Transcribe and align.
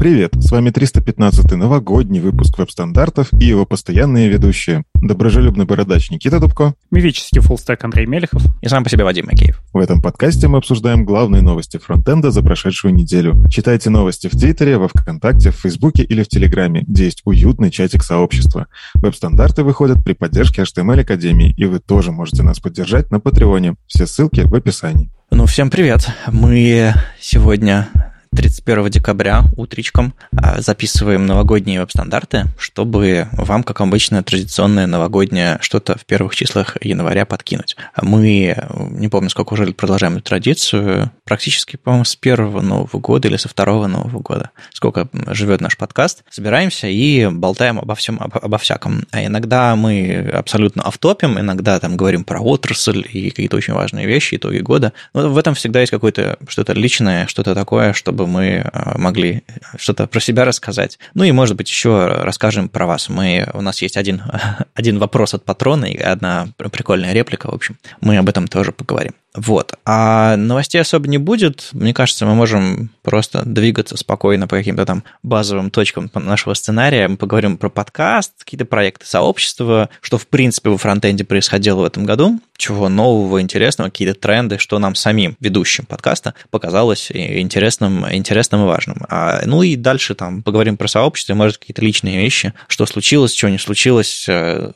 Привет, 0.00 0.32
с 0.38 0.50
вами 0.50 0.70
315 0.70 1.52
новогодний 1.56 2.20
выпуск 2.20 2.56
веб-стандартов 2.56 3.28
и 3.38 3.44
его 3.44 3.66
постоянные 3.66 4.30
ведущие. 4.30 4.84
Доброжелюбный 4.94 5.66
бородач 5.66 6.10
Никита 6.10 6.40
Дубко. 6.40 6.72
Мифический 6.90 7.42
фуллстек 7.42 7.84
Андрей 7.84 8.06
Мелехов. 8.06 8.42
И 8.62 8.68
сам 8.68 8.82
по 8.82 8.88
себе 8.88 9.04
Вадим 9.04 9.26
Макеев. 9.26 9.60
В 9.74 9.76
этом 9.76 10.00
подкасте 10.00 10.48
мы 10.48 10.56
обсуждаем 10.56 11.04
главные 11.04 11.42
новости 11.42 11.76
фронтенда 11.76 12.30
за 12.30 12.40
прошедшую 12.40 12.94
неделю. 12.94 13.46
Читайте 13.50 13.90
новости 13.90 14.28
в 14.28 14.30
Твиттере, 14.30 14.78
во 14.78 14.88
Вконтакте, 14.88 15.50
в 15.50 15.56
Фейсбуке 15.56 16.02
или 16.02 16.22
в 16.22 16.28
Телеграме, 16.28 16.82
где 16.88 17.04
есть 17.04 17.20
уютный 17.26 17.70
чатик 17.70 18.02
сообщества. 18.02 18.68
Веб-стандарты 18.94 19.64
выходят 19.64 20.02
при 20.02 20.14
поддержке 20.14 20.62
HTML 20.62 21.02
Академии, 21.02 21.54
и 21.58 21.66
вы 21.66 21.78
тоже 21.78 22.10
можете 22.10 22.42
нас 22.42 22.58
поддержать 22.58 23.10
на 23.10 23.20
Патреоне. 23.20 23.74
Все 23.86 24.06
ссылки 24.06 24.40
в 24.40 24.54
описании. 24.54 25.10
Ну, 25.30 25.44
всем 25.44 25.68
привет. 25.68 26.08
Мы 26.26 26.94
сегодня 27.20 27.90
31 28.36 28.90
декабря 28.90 29.42
утречком 29.56 30.14
а, 30.36 30.60
записываем 30.60 31.26
новогодние 31.26 31.80
веб-стандарты, 31.80 32.44
чтобы 32.58 33.26
вам, 33.32 33.64
как 33.64 33.80
обычно, 33.80 34.22
традиционное 34.22 34.86
новогоднее 34.86 35.58
что-то 35.60 35.98
в 35.98 36.06
первых 36.06 36.36
числах 36.36 36.76
января 36.80 37.26
подкинуть. 37.26 37.76
Мы, 38.00 38.56
не 38.90 39.08
помню, 39.08 39.30
сколько 39.30 39.54
уже 39.54 39.72
продолжаем 39.72 40.14
эту 40.14 40.22
традицию, 40.22 41.10
практически, 41.24 41.76
по-моему, 41.76 42.04
с 42.04 42.14
первого 42.14 42.60
Нового 42.60 43.00
года 43.00 43.26
или 43.26 43.36
со 43.36 43.48
второго 43.48 43.88
Нового 43.88 44.20
года, 44.20 44.50
сколько 44.72 45.08
живет 45.28 45.60
наш 45.60 45.76
подкаст, 45.76 46.22
собираемся 46.30 46.86
и 46.86 47.26
болтаем 47.26 47.80
обо 47.80 47.96
всем, 47.96 48.20
обо 48.20 48.58
всяком. 48.58 49.06
А 49.10 49.24
иногда 49.24 49.74
мы 49.74 50.30
абсолютно 50.32 50.86
автопим, 50.86 51.38
иногда 51.38 51.80
там 51.80 51.96
говорим 51.96 52.22
про 52.22 52.40
отрасль 52.40 53.04
и 53.12 53.30
какие-то 53.30 53.56
очень 53.56 53.74
важные 53.74 54.06
вещи, 54.06 54.36
итоги 54.36 54.58
года. 54.58 54.92
Но 55.14 55.30
в 55.30 55.36
этом 55.36 55.54
всегда 55.54 55.80
есть 55.80 55.90
какое-то 55.90 56.38
что-то 56.46 56.74
личное, 56.74 57.26
что-то 57.26 57.56
такое, 57.56 57.92
чтобы 57.92 58.19
чтобы 58.20 58.30
мы 58.30 58.60
а, 58.72 58.98
могли 58.98 59.44
что-то 59.76 60.06
про 60.06 60.20
себя 60.20 60.44
рассказать. 60.44 60.98
Ну 61.14 61.24
и, 61.24 61.32
может 61.32 61.56
быть, 61.56 61.70
еще 61.70 62.06
расскажем 62.06 62.68
про 62.68 62.86
вас. 62.86 63.08
Мы, 63.08 63.48
у 63.54 63.62
нас 63.62 63.80
есть 63.80 63.96
один, 63.96 64.22
один 64.74 64.98
вопрос 64.98 65.32
от 65.32 65.44
патрона 65.44 65.86
и 65.86 65.96
одна 65.96 66.48
прикольная 66.56 67.14
реплика, 67.14 67.50
в 67.50 67.54
общем. 67.54 67.78
Мы 68.02 68.18
об 68.18 68.28
этом 68.28 68.46
тоже 68.46 68.72
поговорим. 68.72 69.12
Вот. 69.34 69.74
А 69.84 70.36
новостей 70.36 70.80
особо 70.80 71.08
не 71.08 71.18
будет. 71.18 71.68
Мне 71.72 71.94
кажется, 71.94 72.26
мы 72.26 72.34
можем 72.34 72.90
просто 73.02 73.42
двигаться 73.44 73.96
спокойно 73.96 74.48
по 74.48 74.56
каким-то 74.56 74.84
там 74.84 75.04
базовым 75.22 75.70
точкам 75.70 76.10
нашего 76.14 76.54
сценария. 76.54 77.06
Мы 77.06 77.16
поговорим 77.16 77.56
про 77.56 77.68
подкаст, 77.68 78.32
какие-то 78.38 78.64
проекты 78.64 79.06
сообщества, 79.06 79.88
что, 80.00 80.18
в 80.18 80.26
принципе, 80.26 80.70
во 80.70 80.78
фронтенде 80.78 81.24
происходило 81.24 81.82
в 81.82 81.84
этом 81.84 82.04
году, 82.06 82.40
чего 82.56 82.88
нового, 82.88 83.40
интересного, 83.40 83.88
какие-то 83.88 84.18
тренды, 84.18 84.58
что 84.58 84.80
нам 84.80 84.96
самим, 84.96 85.36
ведущим 85.38 85.86
подкаста, 85.86 86.34
показалось 86.50 87.12
интересным, 87.12 88.04
интересным 88.12 88.62
и 88.62 88.66
важным. 88.66 89.06
А, 89.08 89.42
ну 89.46 89.62
и 89.62 89.76
дальше 89.76 90.16
там 90.16 90.42
поговорим 90.42 90.76
про 90.76 90.88
сообщество, 90.88 91.34
может, 91.34 91.58
какие-то 91.58 91.82
личные 91.82 92.18
вещи, 92.18 92.52
что 92.66 92.84
случилось, 92.84 93.34
что 93.34 93.48
не 93.48 93.58
случилось, 93.58 94.26
э, 94.28 94.72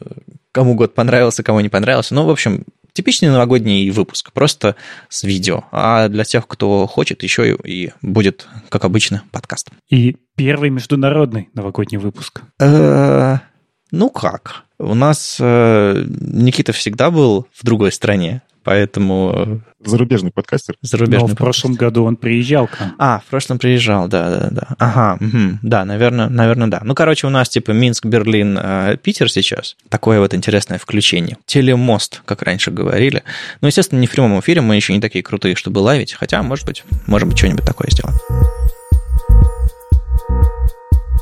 кому 0.52 0.74
год 0.74 0.94
понравился, 0.94 1.42
кому 1.42 1.58
не 1.58 1.68
понравился. 1.68 2.14
Ну, 2.14 2.24
в 2.24 2.30
общем, 2.30 2.64
Типичный 2.94 3.28
новогодний 3.28 3.90
выпуск, 3.90 4.30
просто 4.32 4.76
с 5.08 5.24
видео. 5.24 5.64
А 5.72 6.08
для 6.08 6.22
тех, 6.22 6.46
кто 6.46 6.86
хочет, 6.86 7.24
еще 7.24 7.56
и 7.56 7.90
будет, 8.02 8.46
как 8.68 8.84
обычно, 8.84 9.24
подкаст. 9.32 9.70
И 9.90 10.16
первый 10.36 10.70
международный 10.70 11.48
новогодний 11.54 11.98
выпуск. 11.98 12.42
Э, 12.60 13.38
ну 13.90 14.10
как? 14.10 14.62
У 14.78 14.94
нас 14.94 15.38
э, 15.40 16.04
Никита 16.06 16.72
всегда 16.72 17.10
был 17.10 17.48
в 17.52 17.64
другой 17.64 17.90
стране. 17.90 18.42
Поэтому... 18.64 19.62
Э, 19.80 19.88
зарубежный 19.88 20.32
подкастер. 20.32 20.74
Зарубежный 20.80 21.28
Но 21.28 21.34
в 21.34 21.36
прошлом 21.36 21.74
году 21.74 22.04
он 22.04 22.16
приезжал 22.16 22.66
к 22.66 22.80
нам. 22.80 22.94
А, 22.98 23.20
в 23.20 23.28
прошлом 23.30 23.58
приезжал, 23.58 24.08
да, 24.08 24.30
да, 24.30 24.48
да. 24.50 24.66
Ага, 24.78 25.24
угу, 25.24 25.58
да, 25.62 25.84
наверное, 25.84 26.28
наверное, 26.30 26.68
да. 26.68 26.80
Ну, 26.82 26.94
короче, 26.94 27.26
у 27.26 27.30
нас 27.30 27.50
типа 27.50 27.72
Минск, 27.72 28.06
Берлин, 28.06 28.58
э, 28.60 28.96
Питер 29.02 29.30
сейчас. 29.30 29.76
Такое 29.90 30.18
вот 30.18 30.32
интересное 30.34 30.78
включение. 30.78 31.36
Телемост, 31.44 32.22
как 32.24 32.42
раньше 32.42 32.70
говорили. 32.70 33.22
Ну, 33.60 33.68
естественно, 33.68 34.00
не 34.00 34.06
в 34.06 34.10
прямом 34.10 34.40
эфире, 34.40 34.62
мы 34.62 34.76
еще 34.76 34.94
не 34.94 35.00
такие 35.00 35.22
крутые, 35.22 35.54
чтобы 35.54 35.80
лавить, 35.80 36.14
хотя, 36.14 36.42
может 36.42 36.66
быть, 36.66 36.84
может 37.06 37.28
быть, 37.28 37.36
что-нибудь 37.36 37.64
такое 37.64 37.88
сделаем. 37.90 38.16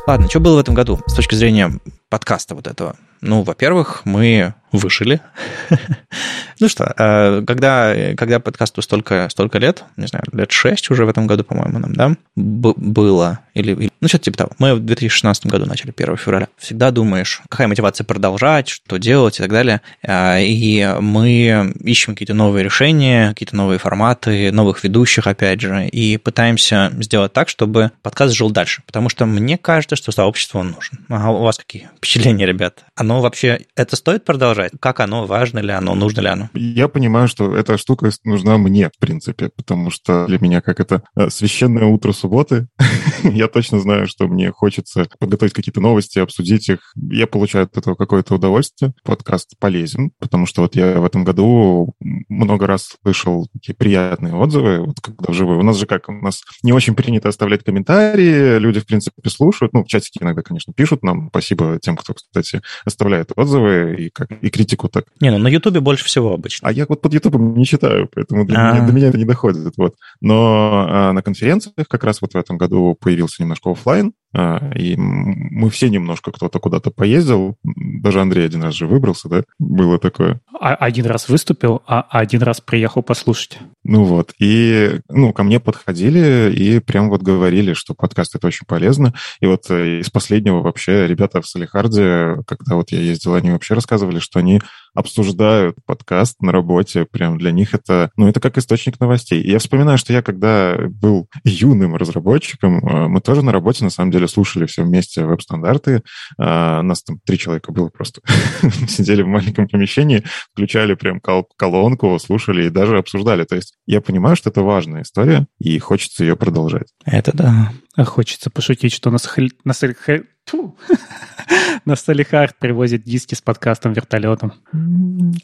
Ладно, 0.07 0.29
что 0.29 0.41
было 0.41 0.57
в 0.57 0.61
этом 0.61 0.75
году 0.75 1.01
с 1.07 1.15
точки 1.15 1.35
зрения 1.35 1.73
подкаста 2.09 2.55
вот 2.55 2.67
этого? 2.67 2.97
Ну, 3.21 3.43
во-первых, 3.43 4.03
мы 4.05 4.55
вышили. 4.73 5.21
ну 6.61 6.69
что, 6.69 6.93
э, 6.97 7.43
когда, 7.47 8.15
когда 8.17 8.41
подкасту 8.41 8.83
столько, 8.83 9.29
столько 9.31 9.59
лет, 9.59 9.85
не 9.97 10.07
знаю, 10.07 10.25
лет 10.33 10.51
6 10.51 10.91
уже 10.91 11.05
в 11.05 11.09
этом 11.09 11.27
году, 11.27 11.45
по-моему, 11.45 11.79
нам, 11.79 11.93
да, 11.93 12.17
было, 12.35 13.41
или, 13.55 13.73
или 13.73 13.91
ну, 14.01 14.09
что-то 14.09 14.25
типа 14.25 14.39
того. 14.39 14.51
Мы 14.59 14.75
в 14.75 14.81
2016 14.81 15.47
году 15.47 15.67
начали, 15.67 15.95
1 15.97 16.17
февраля. 16.17 16.49
Всегда 16.59 16.91
думаешь, 16.91 17.41
какая 17.49 17.69
мотивация 17.69 18.05
продолжать, 18.05 18.69
что 18.69 18.97
делать 18.99 19.39
и 19.39 19.43
так 19.43 19.51
далее. 19.51 19.81
Э, 20.03 20.43
и 20.43 20.97
мы 21.01 21.73
ищем 21.81 22.15
какие-то 22.15 22.35
новые 22.35 22.65
решения, 22.65 23.29
какие-то 23.29 23.57
новые 23.57 23.79
форматы, 23.79 24.51
новых 24.51 24.83
ведущих, 24.83 25.27
опять 25.27 25.61
же, 25.61 25.87
и 25.87 26.17
пытаемся 26.17 26.93
сделать 26.99 27.33
так, 27.33 27.49
чтобы 27.49 27.93
подкаст 28.03 28.35
жил 28.35 28.51
дальше. 28.51 28.83
Потому 28.87 29.09
что 29.09 29.27
мне 29.27 29.57
кажется, 29.57 29.97
что 29.97 30.11
сообщество 30.13 30.59
он 30.59 30.73
нужен. 30.73 31.07
А 31.09 31.31
у 31.31 31.43
вас 31.43 31.59
какие 31.59 31.89
впечатления, 31.97 32.47
ребят? 32.47 32.85
Оно 32.97 33.21
вообще, 33.21 33.67
это 33.77 33.97
стоит 33.97 34.25
продолжать? 34.25 34.73
Как 34.81 35.01
оно, 35.01 35.27
важно 35.27 35.61
ли 35.61 35.71
оно, 35.71 35.95
нужно 35.95 36.21
ли 36.21 36.29
оно? 36.29 36.51
Я 36.55 36.89
понимаю, 36.89 37.29
что 37.29 37.55
эта 37.55 37.79
штука 37.79 38.11
нужна 38.25 38.59
мне, 38.59 38.91
в 38.91 38.99
принципе, 38.99 39.51
потому 39.55 39.91
что 39.91 40.27
для 40.27 40.39
меня 40.39 40.61
как 40.61 40.81
это 40.81 41.03
э, 41.17 41.31
священное 41.31 41.85
утро 41.85 42.13
субботы. 42.13 42.69
Я 43.43 43.49
точно 43.49 43.81
знаю, 43.81 44.07
что 44.07 44.29
мне 44.29 44.53
хочется 44.53 45.09
подготовить 45.19 45.53
какие-то 45.53 45.81
новости, 45.81 46.21
обсудить 46.21 46.69
их. 46.69 46.93
Я 46.95 47.27
получаю 47.27 47.65
от 47.65 47.77
этого 47.77 47.97
какое-то 47.97 48.37
удовольствие. 48.37 48.95
Подкаст 49.03 49.59
полезен, 49.59 50.13
потому 50.21 50.47
что 50.47 50.63
вот 50.63 50.77
я 50.77 51.01
в 51.01 51.05
этом 51.05 51.25
году 51.25 51.93
много 52.29 52.69
раз 52.69 52.97
слышал 53.03 53.49
такие 53.53 53.75
приятные 53.75 54.37
отзывы, 54.37 54.87
вот 54.87 55.01
когда 55.01 55.33
вживую. 55.33 55.59
У 55.59 55.65
нас 55.65 55.77
же 55.77 55.87
как, 55.87 56.09
у 56.09 56.13
нас 56.13 56.43
не 56.63 56.73
очень 56.73 56.95
принято 56.95 57.29
оставлять 57.29 57.65
комментарии, 57.65 58.59
люди, 58.59 58.79
в 58.79 58.87
принципе, 58.87 59.29
слушают, 59.29 59.73
ну, 59.73 59.83
в 59.83 59.89
чатике 59.89 60.21
иногда, 60.23 60.43
конечно, 60.43 60.73
пишут 60.73 61.03
нам. 61.03 61.27
Спасибо 61.31 61.81
тем, 61.83 61.97
кто, 61.97 62.15
кстати, 62.15 62.63
оставляет 62.85 63.33
отзывы 63.35 63.97
и, 63.99 64.11
как, 64.11 64.31
и 64.31 64.51
критику 64.51 64.89
так. 64.89 65.07
Не, 65.21 65.33
ну 65.33 65.39
на 65.39 65.49
Ютубе 65.49 65.81
больше 65.81 66.05
всего 66.05 66.33
обычно. 66.33 66.69
А 66.69 66.73
я 66.73 66.87
вот 66.89 67.03
под 67.03 67.13
Ютубом 67.13 67.57
не 67.57 67.67
читаю, 67.67 68.09
поэтому 68.15 68.47
для 68.47 68.57
меня, 68.57 68.87
до 68.87 68.93
меня 68.93 69.09
это 69.09 69.19
не 69.19 69.25
доходит. 69.25 69.73
Вот. 69.77 69.97
Но 70.21 70.87
а, 70.89 71.13
на 71.13 71.23
конференциях 71.23 71.89
как 71.89 72.05
раз 72.05 72.21
вот 72.21 72.35
в 72.35 72.37
этом 72.37 72.57
году 72.57 72.97
появился 73.01 73.32
немножко 73.39 73.71
офлайн, 73.71 74.15
и 74.35 74.97
мы 74.97 75.71
все 75.71 75.89
немножко 75.91 76.33
кто-то 76.33 76.59
куда-то 76.59 76.91
поездил. 76.91 77.57
Даже 77.65 78.21
Андрей 78.21 78.47
один 78.47 78.63
раз 78.63 78.75
же 78.75 78.87
выбрался, 78.87 79.29
да? 79.29 79.43
Было 79.59 79.99
такое. 79.99 80.41
А 80.59 80.75
один 80.75 81.07
раз 81.07 81.29
выступил, 81.29 81.83
а 81.87 82.07
один 82.09 82.43
раз 82.43 82.61
приехал 82.61 83.03
послушать. 83.03 83.59
Ну 83.85 84.05
вот. 84.05 84.33
И 84.39 85.01
ну, 85.09 85.33
ко 85.33 85.43
мне 85.43 85.59
подходили 85.61 86.53
и 86.55 86.79
прям 86.79 87.11
вот 87.11 87.23
говорили, 87.23 87.73
что 87.73 87.95
подкаст 87.95 88.37
это 88.37 88.47
очень 88.47 88.67
полезно. 88.67 89.13
И 89.41 89.47
вот 89.47 89.71
э, 89.71 90.01
из 90.01 90.11
последнего 90.11 90.61
вообще 90.61 91.07
ребята 91.07 91.43
в 91.43 91.49
Салихарде, 91.49 92.37
когда 92.47 92.77
вот 92.77 92.93
я 92.93 93.01
ездил, 93.01 93.35
они 93.35 93.51
вообще 93.51 93.75
рассказывали, 93.75 94.21
что 94.21 94.39
они 94.39 94.61
обсуждают 94.95 95.77
подкаст 95.85 96.41
на 96.41 96.53
работе. 96.53 97.07
Прям 97.11 97.39
для 97.39 97.51
них 97.51 97.75
это, 97.75 98.11
ну, 98.17 98.29
это 98.29 98.41
как 98.41 98.59
источник 98.59 99.01
новостей. 99.01 99.43
И 99.43 99.51
я 99.51 99.59
вспоминаю, 99.59 99.99
что 99.99 100.13
я 100.13 100.23
когда 100.23 100.77
был 100.89 101.29
юным 101.45 101.97
разработчиком, 101.97 102.79
э, 102.79 103.09
мы 103.09 103.21
тоже 103.21 103.43
на 103.43 103.53
работе, 103.53 103.85
на 103.85 103.91
самом 103.91 104.11
деле, 104.11 104.22
слушали 104.27 104.67
все 104.67 104.83
вместе 104.83 105.25
веб-стандарты. 105.25 106.03
А, 106.39 106.83
нас 106.83 107.03
там 107.03 107.19
три 107.25 107.39
человека 107.39 107.73
было 107.73 107.89
просто. 107.89 108.21
Сидели 108.89 109.23
в 109.23 109.27
маленьком 109.27 109.69
помещении, 109.69 110.25
включали 110.53 110.95
прям 110.95 111.21
кол 111.21 111.49
колонку, 111.57 112.19
слушали 112.19 112.67
и 112.67 112.71
даже 112.71 112.99
обсуждали. 112.99 113.45
То 113.45 113.57
есть 113.57 113.75
я 113.87 114.01
понимаю, 114.01 114.37
что 114.37 114.51
это 114.51 114.63
важная 114.63 115.03
история, 115.03 115.47
и 115.59 115.79
хочется 115.79 116.25
ее 116.25 116.37
продолжать. 116.37 116.93
Это 117.05 117.37
да. 117.37 117.73
А 117.95 118.05
хочется 118.05 118.51
пошутить, 118.51 118.93
что 118.93 119.11
на, 119.11 119.19
Сахаль... 119.19 119.51
на, 119.65 119.75
Сахаль... 119.75 120.25
на 121.85 121.97
Салихард 121.97 122.59
привозят 122.59 123.03
диски 123.03 123.35
с 123.35 123.43
подкастом 123.43 123.93
вертолетом. 123.93 124.53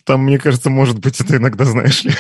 Там, 0.05 0.25
мне 0.25 0.39
кажется, 0.39 0.71
может 0.71 0.99
быть, 0.99 1.21
это 1.21 1.37
иногда, 1.37 1.65
знаешь 1.65 2.05
ли. 2.05 2.13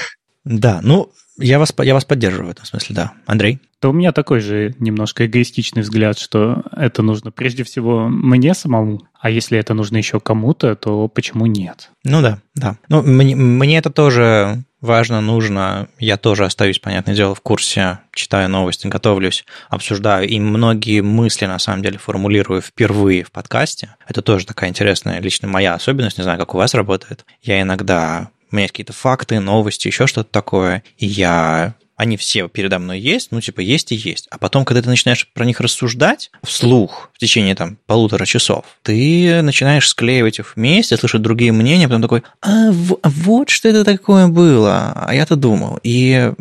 Да, 0.48 0.80
ну, 0.82 1.12
я 1.38 1.58
вас, 1.58 1.72
я 1.78 1.94
вас 1.94 2.04
поддерживаю 2.04 2.48
в 2.48 2.50
этом 2.50 2.64
смысле, 2.64 2.96
да. 2.96 3.12
Андрей? 3.26 3.60
То 3.80 3.90
у 3.90 3.92
меня 3.92 4.12
такой 4.12 4.40
же 4.40 4.74
немножко 4.80 5.26
эгоистичный 5.26 5.82
взгляд, 5.82 6.18
что 6.18 6.64
это 6.72 7.02
нужно 7.02 7.30
прежде 7.30 7.62
всего 7.62 8.08
мне 8.08 8.54
самому, 8.54 9.02
а 9.20 9.30
если 9.30 9.58
это 9.58 9.74
нужно 9.74 9.98
еще 9.98 10.18
кому-то, 10.20 10.74
то 10.74 11.06
почему 11.08 11.46
нет? 11.46 11.90
Ну 12.02 12.22
да, 12.22 12.40
да. 12.54 12.76
Ну, 12.88 13.02
мне, 13.02 13.36
мне 13.36 13.78
это 13.78 13.90
тоже 13.90 14.64
важно, 14.80 15.20
нужно. 15.20 15.88
Я 15.98 16.16
тоже 16.16 16.44
остаюсь, 16.44 16.78
понятное 16.78 17.14
дело, 17.14 17.34
в 17.34 17.40
курсе, 17.40 18.00
читаю 18.14 18.48
новости, 18.48 18.88
готовлюсь, 18.88 19.44
обсуждаю. 19.68 20.26
И 20.26 20.40
многие 20.40 21.02
мысли, 21.02 21.46
на 21.46 21.58
самом 21.58 21.82
деле, 21.82 21.98
формулирую 21.98 22.62
впервые 22.62 23.22
в 23.22 23.30
подкасте. 23.30 23.94
Это 24.08 24.22
тоже 24.22 24.46
такая 24.46 24.70
интересная 24.70 25.20
лично 25.20 25.46
моя 25.46 25.74
особенность. 25.74 26.18
Не 26.18 26.24
знаю, 26.24 26.38
как 26.38 26.54
у 26.54 26.58
вас 26.58 26.74
работает. 26.74 27.24
Я 27.42 27.60
иногда... 27.60 28.30
У 28.50 28.56
меня 28.56 28.64
есть 28.64 28.72
какие-то 28.72 28.92
факты, 28.92 29.40
новости, 29.40 29.88
еще 29.88 30.06
что-то 30.06 30.30
такое. 30.30 30.82
И 30.96 31.06
я 31.06 31.74
они 31.98 32.16
все 32.16 32.48
передо 32.48 32.78
мной 32.78 33.00
есть, 33.00 33.32
ну, 33.32 33.40
типа, 33.40 33.60
есть 33.60 33.90
и 33.90 33.96
есть. 33.96 34.28
А 34.30 34.38
потом, 34.38 34.64
когда 34.64 34.80
ты 34.80 34.88
начинаешь 34.88 35.28
про 35.34 35.44
них 35.44 35.60
рассуждать 35.60 36.30
вслух 36.44 37.10
в 37.12 37.18
течение, 37.18 37.56
там, 37.56 37.76
полутора 37.86 38.24
часов, 38.24 38.64
ты 38.82 39.42
начинаешь 39.42 39.88
склеивать 39.88 40.38
их 40.38 40.54
вместе, 40.54 40.96
слышать 40.96 41.22
другие 41.22 41.50
мнения, 41.50 41.88
потом 41.88 42.02
такой, 42.02 42.22
а 42.40 42.70
вот 42.70 43.50
что 43.50 43.68
это 43.68 43.84
такое 43.84 44.28
было, 44.28 44.92
а 44.94 45.12
я-то 45.12 45.34
думал. 45.34 45.80
И 45.82 46.32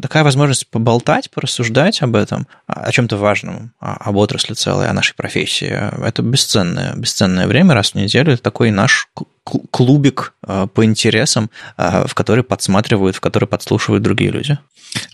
такая 0.00 0.22
возможность 0.22 0.68
поболтать, 0.68 1.32
порассуждать 1.32 2.00
об 2.00 2.14
этом, 2.14 2.46
о 2.68 2.92
чем-то 2.92 3.16
важном, 3.16 3.72
об 3.80 4.16
отрасли 4.16 4.54
целой, 4.54 4.86
о 4.86 4.92
нашей 4.92 5.16
профессии, 5.16 6.06
это 6.06 6.22
бесценное, 6.22 6.94
бесценное 6.94 7.48
время 7.48 7.74
раз 7.74 7.90
в 7.90 7.94
неделю, 7.96 8.34
это 8.34 8.42
такой 8.42 8.70
наш 8.70 9.08
клубик 9.44 10.34
а, 10.42 10.66
по 10.66 10.84
интересам, 10.84 11.50
а, 11.76 12.06
в 12.06 12.14
который 12.14 12.44
подсматривают, 12.44 13.16
в 13.16 13.20
который 13.20 13.46
подслушивают 13.46 14.02
другие 14.02 14.30
люди. 14.30 14.58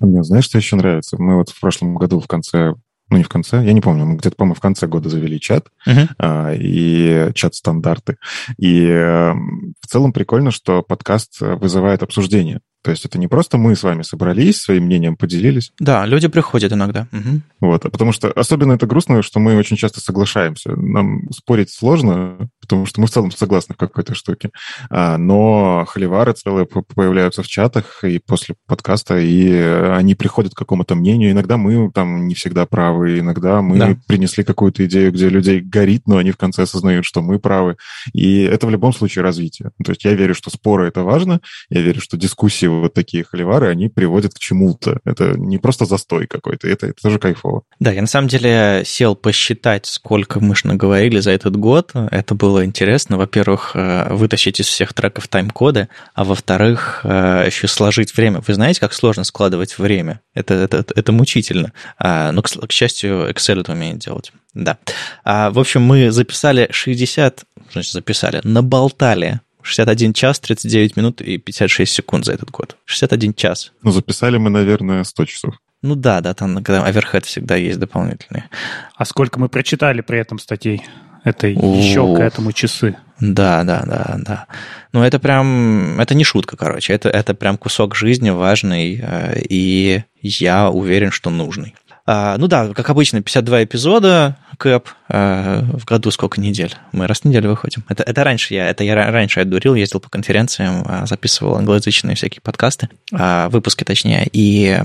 Мне 0.01 0.23
знаешь, 0.23 0.45
что 0.45 0.59
еще 0.59 0.77
нравится? 0.77 1.17
Мы 1.19 1.37
вот 1.37 1.51
в 1.51 1.61
прошлом 1.61 1.95
году 1.95 2.21
в 2.21 2.27
конце 2.27 2.75
ну 3.11 3.17
не 3.17 3.23
в 3.23 3.29
конце, 3.29 3.65
я 3.65 3.73
не 3.73 3.81
помню, 3.81 4.05
мы 4.05 4.17
где-то, 4.17 4.37
по-моему, 4.37 4.55
в 4.55 4.61
конце 4.61 4.87
года 4.87 5.09
завели 5.09 5.41
чат, 5.41 5.69
uh-huh. 5.87 6.09
а, 6.19 6.53
и 6.53 7.33
чат-стандарты. 7.35 8.19
И 8.59 8.87
а, 8.87 9.35
в 9.81 9.87
целом 9.87 10.13
прикольно, 10.13 10.51
что 10.51 10.83
подкаст 10.83 11.41
вызывает 11.41 12.03
обсуждение. 12.03 12.61
То 12.83 12.93
есть 12.93 13.05
это 13.05 13.19
не 13.19 13.27
просто 13.27 13.59
мы 13.59 13.75
с 13.75 13.83
вами 13.83 14.03
собрались, 14.03 14.61
своим 14.61 14.85
мнением 14.85 15.17
поделились. 15.17 15.73
Да, 15.81 16.07
люди 16.07 16.29
приходят 16.29 16.73
иногда. 16.73 17.09
Угу. 17.13 17.41
Вот, 17.61 17.85
а 17.85 17.91
потому 17.91 18.13
что 18.13 18.31
особенно 18.31 18.73
это 18.73 18.87
грустно, 18.87 19.23
что 19.23 19.41
мы 19.41 19.57
очень 19.57 19.77
часто 19.77 20.01
соглашаемся. 20.01 20.77
Нам 20.77 21.29
спорить 21.33 21.71
сложно, 21.71 22.49
потому 22.61 22.87
что 22.87 23.01
мы 23.01 23.09
в 23.09 23.11
целом 23.11 23.33
согласны 23.33 23.75
в 23.75 23.79
какой-то 23.79 24.15
штуке. 24.15 24.51
А, 24.91 25.19
но 25.19 25.85
холивары 25.89 26.33
целые 26.35 26.67
появляются 26.67 27.43
в 27.43 27.49
чатах 27.49 28.05
и 28.05 28.21
после 28.21 28.55
подкаста, 28.67 29.19
и 29.19 29.53
они 29.53 30.15
приходят 30.15 30.55
к 30.55 30.59
какому-то 30.59 30.95
мнению. 30.95 31.33
Иногда 31.33 31.57
мы 31.57 31.91
там 31.91 32.29
не 32.29 32.35
всегда 32.35 32.65
правы, 32.65 33.19
иногда 33.19 33.61
мы 33.61 33.79
да. 33.79 33.97
принесли 34.07 34.45
какую-то 34.45 34.87
идею, 34.87 35.11
где 35.11 35.29
людей 35.29 35.61
горит, 35.61 36.03
но 36.07 36.19
они 36.19 36.31
в 36.31 36.37
конце 36.37 36.63
осознают, 36.63 37.05
что 37.05 37.23
мы 37.23 37.41
правы. 37.41 37.77
И 38.13 38.43
это 38.43 38.67
в 38.67 38.71
любом 38.71 38.93
случае 38.93 39.25
развитие. 39.25 39.73
То 39.85 39.91
есть 39.91 40.05
я 40.05 40.15
верю, 40.15 40.35
что 40.35 40.51
споры— 40.51 40.87
это 40.89 41.03
важно, 41.03 41.41
я 41.71 41.81
верю, 41.81 42.01
что 42.01 42.17
дискуссии 42.17 42.68
вот 42.69 42.94
такие 42.94 43.25
холивары, 43.25 43.69
они 43.69 43.88
приводят 43.88 44.35
к 44.35 44.38
чему-то. 44.38 45.00
Это 45.05 45.38
не 45.38 45.59
просто 45.59 45.85
застой 45.85 46.26
какой-то, 46.26 46.69
это, 46.69 46.87
это 46.87 47.03
тоже 47.03 47.19
кайфово. 47.19 47.62
Да, 47.81 47.93
я 47.93 48.00
на 48.00 48.06
самом 48.06 48.29
деле 48.29 48.82
сел 48.85 49.15
посчитать, 49.15 49.87
сколько 49.87 50.41
мы 50.41 50.55
наговорили 50.65 51.20
за 51.20 51.31
этот 51.32 51.56
год. 51.56 51.93
Это 51.94 52.35
было 52.35 52.65
интересно. 52.65 53.17
Во-первых, 53.17 53.73
э, 53.75 54.12
вытащить 54.12 54.61
из 54.61 54.67
всех 54.67 54.93
треков 54.93 55.29
тайм-коды, 55.29 55.88
а 56.15 56.25
во-вторых, 56.25 57.00
э, 57.05 57.44
еще 57.47 57.69
сложить 57.69 58.17
время. 58.17 58.43
Вы 58.47 58.55
знаете, 58.55 58.81
как 58.81 58.93
сложно 58.93 59.25
складывать 59.25 59.79
время? 59.79 60.20
Это, 60.35 60.55
это, 60.55 60.85
это 60.94 61.12
мучительно. 61.12 61.73
А, 61.99 62.32
но, 62.32 62.43
к, 62.43 62.49
к 62.49 62.73
счастью, 62.73 63.29
Excel 63.31 63.61
это 63.61 63.73
умеет 63.73 63.99
делать. 63.99 64.32
Да. 64.55 64.79
А, 65.25 65.50
в 65.50 65.59
общем, 65.59 65.82
мы 65.82 66.11
записали 66.11 66.69
60, 66.70 67.44
значит, 67.73 67.93
записали, 67.93 68.41
наболтали 68.44 69.41
61 69.69 70.12
час, 70.12 70.41
39 70.41 70.97
минут 70.97 71.20
и 71.20 71.38
56 71.38 71.93
секунд 71.93 72.25
за 72.25 72.32
этот 72.32 72.50
год. 72.50 72.76
61 72.85 73.35
час. 73.35 73.73
Ну, 73.82 73.93
записали 73.93 74.38
мы, 74.38 74.50
наверное, 74.50 75.05
100 75.05 75.25
часов. 75.26 75.55
Ну 75.82 75.94
да, 75.94 76.20
да, 76.20 76.35
там 76.35 76.56
когда 76.56 76.85
оверхед 76.85 77.25
всегда 77.25 77.55
есть 77.55 77.79
дополнительные. 77.79 78.49
А 78.97 79.05
сколько 79.05 79.38
мы 79.38 79.49
прочитали 79.49 80.00
при 80.00 80.19
этом 80.19 80.38
статей? 80.38 80.82
Это 81.25 81.47
еще 81.47 82.17
к 82.17 82.20
этому 82.20 82.53
часы. 82.53 82.97
Да, 83.20 83.65
да, 83.65 83.82
да, 83.85 84.17
да. 84.19 84.47
Ну, 84.93 85.03
это 85.03 85.19
прям, 85.19 86.00
это 86.00 86.15
не 86.15 86.25
шутка, 86.25 86.56
короче. 86.56 86.93
Это, 86.93 87.11
это 87.11 87.35
прям 87.35 87.59
кусок 87.59 87.94
жизни 87.94 88.31
важный, 88.31 89.00
э, 89.03 89.41
и 89.49 90.05
я 90.23 90.70
уверен, 90.70 91.11
что 91.11 91.31
нужный. 91.31 91.75
А, 92.06 92.38
ну 92.38 92.47
да, 92.47 92.73
как 92.73 92.88
обычно, 92.88 93.20
52 93.20 93.65
эпизода, 93.65 94.37
Кэп, 94.56 94.88
в 95.08 95.84
году 95.84 96.10
сколько 96.10 96.40
недель? 96.40 96.75
Мы 96.93 97.06
раз 97.06 97.20
в 97.20 97.25
неделю 97.25 97.50
выходим. 97.50 97.84
Это, 97.88 98.02
это 98.02 98.25
раньше 98.25 98.55
я, 98.55 98.69
это 98.69 98.84
я 98.84 98.94
раньше 98.94 99.40
отдурил, 99.40 99.75
ездил 99.75 100.00
по 100.00 100.10
конференциям, 100.10 100.84
а, 100.87 101.06
записывал 101.06 101.56
англоязычные 101.56 102.16
всякие 102.16 102.40
подкасты, 102.43 102.88
выпуски 103.10 103.84
точнее, 103.84 104.28
и 104.32 104.81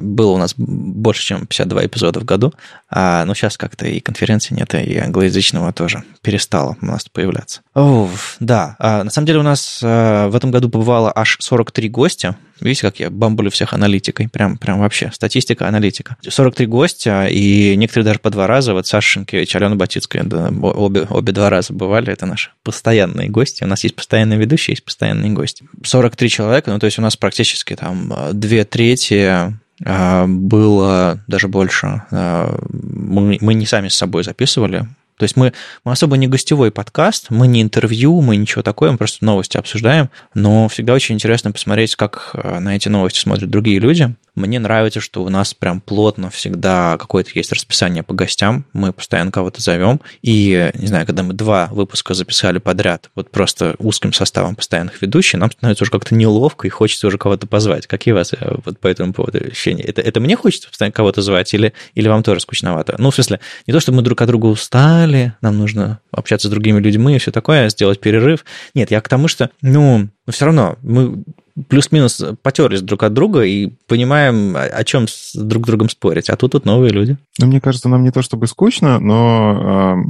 было 0.00 0.32
у 0.32 0.38
нас 0.38 0.54
больше, 0.56 1.22
чем 1.22 1.46
52 1.46 1.86
эпизода 1.86 2.20
в 2.20 2.24
году, 2.24 2.54
но 2.90 3.32
сейчас 3.34 3.56
как-то 3.56 3.86
и 3.86 4.00
конференции 4.00 4.54
нет, 4.54 4.74
и 4.74 4.96
англоязычного 4.98 5.72
тоже 5.72 6.02
перестало 6.22 6.76
у 6.80 6.86
нас 6.86 7.08
появляться. 7.08 7.60
Оф, 7.74 8.36
да, 8.40 8.76
на 8.78 9.10
самом 9.10 9.26
деле 9.26 9.40
у 9.40 9.44
нас 9.44 9.80
в 9.82 10.32
этом 10.34 10.50
году 10.50 10.68
побывало 10.68 11.12
аж 11.14 11.36
43 11.40 11.88
гостя, 11.88 12.36
Видите, 12.60 12.82
как 12.82 13.00
я 13.00 13.10
бамбулю 13.10 13.50
всех 13.50 13.72
аналитикой. 13.72 14.28
Прям, 14.28 14.58
прям 14.58 14.80
вообще. 14.80 15.10
Статистика, 15.12 15.66
аналитика. 15.66 16.16
43 16.26 16.66
гостя, 16.66 17.26
и 17.26 17.74
некоторые 17.76 18.04
даже 18.04 18.18
по 18.18 18.30
два 18.30 18.46
раза. 18.46 18.74
Вот 18.74 18.86
Саша 18.86 19.24
Алена 19.56 19.76
Батицкая, 19.76 20.24
да, 20.24 20.48
обе, 20.50 21.06
обе 21.08 21.32
два 21.32 21.50
раза 21.50 21.72
бывали. 21.72 22.12
Это 22.12 22.26
наши 22.26 22.50
постоянные 22.62 23.28
гости. 23.28 23.64
У 23.64 23.66
нас 23.66 23.82
есть 23.84 23.96
постоянные 23.96 24.38
ведущие, 24.38 24.72
есть 24.72 24.84
постоянные 24.84 25.32
гости. 25.32 25.64
43 25.82 26.28
человека, 26.28 26.70
ну, 26.70 26.78
то 26.78 26.86
есть 26.86 26.98
у 26.98 27.02
нас 27.02 27.16
практически 27.16 27.76
там 27.76 28.12
две 28.32 28.64
трети 28.64 29.54
а, 29.84 30.26
было 30.26 31.20
даже 31.26 31.48
больше. 31.48 32.02
А, 32.10 32.58
мы, 32.70 33.38
мы 33.40 33.54
не 33.54 33.66
сами 33.66 33.88
с 33.88 33.94
собой 33.94 34.24
записывали, 34.24 34.86
то 35.20 35.24
есть 35.24 35.36
мы, 35.36 35.52
мы 35.84 35.92
особо 35.92 36.16
не 36.16 36.28
гостевой 36.28 36.70
подкаст, 36.70 37.26
мы 37.28 37.46
не 37.46 37.60
интервью, 37.60 38.22
мы 38.22 38.36
ничего 38.36 38.62
такое, 38.62 38.90
мы 38.90 38.96
просто 38.96 39.22
новости 39.22 39.58
обсуждаем, 39.58 40.08
но 40.32 40.66
всегда 40.68 40.94
очень 40.94 41.16
интересно 41.16 41.52
посмотреть, 41.52 41.94
как 41.94 42.30
э, 42.32 42.58
на 42.58 42.74
эти 42.74 42.88
новости 42.88 43.18
смотрят 43.18 43.50
другие 43.50 43.80
люди. 43.80 44.14
Мне 44.34 44.58
нравится, 44.58 45.00
что 45.00 45.22
у 45.22 45.28
нас 45.28 45.52
прям 45.52 45.82
плотно 45.82 46.30
всегда 46.30 46.96
какое-то 46.98 47.32
есть 47.34 47.52
расписание 47.52 48.02
по 48.02 48.14
гостям, 48.14 48.64
мы 48.72 48.94
постоянно 48.94 49.30
кого-то 49.30 49.60
зовем, 49.60 50.00
и, 50.22 50.70
не 50.74 50.86
знаю, 50.86 51.04
когда 51.04 51.22
мы 51.22 51.34
два 51.34 51.68
выпуска 51.70 52.14
записали 52.14 52.56
подряд, 52.56 53.10
вот 53.14 53.30
просто 53.30 53.74
узким 53.78 54.14
составом 54.14 54.56
постоянных 54.56 55.02
ведущих, 55.02 55.38
нам 55.38 55.50
становится 55.50 55.84
уже 55.84 55.90
как-то 55.90 56.14
неловко 56.14 56.66
и 56.66 56.70
хочется 56.70 57.08
уже 57.08 57.18
кого-то 57.18 57.46
позвать. 57.46 57.86
Какие 57.86 58.14
у 58.14 58.16
вас 58.16 58.32
э, 58.32 58.56
вот 58.64 58.78
по 58.78 58.88
этому 58.88 59.12
поводу 59.12 59.38
ощущения? 59.38 59.82
Это, 59.82 60.00
это 60.00 60.20
мне 60.20 60.36
хочется 60.36 60.68
постоянно 60.68 60.92
кого-то 60.92 61.20
звать 61.20 61.52
или, 61.52 61.74
или 61.94 62.08
вам 62.08 62.22
тоже 62.22 62.40
скучновато? 62.40 62.94
Ну, 62.96 63.10
в 63.10 63.14
смысле, 63.14 63.40
не 63.66 63.74
то, 63.74 63.80
чтобы 63.80 63.96
мы 63.96 64.02
друг 64.02 64.22
от 64.22 64.28
друга 64.28 64.46
устали, 64.46 65.09
нам 65.40 65.58
нужно 65.58 66.00
общаться 66.10 66.48
с 66.48 66.50
другими 66.50 66.80
людьми 66.80 67.16
и 67.16 67.18
все 67.18 67.30
такое, 67.30 67.68
сделать 67.68 68.00
перерыв. 68.00 68.44
Нет, 68.74 68.90
я 68.90 69.00
к 69.00 69.08
тому, 69.08 69.28
что, 69.28 69.50
ну, 69.62 70.08
все 70.28 70.46
равно 70.46 70.76
мы 70.82 71.24
плюс-минус 71.68 72.22
потерлись 72.42 72.82
друг 72.82 73.02
от 73.02 73.12
друга 73.12 73.42
и 73.42 73.66
понимаем, 73.86 74.56
о 74.56 74.84
чем 74.84 75.08
с 75.08 75.34
друг 75.34 75.66
другом 75.66 75.88
спорить. 75.88 76.30
А 76.30 76.36
тут 76.36 76.52
тут 76.52 76.64
новые 76.64 76.92
люди. 76.92 77.16
Ну, 77.38 77.46
мне 77.46 77.60
кажется, 77.60 77.88
нам 77.88 78.02
не 78.02 78.10
то 78.10 78.22
чтобы 78.22 78.46
скучно, 78.46 78.98
но 78.98 80.04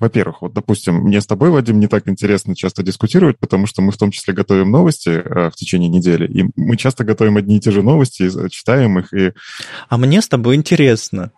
во-первых, 0.00 0.42
вот, 0.42 0.52
допустим, 0.52 0.96
мне 0.96 1.20
с 1.20 1.26
тобой, 1.26 1.50
Вадим, 1.50 1.80
не 1.80 1.88
так 1.88 2.08
интересно 2.08 2.54
часто 2.54 2.82
дискутировать, 2.82 3.38
потому 3.38 3.66
что 3.66 3.82
мы 3.82 3.92
в 3.92 3.96
том 3.96 4.10
числе 4.10 4.34
готовим 4.34 4.70
новости 4.70 5.10
э, 5.10 5.50
в 5.50 5.54
течение 5.56 5.88
недели, 5.88 6.26
и 6.26 6.50
мы 6.56 6.76
часто 6.76 7.04
готовим 7.04 7.36
одни 7.36 7.56
и 7.56 7.60
те 7.60 7.70
же 7.70 7.82
новости, 7.82 8.30
читаем 8.50 8.98
их 8.98 9.12
и... 9.12 9.32
А 9.88 9.96
мне 9.96 10.22
с 10.22 10.28
тобой 10.28 10.56
интересно. 10.56 11.32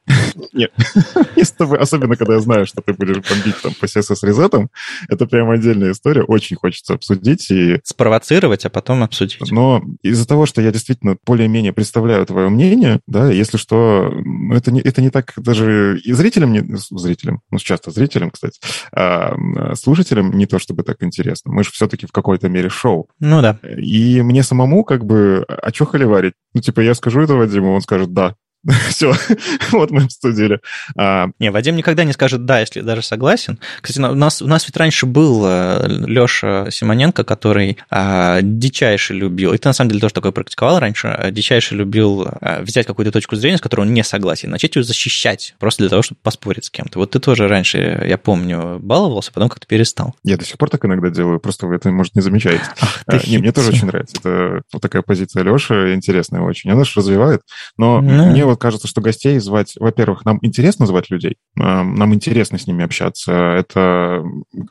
Нет, 0.53 0.73
мне 1.37 1.45
с 1.45 1.53
тобой, 1.53 1.79
особенно 1.79 2.17
когда 2.17 2.35
я 2.35 2.41
знаю, 2.41 2.67
что 2.67 2.83
ты 2.83 2.93
будешь 2.93 3.17
бомбить 3.17 3.61
там 3.63 3.73
по 3.75 3.87
CSS-резетам, 3.87 4.71
это 5.09 5.27
прям 5.27 5.51
отдельная 5.51 5.93
история, 5.93 6.23
очень 6.23 6.57
хочется 6.57 6.95
обсудить 6.95 7.51
и... 7.51 7.81
Спровоцировать, 7.85 8.65
а 8.65 8.71
потом 8.71 9.03
обсудить. 9.03 9.51
Но 9.51 9.83
из-за 10.03 10.27
того, 10.27 10.47
что 10.47 10.61
я 10.61 10.73
действительно 10.73 11.17
более-менее 11.25 11.73
представляю 11.73 12.27
твое 12.27 12.49
мнение, 12.49 13.01
да, 13.07 13.31
если 13.31 13.57
что, 13.57 14.11
ну, 14.25 14.55
это 14.55 14.71
не, 14.71 14.81
это 14.81 15.01
не 15.01 15.11
так 15.11 15.33
даже 15.37 15.99
и 16.05 16.13
зрителям, 16.13 16.53
не, 16.53 16.63
зрителям, 16.91 17.41
ну, 17.51 17.59
часто 17.59 17.91
зрителям, 17.91 18.31
кстати, 18.31 18.50
сказать, 18.55 18.89
а, 18.93 19.75
слушателям 19.75 20.33
не 20.33 20.47
то 20.47 20.59
чтобы 20.59 20.83
так 20.83 21.03
интересно. 21.03 21.53
Мы 21.53 21.65
же 21.65 21.71
все-таки 21.71 22.07
в 22.07 22.13
какой-то 22.13 22.49
мере 22.49 22.69
шоу. 22.69 23.09
Ну 23.19 23.43
да. 23.43 23.59
И 23.63 24.23
мне 24.23 24.43
самому 24.43 24.85
как 24.85 25.05
бы, 25.05 25.45
а 25.49 25.73
что 25.73 25.87
холиварить? 25.87 26.35
Ну, 26.55 26.61
типа, 26.61 26.81
я 26.81 26.95
скажу 26.95 27.21
это 27.21 27.35
Вадиму, 27.35 27.73
он 27.73 27.81
скажет 27.81 28.13
«да». 28.13 28.35
Все, 28.91 29.15
вот 29.73 29.91
мы 29.91 30.05
обсудили. 30.05 30.61
А... 30.97 31.29
Не, 31.39 31.51
Вадим 31.51 31.77
никогда 31.77 32.05
не 32.05 32.13
скажет 32.13 32.45
«да», 32.45 32.61
если 32.61 32.81
даже 32.81 33.03
согласен. 33.03 33.59
Кстати, 33.81 34.01
у 34.01 34.15
нас, 34.15 34.43
у 34.43 34.47
нас 34.47 34.67
ведь 34.67 34.77
раньше 34.77 35.07
был 35.07 35.45
э, 35.47 35.87
Леша 35.89 36.71
Симоненко, 36.71 37.25
который 37.25 37.79
а, 37.89 38.41
дичайше 38.43 39.15
любил, 39.15 39.55
и 39.55 39.59
ты 39.59 39.69
на 39.69 39.73
самом 39.73 39.91
деле 39.91 40.01
тоже 40.01 40.13
такое 40.13 40.33
практиковал 40.33 40.79
раньше, 40.79 41.09
а, 41.09 41.31
дичайше 41.31 41.75
любил 41.75 42.27
а, 42.29 42.61
взять 42.63 42.87
какую-то 42.87 43.13
точку 43.13 43.37
зрения, 43.37 43.57
с 43.57 43.63
которой 43.63 43.83
он 43.83 43.95
не 43.95 44.05
согласен, 44.05 44.51
начать 44.51 44.77
ее 44.77 44.83
защищать, 44.83 45.55
просто 45.59 45.85
для 45.85 45.89
того, 45.89 46.03
чтобы 46.03 46.21
поспорить 46.23 46.67
с 46.67 46.71
кем-то. 46.71 46.99
Вот 46.99 47.13
ты 47.13 47.19
тоже 47.19 47.49
раньше, 47.49 48.05
я 48.07 48.19
помню, 48.19 48.79
баловался, 48.79 49.33
потом 49.33 49.49
как-то 49.49 49.67
перестал. 49.67 50.15
Я 50.23 50.37
до 50.37 50.45
сих 50.45 50.59
пор 50.59 50.69
так 50.69 50.85
иногда 50.85 51.09
делаю, 51.09 51.41
просто 51.41 51.67
вы 51.67 51.77
это, 51.77 51.91
может, 51.91 52.15
не 52.15 52.21
замечаете. 52.21 52.65
Ах, 52.81 53.03
а, 53.07 53.19
не, 53.27 53.39
мне 53.39 53.53
тоже 53.53 53.71
очень 53.71 53.87
нравится. 53.87 54.17
Это 54.19 54.63
вот 54.71 54.83
такая 54.83 55.01
позиция 55.01 55.45
Леши 55.45 55.95
интересная 55.95 56.43
очень. 56.43 56.71
Она 56.71 56.85
же 56.85 56.93
развивает, 56.97 57.41
но 57.79 58.03
ну... 58.03 58.31
мне 58.31 58.50
вот 58.51 58.61
кажется, 58.61 58.89
что 58.89 59.01
гостей 59.01 59.39
звать, 59.39 59.75
во-первых, 59.79 60.25
нам 60.25 60.39
интересно 60.43 60.87
звать 60.87 61.11
людей, 61.11 61.37
нам 61.57 62.15
интересно 62.15 62.59
с 62.59 62.67
ними 62.67 62.85
общаться. 62.85 63.33
Это 63.33 64.25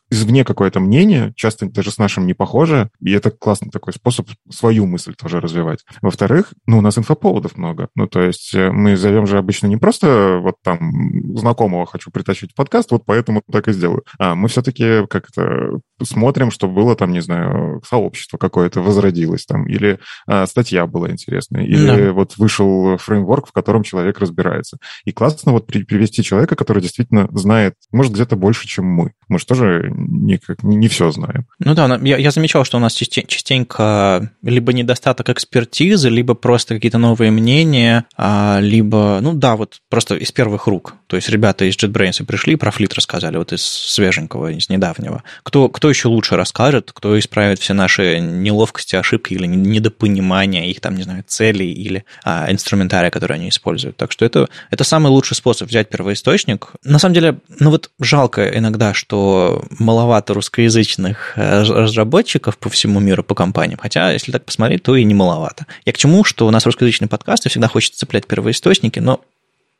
извне 0.10 0.44
какое-то 0.44 0.80
мнение, 0.80 1.34
часто 1.36 1.70
даже 1.70 1.92
с 1.92 1.98
нашим 1.98 2.26
не 2.28 2.34
похоже, 2.34 2.90
и 3.02 3.12
это 3.12 3.32
классный 3.32 3.70
такой 3.70 3.94
способ 3.94 4.28
свою 4.50 4.86
мысль 4.86 5.14
тоже 5.16 5.40
развивать. 5.40 5.80
Во-вторых, 6.02 6.54
ну, 6.66 6.80
у 6.80 6.82
нас 6.82 6.98
инфоповодов 6.98 7.58
много. 7.58 7.90
Ну, 7.96 8.08
то 8.08 8.22
есть 8.22 8.54
э, 8.54 8.72
мы 8.72 8.96
зовем 8.98 9.28
же 9.28 9.38
обычно 9.38 9.68
не 9.68 9.78
просто 9.78 10.40
вот 10.42 10.56
там 10.64 11.38
знакомого 11.38 11.86
хочу 11.86 12.12
притащить 12.12 12.52
в 12.52 12.56
подкаст, 12.56 12.92
вот 12.92 13.04
поэтому 13.06 13.42
так 13.52 13.68
и 13.68 13.74
сделаю. 13.74 14.04
А 14.18 14.36
мы 14.36 14.48
все-таки 14.48 15.06
как-то 15.08 15.80
смотрим, 16.04 16.52
что 16.52 16.68
было 16.68 16.96
там, 16.96 17.12
не 17.12 17.22
знаю, 17.22 17.82
сообщество 17.88 18.38
какое-то 18.38 18.82
возродилось 18.82 19.46
там, 19.46 19.68
или 19.68 20.00
а, 20.28 20.46
статья 20.46 20.86
была 20.86 21.12
интересная, 21.12 21.64
или 21.64 22.08
да. 22.08 22.14
вот 22.14 22.38
вышел 22.38 22.98
фреймворк, 22.98 23.48
в 23.48 23.52
котором 23.52 23.69
человек 23.84 24.20
разбирается. 24.20 24.78
И 25.06 25.12
классно 25.12 25.52
вот 25.52 25.68
при, 25.68 25.84
привести 25.84 26.24
человека, 26.24 26.56
который 26.56 26.82
действительно 26.82 27.28
знает, 27.32 27.76
может, 27.92 28.14
где-то 28.14 28.36
больше, 28.36 28.68
чем 28.68 28.86
мы. 28.86 29.14
Мы 29.28 29.40
же 29.40 29.46
тоже 29.46 29.92
не, 29.96 30.38
как, 30.38 30.64
не, 30.64 30.76
не 30.76 30.88
все 30.88 31.12
знаем. 31.12 31.46
Ну 31.60 31.74
да, 31.74 32.00
я, 32.04 32.18
я 32.18 32.32
замечал, 32.32 32.66
что 32.66 32.78
у 32.78 32.80
нас 32.80 32.94
частенько 32.94 34.32
либо 34.42 34.74
недостаток 34.74 35.30
экспертизы, 35.30 36.10
либо 36.10 36.34
просто 36.34 36.76
какие-то 36.76 36.98
новые 36.98 37.32
мнения, 37.32 38.06
а, 38.18 38.60
либо, 38.62 39.20
ну 39.22 39.34
да, 39.34 39.56
вот 39.56 39.80
просто 39.90 40.16
из 40.16 40.32
первых 40.32 40.68
рук. 40.68 40.96
То 41.08 41.16
есть 41.16 41.30
ребята 41.30 41.66
из 41.66 41.76
JetBrains 41.76 42.24
пришли, 42.26 42.56
про 42.56 42.72
флит 42.72 42.94
рассказали, 42.94 43.38
вот 43.38 43.54
из 43.54 43.64
свеженького, 43.64 44.52
из 44.52 44.70
недавнего. 44.70 45.24
Кто, 45.44 45.70
кто 45.70 45.90
еще 45.90 46.08
лучше 46.08 46.36
расскажет, 46.36 46.92
кто 46.94 47.18
исправит 47.18 47.60
все 47.60 47.74
наши 47.74 48.20
неловкости, 48.20 48.96
ошибки 48.96 49.34
или 49.34 49.46
недопонимания 49.46 50.70
их 50.70 50.82
там, 50.82 50.96
не 50.96 51.04
знаю, 51.04 51.24
целей 51.28 51.72
или 51.72 52.06
а, 52.24 52.52
инструментария, 52.52 53.12
который 53.12 53.34
они 53.34 53.50
используют. 53.50 53.59
Так 53.96 54.12
что 54.12 54.26
это, 54.26 54.50
это 54.72 54.84
самый 54.84 55.08
лучший 55.10 55.36
способ 55.36 55.70
взять 55.70 55.90
первоисточник. 55.90 56.72
На 56.84 57.00
самом 57.00 57.14
деле, 57.14 57.40
ну 57.60 57.70
вот 57.70 57.90
жалко 58.00 58.50
иногда, 58.58 58.94
что 58.94 59.64
маловато 59.78 60.34
русскоязычных 60.34 61.34
э, 61.36 61.64
разработчиков 61.64 62.58
по 62.58 62.70
всему 62.70 63.00
миру, 63.00 63.24
по 63.24 63.36
компаниям. 63.36 63.80
Хотя, 63.82 64.12
если 64.12 64.32
так 64.32 64.46
посмотреть, 64.46 64.84
то 64.84 64.96
и 64.96 65.04
не 65.04 65.14
маловато. 65.14 65.66
Я 65.86 65.94
к 65.94 65.98
чему, 65.98 66.24
что 66.24 66.48
у 66.48 66.52
нас 66.52 66.66
русскоязычные 66.66 67.08
подкасты 67.08 67.50
всегда 67.50 67.68
хочется 67.68 68.00
цеплять 68.00 68.28
первоисточники, 68.28 69.00
но 69.00 69.22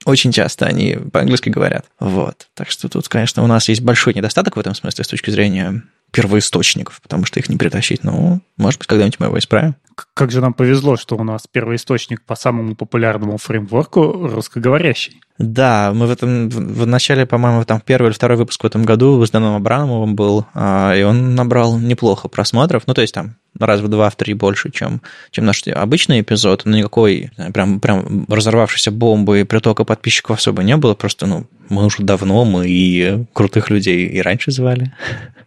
очень 0.06 0.32
часто 0.32 0.66
они 0.66 0.98
по-английски 1.12 1.50
говорят. 1.50 1.86
Вот. 2.00 2.48
Так 2.54 2.72
что 2.72 2.88
тут, 2.88 3.08
конечно, 3.08 3.44
у 3.44 3.48
нас 3.48 3.68
есть 3.70 3.82
большой 3.82 4.14
недостаток 4.14 4.56
в 4.56 4.60
этом 4.60 4.74
смысле 4.74 5.04
с 5.04 5.08
точки 5.08 5.30
зрения 5.30 5.84
первоисточников, 6.12 7.02
потому 7.02 7.26
что 7.26 7.40
их 7.40 7.50
не 7.50 7.58
притащить. 7.58 8.04
Ну, 8.04 8.42
может 8.58 8.80
быть, 8.80 8.88
когда-нибудь 8.88 9.20
мы 9.20 9.28
его 9.28 9.40
исправим. 9.40 9.76
Как 10.14 10.32
же 10.32 10.42
нам 10.42 10.54
повезло, 10.54 10.96
что 10.96 11.18
у 11.18 11.24
нас 11.24 11.46
первоисточник 11.52 12.22
по 12.22 12.36
самому 12.36 12.76
популярному 12.76 13.38
фреймворку 13.38 14.30
русскоговорящий. 14.30 15.22
Да, 15.38 15.92
мы 15.94 16.08
в 16.08 16.12
этом 16.12 16.50
в 16.50 16.86
начале, 16.86 17.26
по-моему, 17.26 17.64
там 17.64 17.82
первый 17.82 18.08
или 18.08 18.14
второй 18.14 18.38
выпуск 18.38 18.64
в 18.64 18.68
этом 18.68 18.84
году 18.84 19.26
с 19.26 19.32
Даном 19.32 19.56
Абрамовым 19.56 20.16
был, 20.16 20.46
а, 20.54 20.94
и 20.94 21.04
он 21.04 21.36
набрал 21.36 21.78
неплохо 21.78 22.28
просмотров. 22.28 22.84
Ну, 22.88 22.94
то 22.94 23.02
есть 23.02 23.14
там 23.14 23.36
раз 23.58 23.80
в 23.80 23.88
два, 23.88 24.10
в 24.10 24.16
три 24.16 24.34
больше, 24.34 24.70
чем, 24.70 25.02
чем 25.32 25.46
наш 25.46 25.66
обычный 25.68 26.22
эпизод. 26.22 26.64
Но 26.66 26.78
никакой 26.78 27.32
прям, 27.54 27.80
прям 27.80 28.26
разорвавшейся 28.28 28.92
бомбы 28.92 29.42
и 29.42 29.44
притока 29.46 29.86
подписчиков 29.86 30.38
особо 30.38 30.64
не 30.64 30.76
было. 30.76 30.94
Просто, 30.94 31.26
ну, 31.26 31.46
мы 31.70 31.86
уже 31.86 32.04
давно, 32.04 32.44
мы 32.44 32.68
и 32.68 33.26
крутых 33.32 33.70
людей 33.70 34.08
и 34.08 34.22
раньше 34.22 34.52
звали. 34.52 34.94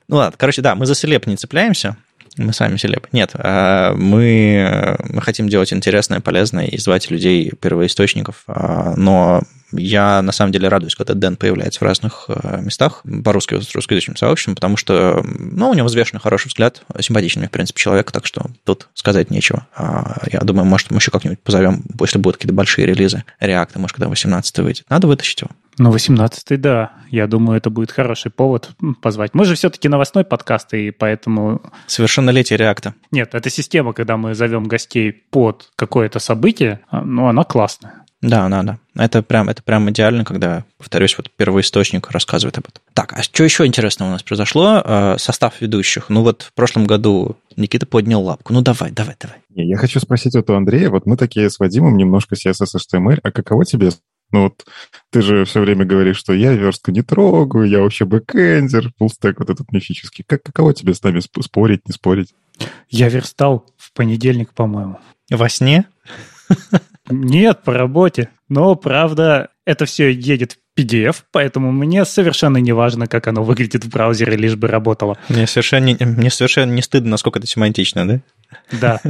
Ну 0.08 0.16
ладно, 0.16 0.36
короче, 0.38 0.62
да, 0.62 0.74
мы 0.74 0.86
за 0.86 0.94
селеп 0.94 1.26
не 1.26 1.36
цепляемся. 1.36 1.96
Мы 2.38 2.52
сами 2.52 2.76
селеп. 2.76 3.08
Нет, 3.12 3.32
а 3.34 3.92
мы, 3.94 4.96
мы 5.08 5.20
хотим 5.20 5.48
делать 5.48 5.72
интересное, 5.72 6.20
полезное 6.20 6.66
и 6.66 6.78
звать 6.78 7.10
людей 7.10 7.52
первоисточников, 7.60 8.44
а, 8.46 8.94
но 8.96 9.42
я 9.72 10.22
на 10.22 10.32
самом 10.32 10.52
деле 10.52 10.68
радуюсь, 10.68 10.94
когда 10.94 11.14
Дэн 11.14 11.36
появляется 11.36 11.80
в 11.80 11.82
разных 11.82 12.26
э, 12.28 12.60
местах 12.62 13.02
по-русски 13.24 13.60
с 13.60 13.74
русскоязычным 13.74 14.16
сообществом, 14.16 14.54
потому 14.54 14.76
что 14.76 15.22
ну, 15.24 15.70
у 15.70 15.74
него 15.74 15.86
взвешенный, 15.86 16.20
хороший 16.20 16.48
взгляд, 16.48 16.82
симпатичный, 17.00 17.48
в 17.48 17.50
принципе, 17.50 17.80
человек, 17.80 18.12
так 18.12 18.26
что 18.26 18.46
тут 18.64 18.88
сказать 18.94 19.30
нечего. 19.30 19.66
А 19.74 20.22
я 20.30 20.40
думаю, 20.40 20.66
может, 20.66 20.90
мы 20.90 20.98
еще 20.98 21.10
как-нибудь 21.10 21.40
позовем, 21.40 21.84
если 22.00 22.18
будут 22.18 22.36
какие-то 22.36 22.54
большие 22.54 22.86
релизы 22.86 23.24
реакта, 23.40 23.78
может, 23.78 23.96
когда 23.96 24.08
18 24.08 24.58
выйдет. 24.58 24.84
Надо 24.90 25.06
вытащить 25.06 25.40
его. 25.40 25.50
Ну, 25.78 25.90
18-й, 25.90 26.56
да. 26.56 26.92
Я 27.10 27.26
думаю, 27.26 27.56
это 27.56 27.70
будет 27.70 27.90
хороший 27.90 28.30
повод 28.30 28.70
позвать. 29.00 29.34
Мы 29.34 29.44
же 29.44 29.54
все-таки 29.54 29.88
новостной 29.88 30.24
подкаст, 30.24 30.74
и 30.74 30.90
поэтому... 30.90 31.62
Совершеннолетие 31.86 32.56
реакта. 32.56 32.94
Нет, 33.10 33.34
это 33.34 33.50
система, 33.50 33.92
когда 33.92 34.16
мы 34.16 34.34
зовем 34.34 34.64
гостей 34.64 35.12
под 35.12 35.70
какое-то 35.76 36.18
событие, 36.18 36.80
а, 36.90 37.02
ну, 37.02 37.28
она 37.28 37.44
классная. 37.44 38.02
Да, 38.22 38.48
да, 38.48 38.62
да. 38.62 38.78
Это 38.94 39.22
прям, 39.22 39.48
это 39.48 39.62
прям 39.64 39.90
идеально, 39.90 40.24
когда, 40.24 40.64
повторюсь, 40.78 41.16
вот 41.18 41.28
первоисточник 41.30 42.08
рассказывает 42.10 42.56
об 42.56 42.68
этом. 42.68 42.80
Так, 42.94 43.14
а 43.14 43.22
что 43.22 43.42
еще 43.42 43.66
интересного 43.66 44.10
у 44.10 44.12
нас 44.12 44.22
произошло? 44.22 44.80
А, 44.84 45.16
состав 45.18 45.60
ведущих. 45.60 46.08
Ну 46.08 46.22
вот 46.22 46.42
в 46.42 46.52
прошлом 46.54 46.86
году 46.86 47.36
Никита 47.56 47.84
поднял 47.84 48.22
лапку. 48.22 48.52
Ну 48.52 48.60
давай, 48.60 48.92
давай, 48.92 49.16
давай. 49.20 49.38
Я 49.50 49.76
хочу 49.76 49.98
спросить 49.98 50.34
вот 50.34 50.48
у 50.50 50.54
Андрея. 50.54 50.88
Вот 50.90 51.04
мы 51.04 51.16
такие 51.16 51.50
с 51.50 51.58
Вадимом 51.58 51.96
немножко 51.96 52.36
CSS 52.36 52.76
HTML. 52.76 53.18
А 53.24 53.32
каково 53.32 53.64
тебе 53.64 53.90
ну 54.32 54.44
вот 54.44 54.64
ты 55.10 55.22
же 55.22 55.44
все 55.44 55.60
время 55.60 55.84
говоришь, 55.84 56.16
что 56.16 56.32
я 56.32 56.52
верстку 56.52 56.90
не 56.90 57.02
трогаю, 57.02 57.68
я 57.68 57.80
вообще 57.80 58.04
бэкэндер, 58.04 58.92
фуллстек 58.98 59.38
вот 59.38 59.50
этот 59.50 59.70
мифический. 59.72 60.24
Как, 60.26 60.42
каково 60.42 60.74
тебе 60.74 60.94
с 60.94 61.02
нами 61.02 61.20
спорить, 61.20 61.86
не 61.86 61.92
спорить? 61.92 62.34
Я 62.88 63.08
верстал 63.08 63.66
в 63.76 63.92
понедельник, 63.92 64.52
по-моему. 64.52 64.98
Во 65.30 65.48
сне? 65.48 65.86
Нет, 67.10 67.62
по 67.62 67.72
работе. 67.72 68.30
Но, 68.48 68.74
правда, 68.74 69.50
это 69.64 69.86
все 69.86 70.10
едет 70.10 70.52
в 70.52 70.80
PDF, 70.80 71.16
поэтому 71.30 71.72
мне 71.72 72.04
совершенно 72.04 72.58
не 72.58 72.72
важно, 72.72 73.06
как 73.06 73.26
оно 73.28 73.42
выглядит 73.42 73.84
в 73.84 73.90
браузере, 73.90 74.36
лишь 74.36 74.56
бы 74.56 74.68
работало. 74.68 75.18
Мне 75.28 75.46
совершенно, 75.46 75.94
мне 76.00 76.30
совершенно 76.30 76.72
не 76.72 76.82
стыдно, 76.82 77.10
насколько 77.10 77.38
это 77.38 77.46
семантично, 77.46 78.06
да? 78.06 78.20
Да. 78.80 79.00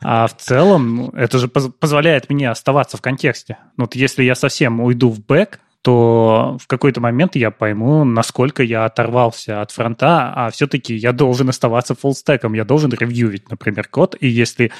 А 0.00 0.26
в 0.26 0.36
целом 0.36 0.96
ну, 0.96 1.10
это 1.10 1.38
же 1.38 1.48
позволяет 1.48 2.30
мне 2.30 2.50
оставаться 2.50 2.96
в 2.96 3.02
контексте. 3.02 3.58
Вот 3.76 3.94
если 3.94 4.22
я 4.22 4.34
совсем 4.34 4.80
уйду 4.80 5.10
в 5.10 5.20
бэк, 5.20 5.58
то 5.82 6.58
в 6.60 6.68
какой-то 6.68 7.00
момент 7.00 7.34
я 7.34 7.50
пойму, 7.50 8.04
насколько 8.04 8.62
я 8.62 8.84
оторвался 8.84 9.62
от 9.62 9.72
фронта, 9.72 10.32
а 10.34 10.50
все-таки 10.50 10.94
я 10.94 11.12
должен 11.12 11.48
оставаться 11.48 11.96
фуллстеком, 11.96 12.54
я 12.54 12.64
должен 12.64 12.92
ревьювить, 12.92 13.50
например, 13.50 13.88
код, 13.88 14.16
и 14.20 14.28
если 14.28 14.70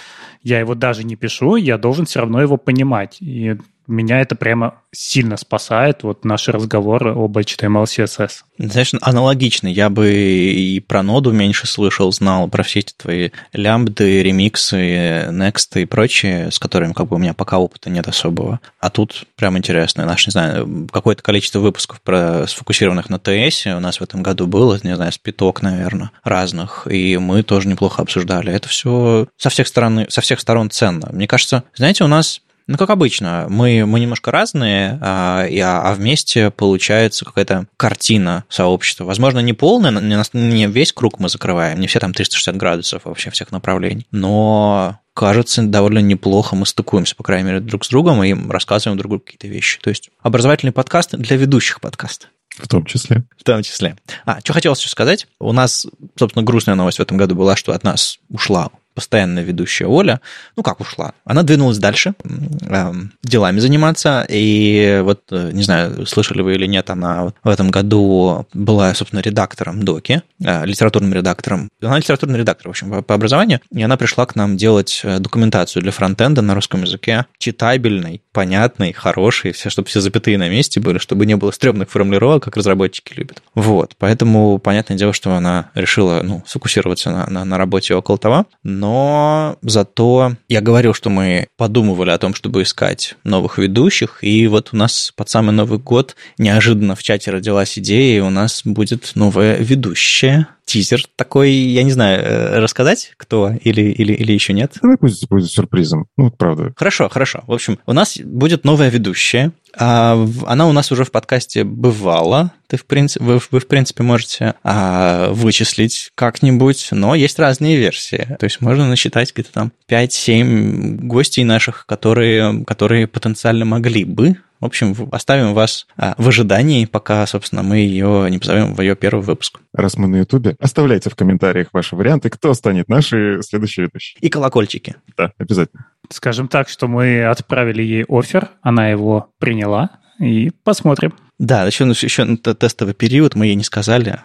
я 0.44 0.60
его 0.60 0.76
даже 0.76 1.02
не 1.02 1.16
пишу, 1.16 1.56
я 1.56 1.76
должен 1.76 2.06
все 2.06 2.20
равно 2.20 2.40
его 2.40 2.56
понимать. 2.56 3.16
И 3.20 3.56
меня 3.86 4.20
это 4.20 4.36
прямо 4.36 4.76
сильно 4.92 5.36
спасает, 5.36 6.02
вот 6.02 6.24
наши 6.24 6.52
разговоры 6.52 7.12
об 7.12 7.36
HTML, 7.36 7.84
CSS. 7.84 8.30
Знаешь, 8.58 8.92
аналогично. 9.00 9.66
Я 9.66 9.88
бы 9.88 10.12
и 10.12 10.80
про 10.80 11.02
ноду 11.02 11.32
меньше 11.32 11.66
слышал, 11.66 12.12
знал 12.12 12.48
про 12.48 12.62
все 12.62 12.80
эти 12.80 12.92
твои 12.92 13.30
лямбды, 13.52 14.22
ремиксы, 14.22 15.28
next 15.30 15.80
и 15.80 15.86
прочее, 15.86 16.50
с 16.50 16.58
которыми 16.58 16.92
как 16.92 17.08
бы 17.08 17.16
у 17.16 17.18
меня 17.18 17.32
пока 17.32 17.58
опыта 17.58 17.90
нет 17.90 18.06
особого. 18.06 18.60
А 18.80 18.90
тут 18.90 19.24
прям 19.36 19.56
интересно. 19.56 20.04
Наш, 20.04 20.26
не 20.26 20.30
знаю, 20.32 20.88
какое-то 20.92 21.22
количество 21.22 21.60
выпусков 21.60 22.00
про, 22.02 22.46
сфокусированных 22.46 23.08
на 23.08 23.18
ТС 23.18 23.66
у 23.66 23.80
нас 23.80 23.98
в 23.98 24.02
этом 24.02 24.22
году 24.22 24.46
было, 24.46 24.78
не 24.82 24.94
знаю, 24.94 25.12
спиток, 25.12 25.62
наверное, 25.62 26.10
разных. 26.22 26.86
И 26.90 27.16
мы 27.16 27.42
тоже 27.42 27.68
неплохо 27.68 28.02
обсуждали. 28.02 28.52
Это 28.52 28.68
все 28.68 29.26
со 29.36 29.48
всех 29.48 29.66
сторон, 29.66 30.06
со 30.08 30.20
всех 30.20 30.40
сторон 30.40 30.70
ценно. 30.70 31.08
Мне 31.12 31.26
кажется, 31.26 31.64
знаете, 31.74 32.04
у 32.04 32.08
нас 32.08 32.42
ну, 32.72 32.78
как 32.78 32.90
обычно, 32.90 33.46
мы, 33.50 33.84
мы 33.84 34.00
немножко 34.00 34.30
разные, 34.30 34.98
а, 35.02 35.46
а 35.46 35.94
вместе 35.94 36.50
получается 36.50 37.26
какая-то 37.26 37.66
картина 37.76 38.44
сообщества. 38.48 39.04
Возможно, 39.04 39.40
не 39.40 39.52
полная, 39.52 39.90
не, 39.90 40.18
не 40.32 40.66
весь 40.66 40.92
круг 40.92 41.18
мы 41.18 41.28
закрываем, 41.28 41.78
не 41.80 41.86
все 41.86 42.00
там 42.00 42.14
360 42.14 42.56
градусов 42.56 43.02
вообще 43.04 43.30
всех 43.30 43.52
направлений, 43.52 44.06
но 44.10 44.98
кажется, 45.12 45.62
довольно 45.62 45.98
неплохо 45.98 46.56
мы 46.56 46.64
стыкуемся, 46.64 47.14
по 47.14 47.22
крайней 47.22 47.46
мере, 47.46 47.60
друг 47.60 47.84
с 47.84 47.88
другом 47.90 48.24
и 48.24 48.34
рассказываем 48.50 48.96
друг 48.96 49.10
другу 49.10 49.24
какие-то 49.26 49.48
вещи. 49.48 49.78
То 49.80 49.90
есть 49.90 50.08
образовательный 50.22 50.72
подкаст 50.72 51.14
для 51.14 51.36
ведущих 51.36 51.80
подкаста. 51.80 52.28
В 52.56 52.68
том 52.68 52.84
числе. 52.84 53.24
В 53.38 53.44
том 53.44 53.62
числе. 53.62 53.96
А, 54.24 54.40
что 54.40 54.52
хотелось 54.52 54.78
еще 54.80 54.90
сказать. 54.90 55.26
У 55.38 55.52
нас, 55.52 55.86
собственно, 56.16 56.44
грустная 56.44 56.74
новость 56.74 56.98
в 56.98 57.02
этом 57.02 57.16
году 57.16 57.34
была, 57.34 57.56
что 57.56 57.72
от 57.72 57.82
нас 57.82 58.18
ушла 58.28 58.70
постоянная 58.94 59.42
ведущая 59.42 59.86
Оля, 59.86 60.20
ну 60.56 60.62
как 60.62 60.80
ушла, 60.80 61.12
она 61.24 61.42
двинулась 61.42 61.78
дальше 61.78 62.14
э, 62.24 62.92
делами 63.22 63.58
заниматься, 63.58 64.26
и 64.28 65.00
вот, 65.02 65.22
э, 65.30 65.50
не 65.52 65.62
знаю, 65.62 66.06
слышали 66.06 66.42
вы 66.42 66.54
или 66.54 66.66
нет, 66.66 66.90
она 66.90 67.32
в 67.42 67.48
этом 67.48 67.70
году 67.70 68.46
была, 68.52 68.94
собственно, 68.94 69.20
редактором 69.20 69.82
Доки, 69.82 70.22
э, 70.44 70.66
литературным 70.66 71.12
редактором. 71.12 71.68
Она 71.80 71.98
литературный 71.98 72.38
редактор, 72.38 72.68
в 72.68 72.70
общем, 72.70 72.90
по, 72.90 73.02
по 73.02 73.14
образованию, 73.14 73.60
и 73.70 73.82
она 73.82 73.96
пришла 73.96 74.26
к 74.26 74.36
нам 74.36 74.56
делать 74.56 75.00
э, 75.04 75.18
документацию 75.18 75.82
для 75.82 75.92
фронтенда 75.92 76.42
на 76.42 76.54
русском 76.54 76.82
языке, 76.82 77.26
читабельной, 77.38 78.22
понятной, 78.32 78.92
хорошей, 78.92 79.52
все, 79.52 79.70
чтобы 79.70 79.88
все 79.88 80.00
запятые 80.00 80.38
на 80.38 80.48
месте 80.48 80.80
были, 80.80 80.98
чтобы 80.98 81.26
не 81.26 81.36
было 81.36 81.50
стрёмных 81.50 81.90
формулировок, 81.90 82.44
как 82.44 82.56
разработчики 82.56 83.14
любят. 83.14 83.42
Вот, 83.54 83.94
поэтому 83.98 84.58
понятное 84.58 84.96
дело, 84.96 85.12
что 85.12 85.34
она 85.34 85.70
решила, 85.74 86.20
ну, 86.22 86.42
сфокусироваться 86.46 87.10
на, 87.10 87.26
на, 87.28 87.44
на 87.44 87.58
работе 87.58 87.94
около 87.94 88.18
того, 88.18 88.46
но 88.82 89.58
зато 89.62 90.34
я 90.48 90.60
говорил, 90.60 90.92
что 90.92 91.08
мы 91.08 91.46
подумывали 91.56 92.10
о 92.10 92.18
том, 92.18 92.34
чтобы 92.34 92.62
искать 92.62 93.14
новых 93.22 93.58
ведущих, 93.58 94.18
и 94.22 94.48
вот 94.48 94.70
у 94.72 94.76
нас 94.76 95.12
под 95.14 95.28
самый 95.28 95.52
Новый 95.52 95.78
год 95.78 96.16
неожиданно 96.36 96.96
в 96.96 97.02
чате 97.04 97.30
родилась 97.30 97.78
идея, 97.78 98.18
и 98.18 98.20
у 98.20 98.30
нас 98.30 98.62
будет 98.64 99.12
новая 99.14 99.56
ведущая, 99.56 100.48
тизер 100.72 101.04
такой, 101.16 101.50
я 101.50 101.82
не 101.82 101.90
знаю, 101.90 102.22
э, 102.22 102.58
рассказать, 102.58 103.12
кто 103.18 103.52
или, 103.62 103.82
или, 103.82 104.14
или 104.14 104.32
еще 104.32 104.54
нет? 104.54 104.72
Давай 104.80 104.96
пусть 104.96 105.28
будет 105.28 105.50
сюрпризом. 105.50 106.06
Ну, 106.16 106.30
правда. 106.30 106.72
Хорошо, 106.76 107.10
хорошо. 107.10 107.44
В 107.46 107.52
общем, 107.52 107.78
у 107.84 107.92
нас 107.92 108.18
будет 108.18 108.64
новая 108.64 108.88
ведущая. 108.88 109.52
А, 109.76 110.26
она 110.46 110.66
у 110.66 110.72
нас 110.72 110.90
уже 110.90 111.04
в 111.04 111.10
подкасте 111.10 111.64
бывала. 111.64 112.52
Ты, 112.68 112.78
в 112.78 112.86
принципе, 112.86 113.22
вы, 113.22 113.40
вы, 113.50 113.60
в 113.60 113.66
принципе, 113.66 114.02
можете 114.02 114.54
а, 114.64 115.30
вычислить 115.32 116.10
как-нибудь, 116.14 116.88
но 116.90 117.14
есть 117.14 117.38
разные 117.38 117.76
версии. 117.76 118.36
То 118.40 118.44
есть 118.44 118.62
можно 118.62 118.88
насчитать 118.88 119.30
где-то 119.34 119.52
там 119.52 119.72
5-7 119.90 121.00
гостей 121.02 121.44
наших, 121.44 121.84
которые, 121.84 122.64
которые 122.64 123.06
потенциально 123.06 123.66
могли 123.66 124.04
бы 124.04 124.38
в 124.62 124.64
общем, 124.64 124.94
оставим 125.10 125.54
вас 125.54 125.88
а, 125.96 126.14
в 126.18 126.28
ожидании, 126.28 126.84
пока, 126.84 127.26
собственно, 127.26 127.64
мы 127.64 127.78
ее 127.78 128.28
не 128.30 128.38
позовем 128.38 128.74
в 128.74 128.80
ее 128.80 128.94
первый 128.94 129.20
выпуск. 129.20 129.58
Раз 129.74 129.96
мы 129.96 130.06
на 130.06 130.18
Ютубе, 130.18 130.54
оставляйте 130.60 131.10
в 131.10 131.16
комментариях 131.16 131.68
ваши 131.72 131.96
варианты, 131.96 132.30
кто 132.30 132.54
станет 132.54 132.88
нашей 132.88 133.42
следующей 133.42 133.82
ведущей. 133.82 134.16
И 134.20 134.28
колокольчики. 134.28 134.94
Да, 135.16 135.32
обязательно. 135.36 135.86
Скажем 136.10 136.46
так, 136.46 136.68
что 136.68 136.86
мы 136.86 137.24
отправили 137.24 137.82
ей 137.82 138.04
офер, 138.08 138.50
она 138.62 138.88
его 138.88 139.30
приняла, 139.38 139.90
и 140.20 140.52
посмотрим. 140.62 141.12
Да, 141.40 141.66
еще, 141.66 141.84
еще 141.84 142.36
тестовый 142.36 142.94
период, 142.94 143.34
мы 143.34 143.46
ей 143.46 143.56
не 143.56 143.64
сказали, 143.64 144.20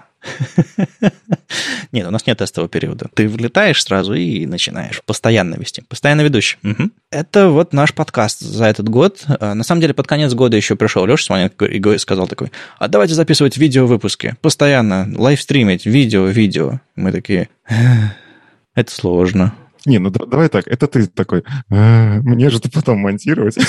нет, 1.91 2.07
у 2.07 2.11
нас 2.11 2.25
нет 2.25 2.37
тестового 2.37 2.69
периода. 2.69 3.09
Ты 3.13 3.27
влетаешь 3.27 3.83
сразу 3.83 4.13
и 4.13 4.45
начинаешь 4.45 5.01
постоянно 5.05 5.55
вести. 5.55 5.81
Постоянно 5.87 6.21
ведущий. 6.21 6.57
Угу. 6.63 6.89
Это 7.11 7.49
вот 7.49 7.73
наш 7.73 7.93
подкаст 7.93 8.39
за 8.39 8.65
этот 8.65 8.89
год. 8.89 9.23
А, 9.27 9.53
на 9.53 9.63
самом 9.63 9.81
деле, 9.81 9.93
под 9.93 10.07
конец 10.07 10.33
года 10.33 10.57
еще 10.57 10.75
пришел 10.75 11.05
Леша 11.05 11.25
Смоленко 11.25 11.65
и 11.65 11.97
сказал 11.97 12.27
такой, 12.27 12.51
а 12.79 12.87
давайте 12.87 13.13
записывать 13.13 13.57
видео-выпуски. 13.57 14.35
Постоянно, 14.41 15.07
лайвстримить, 15.15 15.85
видео, 15.85 16.25
видео. 16.25 16.79
Мы 16.95 17.11
такие, 17.11 17.49
это 18.75 18.91
сложно. 18.91 19.53
Не, 19.85 19.99
ну 19.99 20.09
давай 20.09 20.49
так, 20.49 20.67
это 20.67 20.87
ты 20.87 21.07
такой, 21.07 21.43
«А, 21.69 22.19
мне 22.21 22.49
же 22.49 22.57
это 22.57 22.69
потом 22.69 22.99
монтировать. 22.99 23.57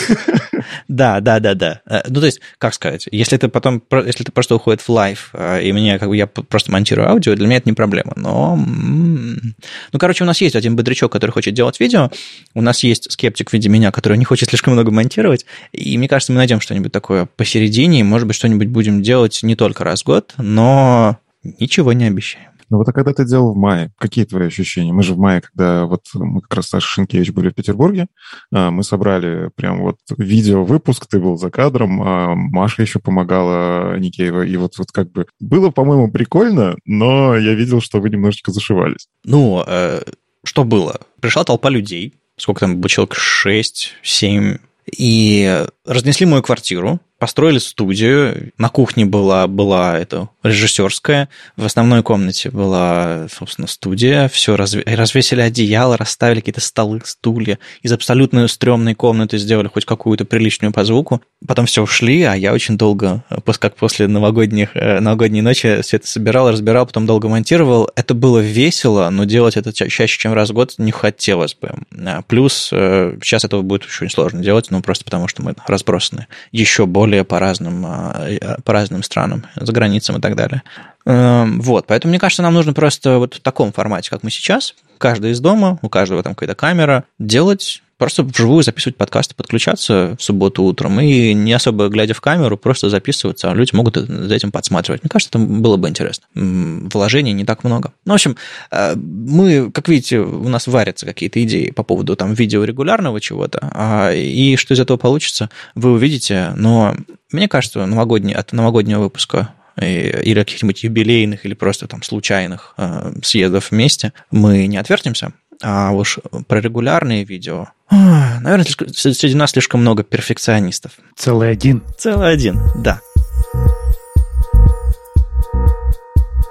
Да, 0.88 1.20
да, 1.20 1.38
да, 1.38 1.54
да. 1.54 1.80
Э, 1.86 2.00
ну, 2.08 2.20
то 2.20 2.26
есть, 2.26 2.40
как 2.58 2.74
сказать, 2.74 3.08
если 3.10 3.36
ты 3.36 3.48
потом, 3.48 3.82
если 4.04 4.24
ты 4.24 4.32
просто 4.32 4.56
уходит 4.56 4.80
в 4.80 4.88
лайв, 4.88 5.30
э, 5.32 5.62
и 5.62 5.72
мне, 5.72 5.98
как 5.98 6.08
бы, 6.08 6.16
я 6.16 6.26
просто 6.26 6.72
монтирую 6.72 7.08
аудио, 7.08 7.34
для 7.34 7.46
меня 7.46 7.58
это 7.58 7.68
не 7.68 7.74
проблема. 7.74 8.12
Но, 8.16 8.56
ну, 8.56 9.98
короче, 9.98 10.24
у 10.24 10.26
нас 10.26 10.40
есть 10.40 10.56
один 10.56 10.76
бодрячок, 10.76 11.12
который 11.12 11.30
хочет 11.30 11.54
делать 11.54 11.78
видео, 11.80 12.10
у 12.54 12.60
нас 12.60 12.82
есть 12.82 13.10
скептик 13.12 13.50
в 13.50 13.52
виде 13.52 13.68
меня, 13.68 13.92
который 13.92 14.18
не 14.18 14.24
хочет 14.24 14.48
слишком 14.48 14.74
много 14.74 14.90
монтировать, 14.90 15.46
и 15.72 15.96
мне 15.96 16.08
кажется, 16.08 16.32
мы 16.32 16.38
найдем 16.38 16.60
что-нибудь 16.60 16.92
такое 16.92 17.26
посередине, 17.26 18.00
и, 18.00 18.02
может 18.02 18.26
быть, 18.26 18.36
что-нибудь 18.36 18.68
будем 18.68 19.02
делать 19.02 19.40
не 19.42 19.56
только 19.56 19.84
раз 19.84 20.02
в 20.02 20.06
год, 20.06 20.34
но 20.38 21.18
ничего 21.42 21.92
не 21.92 22.06
обещаем. 22.06 22.50
Ну 22.70 22.78
вот 22.78 22.88
а 22.88 22.92
когда 22.92 23.12
ты 23.12 23.24
делал 23.24 23.52
в 23.52 23.56
мае, 23.56 23.92
какие 23.98 24.24
твои 24.24 24.46
ощущения? 24.46 24.92
Мы 24.92 25.02
же 25.02 25.14
в 25.14 25.18
мае, 25.18 25.40
когда 25.40 25.86
вот 25.86 26.04
мы 26.14 26.40
как 26.42 26.54
раз 26.54 26.68
Саша 26.68 26.86
Шинкевич 26.86 27.32
были 27.32 27.50
в 27.50 27.54
Петербурге, 27.54 28.08
а, 28.52 28.70
мы 28.70 28.82
собрали 28.82 29.50
прям 29.56 29.82
вот 29.82 29.96
видео-выпуск, 30.16 31.06
ты 31.06 31.18
был 31.18 31.36
за 31.36 31.50
кадром, 31.50 32.02
а 32.02 32.34
Маша 32.34 32.82
еще 32.82 32.98
помогала 32.98 33.98
Никеева, 33.98 34.42
и 34.42 34.56
вот, 34.56 34.76
вот 34.78 34.92
как 34.92 35.10
бы 35.10 35.26
было, 35.40 35.70
по-моему, 35.70 36.10
прикольно, 36.10 36.76
но 36.84 37.36
я 37.36 37.54
видел, 37.54 37.80
что 37.80 38.00
вы 38.00 38.10
немножечко 38.10 38.52
зашивались. 38.52 39.08
Ну, 39.24 39.64
э, 39.66 40.02
что 40.44 40.64
было? 40.64 41.00
Пришла 41.20 41.44
толпа 41.44 41.70
людей, 41.70 42.14
сколько 42.36 42.60
там 42.60 42.76
было 42.76 42.88
человек, 42.88 43.14
6, 43.14 43.94
7, 44.02 44.58
и 44.96 45.66
разнесли 45.84 46.26
мою 46.26 46.42
квартиру, 46.42 47.00
построили 47.18 47.58
студию. 47.58 48.52
На 48.58 48.68
кухне 48.68 49.04
была, 49.04 49.46
была 49.46 49.98
это, 49.98 50.28
режиссерская, 50.42 51.28
в 51.56 51.64
основной 51.64 52.02
комнате 52.02 52.50
была, 52.50 53.26
собственно, 53.32 53.66
студия. 53.66 54.28
Все 54.28 54.56
разве, 54.56 54.82
развесили 54.86 55.40
одеяло, 55.40 55.96
расставили 55.96 56.40
какие-то 56.40 56.60
столы, 56.60 57.00
стулья. 57.04 57.58
Из 57.82 57.92
абсолютно 57.92 58.46
стрёмной 58.48 58.94
комнаты 58.94 59.38
сделали 59.38 59.68
хоть 59.68 59.84
какую-то 59.84 60.24
приличную 60.24 60.72
по 60.72 60.84
звуку. 60.84 61.22
Потом 61.46 61.66
все 61.66 61.82
ушли, 61.82 62.22
а 62.22 62.34
я 62.34 62.52
очень 62.52 62.76
долго, 62.76 63.24
как 63.58 63.76
после 63.76 64.06
новогодних, 64.06 64.70
э, 64.74 65.00
новогодней 65.00 65.42
ночи, 65.42 65.82
все 65.82 65.96
это 65.96 66.06
собирал, 66.06 66.50
разбирал, 66.50 66.86
потом 66.86 67.06
долго 67.06 67.28
монтировал. 67.28 67.90
Это 67.96 68.14
было 68.14 68.38
весело, 68.38 69.08
но 69.10 69.24
делать 69.24 69.56
это 69.56 69.72
чаще, 69.72 70.18
чем 70.18 70.32
раз 70.32 70.50
в 70.50 70.52
год 70.52 70.74
не 70.78 70.92
хотелось 70.92 71.54
бы. 71.54 71.70
А 72.06 72.22
плюс 72.22 72.70
э, 72.72 73.16
сейчас 73.22 73.44
этого 73.44 73.62
будет 73.62 73.84
очень 73.84 74.10
сложно 74.10 74.42
делать, 74.42 74.66
ну, 74.70 74.80
просто 74.82 75.04
потому 75.04 75.28
что 75.28 75.42
мы 75.42 75.54
разбросаны 75.66 76.26
еще 76.52 76.86
более 76.86 77.07
более 77.08 77.24
по 77.24 77.38
разным, 77.38 77.86
а, 77.86 78.28
а, 78.42 78.60
по 78.62 78.74
разным 78.74 79.02
странам, 79.02 79.46
за 79.56 79.72
границам 79.72 80.18
и 80.18 80.20
так 80.20 80.36
далее. 80.36 80.62
Эм, 81.06 81.58
вот, 81.62 81.86
поэтому 81.86 82.10
мне 82.10 82.20
кажется, 82.20 82.42
нам 82.42 82.52
нужно 82.52 82.74
просто 82.74 83.16
вот 83.16 83.34
в 83.34 83.40
таком 83.40 83.72
формате, 83.72 84.10
как 84.10 84.22
мы 84.22 84.30
сейчас, 84.30 84.74
каждый 84.98 85.30
из 85.30 85.40
дома, 85.40 85.78
у 85.80 85.88
каждого 85.88 86.22
там 86.22 86.34
какая-то 86.34 86.54
камера, 86.54 87.04
делать 87.18 87.82
просто 87.98 88.22
вживую 88.22 88.62
записывать 88.62 88.96
подкасты, 88.96 89.34
подключаться 89.34 90.16
в 90.18 90.22
субботу 90.22 90.62
утром 90.62 91.00
и 91.00 91.34
не 91.34 91.52
особо 91.52 91.88
глядя 91.88 92.14
в 92.14 92.20
камеру, 92.20 92.56
просто 92.56 92.88
записываться, 92.88 93.50
а 93.50 93.54
люди 93.54 93.74
могут 93.74 93.96
за 93.96 94.34
этим 94.34 94.52
подсматривать. 94.52 95.02
Мне 95.02 95.10
кажется, 95.10 95.30
это 95.30 95.38
было 95.38 95.76
бы 95.76 95.88
интересно. 95.88 96.24
Вложений 96.34 97.32
не 97.32 97.44
так 97.44 97.64
много. 97.64 97.92
Ну, 98.04 98.12
в 98.12 98.14
общем, 98.14 98.36
э, 98.70 98.94
мы, 98.96 99.70
как 99.72 99.88
видите, 99.88 100.20
у 100.20 100.48
нас 100.48 100.66
варятся 100.66 101.06
какие-то 101.06 101.42
идеи 101.42 101.70
по 101.70 101.82
поводу 101.82 102.16
там 102.16 102.34
видео 102.34 102.64
регулярного 102.64 103.20
чего-то, 103.20 103.70
а, 103.74 104.12
и 104.12 104.56
что 104.56 104.74
из 104.74 104.80
этого 104.80 104.96
получится, 104.96 105.50
вы 105.74 105.92
увидите, 105.92 106.52
но 106.56 106.94
мне 107.32 107.48
кажется, 107.48 107.84
новогодний, 107.84 108.32
от 108.32 108.52
новогоднего 108.52 109.02
выпуска 109.02 109.54
или 109.80 110.34
каких-нибудь 110.34 110.82
юбилейных, 110.82 111.44
или 111.44 111.54
просто 111.54 111.86
там 111.86 112.02
случайных 112.02 112.74
э, 112.78 113.12
съездов 113.22 113.70
вместе, 113.70 114.12
мы 114.30 114.66
не 114.66 114.76
отвертимся, 114.76 115.32
а 115.62 115.92
уж 115.92 116.18
про 116.46 116.60
регулярные 116.60 117.24
видео, 117.24 117.68
наверное, 117.90 118.64
среди 118.64 119.34
нас 119.34 119.50
слишком 119.52 119.80
много 119.80 120.02
перфекционистов. 120.02 120.92
Целый 121.16 121.50
один. 121.50 121.82
Целый 121.96 122.32
один, 122.32 122.60
да. 122.76 123.00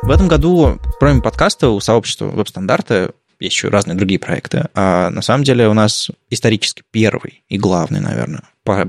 В 0.01 0.11
этом 0.11 0.27
году, 0.27 0.79
кроме 0.99 1.21
подкаста, 1.21 1.69
у 1.69 1.79
сообщества 1.79 2.27
веб-стандарты 2.27 3.09
есть 3.39 3.55
еще 3.55 3.67
разные 3.69 3.95
другие 3.95 4.19
проекты. 4.19 4.69
А 4.73 5.09
на 5.09 5.21
самом 5.21 5.43
деле 5.43 5.67
у 5.67 5.73
нас 5.73 6.09
исторически 6.29 6.83
первый 6.91 7.43
и 7.49 7.57
главный, 7.57 7.99
наверное, 7.99 8.43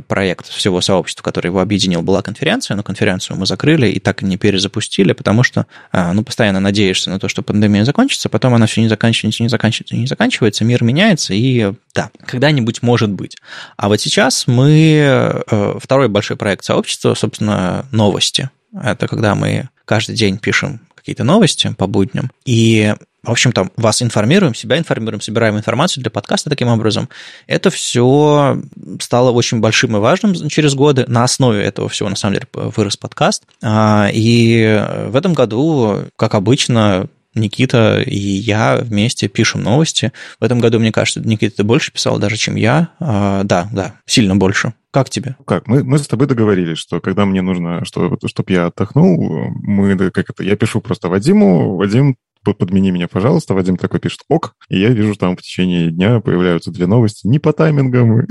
проект 0.06 0.48
всего 0.48 0.80
сообщества, 0.80 1.22
который 1.22 1.48
его 1.48 1.60
объединил, 1.60 2.02
была 2.02 2.22
конференция, 2.22 2.76
но 2.76 2.82
конференцию 2.82 3.36
мы 3.36 3.46
закрыли 3.46 3.88
и 3.88 4.00
так 4.00 4.22
и 4.22 4.26
не 4.26 4.36
перезапустили, 4.36 5.12
потому 5.12 5.42
что, 5.42 5.66
а, 5.92 6.12
ну, 6.12 6.22
постоянно 6.22 6.60
надеешься 6.60 7.10
на 7.10 7.18
то, 7.18 7.28
что 7.28 7.42
пандемия 7.42 7.84
закончится, 7.84 8.28
потом 8.28 8.54
она 8.54 8.66
все 8.66 8.80
не 8.80 8.88
заканчивается, 8.88 9.42
не 9.42 9.48
заканчивается, 9.48 9.96
не 9.96 10.06
заканчивается, 10.06 10.64
мир 10.64 10.82
меняется, 10.82 11.34
и 11.34 11.72
да, 11.94 12.10
когда-нибудь 12.26 12.82
может 12.82 13.10
быть. 13.10 13.36
А 13.76 13.88
вот 13.88 14.00
сейчас 14.00 14.46
мы, 14.46 15.42
э, 15.50 15.78
второй 15.80 16.08
большой 16.08 16.36
проект 16.36 16.64
сообщества, 16.64 17.14
собственно, 17.14 17.86
новости. 17.92 18.50
Это 18.72 19.08
когда 19.08 19.34
мы 19.34 19.68
каждый 19.84 20.14
день 20.14 20.38
пишем 20.38 20.80
какие-то 21.08 21.24
новости 21.24 21.74
по 21.78 21.86
будням, 21.86 22.30
и 22.44 22.94
в 23.22 23.30
общем-то, 23.30 23.70
вас 23.76 24.02
информируем, 24.02 24.54
себя 24.54 24.78
информируем, 24.78 25.20
собираем 25.20 25.56
информацию 25.56 26.02
для 26.02 26.10
подкаста 26.10 26.50
таким 26.50 26.68
образом. 26.68 27.08
Это 27.46 27.68
все 27.70 28.60
стало 29.00 29.32
очень 29.32 29.60
большим 29.60 29.96
и 29.96 30.00
важным 30.00 30.34
через 30.48 30.74
годы. 30.74 31.04
На 31.08 31.24
основе 31.24 31.62
этого 31.62 31.88
всего, 31.88 32.08
на 32.08 32.16
самом 32.16 32.34
деле, 32.34 32.46
вырос 32.52 32.96
подкаст. 32.96 33.42
А, 33.62 34.08
и 34.12 34.82
в 35.08 35.16
этом 35.16 35.34
году, 35.34 36.04
как 36.16 36.34
обычно, 36.34 37.08
Никита 37.38 38.00
и 38.00 38.18
я 38.18 38.76
вместе 38.76 39.28
пишем 39.28 39.62
новости. 39.62 40.12
В 40.40 40.44
этом 40.44 40.60
году, 40.60 40.78
мне 40.78 40.92
кажется, 40.92 41.20
Никита, 41.20 41.56
ты 41.56 41.64
больше 41.64 41.92
писал 41.92 42.18
даже, 42.18 42.36
чем 42.36 42.56
я. 42.56 42.90
А, 43.00 43.44
да, 43.44 43.68
да, 43.72 43.94
сильно 44.06 44.36
больше. 44.36 44.74
Как 44.90 45.10
тебе? 45.10 45.36
Как? 45.46 45.66
Мы, 45.66 45.84
мы 45.84 45.98
с 45.98 46.06
тобой 46.06 46.26
договорились, 46.26 46.78
что 46.78 47.00
когда 47.00 47.26
мне 47.26 47.42
нужно, 47.42 47.84
чтобы, 47.84 48.18
чтобы 48.26 48.52
я 48.52 48.66
отдохнул, 48.66 49.50
мы, 49.62 49.96
как 50.10 50.30
это, 50.30 50.42
я 50.42 50.56
пишу 50.56 50.80
просто 50.80 51.08
Вадиму, 51.08 51.76
Вадим 51.76 52.16
подмени 52.54 52.90
меня, 52.90 53.08
пожалуйста. 53.08 53.54
Вадим 53.54 53.76
такой 53.76 54.00
пишет 54.00 54.20
ок, 54.28 54.54
и 54.68 54.78
я 54.78 54.88
вижу, 54.88 55.14
там 55.14 55.36
в 55.36 55.42
течение 55.42 55.90
дня 55.90 56.20
появляются 56.20 56.70
две 56.70 56.86
новости 56.86 57.26
не 57.26 57.38
по 57.38 57.52
таймингам. 57.52 58.26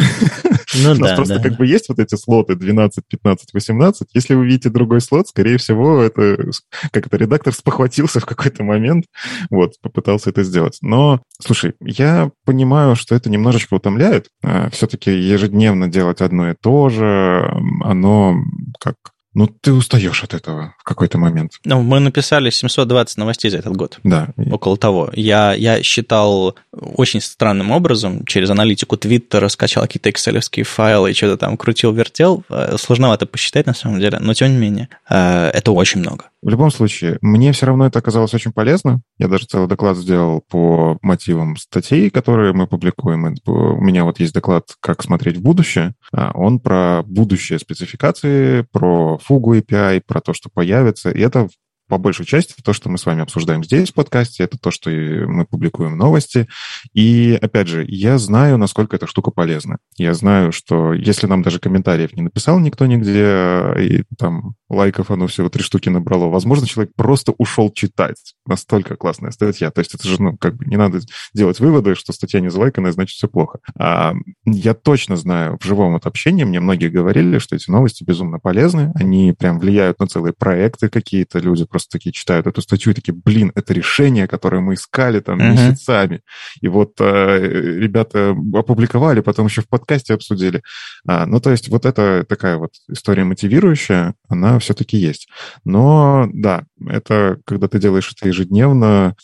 Ну, 0.75 0.91
У 0.91 0.95
нас 0.95 0.99
да, 0.99 1.15
просто 1.15 1.36
да. 1.38 1.43
как 1.43 1.58
бы 1.58 1.65
есть 1.65 1.88
вот 1.89 1.99
эти 1.99 2.15
слоты 2.15 2.56
12, 2.56 3.03
15, 3.08 3.53
18. 3.53 4.10
Если 4.13 4.34
вы 4.36 4.45
видите 4.45 4.69
другой 4.69 5.01
слот, 5.01 5.27
скорее 5.27 5.58
всего, 5.58 6.01
это 6.01 6.49
как-то 6.91 7.17
редактор 7.17 7.53
спохватился 7.53 8.19
в 8.19 8.25
какой-то 8.25 8.63
момент, 8.63 9.06
вот, 9.49 9.73
попытался 9.82 10.30
это 10.30 10.43
сделать. 10.43 10.77
Но, 10.82 11.21
слушай, 11.41 11.73
я 11.80 12.32
понимаю, 12.45 12.95
что 12.95 13.15
это 13.15 13.30
немножечко 13.30 13.75
утомляет. 13.75 14.27
А, 14.43 14.69
Все-таки 14.71 15.12
ежедневно 15.12 15.88
делать 15.88 16.21
одно 16.21 16.51
и 16.51 16.56
то 16.60 16.89
же, 16.89 17.49
оно 17.84 18.36
как 18.80 18.95
ну, 19.38 19.45
ты 19.45 19.71
устаешь 19.71 20.23
от 20.23 20.34
этого 20.34 20.73
в 20.80 20.84
какой-то 20.84 21.19
момент. 21.19 21.52
Ну, 21.63 21.84
мы 21.84 22.00
написали 22.00 22.50
720 22.50 23.17
новостей 23.17 23.52
за 23.52 23.60
этот 23.60 23.78
год. 23.78 24.00
Да. 24.04 24.30
Около 24.36 24.78
того. 24.78 25.12
Я, 25.13 25.54
я 25.54 25.84
считал 25.84 26.56
очень 26.71 27.21
странным 27.21 27.69
образом, 27.69 28.26
через 28.26 28.50
аналитику 28.50 28.97
Твиттера 28.97 29.47
скачал 29.50 29.84
какие-то 29.84 30.10
excel 30.10 30.63
файлы 30.63 31.12
и 31.12 31.13
что-то 31.13 31.38
там 31.38 31.56
крутил-вертел. 31.56 32.45
Э, 32.50 32.78
сложновато 32.80 33.28
посчитать, 33.28 33.67
на 33.67 33.76
самом 33.76 34.00
деле, 34.00 34.17
но 34.19 34.34
тем 34.34 34.50
не 34.54 34.58
менее, 34.58 34.89
э, 35.08 35.52
это 35.54 35.71
очень 35.71 36.00
много. 36.00 36.32
В 36.48 36.50
любом 36.50 36.72
случае, 36.72 37.18
мне 37.20 37.52
все 37.52 37.66
равно 37.66 37.88
это 37.88 38.00
оказалось 38.00 38.34
очень 38.34 38.54
полезно. 38.54 39.02
Я 39.18 39.28
даже 39.28 39.48
целый 39.48 39.68
доклад 39.68 39.98
сделал 39.98 40.40
по 40.50 40.98
мотивам 41.02 41.58
статей, 41.58 42.10
которые 42.10 42.54
мы 42.54 42.68
публикуем. 42.68 43.36
У 43.46 43.82
меня 43.82 44.06
вот 44.06 44.22
есть 44.22 44.34
доклад 44.34 44.64
«Как 44.80 45.04
смотреть 45.04 45.36
в 45.36 45.42
будущее». 45.42 45.94
А, 46.14 46.32
он 46.34 46.62
про 46.62 47.04
будущее 47.06 47.60
спецификации, 47.60 48.66
про 48.72 49.18
фугу 49.18 49.58
API, 49.58 50.02
про 50.08 50.22
то, 50.22 50.34
что 50.34 50.50
появится. 50.50 51.12
И 51.12 51.20
это 51.20 51.50
по 51.88 51.97
большей 51.97 52.26
части 52.26 52.54
то, 52.63 52.73
что 52.73 52.89
мы 52.89 52.97
с 52.97 53.06
вами 53.06 53.21
обсуждаем 53.21 53.63
здесь 53.63 53.89
в 53.89 53.93
подкасте, 53.93 54.43
это 54.43 54.58
то, 54.58 54.71
что 54.71 54.89
мы 54.89 55.45
публикуем 55.45 55.97
новости. 55.97 56.47
И, 56.93 57.38
опять 57.41 57.67
же, 57.67 57.86
я 57.88 58.17
знаю, 58.17 58.58
насколько 58.58 58.95
эта 58.95 59.08
штука 59.08 59.32
полезна. 59.32 59.78
Я 59.97 60.13
знаю, 60.13 60.52
что 60.52 60.93
если 60.93 61.28
нам 61.28 61.41
даже 61.41 61.60
комментариев 61.60 62.13
не 62.13 62.23
написал 62.23 62.60
никто 62.60 62.86
нигде, 62.86 63.73
и 63.80 64.04
там 64.17 64.56
лайков 64.69 65.12
оно 65.12 65.28
всего 65.28 65.50
три 65.50 65.63
штуки 65.63 65.89
набрало, 65.89 66.26
возможно, 66.26 66.67
человек 66.67 66.93
просто 66.95 67.34
ушел 67.38 67.71
читать. 67.71 68.34
Настолько 68.45 68.95
классная 68.95 69.32
статья. 69.32 69.71
То 69.71 69.80
есть 69.80 69.95
это 69.95 70.08
же, 70.08 70.21
ну, 70.21 70.38
как 70.38 70.58
бы 70.58 70.65
не 70.65 70.78
надо 70.78 71.00
делать 71.34 71.60
выводы, 71.60 71.95
что 71.95 72.13
статья 72.13 72.39
не 72.39 72.50
залайканная, 72.50 72.91
значит, 72.91 73.15
все 73.15 73.28
плохо. 73.28 73.60
А 73.78 74.13
я 74.45 74.73
точно 74.73 75.15
знаю, 75.15 75.58
в 75.60 75.65
живом 75.65 75.95
от 75.95 76.06
общения 76.06 76.45
мне 76.45 76.60
многие 76.60 76.89
говорили, 76.89 77.39
что 77.39 77.56
эти 77.56 77.69
новости 77.69 78.04
безумно 78.04 78.39
полезны, 78.39 78.91
они 78.95 79.34
прям 79.34 79.60
влияют 79.60 80.00
на 80.00 80.08
целые 80.08 80.34
проекты 80.34 80.89
какие-то, 80.89 81.39
люди 81.39 81.65
просто 81.78 81.92
такие 81.92 82.12
читают 82.12 82.48
эту 82.48 82.62
статью 82.63 82.92
и 82.92 82.96
такие, 82.96 83.13
блин, 83.13 83.52
это 83.54 83.72
решение, 83.72 84.28
которое 84.28 84.62
мы 84.62 84.74
искали 84.74 85.20
там 85.20 85.40
uh-huh. 85.40 85.52
месяцами. 85.52 86.22
И 86.60 86.68
вот 86.68 86.94
э, 87.00 87.40
ребята 87.80 88.36
опубликовали, 88.56 89.20
потом 89.20 89.46
еще 89.46 89.62
в 89.62 89.70
подкасте 89.70 90.16
обсудили. 90.16 90.63
А, 91.08 91.28
ну, 91.28 91.40
то 91.40 91.52
есть 91.52 91.70
вот 91.70 91.86
это 91.86 92.26
такая 92.28 92.58
вот 92.58 92.72
история 92.90 93.26
мотивирующая, 93.26 94.16
она 94.28 94.58
все-таки 94.58 94.98
есть. 94.98 95.28
Но 95.66 96.28
да, 96.34 96.63
это 96.84 97.38
когда 97.46 97.68
ты 97.68 97.78
делаешь 97.78 98.12
это 98.18 98.28
ежедневно, 98.28 99.16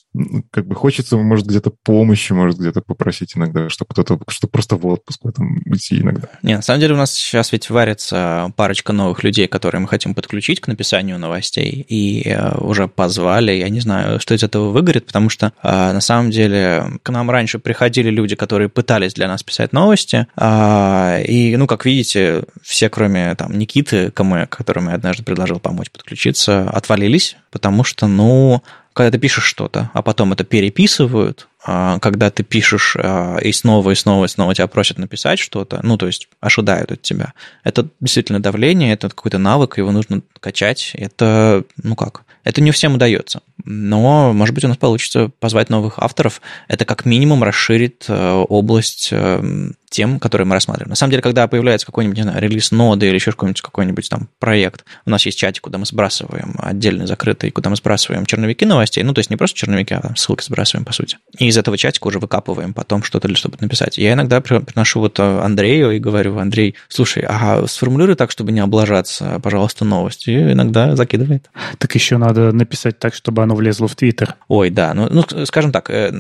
как 0.52 0.68
бы 0.68 0.76
хочется, 0.76 1.18
может, 1.18 1.48
где-то 1.48 1.72
помощи, 1.84 2.34
может, 2.34 2.60
где-то 2.60 2.82
попросить 2.82 3.36
иногда, 3.36 3.68
чтобы 3.70 3.90
кто-то, 3.90 4.20
чтобы 4.28 4.52
просто 4.52 4.76
в 4.76 4.86
отпуск 4.86 5.22
в 5.24 5.28
этом 5.28 5.60
уйти 5.66 6.02
иногда. 6.02 6.30
Не, 6.44 6.58
на 6.58 6.62
самом 6.62 6.82
деле 6.82 6.94
у 6.94 6.98
нас 6.98 7.14
сейчас 7.14 7.52
ведь 7.52 7.72
варится 7.72 8.54
парочка 8.56 8.94
новых 8.94 9.24
людей, 9.24 9.48
которые 9.48 9.82
мы 9.82 9.88
хотим 9.88 10.14
подключить 10.14 10.60
к 10.60 10.68
написанию 10.68 11.18
новостей, 11.18 11.84
и 11.90 12.30
э, 12.30 12.43
уже 12.60 12.88
позвали, 12.88 13.52
я 13.52 13.70
не 13.70 13.80
знаю, 13.80 14.20
что 14.20 14.34
из 14.34 14.44
этого 14.44 14.70
выгорит, 14.70 15.06
потому 15.06 15.30
что 15.30 15.54
э, 15.62 15.70
на 15.94 16.02
самом 16.02 16.32
деле 16.32 16.86
к 17.04 17.10
нам 17.10 17.30
раньше 17.30 17.60
приходили 17.60 18.10
люди, 18.10 18.36
которые 18.36 18.70
пытались 18.70 19.14
для 19.14 19.28
нас 19.28 19.44
писать 19.44 19.74
новости, 19.74 20.28
э, 20.36 21.24
и, 21.26 21.56
ну, 21.58 21.68
как 21.68 21.86
видите, 21.86 22.44
все, 22.62 22.90
кроме 22.90 23.36
там 23.36 23.58
Никиты 23.58 24.12
Камэ, 24.12 24.48
которому 24.48 24.90
я 24.90 24.96
однажды 24.96 25.24
предложил 25.24 25.60
помочь 25.60 25.92
подключиться, 25.92 26.70
отвалились, 26.70 27.38
потому 27.52 27.84
что, 27.84 28.08
ну, 28.08 28.64
когда 28.94 29.12
ты 29.12 29.18
пишешь 29.18 29.46
что-то, 29.46 29.90
а 29.94 30.02
потом 30.02 30.34
это 30.34 30.44
переписывают, 30.44 31.48
а, 31.66 32.00
когда 32.00 32.30
ты 32.30 32.44
пишешь 32.44 32.96
а, 32.98 33.38
и 33.38 33.52
снова, 33.52 33.92
и 33.92 33.96
снова, 33.96 34.26
и 34.26 34.28
снова 34.28 34.54
тебя 34.54 34.68
просят 34.68 35.00
написать 35.00 35.40
что-то, 35.40 35.80
ну, 35.84 35.98
то 35.98 36.08
есть 36.08 36.30
ожидают 36.40 36.92
от 36.92 37.02
тебя. 37.02 37.34
Это 37.64 37.88
действительно 38.00 38.40
давление, 38.40 38.94
это 38.94 39.10
какой-то 39.10 39.40
навык, 39.40 39.78
его 39.78 39.92
нужно 39.92 40.22
качать. 40.40 40.92
Это, 40.94 41.64
ну 41.82 41.96
как, 41.96 42.24
это 42.44 42.62
не 42.62 42.72
всем 42.72 42.96
удается. 42.96 43.42
Но, 43.64 44.34
может 44.34 44.54
быть, 44.54 44.66
у 44.66 44.68
нас 44.68 44.78
получится 44.78 45.32
позвать 45.40 45.70
новых 45.70 46.00
авторов. 46.00 46.42
Это 46.68 46.86
как 46.86 47.06
минимум 47.06 47.44
расширит 47.44 48.06
э, 48.08 48.32
область 48.50 49.10
э, 49.12 49.72
тем, 49.94 50.20
которые 50.20 50.48
мы 50.48 50.56
рассматриваем. 50.56 50.90
На 50.90 50.96
самом 50.96 51.12
деле, 51.12 51.22
когда 51.22 51.48
появляется 51.48 51.86
какой-нибудь, 51.86 52.18
не 52.18 52.24
знаю, 52.24 52.42
релиз 52.42 52.72
ноды 52.72 53.08
или 53.08 53.16
еще 53.16 53.32
какой-нибудь, 53.32 53.62
какой-нибудь 53.62 54.10
там 54.10 54.28
проект, 54.40 54.86
у 55.06 55.10
нас 55.12 55.26
есть 55.26 55.38
чатик, 55.38 55.64
куда 55.64 55.78
мы 55.78 55.86
сбрасываем 55.86 56.56
отдельно 56.58 57.06
закрытый, 57.06 57.52
куда 57.52 57.70
мы 57.70 57.76
сбрасываем 57.76 58.26
черновики 58.26 58.66
новостей, 58.66 59.04
ну, 59.04 59.14
то 59.14 59.20
есть 59.20 59.30
не 59.30 59.38
просто 59.38 59.58
черновики, 59.58 59.94
а 59.94 60.02
там 60.02 60.16
ссылки 60.16 60.44
сбрасываем, 60.44 60.84
по 60.84 60.94
сути. 60.94 61.18
И 61.38 61.48
из 61.48 61.58
этого 61.58 61.78
чатика 61.78 62.08
уже 62.08 62.20
выкапываем 62.20 62.74
потом 62.74 63.04
что-то 63.04 63.28
для 63.28 63.38
чтобы 63.38 63.58
написать. 63.60 63.98
Я 63.98 64.14
иногда 64.14 64.42
приношу 64.42 65.00
вот 65.00 65.20
э, 65.20 65.24
Андрею 65.24 65.92
и 65.92 66.00
говорю, 66.00 66.38
Андрей, 66.40 66.76
слушай, 66.88 67.24
а 67.28 67.66
сформулируй 67.68 68.16
так, 68.16 68.32
чтобы 68.32 68.52
не 68.52 68.62
облажаться, 68.62 69.40
пожалуйста, 69.44 69.86
новость. 69.86 70.28
И 70.28 70.34
иногда 70.34 70.96
закидывает. 70.96 71.50
Так 71.78 71.94
еще 71.94 72.18
надо 72.18 72.52
написать 72.52 73.00
так, 73.00 73.14
чтобы 73.14 73.44
оно 73.44 73.56
влезло 73.56 73.88
в 73.88 73.96
Твиттер. 73.96 74.36
Ой, 74.48 74.70
да. 74.70 74.94
Ну, 74.94 75.08
ну 75.10 75.46
скажем 75.46 75.72
так, 75.72 75.90
э, 75.90 76.12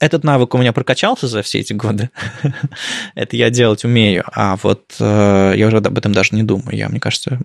этот 0.00 0.24
навык 0.24 0.54
у 0.54 0.58
меня 0.58 0.72
прокачался 0.72 1.26
за 1.26 1.42
все 1.42 1.60
эти 1.60 1.72
годы. 1.72 2.10
Это 3.14 3.36
я 3.36 3.50
делать 3.50 3.84
умею. 3.84 4.24
А 4.32 4.56
вот 4.62 4.96
э, 5.00 5.54
я 5.56 5.66
уже 5.66 5.78
об 5.78 5.98
этом 5.98 6.12
даже 6.12 6.34
не 6.34 6.42
думаю. 6.42 6.76
Я, 6.76 6.88
мне 6.88 7.00
кажется, 7.00 7.38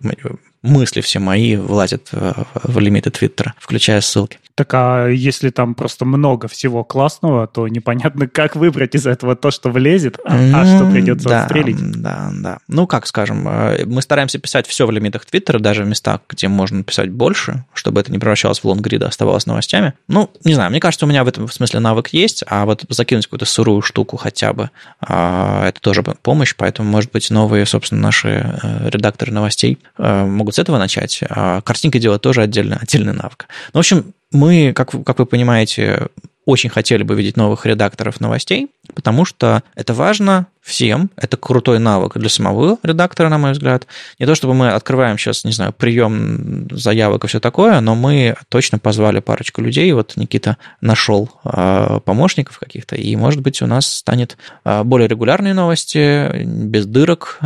мысли 0.62 1.02
все 1.02 1.20
мои 1.20 1.56
влазят 1.56 2.10
в, 2.12 2.46
в 2.64 2.80
лимиты 2.80 3.12
Твиттера, 3.12 3.54
включая 3.60 4.02
ссылки. 4.02 4.40
Так 4.60 4.74
а 4.74 5.08
если 5.08 5.52
там 5.52 5.74
просто 5.74 6.04
много 6.04 6.50
всего 6.50 6.84
классного, 6.84 7.48
то 7.48 7.70
непонятно, 7.70 8.28
как 8.28 8.58
выбрать 8.58 8.94
из 8.94 9.08
этого 9.08 9.38
то, 9.38 9.52
что 9.52 9.70
влезет, 9.70 10.20
а, 10.26 10.36
а 10.36 10.66
что 10.66 10.92
придется 10.92 11.30
да, 11.30 11.44
отстрелить. 11.44 12.02
Да, 12.02 12.30
да. 12.34 12.58
Ну, 12.68 12.86
как 12.86 13.08
скажем, 13.08 13.48
э, 13.48 13.86
мы 13.86 14.02
стараемся 14.02 14.38
писать 14.38 14.68
все 14.68 14.86
в 14.86 14.92
лимитах 14.92 15.24
Твиттера, 15.24 15.60
даже 15.60 15.86
в 15.86 15.88
местах, 15.88 16.20
где 16.28 16.50
можно 16.50 16.84
писать 16.84 17.10
больше, 17.10 17.64
чтобы 17.74 18.02
это 18.02 18.12
не 18.12 18.20
превращалось 18.20 18.60
в 18.60 18.66
лонгрид, 18.66 19.02
а 19.04 19.08
оставалось 19.08 19.46
новостями. 19.46 19.94
Ну, 20.10 20.30
не 20.44 20.56
знаю, 20.56 20.72
мне 20.72 20.82
кажется, 20.82 21.06
у 21.06 21.10
меня 21.10 21.24
в 21.24 21.30
этом 21.30 21.48
смысле 21.48 21.80
навык 21.80 22.10
есть, 22.10 22.44
а 22.46 22.66
вот 22.66 22.84
закинуть 22.90 23.28
какую-то 23.28 23.46
сырую 23.46 23.82
штуку 23.82 24.18
хотя 24.18 24.52
бы, 24.52 24.72
а, 25.00 25.70
это 25.70 25.80
тоже 25.80 26.04
помощь, 26.04 26.54
поэтому, 26.58 26.90
может 26.90 27.14
быть, 27.14 27.30
новые, 27.30 27.66
собственно, 27.66 28.02
наши 28.02 28.60
э, 28.62 28.90
редакторы 28.90 29.32
новостей 29.32 29.80
э, 29.98 30.26
могут 30.50 30.56
с 30.56 30.60
этого 30.60 30.78
начать. 30.78 31.22
А 31.30 31.62
картинка 31.62 32.00
делать 32.00 32.22
тоже 32.22 32.42
отдельно, 32.42 32.80
отдельный 32.82 33.14
навык. 33.14 33.48
Ну, 33.74 33.78
в 33.78 33.80
общем, 33.80 34.14
мы, 34.32 34.74
как, 34.74 34.92
как 35.06 35.20
вы 35.20 35.26
понимаете, 35.26 36.08
очень 36.46 36.70
хотели 36.70 37.04
бы 37.04 37.16
видеть 37.16 37.38
новых 37.38 37.66
редакторов 37.66 38.20
новостей, 38.20 38.70
потому 38.94 39.26
что 39.26 39.64
это 39.76 39.94
важно 39.94 40.48
всем. 40.62 41.10
Это 41.18 41.36
крутой 41.36 41.80
навык 41.80 42.18
для 42.18 42.30
самого 42.30 42.78
редактора, 42.84 43.30
на 43.30 43.38
мой 43.38 43.52
взгляд. 43.52 43.88
Не 44.20 44.26
то 44.26 44.36
чтобы 44.36 44.54
мы 44.54 44.70
открываем 44.70 45.18
сейчас, 45.18 45.44
не 45.44 45.52
знаю, 45.52 45.74
прием 45.74 46.68
заявок 46.72 47.24
и 47.24 47.28
все 47.28 47.40
такое, 47.40 47.80
но 47.80 47.96
мы 47.96 48.36
точно 48.50 48.78
позвали 48.78 49.20
парочку 49.20 49.62
людей. 49.62 49.92
Вот 49.94 50.14
Никита 50.16 50.58
нашел 50.80 51.30
э, 51.44 52.00
помощников 52.06 52.60
каких-то, 52.60 52.96
и, 52.96 53.16
может 53.16 53.42
быть, 53.42 53.62
у 53.62 53.68
нас 53.68 53.88
станет 53.92 54.38
э, 54.64 54.84
более 54.84 55.08
регулярные 55.08 55.54
новости, 55.54 56.44
без 56.46 56.86
дырок. 56.86 57.40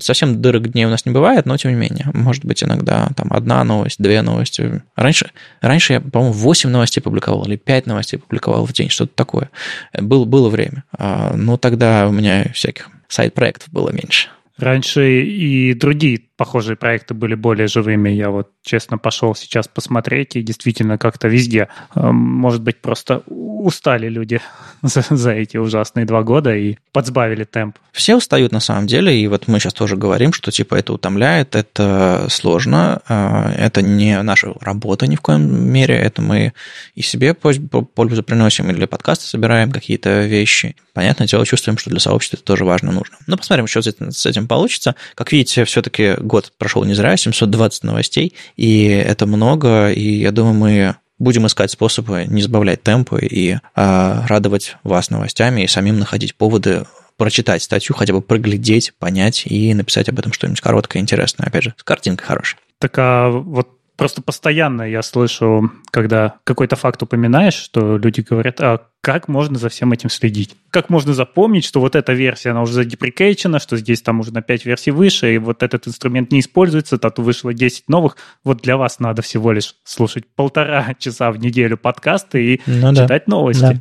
Совсем 0.00 0.40
дырок 0.40 0.72
дней 0.72 0.86
у 0.86 0.90
нас 0.90 1.04
не 1.04 1.12
бывает, 1.12 1.46
но 1.46 1.56
тем 1.56 1.70
не 1.72 1.76
менее. 1.76 2.06
Может 2.14 2.44
быть, 2.44 2.64
иногда 2.64 3.10
там 3.16 3.28
одна 3.30 3.62
новость, 3.64 4.00
две 4.00 4.22
новости. 4.22 4.82
Раньше, 4.96 5.30
раньше 5.60 5.94
я, 5.94 6.00
по-моему, 6.00 6.32
8 6.32 6.70
новостей 6.70 7.02
публиковал 7.02 7.44
или 7.44 7.56
5 7.56 7.86
новостей 7.86 8.18
публиковал 8.18 8.64
в 8.64 8.72
день, 8.72 8.88
что-то 8.88 9.12
такое. 9.14 9.50
Был, 9.98 10.24
было 10.24 10.48
время. 10.48 10.73
А, 10.92 11.34
но 11.36 11.56
тогда 11.56 12.08
у 12.08 12.12
меня 12.12 12.50
всяких 12.52 12.90
сайт-проектов 13.08 13.72
было 13.72 13.90
меньше. 13.90 14.28
Раньше 14.56 15.22
и 15.22 15.74
другие 15.74 16.20
похожие 16.36 16.76
проекты 16.76 17.14
были 17.14 17.34
более 17.34 17.68
живыми. 17.68 18.10
Я 18.10 18.30
вот, 18.30 18.50
честно, 18.62 18.98
пошел 18.98 19.34
сейчас 19.34 19.68
посмотреть, 19.68 20.36
и 20.36 20.42
действительно 20.42 20.98
как-то 20.98 21.28
везде, 21.28 21.68
э, 21.94 22.00
может 22.10 22.62
быть, 22.62 22.80
просто 22.80 23.22
устали 23.26 24.08
люди 24.08 24.40
за, 24.82 25.04
за 25.08 25.32
эти 25.32 25.56
ужасные 25.56 26.06
два 26.06 26.22
года 26.22 26.54
и 26.54 26.76
подсбавили 26.92 27.44
темп. 27.44 27.78
Все 27.92 28.16
устают 28.16 28.52
на 28.52 28.60
самом 28.60 28.86
деле, 28.86 29.16
и 29.16 29.26
вот 29.28 29.46
мы 29.46 29.60
сейчас 29.60 29.74
тоже 29.74 29.96
говорим, 29.96 30.32
что 30.32 30.50
типа 30.50 30.74
это 30.74 30.92
утомляет, 30.92 31.54
это 31.54 32.26
сложно, 32.28 33.00
э, 33.08 33.52
это 33.56 33.82
не 33.82 34.20
наша 34.22 34.52
работа 34.60 35.06
ни 35.06 35.16
в 35.16 35.20
коем 35.20 35.70
мере, 35.70 35.94
это 35.94 36.20
мы 36.20 36.52
и 36.94 37.02
себе 37.02 37.34
пользу 37.34 38.22
приносим, 38.22 38.70
и 38.70 38.74
для 38.74 38.88
подкаста 38.88 39.26
собираем 39.26 39.70
какие-то 39.70 40.24
вещи. 40.26 40.74
Понятное 40.92 41.26
дело, 41.26 41.44
чувствуем, 41.44 41.78
что 41.78 41.90
для 41.90 41.98
сообщества 41.98 42.36
это 42.36 42.44
тоже 42.44 42.64
важно, 42.64 42.92
нужно. 42.92 43.16
Но 43.26 43.36
посмотрим, 43.36 43.66
что 43.66 43.82
с 43.82 44.26
этим 44.26 44.46
получится. 44.46 44.94
Как 45.14 45.32
видите, 45.32 45.64
все-таки 45.64 46.14
год 46.24 46.52
прошел 46.58 46.84
не 46.84 46.94
зря, 46.94 47.16
720 47.16 47.84
новостей, 47.84 48.34
и 48.56 48.86
это 48.86 49.26
много, 49.26 49.90
и 49.90 50.20
я 50.20 50.32
думаю, 50.32 50.54
мы 50.54 50.96
будем 51.18 51.46
искать 51.46 51.70
способы 51.70 52.24
не 52.26 52.42
сбавлять 52.42 52.82
темпы 52.82 53.20
и 53.24 53.58
а, 53.74 54.26
радовать 54.26 54.76
вас 54.82 55.10
новостями 55.10 55.62
и 55.62 55.68
самим 55.68 55.98
находить 55.98 56.34
поводы 56.34 56.84
прочитать 57.16 57.62
статью, 57.62 57.94
хотя 57.94 58.12
бы 58.12 58.20
проглядеть, 58.20 58.92
понять 58.98 59.44
и 59.46 59.72
написать 59.74 60.08
об 60.08 60.18
этом 60.18 60.32
что-нибудь 60.32 60.60
короткое, 60.60 61.00
интересное. 61.00 61.46
Опять 61.46 61.64
же, 61.64 61.74
с 61.76 61.84
картинкой 61.84 62.26
хорошей. 62.26 62.58
Так 62.78 62.94
а 62.98 63.30
вот 63.30 63.73
Просто 63.96 64.22
постоянно 64.22 64.82
я 64.82 65.02
слышу, 65.02 65.70
когда 65.92 66.34
какой-то 66.42 66.74
факт 66.74 67.00
упоминаешь, 67.02 67.54
что 67.54 67.96
люди 67.96 68.22
говорят, 68.22 68.60
а 68.60 68.88
как 69.00 69.28
можно 69.28 69.56
за 69.56 69.68
всем 69.68 69.92
этим 69.92 70.10
следить? 70.10 70.56
Как 70.70 70.90
можно 70.90 71.14
запомнить, 71.14 71.64
что 71.64 71.78
вот 71.78 71.94
эта 71.94 72.12
версия, 72.12 72.50
она 72.50 72.62
уже 72.62 72.72
задеприкейчена, 72.72 73.60
что 73.60 73.76
здесь 73.76 74.02
там 74.02 74.18
уже 74.18 74.32
на 74.32 74.42
5 74.42 74.64
версий 74.64 74.90
выше, 74.90 75.34
и 75.34 75.38
вот 75.38 75.62
этот 75.62 75.86
инструмент 75.86 76.32
не 76.32 76.40
используется, 76.40 76.98
тату 76.98 77.22
вышло 77.22 77.54
10 77.54 77.88
новых. 77.88 78.16
Вот 78.42 78.62
для 78.62 78.76
вас 78.76 78.98
надо 78.98 79.22
всего 79.22 79.52
лишь 79.52 79.76
слушать 79.84 80.24
полтора 80.34 80.94
часа 80.98 81.30
в 81.30 81.38
неделю 81.38 81.76
подкасты 81.76 82.54
и 82.54 82.62
ну, 82.66 82.92
читать 82.94 83.24
да. 83.26 83.30
новости. 83.30 83.60
Да. 83.60 83.74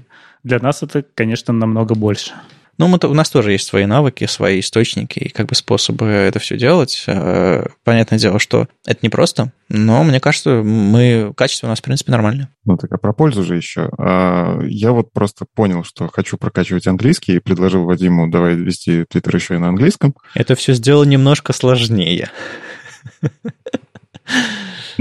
Для 0.44 0.60
нас 0.60 0.84
это, 0.84 1.04
конечно, 1.16 1.54
намного 1.54 1.96
больше. 1.96 2.34
Ну, 2.78 2.88
мы, 2.88 2.98
у 3.04 3.14
нас 3.14 3.30
тоже 3.30 3.52
есть 3.52 3.68
свои 3.68 3.86
навыки, 3.86 4.26
свои 4.26 4.60
источники 4.60 5.20
и 5.20 5.30
как 5.30 5.48
бы 5.48 5.56
способы 5.56 6.08
это 6.08 6.40
все 6.40 6.58
делать. 6.58 7.04
Э, 7.08 7.68
понятное 7.84 8.18
дело, 8.18 8.40
что 8.40 8.68
это 8.86 9.00
не 9.04 9.10
просто, 9.10 9.52
но 9.70 10.04
мне 10.04 10.20
кажется, 10.20 10.64
мы 10.64 11.34
качество 11.36 11.68
у 11.68 11.70
нас, 11.70 11.80
в 11.80 11.84
принципе, 11.84 12.12
нормальное. 12.12 12.50
Ну, 12.66 12.78
так 12.78 12.92
а 12.92 12.98
про 12.98 13.14
пользу 13.14 13.44
же 13.44 13.56
еще. 13.56 13.90
А, 13.98 14.60
я 14.64 14.92
вот 14.92 15.14
просто 15.14 15.46
понял, 15.54 15.84
что 15.84 16.08
хочу 16.08 16.38
прокачивать 16.38 16.88
английский 16.88 17.36
и 17.36 17.40
предложил 17.40 17.86
Вадиму, 17.86 18.30
давай 18.30 18.56
вести 18.56 19.06
твиттер 19.06 19.36
еще 19.36 19.56
и 19.56 19.60
на 19.60 19.70
английском. 19.70 20.16
Это 20.34 20.56
все 20.56 20.74
сделало 20.74 21.04
немножко 21.04 21.54
сложнее. 21.54 22.32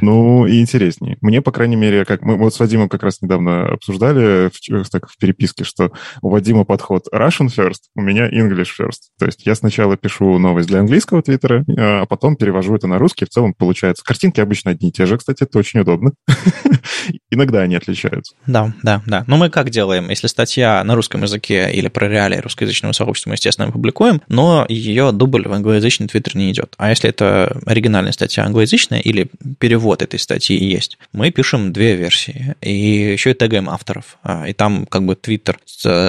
Ну, 0.00 0.46
и 0.46 0.61
интереснее. 0.61 1.16
Мне, 1.20 1.42
по 1.42 1.52
крайней 1.52 1.76
мере, 1.76 2.04
как 2.04 2.22
мы 2.22 2.37
вот 2.37 2.54
с 2.54 2.61
Вадимом 2.61 2.88
как 2.88 3.02
раз 3.02 3.20
недавно 3.20 3.66
обсуждали 3.66 4.50
в, 4.50 4.90
так, 4.90 5.08
в 5.08 5.18
переписке, 5.18 5.64
что 5.64 5.92
у 6.20 6.30
Вадима 6.30 6.64
подход 6.64 7.06
Russian 7.12 7.48
first, 7.48 7.82
у 7.94 8.00
меня 8.00 8.28
English 8.28 8.70
first. 8.78 9.11
То 9.18 9.26
есть 9.26 9.44
я 9.46 9.54
сначала 9.54 9.96
пишу 9.96 10.38
новость 10.38 10.68
для 10.68 10.80
английского 10.80 11.22
твиттера, 11.22 11.64
а 11.76 12.06
потом 12.06 12.37
перевожу 12.37 12.74
это 12.74 12.87
на 12.87 12.98
русский. 12.98 13.24
В 13.24 13.28
целом 13.28 13.54
получается. 13.54 14.04
Картинки 14.04 14.40
обычно 14.40 14.70
одни 14.70 14.88
и 14.88 14.92
те 14.92 15.06
же, 15.06 15.18
кстати, 15.18 15.42
это 15.42 15.58
очень 15.58 15.80
удобно. 15.80 16.12
Иногда 17.30 17.61
они 17.61 17.76
отличаются. 17.76 18.35
Да, 18.46 18.72
да, 18.82 19.02
да. 19.06 19.24
Но 19.26 19.37
мы 19.37 19.50
как 19.50 19.70
делаем? 19.70 20.11
Если 20.11 20.26
статья 20.26 20.82
на 20.85 20.94
русском 20.94 21.22
языке 21.22 21.70
или 21.72 21.88
про 21.88 22.08
реалии 22.08 22.38
русскоязычного 22.38 22.92
сообщества 22.92 23.30
мы, 23.30 23.35
естественно, 23.35 23.70
публикуем, 23.70 24.22
но 24.28 24.66
ее 24.68 25.12
дубль 25.12 25.46
в 25.46 25.52
англоязычный 25.52 26.08
твиттер 26.08 26.37
не 26.37 26.50
идет. 26.50 26.74
А 26.78 26.90
если 26.90 27.11
это 27.11 27.61
оригинальная 27.66 28.12
статья 28.12 28.44
англоязычная 28.44 29.00
или 29.12 29.29
перевод 29.59 30.03
этой 30.03 30.18
статьи 30.18 30.57
есть. 30.57 30.98
Мы 31.12 31.31
пишем 31.31 31.72
две 31.72 31.96
версии, 31.96 32.57
и 32.61 33.12
еще 33.12 33.33
и 33.33 33.35
тегаем 33.35 33.68
авторов. 33.68 34.18
А, 34.22 34.48
и 34.48 34.53
там 34.53 34.87
как 34.87 35.05
бы 35.05 35.14
Твиттер 35.14 35.59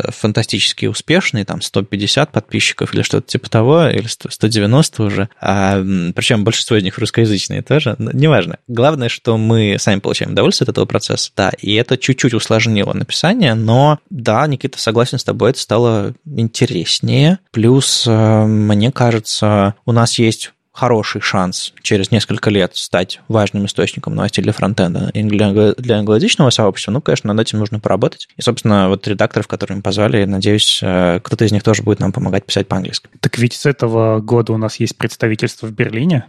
фантастически 0.10 0.86
успешный, 0.86 1.46
там 1.46 1.62
150 1.62 2.32
подписчиков 2.32 2.94
или 2.94 3.02
что-то 3.02 3.28
типа 3.28 3.50
того, 3.50 3.88
или 3.88 4.08
190 4.08 5.04
уже. 5.04 5.30
А, 5.39 5.80
причем 6.16 6.44
большинство 6.44 6.78
из 6.78 6.84
них 6.84 6.98
русскоязычные 6.98 7.62
тоже. 7.62 7.96
Неважно. 8.00 8.58
Главное, 8.68 9.10
что 9.10 9.38
мы 9.38 9.78
сами 9.80 10.00
получаем 10.00 10.32
удовольствие 10.32 10.66
от 10.66 10.70
этого 10.70 10.86
процесса. 10.86 11.32
Да, 11.36 11.52
и 11.60 11.74
это 11.74 11.98
чуть-чуть 11.98 12.34
усложнило 12.34 12.94
написание, 12.94 13.54
но 13.54 14.00
да, 14.10 14.46
Никита, 14.48 14.80
согласен 14.80 15.20
с 15.20 15.24
тобой, 15.24 15.52
это 15.52 15.60
стало 15.60 16.13
интереснее. 16.26 17.39
Плюс, 17.52 18.06
э, 18.08 18.46
мне 18.46 18.92
кажется, 18.92 19.76
у 19.86 19.92
нас 19.92 20.18
есть 20.20 20.54
хороший 20.74 21.22
шанс 21.22 21.72
через 21.84 22.12
несколько 22.12 22.50
лет 22.50 22.76
стать 22.76 23.22
важным 23.28 23.68
источником 23.68 24.16
новостей 24.16 24.44
для 24.44 24.54
фронтенда 24.54 25.12
и 25.14 25.24
для, 25.24 25.74
для 25.74 25.98
англоязычного 26.00 26.50
сообщества, 26.50 26.92
ну, 26.92 27.02
конечно, 27.02 27.32
над 27.32 27.46
этим 27.46 27.60
нужно 27.60 27.80
поработать. 27.80 28.28
И, 28.38 28.42
собственно, 28.42 28.90
вот 28.90 29.08
редакторов, 29.08 29.48
которые 29.48 29.78
мы 29.78 29.84
позвали, 29.84 30.26
надеюсь, 30.26 30.80
э, 30.82 31.20
кто-то 31.24 31.46
из 31.46 31.52
них 31.52 31.64
тоже 31.64 31.84
будет 31.84 32.00
нам 32.00 32.12
помогать 32.12 32.46
писать 32.46 32.68
по-английски. 32.68 33.08
Так 33.20 33.38
ведь 33.38 33.54
с 33.54 33.66
этого 33.68 34.20
года 34.20 34.52
у 34.52 34.58
нас 34.58 34.80
есть 34.80 34.98
представительство 34.98 35.68
в 35.68 35.72
Берлине? 35.72 36.26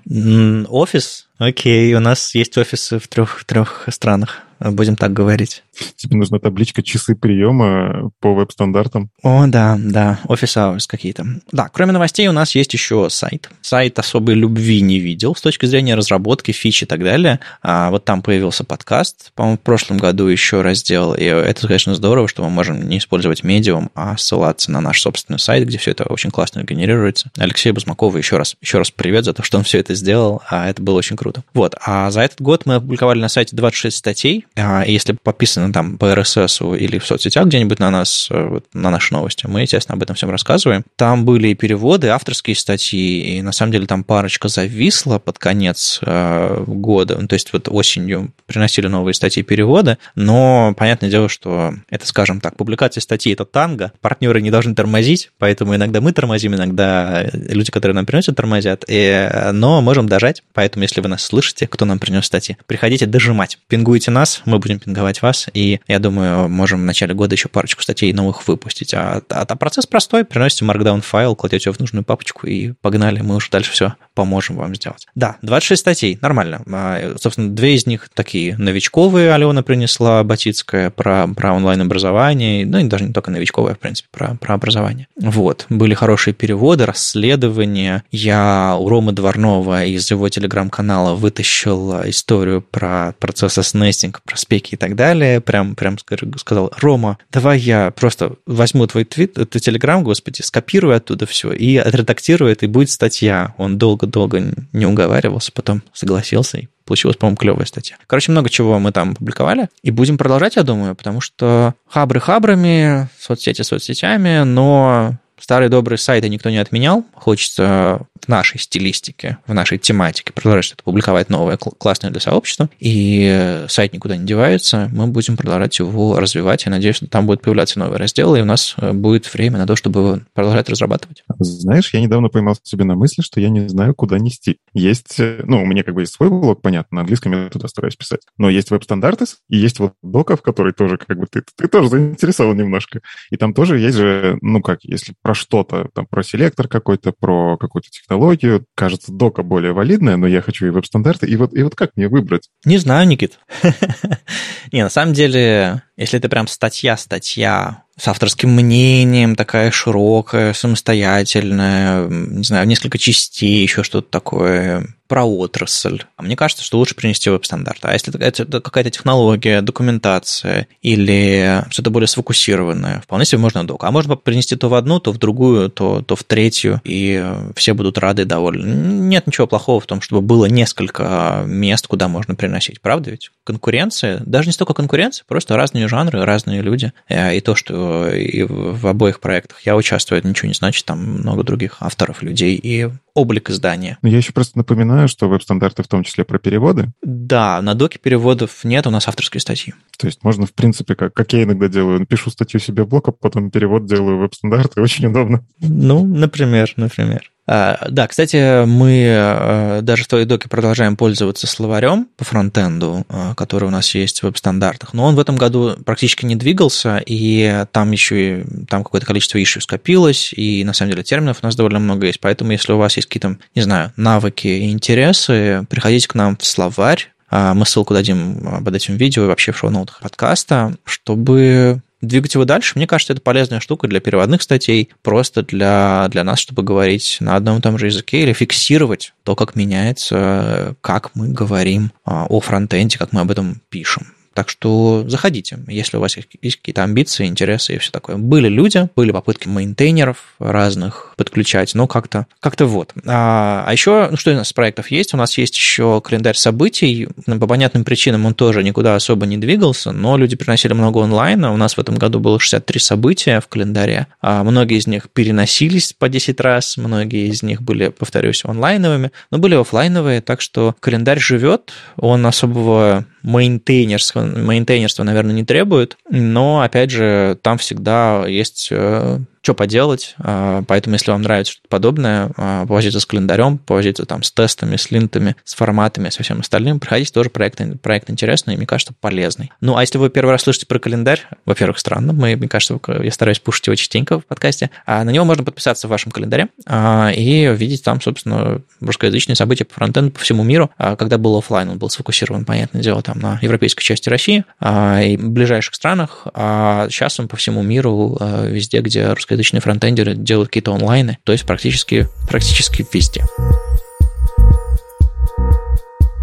Офис? 0.69 1.27
Окей, 1.39 1.95
у 1.95 2.01
нас 2.01 2.35
есть 2.35 2.57
офисы 2.59 2.99
в 2.99 3.09
трех, 3.09 3.45
трех 3.45 3.89
странах 3.89 4.43
будем 4.73 4.97
так 4.97 5.13
говорить. 5.13 5.63
Тебе 5.97 6.17
нужна 6.17 6.39
табличка 6.39 6.83
часы 6.83 7.15
приема 7.15 8.11
по 8.21 8.35
веб-стандартам. 8.35 9.11
О, 9.23 9.47
да, 9.47 9.77
да, 9.79 10.21
офис 10.29 10.57
hours 10.57 10.85
какие-то. 10.87 11.27
Да, 11.53 11.69
кроме 11.73 11.93
новостей 11.93 12.29
у 12.29 12.33
нас 12.33 12.55
есть 12.55 12.73
еще 12.73 13.09
сайт. 13.11 13.51
Сайт 13.61 13.99
особой 13.99 14.35
любви 14.35 14.81
не 14.81 14.99
видел 14.99 15.35
с 15.35 15.41
точки 15.41 15.67
зрения 15.67 15.95
разработки, 15.95 16.53
фич 16.53 16.83
и 16.83 16.87
так 16.87 17.03
далее. 17.03 17.41
А 17.63 17.91
вот 17.91 18.05
там 18.05 18.23
появился 18.23 18.65
подкаст, 18.65 19.33
по-моему, 19.35 19.59
в 19.59 19.61
прошлом 19.61 19.99
году 19.99 20.27
еще 20.27 20.63
раздел, 20.63 21.15
и 21.15 21.25
это, 21.25 21.67
конечно, 21.67 21.95
здорово, 21.95 22.29
что 22.29 22.43
мы 22.43 22.51
можем 22.51 22.89
не 22.89 22.99
использовать 22.99 23.43
медиум, 23.43 23.91
а 23.95 24.17
ссылаться 24.17 24.71
на 24.71 24.81
наш 24.81 25.01
собственный 25.01 25.39
сайт, 25.39 25.67
где 25.67 25.79
все 25.79 25.91
это 25.91 26.05
очень 26.05 26.31
классно 26.31 26.63
генерируется. 26.63 27.31
Алексею 27.37 27.75
Бузмакову 27.75 28.17
еще 28.17 28.37
раз, 28.37 28.57
еще 28.61 28.79
раз 28.79 28.91
привет 28.91 29.25
за 29.25 29.33
то, 29.33 29.43
что 29.43 29.59
он 29.59 29.65
все 29.65 29.79
это 29.79 29.95
сделал, 29.95 30.43
а 30.49 30.69
это 30.69 30.83
было 30.83 30.99
очень 30.99 31.17
круто. 31.17 31.43
Вот, 31.53 31.75
а 31.85 32.11
за 32.11 32.23
этот 32.23 32.41
год 32.41 32.67
мы 32.67 32.77
опубликовали 32.77 33.21
на 33.21 33.29
сайте 33.29 33.57
26 33.57 33.97
статей, 33.97 34.47
если 34.57 35.15
подписаны 35.21 35.73
там 35.73 35.99
по 35.99 36.13
RSS 36.13 36.79
или 36.79 36.99
в 36.99 37.07
соцсетях 37.07 37.47
где-нибудь 37.47 37.81
на 37.81 37.91
нас, 37.91 38.29
э, 38.31 38.61
на 38.73 38.91
наши 38.91 39.13
новости, 39.13 39.47
мы, 39.47 39.63
естественно, 39.63 39.97
об 39.97 40.03
этом 40.03 40.15
всем 40.15 40.31
рассказываем. 40.31 40.85
Там 40.95 41.25
были 41.25 41.49
и 41.49 41.55
переводы, 41.55 42.09
авторские 42.09 42.55
статьи, 42.55 43.39
и 43.39 43.43
на 43.43 43.51
самом 43.51 43.73
деле 43.73 43.87
там 43.87 44.05
парочка 44.05 44.47
зависла 44.47 45.19
под 45.19 45.41
конец 45.41 45.99
э, 46.03 46.65
года. 46.69 47.19
Ну, 47.21 47.27
то 47.27 47.35
есть 47.35 47.53
вот 47.53 47.69
осенью 47.69 48.33
приносили 48.47 48.87
новые 48.87 49.15
статьи 49.15 49.43
перевода, 49.43 49.99
но 50.15 50.73
понятное 50.77 51.11
дело, 51.11 51.29
что 51.29 51.75
это, 51.91 52.07
скажем 52.07 52.41
так, 52.41 52.57
публикация 52.57 53.01
статьи– 53.01 53.33
это 53.35 53.45
танго, 53.45 53.93
партнеры 54.01 54.41
не 54.41 54.53
должны 54.53 54.75
тормозить, 54.77 55.33
поэтому 55.39 55.75
иногда 55.75 56.01
мы 56.01 56.13
тормозим, 56.13 56.55
иногда 56.55 57.29
люди, 57.33 57.73
которые 57.73 57.97
нам 57.97 58.07
приносят, 58.07 58.37
тормозят, 58.37 58.85
и, 58.87 59.51
но 59.53 59.81
можем 59.81 60.09
дожать, 60.09 60.45
поэтому 60.53 60.85
если 60.85 61.01
вы 61.01 61.09
нас 61.09 61.25
слышите, 61.25 61.67
кто 61.67 61.85
нам 61.85 61.99
принес 61.99 62.27
статьи, 62.27 62.57
приходите 62.67 63.07
дожимать, 63.07 63.59
пингуйте 63.67 64.13
нас, 64.13 64.44
мы 64.47 64.59
будем 64.59 64.79
пинговать 64.79 65.23
вас, 65.23 65.49
и 65.53 65.81
я 65.89 65.99
думаю, 65.99 66.49
можем 66.49 66.81
в 66.81 66.85
начале 66.85 67.15
года 67.15 67.35
еще 67.35 67.49
парочку 67.49 67.83
статей 67.83 68.13
новых 68.13 68.47
выпустить. 68.47 68.95
А, 68.95 69.23
а, 69.29 69.43
а 69.43 69.57
процесс 69.57 69.87
простой, 69.87 70.25
приносите 70.25 70.65
Markdown 70.65 71.01
файл, 71.01 71.37
кладете 71.37 71.71
его 71.71 71.75
в 71.75 71.81
нужную 71.81 72.05
папочку 72.05 72.47
и 72.47 72.73
погнали, 72.81 73.21
мы 73.21 73.37
уже 73.37 73.51
дальше 73.51 73.73
все 73.73 73.95
поможем 74.15 74.57
вам 74.57 74.75
сделать. 74.75 75.07
Да, 75.15 75.37
26 75.43 75.81
статей, 75.81 76.19
нормально. 76.21 76.63
А, 76.73 77.15
собственно, 77.21 77.51
две 77.51 77.75
из 77.75 77.87
них 77.87 78.09
такие 78.15 78.57
новичковые 78.57 79.33
Алена 79.33 79.63
принесла, 79.63 80.23
Батицкая, 80.25 80.91
про, 80.91 81.27
про 81.29 81.53
онлайн-образование, 81.53 82.67
ну 82.67 82.79
и 82.79 82.85
даже 82.85 83.05
не 83.05 83.13
только 83.13 83.31
новичковая, 83.31 83.75
в 83.75 83.79
принципе, 83.79 84.09
про, 84.13 84.37
про 84.37 84.55
образование. 84.55 85.09
Вот, 85.17 85.67
были 85.69 85.95
хорошие 85.95 86.35
переводы, 86.35 86.87
расследования. 86.87 88.05
Я 88.11 88.77
у 88.79 88.89
Ромы 88.89 89.13
Дворнова 89.13 89.85
из 89.85 90.11
его 90.11 90.29
телеграм-канала 90.29 91.15
вытащил 91.15 92.03
историю 92.09 92.63
про 92.63 93.15
процесс 93.19 93.75
нестинг, 93.75 94.23
про 94.35 94.39
спеки 94.39 94.75
и 94.75 94.77
так 94.77 94.97
далее. 94.97 95.41
Прям, 95.41 95.77
прям 95.77 95.97
сказал, 96.37 96.73
Рома, 96.81 97.19
давай 97.31 97.61
я 97.61 97.93
просто 97.93 98.33
возьму 98.47 98.87
твой 98.89 99.05
твит, 99.05 99.39
это 99.39 99.61
телеграм, 99.61 100.03
господи, 100.03 100.43
скопирую 100.43 100.97
оттуда 100.97 101.25
все 101.27 101.53
и 101.53 101.77
отредактирую 101.77 102.51
это, 102.51 102.67
и 102.67 102.69
будет 102.69 102.91
статья. 102.91 103.55
Он 103.59 103.79
долго-долго 103.79 104.43
не 104.73 104.87
уговаривался, 104.87 105.53
потом 105.53 105.83
согласился, 105.93 106.59
и 106.59 106.69
получилась, 106.85 107.17
по-моему, 107.17 107.37
клевая 107.37 107.67
статья. 107.67 107.97
Короче, 108.09 108.33
много 108.33 108.51
чего 108.51 108.79
мы 108.81 108.91
там 108.91 109.15
публиковали, 109.15 109.69
и 109.83 109.93
будем 109.93 110.19
продолжать, 110.19 110.57
я 110.57 110.65
думаю, 110.65 110.97
потому 110.97 111.21
что 111.21 111.75
хабры 111.89 112.19
хабрами, 112.19 113.09
соцсети 113.19 113.63
соцсетями, 113.63 114.43
но 114.43 115.17
старые 115.45 115.69
добрые 115.69 115.99
сайты 115.99 116.31
никто 116.31 116.49
не 116.49 116.57
отменял. 116.57 117.05
Хочется 117.13 118.07
в 118.23 118.29
нашей 118.29 118.59
стилистике, 118.59 119.37
в 119.47 119.53
нашей 119.53 119.77
тематике 119.77 120.33
продолжать 120.33 120.65
что-то 120.65 120.85
публиковать 120.85 121.29
новое, 121.29 121.59
классное 121.59 122.11
для 122.11 122.21
сообщества. 122.21 122.71
И 122.81 123.67
сайт 123.69 123.93
никуда 123.93 124.17
не 124.17 124.25
девается. 124.25 124.89
Мы 124.95 125.07
будем 125.07 125.37
продолжать 125.37 125.79
его 125.79 126.19
развивать. 126.19 126.65
Я 126.65 126.71
надеюсь, 126.71 126.97
что 126.97 127.09
там 127.09 127.27
будут 127.27 127.43
появляться 127.43 127.79
новые 127.79 127.99
разделы, 127.99 128.39
и 128.39 128.43
у 128.43 128.47
нас 128.47 128.75
э, 128.79 128.93
будет 128.93 129.33
время 129.35 129.59
на 129.59 129.67
то, 129.67 129.77
чтобы 129.77 130.23
продолжать 130.33 130.71
разрабатывать. 130.71 131.23
Знаешь, 131.39 131.93
я 131.93 132.01
недавно 132.01 132.31
поймал 132.31 132.57
себе 132.63 132.85
на 132.85 132.95
мысли, 132.95 133.21
что 133.21 133.39
я 133.39 133.51
не 133.51 133.69
знаю, 133.69 133.95
куда 133.95 134.19
нести. 134.19 134.61
Есть, 134.73 135.21
э, 135.21 135.43
ну, 135.45 135.63
у 135.63 135.67
меня 135.67 135.83
как 135.83 135.95
бы 135.95 136.03
есть 136.03 136.15
свой 136.15 136.31
блог, 136.31 136.63
понятно, 136.63 136.97
на 136.97 137.01
английском 137.03 137.33
я 137.33 137.51
туда 137.51 137.69
стараюсь 137.69 137.97
писать. 137.97 138.21
Но 138.39 138.49
есть 138.49 138.71
веб-стандарты, 138.71 139.27
и 139.51 139.59
есть 139.59 139.79
вот 139.79 139.93
дока, 140.03 140.37
в 140.37 140.43
которой 140.43 140.73
тоже 140.73 140.97
как 140.97 141.19
бы 141.19 141.27
ты, 141.27 141.43
ты 141.55 141.69
тоже 141.69 141.91
заинтересован 141.91 142.57
немножко. 142.57 143.01
И 143.31 143.37
там 143.37 143.53
тоже 143.53 143.79
есть 143.79 143.99
же, 143.99 144.39
ну 144.41 144.63
как, 144.63 144.79
если 144.85 145.15
про 145.21 145.34
что-то, 145.35 145.89
там 145.95 146.07
про 146.07 146.23
селектор 146.23 146.69
какой-то, 146.69 147.13
про 147.13 147.57
какую-то 147.57 147.91
технологию. 147.91 148.65
Кажется, 148.75 149.13
дока 149.13 149.43
более 149.43 149.73
валидная, 149.73 150.17
но 150.17 150.27
я 150.27 150.43
хочу 150.43 150.67
и 150.67 150.71
веб-стандарты. 150.71 151.27
И 151.27 151.37
вот, 151.37 151.55
и 151.55 151.63
вот 151.63 151.75
как 151.75 151.91
мне 151.97 152.09
выбрать? 152.09 152.49
Не 152.65 152.79
знаю, 152.79 153.07
Никит. 153.07 153.39
Не, 154.73 154.83
на 154.83 154.91
самом 154.91 155.13
деле, 155.13 155.83
Если 155.97 156.19
это 156.19 156.29
прям 156.29 156.49
статья-статья 156.49 157.83
с 157.97 158.09
авторским 158.09 158.51
мнением, 158.51 159.37
такая 159.37 159.71
широкая, 159.71 160.53
самостоятельная, 160.53 162.09
не 162.09 162.43
знаю, 162.43 162.67
несколько 162.67 162.99
частей, 162.99 163.63
еще 163.63 163.85
что-то 163.85 164.09
такое, 164.11 164.89
про 165.07 165.25
отрасль. 165.25 166.03
А 166.17 166.23
мне 166.23 166.35
кажется, 166.35 166.65
что 166.65 166.79
лучше 166.79 166.95
принести 166.95 167.31
веб-стандарт. 167.31 167.79
А 167.83 167.93
если 167.93 168.19
это 168.21 168.61
какая-то 168.61 168.91
технология, 168.91 169.61
документация 169.61 170.67
или 170.83 171.65
что-то 171.71 171.91
более 171.91 172.09
сфокусированное, 172.09 173.01
вполне 173.03 173.25
себе 173.27 173.39
можно 173.39 173.65
док. 173.67 173.85
А 173.85 173.91
можно 173.91 174.17
принести 174.17 174.57
то 174.57 174.69
в 174.69 174.75
одну, 174.75 174.99
то 174.99 175.13
в 175.13 175.19
другую, 175.19 175.69
то, 175.69 176.03
то 176.03 176.17
в 176.17 176.25
третью, 176.25 176.81
и 176.85 177.25
все 177.55 177.75
будут 177.75 177.99
рады 177.99 178.23
и 178.23 178.25
довольны. 178.25 178.65
Нет 178.65 179.27
ничего 179.27 179.47
плохого 179.47 179.81
в 179.81 179.87
том, 179.87 180.01
чтобы 180.01 180.23
было 180.23 180.47
несколько 180.47 181.45
мест, 181.47 181.87
куда 181.87 182.09
можно 182.09 182.35
приносить. 182.35 182.81
Правда 182.81 183.11
ведь? 183.11 183.31
Конкуренция, 183.45 184.21
даже 184.25 184.49
не 184.49 184.53
столько 184.53 184.73
конкуренция, 184.73 185.25
просто 185.29 185.57
разные 185.57 185.84
жанры, 185.89 186.25
разные 186.25 186.63
люди. 186.63 186.93
Э, 187.09 187.37
и 187.37 187.41
то, 187.41 187.55
что 187.55 188.09
и 188.09 188.43
в 188.43 188.87
обоих 188.87 189.21
проектах 189.21 189.61
я 189.63 189.77
участвую, 189.77 190.19
это 190.19 190.29
ничего 190.29 190.49
не 190.49 190.55
значит, 190.55 190.85
там 190.85 190.99
много 190.99 191.43
других 191.43 191.77
авторов, 191.81 192.23
людей, 192.23 192.59
и 192.63 192.89
облик 193.15 193.51
издания. 193.51 193.99
Я 194.03 194.17
еще 194.17 194.33
просто 194.33 194.59
напоминаю, 194.59 195.09
что 195.09 195.29
веб-стандарты 195.29 195.83
в 195.83 195.89
том 195.89 196.03
числе 196.03 196.25
про 196.25 196.39
переводы. 196.39 196.93
Да, 197.03 197.63
на 197.63 197.75
доке 197.75 197.99
переводов 197.99 198.65
нет, 198.65 198.87
у 198.87 198.91
нас 198.91 199.09
авторские 199.09 199.41
статьи. 199.41 199.75
То 199.99 200.07
есть 200.07 200.25
можно, 200.25 200.47
в 200.47 200.53
принципе, 200.53 200.95
как, 200.95 201.15
как 201.15 201.33
я 201.33 201.45
иногда 201.45 201.69
делаю, 201.69 202.01
напишу 202.01 202.31
статью 202.31 202.61
себе 202.61 202.83
в 202.83 202.89
блог, 202.89 203.09
а 203.09 203.13
потом 203.13 203.51
перевод 203.51 203.87
делаю 203.87 204.19
веб-стандарты, 204.19 204.81
очень 204.81 205.07
удобно. 205.07 205.45
Ну, 205.61 206.05
например, 206.05 206.73
например. 206.77 207.31
А, 207.47 207.87
да, 207.91 208.07
кстати, 208.09 208.65
мы 208.65 209.07
а, 209.09 209.81
даже 209.83 210.05
в 210.05 210.09
твоей 210.09 210.25
доке 210.25 210.49
продолжаем 210.49 210.97
пользоваться 210.97 211.47
словарем 211.47 212.09
по 212.17 212.25
фронтенду, 212.25 213.05
а, 213.09 213.35
который 213.35 213.67
у 213.67 213.71
нас 213.71 213.95
есть 213.95 214.21
в 214.21 214.23
веб-стандартах, 214.23 214.95
но 214.95 215.05
он 215.05 215.15
в 215.15 215.21
этом 215.21 215.37
году 215.37 215.77
практически 215.85 216.25
не 216.25 216.37
двигался, 216.37 217.03
и 217.05 217.67
там 217.73 217.91
еще 217.93 218.41
и, 218.41 218.45
там 218.67 218.83
какое-то 218.83 219.07
количество 219.07 219.43
ищу 219.43 219.61
скопилось, 219.61 220.33
и 220.33 220.65
на 220.65 220.73
самом 220.73 220.93
деле 220.93 221.03
терминов 221.03 221.39
у 221.43 221.47
нас 221.47 221.55
довольно 221.55 221.81
много 221.81 222.07
есть, 222.07 222.21
поэтому 222.21 222.53
если 222.53 222.73
у 222.73 222.79
вас 222.79 222.97
есть 222.97 223.09
какие-то, 223.09 223.37
не 223.55 223.63
знаю, 223.63 223.93
навыки 223.97 224.47
и 224.47 224.71
интересы, 224.71 225.67
приходите 225.69 226.09
к 226.09 226.15
нам 226.15 226.37
в 226.37 226.45
словарь, 226.45 227.11
мы 227.31 227.67
ссылку 227.67 227.95
дадим 227.95 228.63
под 228.65 228.77
этим 228.77 228.97
видео 228.97 229.25
и 229.25 229.27
вообще 229.27 229.51
в 229.51 229.59
шоу-ноутах 229.59 229.99
подкаста, 230.01 230.77
чтобы 230.85 231.83
двигать 232.05 232.35
его 232.35 232.45
дальше. 232.45 232.73
Мне 232.77 232.87
кажется, 232.87 233.13
это 233.13 233.23
полезная 233.23 233.61
штука 233.61 233.89
для 233.89 234.01
переводных 234.01 234.43
статей, 234.43 234.91
просто 235.03 235.43
для, 235.43 236.07
для 236.11 236.25
нас, 236.25 236.39
чтобы 236.39 236.63
говорить 236.63 237.19
на 237.21 237.37
одном 237.37 237.59
и 237.59 237.61
том 237.61 237.79
же 237.79 237.87
языке 237.87 238.23
или 238.23 238.33
фиксировать 238.33 239.13
то, 239.25 239.35
как 239.37 239.57
меняется, 239.57 240.77
как 240.81 241.15
мы 241.15 241.29
говорим 241.29 241.93
а, 242.05 242.27
о 242.27 242.41
фронтенде, 242.41 242.99
как 242.99 243.13
мы 243.13 243.21
об 243.21 243.31
этом 243.31 243.61
пишем. 243.69 244.14
Так 244.35 244.49
что 244.49 245.05
заходите, 245.07 245.61
если 245.69 245.97
у 245.97 246.01
вас 246.01 246.17
есть 246.17 246.57
какие-то 246.57 246.83
амбиции, 246.83 247.27
интересы 247.27 247.77
и 247.77 247.79
все 247.79 247.91
такое. 247.91 248.17
Были 248.17 248.49
люди, 248.49 248.89
были 248.97 249.13
попытки 249.13 249.49
мейнтейнеров 249.49 250.35
разных 250.39 251.15
подключать, 251.17 251.75
но 251.75 251.87
как-то 251.87 252.27
как 252.41 252.55
вот. 252.61 252.93
А, 253.07 253.65
а 253.67 253.73
еще, 253.73 254.09
ну 254.11 254.17
что 254.17 254.33
у 254.33 254.35
нас 254.35 254.49
из 254.49 254.53
проектов 254.53 254.91
есть? 254.91 255.15
У 255.15 255.17
нас 255.17 255.37
есть 255.39 255.57
еще 255.57 256.01
календарь 256.01 256.37
событий. 256.37 257.09
По 257.27 257.47
понятным 257.47 257.85
причинам 257.85 258.27
он 258.27 258.35
тоже 258.35 258.63
никуда 258.63 258.97
особо 258.97 259.27
не 259.27 259.37
двигался, 259.39 259.93
но 259.93 260.17
люди 260.17 260.37
приносили 260.37 260.73
много 260.73 261.03
онлайна. 261.03 261.53
У 261.53 261.57
нас 261.57 261.77
в 261.77 261.81
этом 261.81 261.97
году 261.97 262.21
было 262.21 262.41
63 262.41 262.81
события 262.81 263.41
в 263.41 263.49
календаре. 263.49 264.07
А 264.21 264.43
многие 264.43 264.79
из 264.79 264.87
них 264.87 265.09
переносились 265.11 265.93
по 265.93 266.09
10 266.09 266.41
раз, 266.41 266.77
многие 266.77 267.29
из 267.29 267.43
них 267.43 267.63
были, 267.63 267.89
повторюсь, 267.89 268.45
онлайновыми, 268.45 269.13
но 269.31 269.39
были 269.39 269.55
офлайновые, 269.55 270.21
так 270.21 270.41
что 270.41 270.75
календарь 270.81 271.21
живет, 271.21 271.73
он 271.97 272.27
особого 272.27 273.05
мейнтейнерства, 273.25 274.23
мейнтейнерства, 274.23 275.03
наверное, 275.03 275.35
не 275.35 275.45
требует, 275.45 275.97
но, 276.09 276.61
опять 276.61 276.91
же, 276.91 277.39
там 277.43 277.59
всегда 277.59 278.27
есть 278.27 278.69
э, 278.71 279.19
что 279.45 279.55
поделать. 279.55 280.15
А, 280.19 280.63
поэтому, 280.67 280.95
если 280.95 281.11
вам 281.11 281.23
нравится 281.23 281.53
что-то 281.53 281.69
подобное, 281.69 282.31
а, 282.37 282.67
повозиться 282.67 282.99
с 282.99 283.07
календарем, 283.07 283.59
повозиться 283.59 284.07
там 284.07 284.23
с 284.23 284.33
тестами, 284.33 284.77
с 284.77 284.91
линтами, 284.91 285.37
с 285.45 285.55
форматами, 285.55 286.09
со 286.09 286.23
всем 286.23 286.41
остальным, 286.41 286.81
приходите, 286.81 287.13
тоже 287.13 287.29
проект, 287.29 287.61
проект 287.83 288.09
интересный 288.11 288.55
и, 288.55 288.57
мне 288.57 288.67
кажется, 288.67 288.95
полезный. 288.99 289.53
Ну, 289.61 289.77
а 289.77 289.83
если 289.83 289.99
вы 289.99 290.09
первый 290.09 290.31
раз 290.31 290.43
слышите 290.43 290.67
про 290.67 290.79
календарь, 290.79 291.21
во-первых, 291.45 291.79
странно, 291.79 292.15
мы, 292.15 292.37
мне 292.37 292.49
кажется, 292.49 292.81
я 293.03 293.13
стараюсь 293.13 293.39
пушить 293.39 293.67
его 293.67 293.77
частенько 293.77 294.19
в 294.19 294.25
подкасте, 294.25 294.71
а 294.87 295.05
на 295.05 295.11
него 295.11 295.27
можно 295.27 295.45
подписаться 295.45 295.89
в 295.89 295.91
вашем 295.91 296.11
календаре 296.11 296.49
а, 296.67 297.13
и 297.15 297.55
видеть 297.55 297.85
там, 297.85 298.01
собственно, 298.01 298.63
русскоязычные 298.81 299.37
события 299.37 299.67
по 299.67 299.75
фронтенду 299.75 300.11
по 300.11 300.21
всему 300.21 300.43
миру. 300.43 300.71
Когда 300.79 301.19
был 301.19 301.37
офлайн, 301.37 301.69
он 301.69 301.79
был 301.79 301.91
сфокусирован, 301.91 302.47
понятное 302.47 302.83
дело, 302.83 303.03
там 303.03 303.19
на 303.19 303.39
европейской 303.43 303.83
части 303.83 304.09
России 304.09 304.45
и 304.63 305.19
ближайших 305.19 305.75
странах, 305.75 306.27
а 306.33 306.89
сейчас 306.89 307.21
он 307.21 307.29
по 307.29 307.37
всему 307.37 307.63
миру 307.63 308.19
везде, 308.21 308.81
где 308.81 309.13
русскоязычные 309.13 309.34
русскоязычные 309.35 309.61
фронтендеры 309.61 310.15
делают 310.15 310.49
какие-то 310.49 310.73
онлайны, 310.73 311.19
то 311.25 311.33
есть 311.33 311.45
практически, 311.45 312.09
практически 312.29 312.87
везде. 312.93 313.25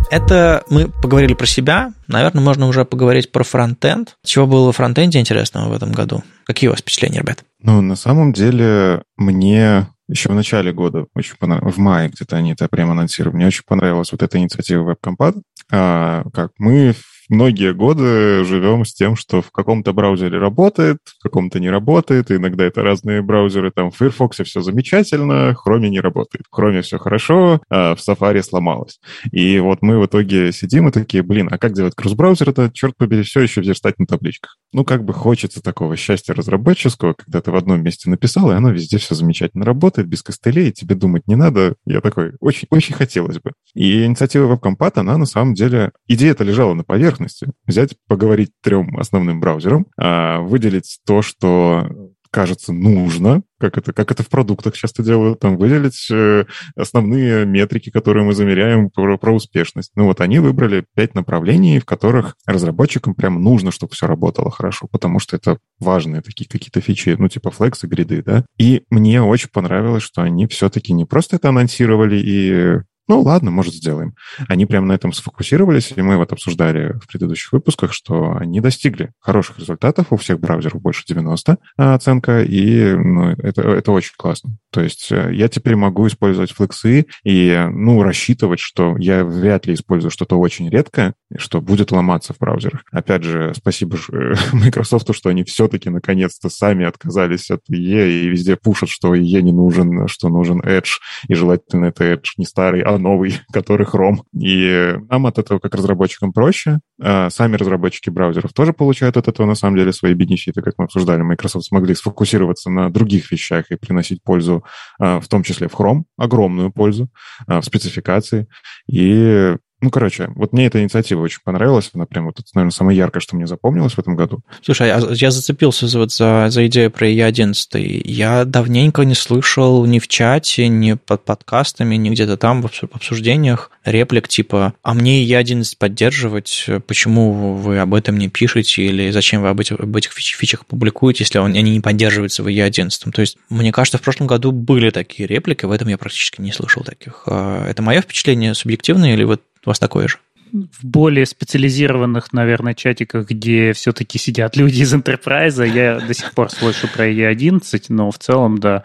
Это 0.10 0.64
мы 0.70 0.90
поговорили 0.90 1.34
про 1.34 1.46
себя. 1.46 1.94
Наверное, 2.08 2.44
можно 2.44 2.68
уже 2.68 2.84
поговорить 2.84 3.32
про 3.32 3.44
фронтенд. 3.44 4.18
Чего 4.26 4.46
было 4.46 4.72
в 4.72 4.76
фронтенде 4.76 5.20
интересного 5.20 5.70
в 5.70 5.74
этом 5.74 5.94
году? 5.94 6.24
Какие 6.46 6.68
у 6.68 6.72
вас 6.72 6.82
впечатления, 6.82 7.20
ребят? 7.20 7.46
Ну, 7.64 7.80
на 7.82 7.96
самом 7.96 8.34
деле, 8.34 9.04
мне 9.16 9.88
еще 10.10 10.30
в 10.30 10.36
начале 10.36 10.74
года 10.74 11.06
очень 11.16 11.36
понравилось, 11.38 11.76
в 11.76 11.78
мае 11.78 12.10
где-то 12.10 12.36
они 12.36 12.52
это 12.52 12.68
прямо 12.68 12.92
анонсировали, 12.92 13.38
мне 13.38 13.48
очень 13.48 13.64
понравилась 13.66 14.12
вот 14.12 14.22
эта 14.22 14.38
инициатива 14.38 14.94
WebCompat, 14.94 15.36
а, 15.72 16.26
как 16.34 16.52
мы 16.58 16.94
многие 17.32 17.74
годы 17.74 18.44
живем 18.44 18.86
с 18.86 18.94
тем, 18.94 19.16
что 19.16 19.42
в 19.42 19.52
каком-то 19.52 19.94
браузере 19.94 20.38
работает, 20.38 21.00
в 21.20 21.24
каком-то 21.24 21.60
не 21.60 21.70
работает. 21.70 22.32
Иногда 22.32 22.66
это 22.66 22.84
разные 22.84 23.22
браузеры. 23.22 23.72
Там 23.74 23.90
в 23.90 23.98
Firefox 23.98 24.38
все 24.44 24.62
замечательно, 24.62 25.56
в 25.56 25.68
Chrome 25.68 25.88
не 25.88 26.00
работает. 26.00 26.46
В 26.52 26.60
Chrome 26.60 26.82
все 26.82 27.00
хорошо, 27.00 27.62
а 27.70 27.96
в 27.96 28.00
Safari 28.00 28.44
сломалось. 28.44 29.00
И 29.32 29.60
вот 29.60 29.82
мы 29.82 30.00
в 30.00 30.06
итоге 30.06 30.52
сидим 30.52 30.90
и 30.90 30.92
такие, 30.92 31.24
блин, 31.24 31.48
а 31.52 31.58
как 31.58 31.74
делать 31.74 31.96
кросс-браузер? 31.96 32.50
Это, 32.50 32.70
черт 32.72 32.96
побери, 32.98 33.24
все 33.24 33.42
еще 33.42 33.62
верстать 33.62 33.98
на 33.98 34.06
табличках. 34.06 34.58
Ну, 34.74 34.86
как 34.86 35.04
бы 35.04 35.14
хочется 35.14 35.62
такого 35.62 35.98
счастья 35.98 36.34
разработческого, 36.34 37.14
когда 37.14 37.42
ты 37.42 37.52
в 37.52 37.56
одном 37.56 37.84
месте 37.84 38.10
написал, 38.10 38.52
и 38.52 38.56
оно 38.56 38.72
везде 38.72 38.98
все 38.98 39.16
замечательно 39.16 39.66
работает, 39.66 40.08
без 40.08 40.24
костылей, 40.24 40.72
тебе 40.72 40.96
думать 40.96 41.28
не 41.28 41.36
надо. 41.36 41.76
Я 41.86 42.02
такой, 42.02 42.34
очень, 42.40 42.68
очень 42.72 42.96
хотелось 42.96 43.40
бы. 43.40 43.52
И 43.74 44.06
инициатива 44.06 44.56
WebCompat, 44.56 44.94
она 44.96 45.18
на 45.18 45.26
самом 45.26 45.54
деле, 45.54 45.92
идея-то 46.08 46.44
лежала 46.44 46.74
на 46.74 46.84
поверхности, 46.84 47.12
поверхности, 47.12 47.48
взять, 47.66 47.96
поговорить 48.08 48.52
трем 48.62 48.98
основным 48.98 49.40
браузерам, 49.40 49.88
а, 49.98 50.40
выделить 50.40 51.00
то, 51.06 51.22
что 51.22 51.88
кажется 52.32 52.74
нужно, 52.74 53.44
как 53.60 53.78
это, 53.78 53.94
как 53.94 54.12
это 54.12 54.24
в 54.24 54.30
продуктах 54.30 54.76
часто 54.76 55.04
делают, 55.04 55.40
там 55.40 55.58
выделить 55.58 56.08
э, 56.10 56.46
основные 56.76 57.46
метрики, 57.46 57.92
которые 57.92 58.26
мы 58.26 58.34
замеряем 58.34 58.90
про, 58.90 59.18
про 59.18 59.34
успешность. 59.34 59.92
Ну 59.96 60.06
вот 60.06 60.22
они 60.22 60.40
выбрали 60.40 60.86
пять 60.96 61.14
направлений, 61.14 61.80
в 61.80 61.86
которых 61.86 62.36
разработчикам 62.46 63.14
прям 63.14 63.44
нужно, 63.44 63.72
чтобы 63.72 63.94
все 63.94 64.08
работало 64.08 64.50
хорошо, 64.50 64.88
потому 64.90 65.20
что 65.20 65.36
это 65.36 65.58
важные 65.80 66.22
такие 66.22 66.48
какие-то 66.48 66.82
фичи, 66.82 67.16
ну 67.20 67.28
типа 67.28 67.52
флекс 67.52 67.84
и 67.84 67.88
гриды, 67.88 68.24
да. 68.24 68.46
И 68.58 68.84
мне 68.90 69.22
очень 69.22 69.50
понравилось, 69.50 70.04
что 70.04 70.22
они 70.22 70.48
все-таки 70.48 70.94
не 70.94 71.06
просто 71.06 71.36
это 71.36 71.50
анонсировали 71.50 72.18
и 72.18 72.82
ну 73.12 73.24
ладно, 73.24 73.52
может, 73.52 73.74
сделаем. 73.74 74.16
Они 74.48 74.66
прямо 74.66 74.88
на 74.88 74.94
этом 74.94 75.12
сфокусировались, 75.12 75.92
и 75.94 76.02
мы 76.02 76.16
вот 76.16 76.32
обсуждали 76.32 76.94
в 76.94 77.08
предыдущих 77.08 77.52
выпусках, 77.52 77.92
что 77.92 78.38
они 78.38 78.62
достигли 78.62 79.12
хороших 79.20 79.60
результатов, 79.60 80.08
у 80.12 80.16
всех 80.16 80.40
браузеров 80.40 80.82
больше 80.82 81.04
90 81.06 81.58
а, 81.76 81.94
оценка, 81.94 82.42
и 82.42 82.96
ну, 82.96 83.32
это, 83.32 83.64
это 83.64 83.92
очень 83.92 84.14
классно. 84.16 84.56
То 84.72 84.80
есть 84.80 85.12
э, 85.12 85.32
я 85.34 85.50
теперь 85.50 85.76
могу 85.76 86.08
использовать 86.08 86.54
флексы 86.54 87.06
и, 87.26 87.68
ну, 87.70 88.02
рассчитывать, 88.02 88.62
что 88.62 88.96
я 88.98 89.26
вряд 89.26 89.66
ли 89.66 89.74
использую 89.74 90.10
что-то 90.10 90.38
очень 90.38 90.70
редкое, 90.70 91.14
что 91.36 91.60
будет 91.60 91.92
ломаться 91.92 92.34
в 92.34 92.38
браузерах. 92.38 92.84
Опять 92.94 93.24
же, 93.24 93.54
спасибо 93.58 93.98
Microsoft, 94.54 95.14
что 95.14 95.30
они 95.30 95.44
все-таки 95.44 95.90
наконец-то 95.90 96.48
сами 96.48 96.86
отказались 96.86 97.52
от 97.52 97.60
IE 97.70 98.10
и 98.10 98.30
везде 98.30 98.56
пушат, 98.56 98.88
что 98.88 99.14
IE 99.14 99.42
не 99.42 99.52
нужен, 99.52 100.08
что 100.08 100.30
нужен 100.30 100.62
Edge, 100.62 101.00
и 101.28 101.34
желательно 101.34 101.88
это 101.88 102.06
Edge 102.06 102.30
не 102.38 102.46
старый, 102.46 102.82
а 102.84 103.01
новый, 103.02 103.40
который 103.52 103.86
Chrome. 103.86 104.20
И 104.34 104.96
нам 105.10 105.28
от 105.28 105.38
этого 105.38 105.60
как 105.60 105.76
разработчикам 105.76 106.34
проще. 106.34 106.80
А 107.02 107.30
сами 107.30 107.56
разработчики 107.56 108.10
браузеров 108.10 108.54
тоже 108.54 108.74
получают 108.74 109.18
от 109.18 109.28
этого 109.28 109.46
на 109.46 109.56
самом 109.56 109.78
деле 109.78 109.92
свои 109.92 110.14
бенефиты, 110.14 110.62
как 110.62 110.76
мы 110.78 110.86
обсуждали. 110.86 111.22
Microsoft 111.22 111.66
смогли 111.66 111.96
сфокусироваться 111.96 112.70
на 112.70 112.90
других 112.90 113.32
вещах 113.32 113.66
и 113.72 113.76
приносить 113.76 114.24
пользу, 114.24 114.64
а, 115.00 115.20
в 115.20 115.28
том 115.28 115.44
числе 115.44 115.68
в 115.68 115.74
Chrome, 115.74 116.04
огромную 116.18 116.72
пользу 116.72 117.10
а, 117.48 117.62
в 117.62 117.66
спецификации. 117.66 118.48
И 118.88 119.56
Ну, 119.82 119.90
короче, 119.90 120.30
вот 120.36 120.54
мне 120.54 120.68
эта 120.68 120.82
инициатива 120.82 121.22
очень 121.22 121.42
понравилась. 121.44 121.90
Она 121.94 122.06
прям 122.06 122.26
вот, 122.26 122.40
это, 122.40 122.48
наверное, 122.54 122.72
самое 122.72 122.98
яркое, 122.98 123.20
что 123.20 123.36
мне 123.36 123.48
запомнилось 123.48 123.94
в 123.94 124.00
этом 124.00 124.16
году. 124.16 124.42
Слушай, 124.62 124.92
а 124.92 125.00
я 125.12 125.32
зацепился 125.32 125.88
вот 125.98 126.12
за, 126.12 126.48
за 126.50 126.68
идею 126.68 126.92
про 126.92 127.10
E11. 127.10 128.02
Я 128.06 128.46
давненько 128.46 129.04
не 129.04 129.16
слышал 129.16 129.86
ни 129.86 130.00
в 130.00 130.08
чате, 130.08 130.68
ни 130.68 130.94
под 130.94 131.26
подкастами, 131.26 131.96
ни 131.96 132.10
где-то 132.10 132.38
там 132.38 132.62
в 132.62 132.70
обсуждениях 132.94 133.72
реплик 133.86 134.28
типа 134.28 134.74
«А 134.84 134.94
мне 134.94 135.26
E11 135.26 135.64
поддерживать? 135.78 136.68
Почему 136.88 137.56
вы 137.56 137.80
об 137.80 137.94
этом 137.94 138.18
не 138.18 138.30
пишете? 138.30 138.84
Или 138.84 139.12
зачем 139.12 139.42
вы 139.42 139.50
об 139.50 139.60
этих, 139.60 139.80
об 139.80 139.96
этих 139.96 140.12
фичах 140.12 140.66
публикуете, 140.66 141.24
если 141.24 141.40
они 141.40 141.62
не 141.62 141.80
поддерживаются 141.80 142.44
в 142.44 142.48
E11?» 142.48 143.12
То 143.12 143.22
есть, 143.22 143.38
мне 143.50 143.72
кажется, 143.72 143.98
в 143.98 144.02
прошлом 144.02 144.28
году 144.28 144.52
были 144.52 144.90
такие 144.90 145.28
реплики, 145.28 145.66
в 145.66 145.72
этом 145.72 145.88
я 145.88 145.98
практически 145.98 146.42
не 146.42 146.52
слышал 146.52 146.84
таких. 146.84 147.24
А 147.26 147.68
это 147.68 147.82
мое 147.82 148.02
впечатление 148.02 148.54
субъективное 148.54 149.14
или 149.14 149.24
вот 149.24 149.42
у 149.66 149.70
вас 149.70 149.80
такое 149.80 150.08
же? 150.08 150.18
В 150.52 150.84
более 150.84 151.26
специализированных, 151.26 152.34
наверное, 152.34 152.74
чатиках, 152.74 153.30
где 153.30 153.72
все-таки 153.72 154.18
сидят 154.18 154.58
люди 154.58 154.82
из 154.82 154.94
Enterprise, 154.94 155.66
я 155.66 156.00
до 156.00 156.14
сих 156.14 156.34
пор 156.34 156.50
слышу 156.50 156.90
про 156.94 157.10
E11, 157.10 157.86
но 157.88 158.12
в 158.12 158.18
целом, 158.18 158.58
да, 158.58 158.84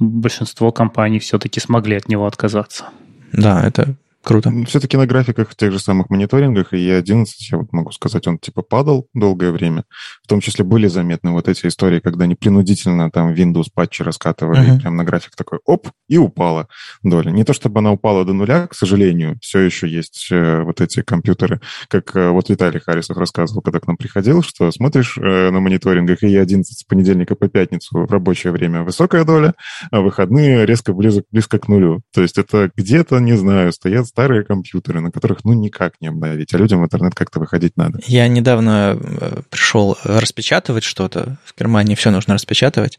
большинство 0.00 0.72
компаний 0.72 1.20
все-таки 1.20 1.60
смогли 1.60 1.96
от 1.96 2.08
него 2.08 2.26
отказаться. 2.26 2.86
Да, 3.32 3.64
это 3.64 3.94
Круто. 4.28 4.52
Все-таки 4.66 4.98
на 4.98 5.06
графиках 5.06 5.48
в 5.48 5.56
тех 5.56 5.72
же 5.72 5.78
самых 5.78 6.10
мониторингах 6.10 6.74
и 6.74 6.76
E11, 6.76 7.24
я 7.50 7.56
вот 7.56 7.72
могу 7.72 7.92
сказать, 7.92 8.26
он 8.26 8.38
типа 8.38 8.60
падал 8.60 9.08
долгое 9.14 9.52
время. 9.52 9.84
В 10.22 10.28
том 10.28 10.42
числе 10.42 10.66
были 10.66 10.86
заметны 10.86 11.30
вот 11.30 11.48
эти 11.48 11.66
истории, 11.66 12.00
когда 12.00 12.24
они 12.24 12.34
принудительно 12.34 13.10
там 13.10 13.32
Windows 13.32 13.68
патчи 13.74 14.02
раскатывали, 14.02 14.60
uh-huh. 14.60 14.76
и 14.76 14.80
прям 14.80 14.96
на 14.96 15.04
график 15.04 15.34
такой 15.34 15.60
оп, 15.64 15.88
и 16.08 16.18
упала 16.18 16.68
доля. 17.02 17.30
Не 17.30 17.42
то 17.44 17.54
чтобы 17.54 17.78
она 17.78 17.90
упала 17.90 18.26
до 18.26 18.34
нуля, 18.34 18.66
к 18.66 18.74
сожалению, 18.74 19.38
все 19.40 19.60
еще 19.60 19.88
есть 19.88 20.28
э, 20.30 20.60
вот 20.60 20.82
эти 20.82 21.00
компьютеры, 21.00 21.62
как 21.88 22.14
э, 22.14 22.28
вот 22.28 22.50
Виталий 22.50 22.80
Харисов 22.80 23.16
рассказывал, 23.16 23.62
когда 23.62 23.80
к 23.80 23.86
нам 23.86 23.96
приходил, 23.96 24.42
что 24.42 24.70
смотришь 24.72 25.16
э, 25.16 25.50
на 25.50 25.60
мониторингах, 25.60 26.22
и 26.22 26.26
E11 26.26 26.64
с 26.64 26.84
понедельника 26.84 27.34
по 27.34 27.48
пятницу 27.48 28.04
в 28.04 28.12
рабочее 28.12 28.52
время 28.52 28.82
высокая 28.82 29.24
доля, 29.24 29.54
а 29.90 30.02
выходные 30.02 30.66
резко 30.66 30.92
близко, 30.92 31.22
близко 31.30 31.58
к 31.58 31.66
нулю. 31.66 32.02
То 32.12 32.20
есть 32.20 32.36
это 32.36 32.70
где-то, 32.76 33.20
не 33.20 33.34
знаю, 33.34 33.72
стоят 33.72 34.06
старые 34.18 34.42
компьютеры, 34.42 35.00
на 35.00 35.12
которых 35.12 35.44
ну 35.44 35.52
никак 35.52 35.94
не 36.00 36.08
обновить, 36.08 36.52
а 36.52 36.58
людям 36.58 36.80
в 36.80 36.84
интернет 36.84 37.14
как-то 37.14 37.38
выходить 37.38 37.76
надо. 37.76 38.00
Я 38.04 38.26
недавно 38.26 38.98
э, 39.00 39.42
пришел 39.48 39.96
распечатывать 40.02 40.82
что-то. 40.82 41.36
В 41.44 41.56
Германии 41.56 41.94
все 41.94 42.10
нужно 42.10 42.34
распечатывать. 42.34 42.98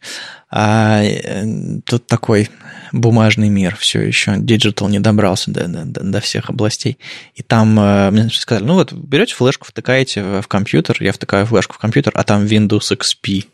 А 0.52 1.04
э, 1.04 1.46
тут 1.86 2.08
такой 2.08 2.50
бумажный 2.92 3.50
мир 3.50 3.76
все 3.76 4.02
еще. 4.02 4.32
Digital 4.38 4.90
не 4.90 5.00
добрался 5.00 5.52
до, 5.52 5.68
до, 5.68 6.04
до 6.04 6.20
всех 6.22 6.50
областей. 6.50 6.98
И 7.36 7.44
там 7.44 7.80
э, 7.80 8.10
мне 8.12 8.30
сказали, 8.30 8.66
ну 8.66 8.74
вот, 8.74 8.92
берете 8.92 9.36
флешку, 9.36 9.68
втыкаете 9.68 10.42
в 10.42 10.48
компьютер, 10.48 10.98
я 11.02 11.12
втыкаю 11.12 11.46
флешку 11.46 11.76
в 11.76 11.78
компьютер, 11.78 12.14
а 12.16 12.24
там 12.24 12.46
Windows 12.46 12.98
XP. 12.98 13.46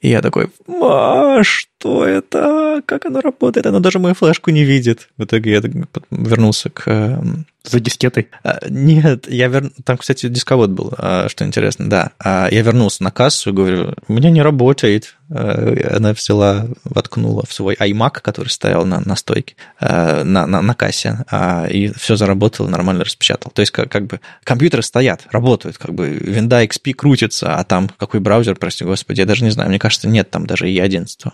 И 0.00 0.08
я 0.08 0.20
такой, 0.20 0.50
а, 0.82 1.42
что 1.42 2.04
это? 2.04 2.82
Как 2.86 3.06
оно 3.06 3.20
работает? 3.20 3.66
Оно 3.66 3.80
даже 3.80 3.98
мою 3.98 4.14
флешку 4.14 4.50
не 4.50 4.64
видит. 4.64 5.08
В 5.16 5.24
итоге 5.24 5.52
я 5.52 5.62
вернулся 6.10 6.70
к 6.70 6.82
эм, 6.86 7.46
за 7.64 7.80
дискетой? 7.80 8.28
А, 8.42 8.60
нет, 8.68 9.26
я 9.28 9.48
вер... 9.48 9.70
там, 9.84 9.96
кстати, 9.96 10.28
дисковод 10.28 10.70
был, 10.70 10.92
а, 10.98 11.28
что 11.28 11.44
интересно, 11.46 11.88
да. 11.88 12.10
А 12.22 12.48
я 12.50 12.60
вернулся 12.60 13.02
на 13.02 13.10
кассу 13.10 13.50
и 13.50 13.52
говорю, 13.54 13.94
у 14.06 14.12
меня 14.12 14.30
не 14.30 14.42
работает. 14.42 15.16
Она 15.30 16.12
взяла, 16.12 16.66
воткнула 16.84 17.44
в 17.46 17.52
свой 17.52 17.74
iMac, 17.74 18.20
который 18.20 18.48
стоял 18.48 18.84
на, 18.84 19.00
на 19.00 19.16
стойке, 19.16 19.56
на, 19.80 20.24
на, 20.24 20.62
на 20.62 20.74
кассе, 20.74 21.24
и 21.70 21.92
все 21.96 22.16
заработало, 22.16 22.68
нормально 22.68 23.04
распечатал. 23.04 23.50
То 23.52 23.60
есть, 23.60 23.72
как, 23.72 23.90
как 23.90 24.06
бы, 24.06 24.20
компьютеры 24.44 24.82
стоят, 24.82 25.26
работают, 25.30 25.78
как 25.78 25.94
бы, 25.94 26.08
винда 26.08 26.62
XP 26.64 26.92
крутится, 26.94 27.56
а 27.56 27.64
там 27.64 27.88
какой 27.96 28.20
браузер, 28.20 28.56
прости 28.56 28.84
господи, 28.84 29.20
я 29.20 29.26
даже 29.26 29.44
не 29.44 29.50
знаю, 29.50 29.70
мне 29.70 29.78
кажется, 29.78 30.08
нет 30.08 30.30
там 30.30 30.46
даже 30.46 30.70
и 30.70 30.78
11. 30.78 31.24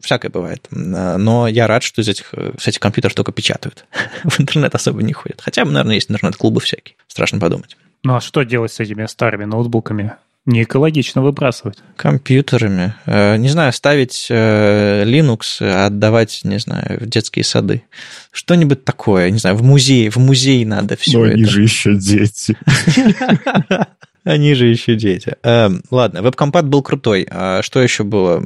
Всякое 0.00 0.30
бывает. 0.30 0.66
Но 0.70 1.48
я 1.48 1.66
рад, 1.66 1.82
что 1.82 2.00
из 2.00 2.08
этих, 2.08 2.34
с 2.58 2.68
этих 2.68 2.80
компьютеров 2.80 3.14
только 3.14 3.32
печатают. 3.32 3.86
в 4.24 4.40
интернет 4.40 4.74
особо 4.74 5.02
не 5.02 5.12
ходят. 5.12 5.40
Хотя 5.40 5.64
наверное, 5.64 5.94
есть 5.94 6.10
интернет-клубы 6.10 6.60
всякие. 6.60 6.96
Страшно 7.06 7.38
подумать. 7.38 7.76
Ну 8.04 8.16
а 8.16 8.20
что 8.20 8.42
делать 8.42 8.72
с 8.72 8.80
этими 8.80 9.06
старыми 9.06 9.44
ноутбуками? 9.44 10.12
Не 10.44 10.64
экологично 10.64 11.22
выбрасывать. 11.22 11.78
Компьютерами. 11.96 12.94
Э, 13.06 13.36
не 13.36 13.48
знаю, 13.48 13.72
ставить 13.72 14.26
э, 14.28 15.04
Linux, 15.04 15.64
отдавать, 15.64 16.40
не 16.42 16.58
знаю, 16.58 16.98
в 17.00 17.06
детские 17.06 17.44
сады. 17.44 17.84
Что-нибудь 18.32 18.84
такое, 18.84 19.30
не 19.30 19.38
знаю, 19.38 19.54
в 19.54 19.62
музей, 19.62 20.08
в 20.08 20.16
музей 20.16 20.64
надо 20.64 20.96
все 20.96 21.18
Но 21.18 21.26
это. 21.26 21.34
они 21.34 21.44
же 21.44 21.62
еще 21.62 21.94
дети. 21.94 22.56
Они 24.24 24.54
же 24.54 24.66
еще 24.66 24.94
дети. 24.94 25.34
Э, 25.42 25.68
ладно, 25.90 26.22
веб-компат 26.22 26.68
был 26.68 26.80
крутой. 26.82 27.26
А 27.28 27.60
что 27.62 27.80
еще 27.82 28.04
было? 28.04 28.40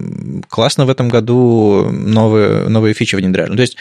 Классно 0.49 0.87
в 0.87 0.91
этом 0.91 1.11
году 1.11 1.91
новые, 1.91 2.69
новые 2.69 2.95
фичи 2.95 3.15
внедряли. 3.15 3.51
Ну, 3.51 3.57
то 3.57 3.63
есть 3.63 3.77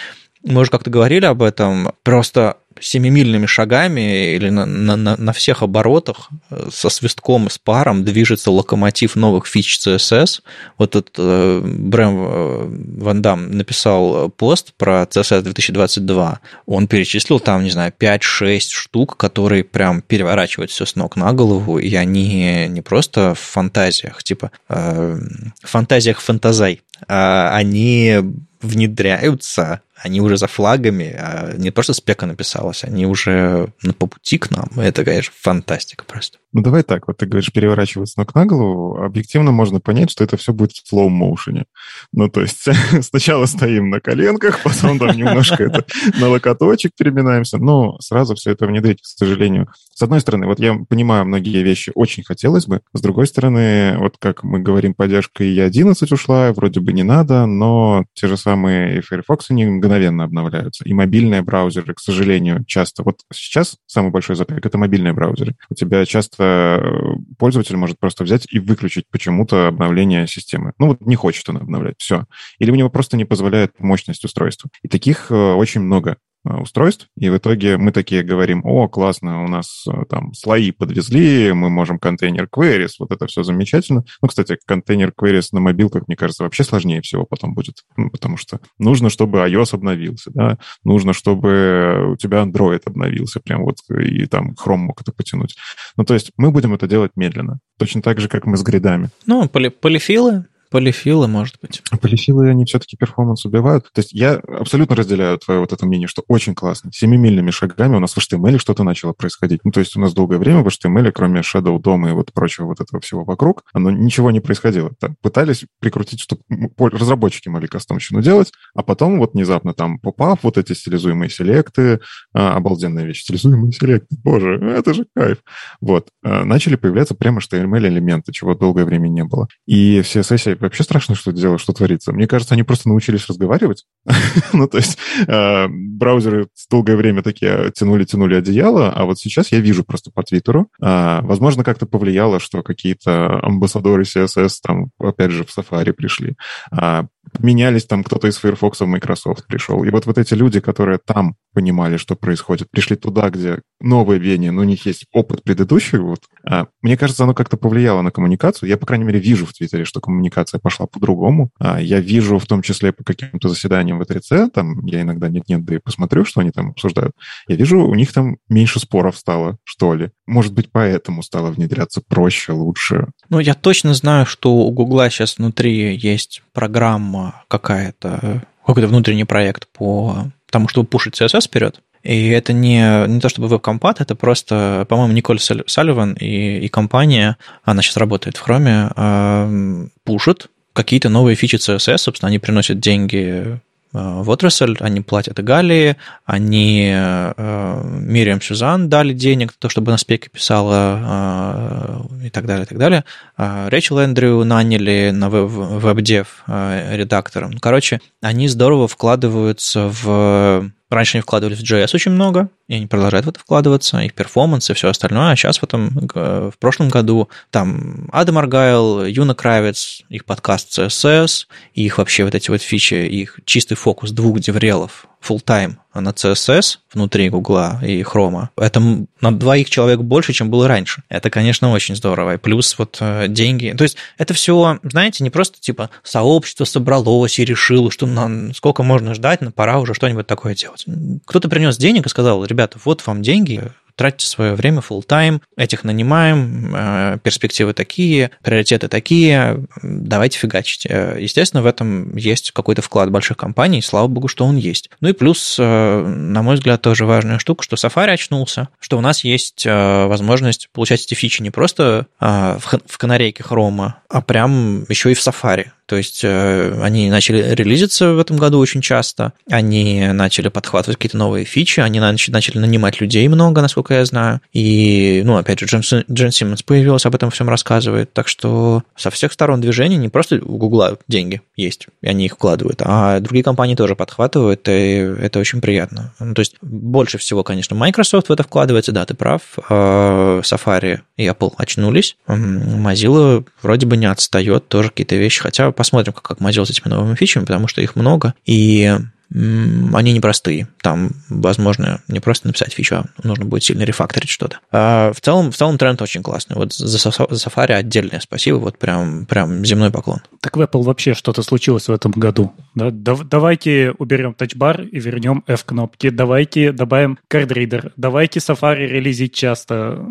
мы 0.45 0.61
уже 0.61 0.71
как-то 0.71 0.89
говорили 0.89 1.25
об 1.25 1.41
этом, 1.41 1.91
просто 2.03 2.57
семимильными 2.79 3.45
шагами 3.45 4.35
или 4.35 4.49
на, 4.49 4.65
на, 4.65 5.15
на 5.15 5.33
всех 5.33 5.63
оборотах 5.63 6.29
э, 6.49 6.67
со 6.71 6.89
свистком, 6.89 7.49
с 7.49 7.57
паром 7.57 8.03
движется 8.03 8.51
локомотив 8.51 9.15
новых 9.15 9.47
фич 9.47 9.79
CSS. 9.79 10.41
Вот 10.77 10.95
этот 10.95 11.15
э, 11.17 11.61
Брэм 11.63 12.15
э, 12.17 13.01
Ван 13.01 13.21
Дам 13.21 13.51
написал 13.51 14.29
пост 14.29 14.73
про 14.77 15.03
CSS 15.03 15.41
2022. 15.43 16.39
Он 16.65 16.87
перечислил 16.87 17.39
там, 17.39 17.63
не 17.63 17.69
знаю, 17.69 17.93
5-6 17.97 18.59
штук, 18.69 19.17
которые 19.17 19.63
прям 19.63 20.01
переворачивают 20.01 20.71
все 20.71 20.85
с 20.85 20.95
ног 20.95 21.15
на 21.15 21.31
голову, 21.33 21.79
и 21.79 21.95
они 21.95 22.67
не 22.67 22.81
просто 22.81 23.35
в 23.35 23.39
фантазиях, 23.39 24.21
типа 24.23 24.51
э, 24.69 25.17
фантазиях 25.63 26.19
фантазай, 26.19 26.81
а 27.07 27.55
они 27.55 28.17
внедряются 28.61 29.81
они 30.05 30.21
уже 30.21 30.37
за 30.37 30.45
флагами, 30.47 31.15
а 31.17 31.53
не 31.57 31.71
просто 31.71 31.93
спека 31.93 32.27
написалась, 32.27 32.83
они 32.83 33.07
уже 33.07 33.73
ну, 33.81 33.91
по 33.93 34.05
пути 34.05 34.37
к 34.37 34.51
нам. 34.51 34.69
Это, 34.77 35.03
конечно, 35.03 35.33
фантастика 35.35 36.05
просто. 36.05 36.37
Ну, 36.53 36.61
давай 36.61 36.83
так, 36.83 37.07
вот 37.07 37.17
ты 37.17 37.25
говоришь 37.25 37.51
переворачиваться 37.51 38.19
ног 38.19 38.33
на 38.35 38.45
голову, 38.45 39.03
объективно 39.03 39.51
можно 39.51 39.79
понять, 39.79 40.11
что 40.11 40.23
это 40.23 40.37
все 40.37 40.53
будет 40.53 40.73
в 40.73 40.87
слоу-моушене. 40.87 41.65
Ну, 42.13 42.29
то 42.29 42.41
есть 42.41 42.65
сначала 43.01 43.45
стоим 43.47 43.89
на 43.89 43.99
коленках, 43.99 44.61
потом 44.63 44.99
там 44.99 45.17
немножко 45.17 45.63
это 45.63 45.85
на 46.19 46.29
локоточек 46.29 46.91
переминаемся, 46.95 47.57
но 47.57 47.99
сразу 47.99 48.35
все 48.35 48.51
это 48.51 48.67
внедрить, 48.67 49.01
к 49.01 49.05
сожалению. 49.05 49.69
С 49.93 50.01
одной 50.03 50.21
стороны, 50.21 50.45
вот 50.45 50.59
я 50.59 50.75
понимаю, 50.87 51.25
многие 51.25 51.63
вещи 51.63 51.91
очень 51.95 52.23
хотелось 52.23 52.67
бы, 52.67 52.81
с 52.93 53.01
другой 53.01 53.27
стороны, 53.27 53.97
вот 53.97 54.17
как 54.19 54.43
мы 54.43 54.59
говорим, 54.59 54.93
поддержка 54.93 55.43
и 55.43 55.59
11 55.59 56.11
ушла, 56.11 56.53
вроде 56.53 56.79
бы 56.79 56.93
не 56.93 57.03
надо, 57.03 57.47
но 57.47 58.05
те 58.13 58.27
же 58.27 58.37
самые 58.37 59.01
Firefox, 59.01 59.47
они 59.49 59.65
мгновенно 59.65 59.94
обновляются. 60.25 60.83
И 60.85 60.93
мобильные 60.93 61.41
браузеры, 61.41 61.93
к 61.93 61.99
сожалению, 61.99 62.63
часто... 62.65 63.03
Вот 63.03 63.21
сейчас 63.33 63.77
самый 63.85 64.11
большой 64.11 64.35
запрет— 64.35 64.65
это 64.67 64.77
мобильные 64.77 65.13
браузеры. 65.13 65.55
У 65.69 65.75
тебя 65.75 66.05
часто 66.05 66.75
Э, 66.75 67.15
пользователь 67.37 67.75
может 67.77 67.99
просто 67.99 68.23
взять 68.23 68.47
и 68.49 68.59
выключить 68.59 69.05
почему-то 69.09 69.67
обновление 69.67 70.27
системы. 70.27 70.73
Ну 70.77 70.87
вот 70.87 71.01
не 71.01 71.15
хочет 71.15 71.47
он 71.49 71.57
обновлять, 71.57 71.95
все. 71.97 72.25
Или 72.59 72.71
у 72.71 72.75
него 72.75 72.89
просто 72.89 73.17
не 73.17 73.25
позволяет 73.25 73.79
мощность 73.79 74.23
устройства. 74.25 74.69
И 74.81 74.87
таких 74.87 75.31
э, 75.31 75.35
очень 75.35 75.81
много. 75.81 76.17
Э, 76.45 76.57
устройств, 76.57 77.07
и 77.17 77.29
в 77.29 77.37
итоге 77.37 77.77
мы 77.77 77.91
такие 77.91 78.21
говорим, 78.21 78.61
о, 78.65 78.87
классно, 78.87 79.43
у 79.43 79.47
нас 79.47 79.83
э, 79.87 80.03
там 80.07 80.33
слои 80.35 80.69
подвезли, 80.71 81.53
мы 81.53 81.71
можем 81.71 81.97
контейнер 81.97 82.47
queries, 82.55 82.91
вот 82.99 83.11
это 83.11 83.25
все 83.25 83.41
замечательно. 83.41 84.03
Ну, 84.21 84.27
кстати, 84.27 84.57
контейнер 84.65 85.11
queries 85.19 85.47
на 85.53 85.59
мобилках, 85.59 86.03
мне 86.07 86.15
кажется, 86.15 86.43
вообще 86.43 86.63
сложнее 86.63 87.01
всего 87.01 87.25
потом 87.25 87.55
будет, 87.55 87.77
ну, 87.97 88.11
потому 88.11 88.37
что 88.37 88.59
нужно, 88.77 89.09
чтобы 89.09 89.39
iOS 89.39 89.73
обновился, 89.73 90.29
да, 90.35 90.59
нужно, 90.83 91.13
чтобы 91.13 92.11
у 92.11 92.15
тебя 92.15 92.43
Android 92.43 92.81
обновился, 92.85 93.39
прям 93.39 93.63
вот, 93.63 93.77
и 93.89 94.27
там 94.27 94.51
Chrome 94.51 94.77
мог 94.77 95.01
это 95.01 95.11
потянуть. 95.11 95.55
Ну, 95.97 96.03
то 96.03 96.13
есть 96.13 96.31
мы 96.37 96.51
будем 96.51 96.75
это 96.75 96.87
делать 96.87 97.13
медленно, 97.15 97.57
точно 97.79 98.03
так 98.03 98.19
же, 98.19 98.29
как 98.29 98.45
мы 98.45 98.57
с 98.57 98.61
гридами. 98.61 99.09
Ну, 99.25 99.49
поли 99.49 99.69
полифилы, 99.69 100.45
Полифилы, 100.69 101.27
может 101.27 101.55
быть. 101.61 101.81
Полифилы, 102.01 102.49
они 102.49 102.65
все-таки 102.65 102.97
перформанс 102.97 103.45
убивают. 103.45 103.85
То 103.93 103.99
есть 103.99 104.13
я 104.13 104.33
абсолютно 104.35 104.95
разделяю 104.95 105.37
твое 105.37 105.59
вот 105.59 105.73
это 105.73 105.85
мнение, 105.85 106.07
что 106.07 106.23
очень 106.27 106.55
классно. 106.55 106.91
Семимильными 106.93 107.51
шагами 107.51 107.95
у 107.95 107.99
нас 107.99 108.13
в 108.13 108.17
HTML 108.17 108.57
что-то 108.57 108.83
начало 108.83 109.13
происходить. 109.13 109.61
Ну, 109.63 109.71
то 109.71 109.79
есть 109.79 109.95
у 109.95 109.99
нас 109.99 110.13
долгое 110.13 110.37
время 110.37 110.61
в 110.61 110.67
HTML, 110.67 111.11
кроме 111.11 111.41
Shadow 111.41 111.77
DOM 111.79 112.09
и 112.09 112.13
вот 112.13 112.33
прочего 112.33 112.65
вот 112.65 112.81
этого 112.81 113.01
всего 113.01 113.23
вокруг, 113.23 113.63
оно 113.73 113.91
ничего 113.91 114.31
не 114.31 114.39
происходило. 114.39 114.91
Там 114.99 115.15
пытались 115.21 115.65
прикрутить, 115.79 116.19
чтобы 116.19 116.41
разработчики 116.77 117.49
могли 117.49 117.67
кастомщину 117.67 118.21
делать, 118.21 118.51
а 118.73 118.83
потом 118.83 119.19
вот 119.19 119.33
внезапно 119.33 119.73
там 119.73 119.99
попав, 119.99 120.39
вот 120.43 120.57
эти 120.57 120.73
стилизуемые 120.73 121.29
селекты, 121.29 121.99
а, 122.33 122.55
обалденная 122.55 123.05
вещь, 123.05 123.21
стилизуемые 123.21 123.71
селекты, 123.71 124.15
боже, 124.23 124.55
это 124.57 124.93
же 124.93 125.05
кайф. 125.15 125.37
Вот. 125.81 126.09
А, 126.23 126.45
начали 126.45 126.75
появляться 126.75 127.15
прямо 127.15 127.39
HTML-элементы, 127.39 128.31
чего 128.31 128.55
долгое 128.55 128.85
время 128.85 129.07
не 129.07 129.23
было. 129.23 129.47
И 129.65 130.01
в 130.01 130.05
CSS 130.05 130.54
Вообще 130.59 130.83
страшно, 130.83 131.15
что 131.15 131.31
дело, 131.31 131.57
что 131.57 131.73
творится. 131.73 132.11
Мне 132.11 132.27
кажется, 132.27 132.53
они 132.53 132.63
просто 132.63 132.89
научились 132.89 133.27
разговаривать. 133.27 133.85
ну, 134.53 134.67
то 134.67 134.77
есть 134.77 134.97
э, 135.27 135.67
браузеры 135.69 136.47
долгое 136.69 136.95
время 136.95 137.21
такие 137.21 137.71
тянули-тянули 137.71 138.35
одеяло, 138.35 138.91
а 138.91 139.05
вот 139.05 139.19
сейчас 139.19 139.51
я 139.51 139.59
вижу 139.59 139.83
просто 139.83 140.11
по 140.11 140.23
Твиттеру. 140.23 140.69
Э, 140.81 141.19
возможно, 141.21 141.63
как-то 141.63 141.85
повлияло, 141.85 142.39
что 142.39 142.63
какие-то 142.63 143.39
амбассадоры 143.41 144.03
CSS 144.03 144.51
там, 144.61 144.89
опять 144.99 145.31
же, 145.31 145.43
в 145.43 145.57
Safari 145.57 145.93
пришли. 145.93 146.35
А, 146.71 147.05
менялись 147.39 147.85
там, 147.85 148.03
кто-то 148.03 148.27
из 148.27 148.37
Firefox 148.37 148.81
в 148.81 148.85
Microsoft 148.85 149.47
пришел. 149.47 149.83
И 149.83 149.89
вот, 149.89 150.05
вот 150.05 150.17
эти 150.17 150.33
люди, 150.33 150.59
которые 150.59 150.99
там 151.03 151.35
понимали, 151.53 151.97
что 151.97 152.15
происходит, 152.15 152.69
пришли 152.69 152.95
туда, 152.95 153.29
где 153.29 153.61
новое 153.79 154.17
веяние, 154.17 154.51
но 154.51 154.61
у 154.61 154.65
них 154.65 154.85
есть 154.85 155.05
опыт 155.13 155.43
предыдущий, 155.43 155.97
вот, 155.97 156.19
а, 156.43 156.67
мне 156.81 156.97
кажется, 156.97 157.23
оно 157.23 157.33
как-то 157.33 157.57
повлияло 157.57 158.01
на 158.01 158.11
коммуникацию. 158.11 158.69
Я, 158.69 158.77
по 158.77 158.85
крайней 158.85 159.05
мере, 159.05 159.19
вижу 159.19 159.45
в 159.45 159.53
Твиттере, 159.53 159.85
что 159.85 160.01
коммуникация 160.01 160.59
пошла 160.59 160.85
по-другому. 160.85 161.49
А, 161.59 161.79
я 161.81 161.99
вижу 161.99 162.37
в 162.39 162.45
том 162.45 162.61
числе 162.61 162.91
по 162.91 163.03
каким-то 163.03 163.47
заседаниям 163.49 163.99
в 163.99 164.03
ЭТРЦ, 164.03 164.51
там 164.53 164.85
я 164.85 165.01
иногда 165.01 165.29
нет-нет, 165.29 165.63
да 165.63 165.75
и 165.75 165.79
посмотрю, 165.79 166.25
что 166.25 166.41
они 166.41 166.51
там 166.51 166.71
обсуждают. 166.71 167.13
Я 167.47 167.55
вижу, 167.55 167.79
у 167.79 167.95
них 167.95 168.11
там 168.11 168.37
меньше 168.49 168.79
споров 168.79 169.17
стало, 169.17 169.57
что 169.63 169.93
ли. 169.93 170.11
Может 170.27 170.53
быть, 170.53 170.71
поэтому 170.71 171.23
стало 171.23 171.51
внедряться 171.51 172.01
проще, 172.05 172.51
лучше. 172.51 173.07
Ну, 173.29 173.39
я 173.39 173.53
точно 173.53 173.93
знаю, 173.93 174.25
что 174.25 174.53
у 174.53 174.71
Гугла 174.71 175.09
сейчас 175.09 175.37
внутри 175.37 175.95
есть 175.95 176.43
программа 176.53 177.24
какая-то, 177.47 178.43
какой-то 178.65 178.87
внутренний 178.87 179.25
проект 179.25 179.67
по 179.67 180.27
тому, 180.49 180.67
чтобы 180.67 180.87
пушить 180.87 181.19
CSS 181.19 181.47
вперед. 181.47 181.81
И 182.03 182.29
это 182.29 182.53
не, 182.53 183.07
не 183.07 183.19
то 183.19 183.29
чтобы 183.29 183.47
веб-компат, 183.47 183.99
это 183.99 184.15
просто, 184.15 184.85
по-моему, 184.87 185.13
Николь 185.13 185.39
Салливан 185.39 186.13
и, 186.13 186.59
и 186.59 186.67
компания, 186.67 187.37
она 187.63 187.81
сейчас 187.81 187.97
работает 187.97 188.37
в 188.37 188.47
Chrome, 188.47 188.91
э, 188.95 189.87
пушит 190.03 190.49
какие-то 190.73 191.09
новые 191.09 191.35
фичи 191.35 191.55
CSS, 191.55 191.97
собственно, 191.97 192.27
они 192.27 192.37
приносят 192.37 192.79
деньги 192.79 193.59
в 193.95 194.29
отрасль, 194.29 194.75
они 194.79 195.01
платят 195.01 195.43
Игалии, 195.43 195.95
они 196.25 196.91
э, 196.93 197.81
Мириам 197.83 198.41
Сюзан 198.41 198.89
дали 198.89 199.13
денег, 199.13 199.53
то, 199.53 199.69
чтобы 199.69 199.91
она 199.91 199.97
спеки 199.97 200.29
писала 200.29 202.03
э, 202.21 202.27
и 202.27 202.29
так 202.29 202.45
далее, 202.45 202.65
и 202.65 202.67
так 202.67 202.77
далее. 202.77 203.05
Рэчел 203.37 203.99
Эндрю 203.99 204.43
наняли 204.43 205.11
на 205.13 205.29
web.dev 205.29 206.43
редактором. 206.47 207.57
Короче, 207.59 207.99
они 208.21 208.47
здорово 208.47 208.87
вкладываются 208.87 209.89
в 209.91 210.71
Раньше 210.95 211.17
они 211.17 211.23
вкладывались 211.23 211.59
в 211.59 211.63
JS 211.63 211.89
очень 211.93 212.11
много, 212.11 212.49
и 212.69 212.75
они 212.75 212.87
продолжают 212.87 213.25
в 213.25 213.29
это 213.29 213.39
вкладываться, 213.39 213.99
и 213.99 214.07
в 214.07 214.13
performance, 214.13 214.69
и 214.69 214.73
все 214.73 214.87
остальное. 214.87 215.31
А 215.31 215.35
сейчас 215.35 215.57
в, 215.57 215.63
этом, 215.63 215.89
в 216.13 216.53
прошлом 216.57 216.87
году 216.87 217.27
там 217.51 218.09
Адам 218.13 218.37
Аргайл, 218.37 219.03
Юна 219.05 219.35
Кравец, 219.35 220.03
их 220.07 220.23
подкаст 220.23 220.79
CSS, 220.79 221.47
их 221.73 221.97
вообще 221.97 222.23
вот 222.23 222.33
эти 222.33 222.49
вот 222.49 222.61
фичи, 222.61 222.93
их 222.93 223.41
чистый 223.43 223.75
фокус 223.75 224.11
двух 224.11 224.39
деврелов 224.39 225.05
full-time 225.27 225.75
на 225.93 226.09
CSS 226.09 226.79
внутри 226.93 227.29
Гугла 227.29 227.79
и 227.83 228.03
Хрома, 228.03 228.49
это 228.57 228.81
на 229.21 229.37
двоих 229.37 229.69
человек 229.69 230.01
больше, 230.01 230.33
чем 230.33 230.49
было 230.49 230.67
раньше. 230.67 231.03
Это, 231.09 231.29
конечно, 231.29 231.71
очень 231.71 231.95
здорово. 231.95 232.35
И 232.35 232.37
плюс 232.37 232.77
вот 232.77 232.97
э, 232.99 233.27
деньги. 233.29 233.73
То 233.77 233.83
есть 233.83 233.97
это 234.17 234.33
все, 234.33 234.79
знаете, 234.83 235.23
не 235.23 235.29
просто 235.29 235.59
типа 235.59 235.89
сообщество 236.03 236.65
собралось 236.65 237.39
и 237.39 237.45
решило, 237.45 237.91
что 237.91 238.05
нам 238.05 238.53
сколько 238.53 238.83
можно 238.83 239.13
ждать, 239.13 239.41
но 239.41 239.51
пора 239.51 239.79
уже 239.79 239.93
что-нибудь 239.93 240.27
такое 240.27 240.55
делать. 240.55 240.85
Кто-то 241.25 241.49
принес 241.49 241.77
денег 241.77 242.05
и 242.05 242.09
сказал, 242.09 242.43
ребята, 242.45 242.77
вот 242.83 243.05
вам 243.07 243.21
деньги, 243.21 243.71
тратьте 243.95 244.25
свое 244.25 244.53
время 244.53 244.81
full 244.87 245.05
time, 245.05 245.41
этих 245.57 245.83
нанимаем, 245.83 246.73
э, 246.75 247.17
перспективы 247.23 247.73
такие, 247.73 248.31
приоритеты 248.43 248.87
такие, 248.87 249.65
давайте 249.81 250.37
фигачить. 250.37 250.85
Э, 250.87 251.17
естественно, 251.19 251.63
в 251.63 251.65
этом 251.65 252.15
есть 252.15 252.51
какой-то 252.51 252.81
вклад 252.81 253.11
больших 253.11 253.37
компаний, 253.37 253.81
слава 253.81 254.07
богу, 254.07 254.27
что 254.27 254.45
он 254.45 254.57
есть. 254.57 254.89
Ну 255.01 255.09
и 255.09 255.13
плюс, 255.13 255.57
э, 255.59 256.01
на 256.05 256.41
мой 256.41 256.55
взгляд, 256.55 256.81
тоже 256.81 257.05
важная 257.05 257.39
штука, 257.39 257.63
что 257.63 257.75
Safari 257.75 258.11
очнулся, 258.11 258.69
что 258.79 258.97
у 258.97 259.01
нас 259.01 259.23
есть 259.23 259.65
возможность 259.65 260.69
получать 260.73 261.03
эти 261.03 261.13
фичи 261.13 261.41
не 261.41 261.49
просто 261.49 262.07
в 262.19 262.97
канарейке 262.97 263.43
хрома, 263.43 264.01
а 264.09 264.21
прям 264.21 264.85
еще 264.89 265.11
и 265.11 265.15
в 265.15 265.19
Safari. 265.19 265.67
То 265.87 265.97
есть 265.97 266.21
э, 266.23 266.79
они 266.81 267.09
начали 267.09 267.53
релизиться 267.53 268.13
в 268.13 268.19
этом 268.19 268.37
году 268.37 268.59
очень 268.59 268.81
часто, 268.81 269.33
они 269.49 270.07
начали 270.13 270.49
подхватывать 270.49 270.97
какие-то 270.97 271.17
новые 271.17 271.45
фичи, 271.45 271.79
они 271.79 271.99
начали 271.99 272.57
нанимать 272.57 272.99
людей 273.01 273.27
много, 273.27 273.61
насколько 273.61 273.93
я 273.93 274.05
знаю. 274.05 274.41
И, 274.53 275.21
ну, 275.25 275.37
опять 275.37 275.59
же, 275.59 275.65
Джен, 275.65 275.81
Джен 276.11 276.31
Симмонс 276.31 276.63
появился, 276.63 277.09
об 277.09 277.15
этом 277.15 277.29
всем 277.29 277.49
рассказывает. 277.49 278.13
Так 278.13 278.27
что 278.27 278.83
со 278.95 279.09
всех 279.11 279.31
сторон 279.31 279.61
движения 279.61 279.97
не 279.97 280.09
просто 280.09 280.37
у 280.37 280.57
Гугла 280.57 280.97
деньги 281.07 281.41
есть, 281.55 281.87
и 282.01 282.07
они 282.07 282.25
их 282.25 282.33
вкладывают, 282.33 282.81
а 282.83 283.19
другие 283.19 283.43
компании 283.43 283.75
тоже 283.75 283.95
подхватывают, 283.95 284.67
и 284.67 285.15
это 285.19 285.39
очень 285.39 285.61
приятно. 285.61 286.13
Ну, 286.19 286.33
то 286.33 286.39
есть 286.39 286.55
больше 286.61 287.17
всего, 287.17 287.43
конечно, 287.43 287.75
Microsoft 287.75 288.29
в 288.29 288.31
это 288.31 288.43
вкладывается, 288.43 288.91
да, 288.91 289.05
ты 289.05 289.13
прав. 289.13 289.41
А 289.69 290.41
Safari 290.41 290.99
и 291.17 291.25
Apple 291.25 291.53
очнулись. 291.57 292.17
Mozilla 292.27 293.45
вроде 293.61 293.85
бы 293.85 293.97
не 293.97 294.05
отстает, 294.05 294.67
тоже 294.67 294.89
какие-то 294.89 295.15
вещи, 295.15 295.41
хотя 295.41 295.71
посмотрим, 295.75 296.13
как, 296.13 296.23
как 296.23 296.39
Mozilla 296.39 296.65
с 296.65 296.69
этими 296.69 296.89
новыми 296.89 297.15
фичами, 297.15 297.45
потому 297.45 297.67
что 297.67 297.81
их 297.81 297.95
много, 297.95 298.33
и 298.45 298.97
они 299.31 300.13
непростые. 300.13 300.67
Там, 300.81 301.11
возможно, 301.29 302.01
не 302.07 302.19
просто 302.19 302.47
написать 302.47 302.73
фичу, 302.73 302.95
а 302.95 303.05
нужно 303.23 303.45
будет 303.45 303.63
сильно 303.63 303.83
рефакторить 303.83 304.29
что-то. 304.29 304.59
А 304.71 305.11
в 305.13 305.21
целом, 305.21 305.51
в 305.51 305.55
целом 305.55 305.77
тренд 305.77 306.01
очень 306.01 306.23
классный. 306.23 306.55
Вот 306.55 306.73
за, 306.73 306.97
за 306.97 307.09
Safari 307.09 307.73
отдельное 307.73 308.19
спасибо, 308.19 308.57
вот 308.57 308.77
прям, 308.77 309.25
прям 309.25 309.65
земной 309.65 309.91
поклон. 309.91 310.19
Так 310.41 310.57
в 310.57 310.61
Apple 310.61 310.83
вообще 310.83 311.13
что-то 311.13 311.41
случилось 311.41 311.87
в 311.87 311.91
этом 311.91 312.11
году. 312.11 312.53
Да? 312.75 312.91
Давайте 312.91 313.93
уберем 313.97 314.33
тачбар 314.33 314.81
и 314.81 314.99
вернем 314.99 315.43
F-кнопки. 315.47 316.09
Давайте 316.09 316.71
добавим 316.71 317.17
кардридер. 317.27 317.93
Давайте 317.97 318.39
Safari 318.39 318.85
релизить 318.85 319.33
часто. 319.33 320.05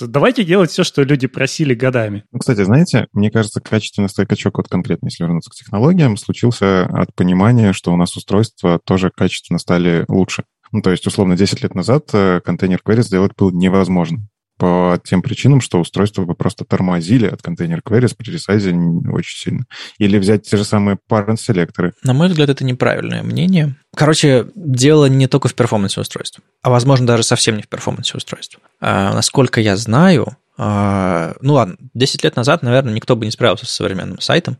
Давайте 0.00 0.44
делать 0.44 0.70
все, 0.70 0.84
что 0.84 1.02
люди 1.02 1.26
просили 1.26 1.74
годами. 1.74 2.24
Ну, 2.32 2.38
кстати, 2.38 2.62
знаете, 2.62 3.06
мне 3.12 3.30
кажется, 3.30 3.60
качественный 3.60 4.08
скачок, 4.08 4.58
вот 4.58 4.68
конкретно, 4.68 5.06
если 5.06 5.24
вернуться 5.24 5.50
к 5.50 5.54
технологиям, 5.54 6.16
случился 6.16 6.84
от 6.84 7.14
понимания, 7.14 7.72
что 7.72 7.92
у 7.92 7.96
нас 7.96 8.16
устройство 8.16 8.49
устройства 8.50 8.80
тоже 8.84 9.10
качественно 9.14 9.58
стали 9.58 10.04
лучше. 10.08 10.44
Ну, 10.72 10.82
то 10.82 10.90
есть, 10.90 11.06
условно, 11.06 11.36
10 11.36 11.62
лет 11.62 11.74
назад 11.74 12.10
э, 12.12 12.40
контейнер 12.44 12.80
query 12.84 13.02
сделать 13.02 13.32
было 13.36 13.50
невозможно 13.50 14.20
по 14.56 15.00
тем 15.02 15.22
причинам, 15.22 15.62
что 15.62 15.80
устройства 15.80 16.24
бы 16.26 16.34
просто 16.34 16.66
тормозили 16.66 17.26
от 17.26 17.40
контейнер 17.40 17.80
queries 17.80 18.14
при 18.16 18.30
ресайзе 18.30 18.72
очень 19.10 19.38
сильно. 19.38 19.64
Или 19.98 20.18
взять 20.18 20.42
те 20.42 20.58
же 20.58 20.64
самые 20.64 20.98
parent-селекторы. 21.10 21.94
На 22.04 22.12
мой 22.12 22.28
взгляд, 22.28 22.50
это 22.50 22.62
неправильное 22.62 23.22
мнение. 23.22 23.74
Короче, 23.96 24.48
дело 24.54 25.06
не 25.06 25.28
только 25.28 25.48
в 25.48 25.54
перформансе 25.54 26.02
устройств, 26.02 26.40
а, 26.62 26.68
возможно, 26.68 27.06
даже 27.06 27.22
совсем 27.22 27.56
не 27.56 27.62
в 27.62 27.68
перформансе 27.68 28.18
устройств. 28.18 28.58
А, 28.80 29.14
насколько 29.14 29.62
я 29.62 29.76
знаю, 29.76 30.36
ну 30.60 31.54
ладно, 31.54 31.76
10 31.94 32.22
лет 32.22 32.36
назад, 32.36 32.62
наверное, 32.62 32.92
никто 32.92 33.16
бы 33.16 33.24
не 33.24 33.30
справился 33.30 33.64
с 33.64 33.70
современным 33.70 34.20
сайтом, 34.20 34.58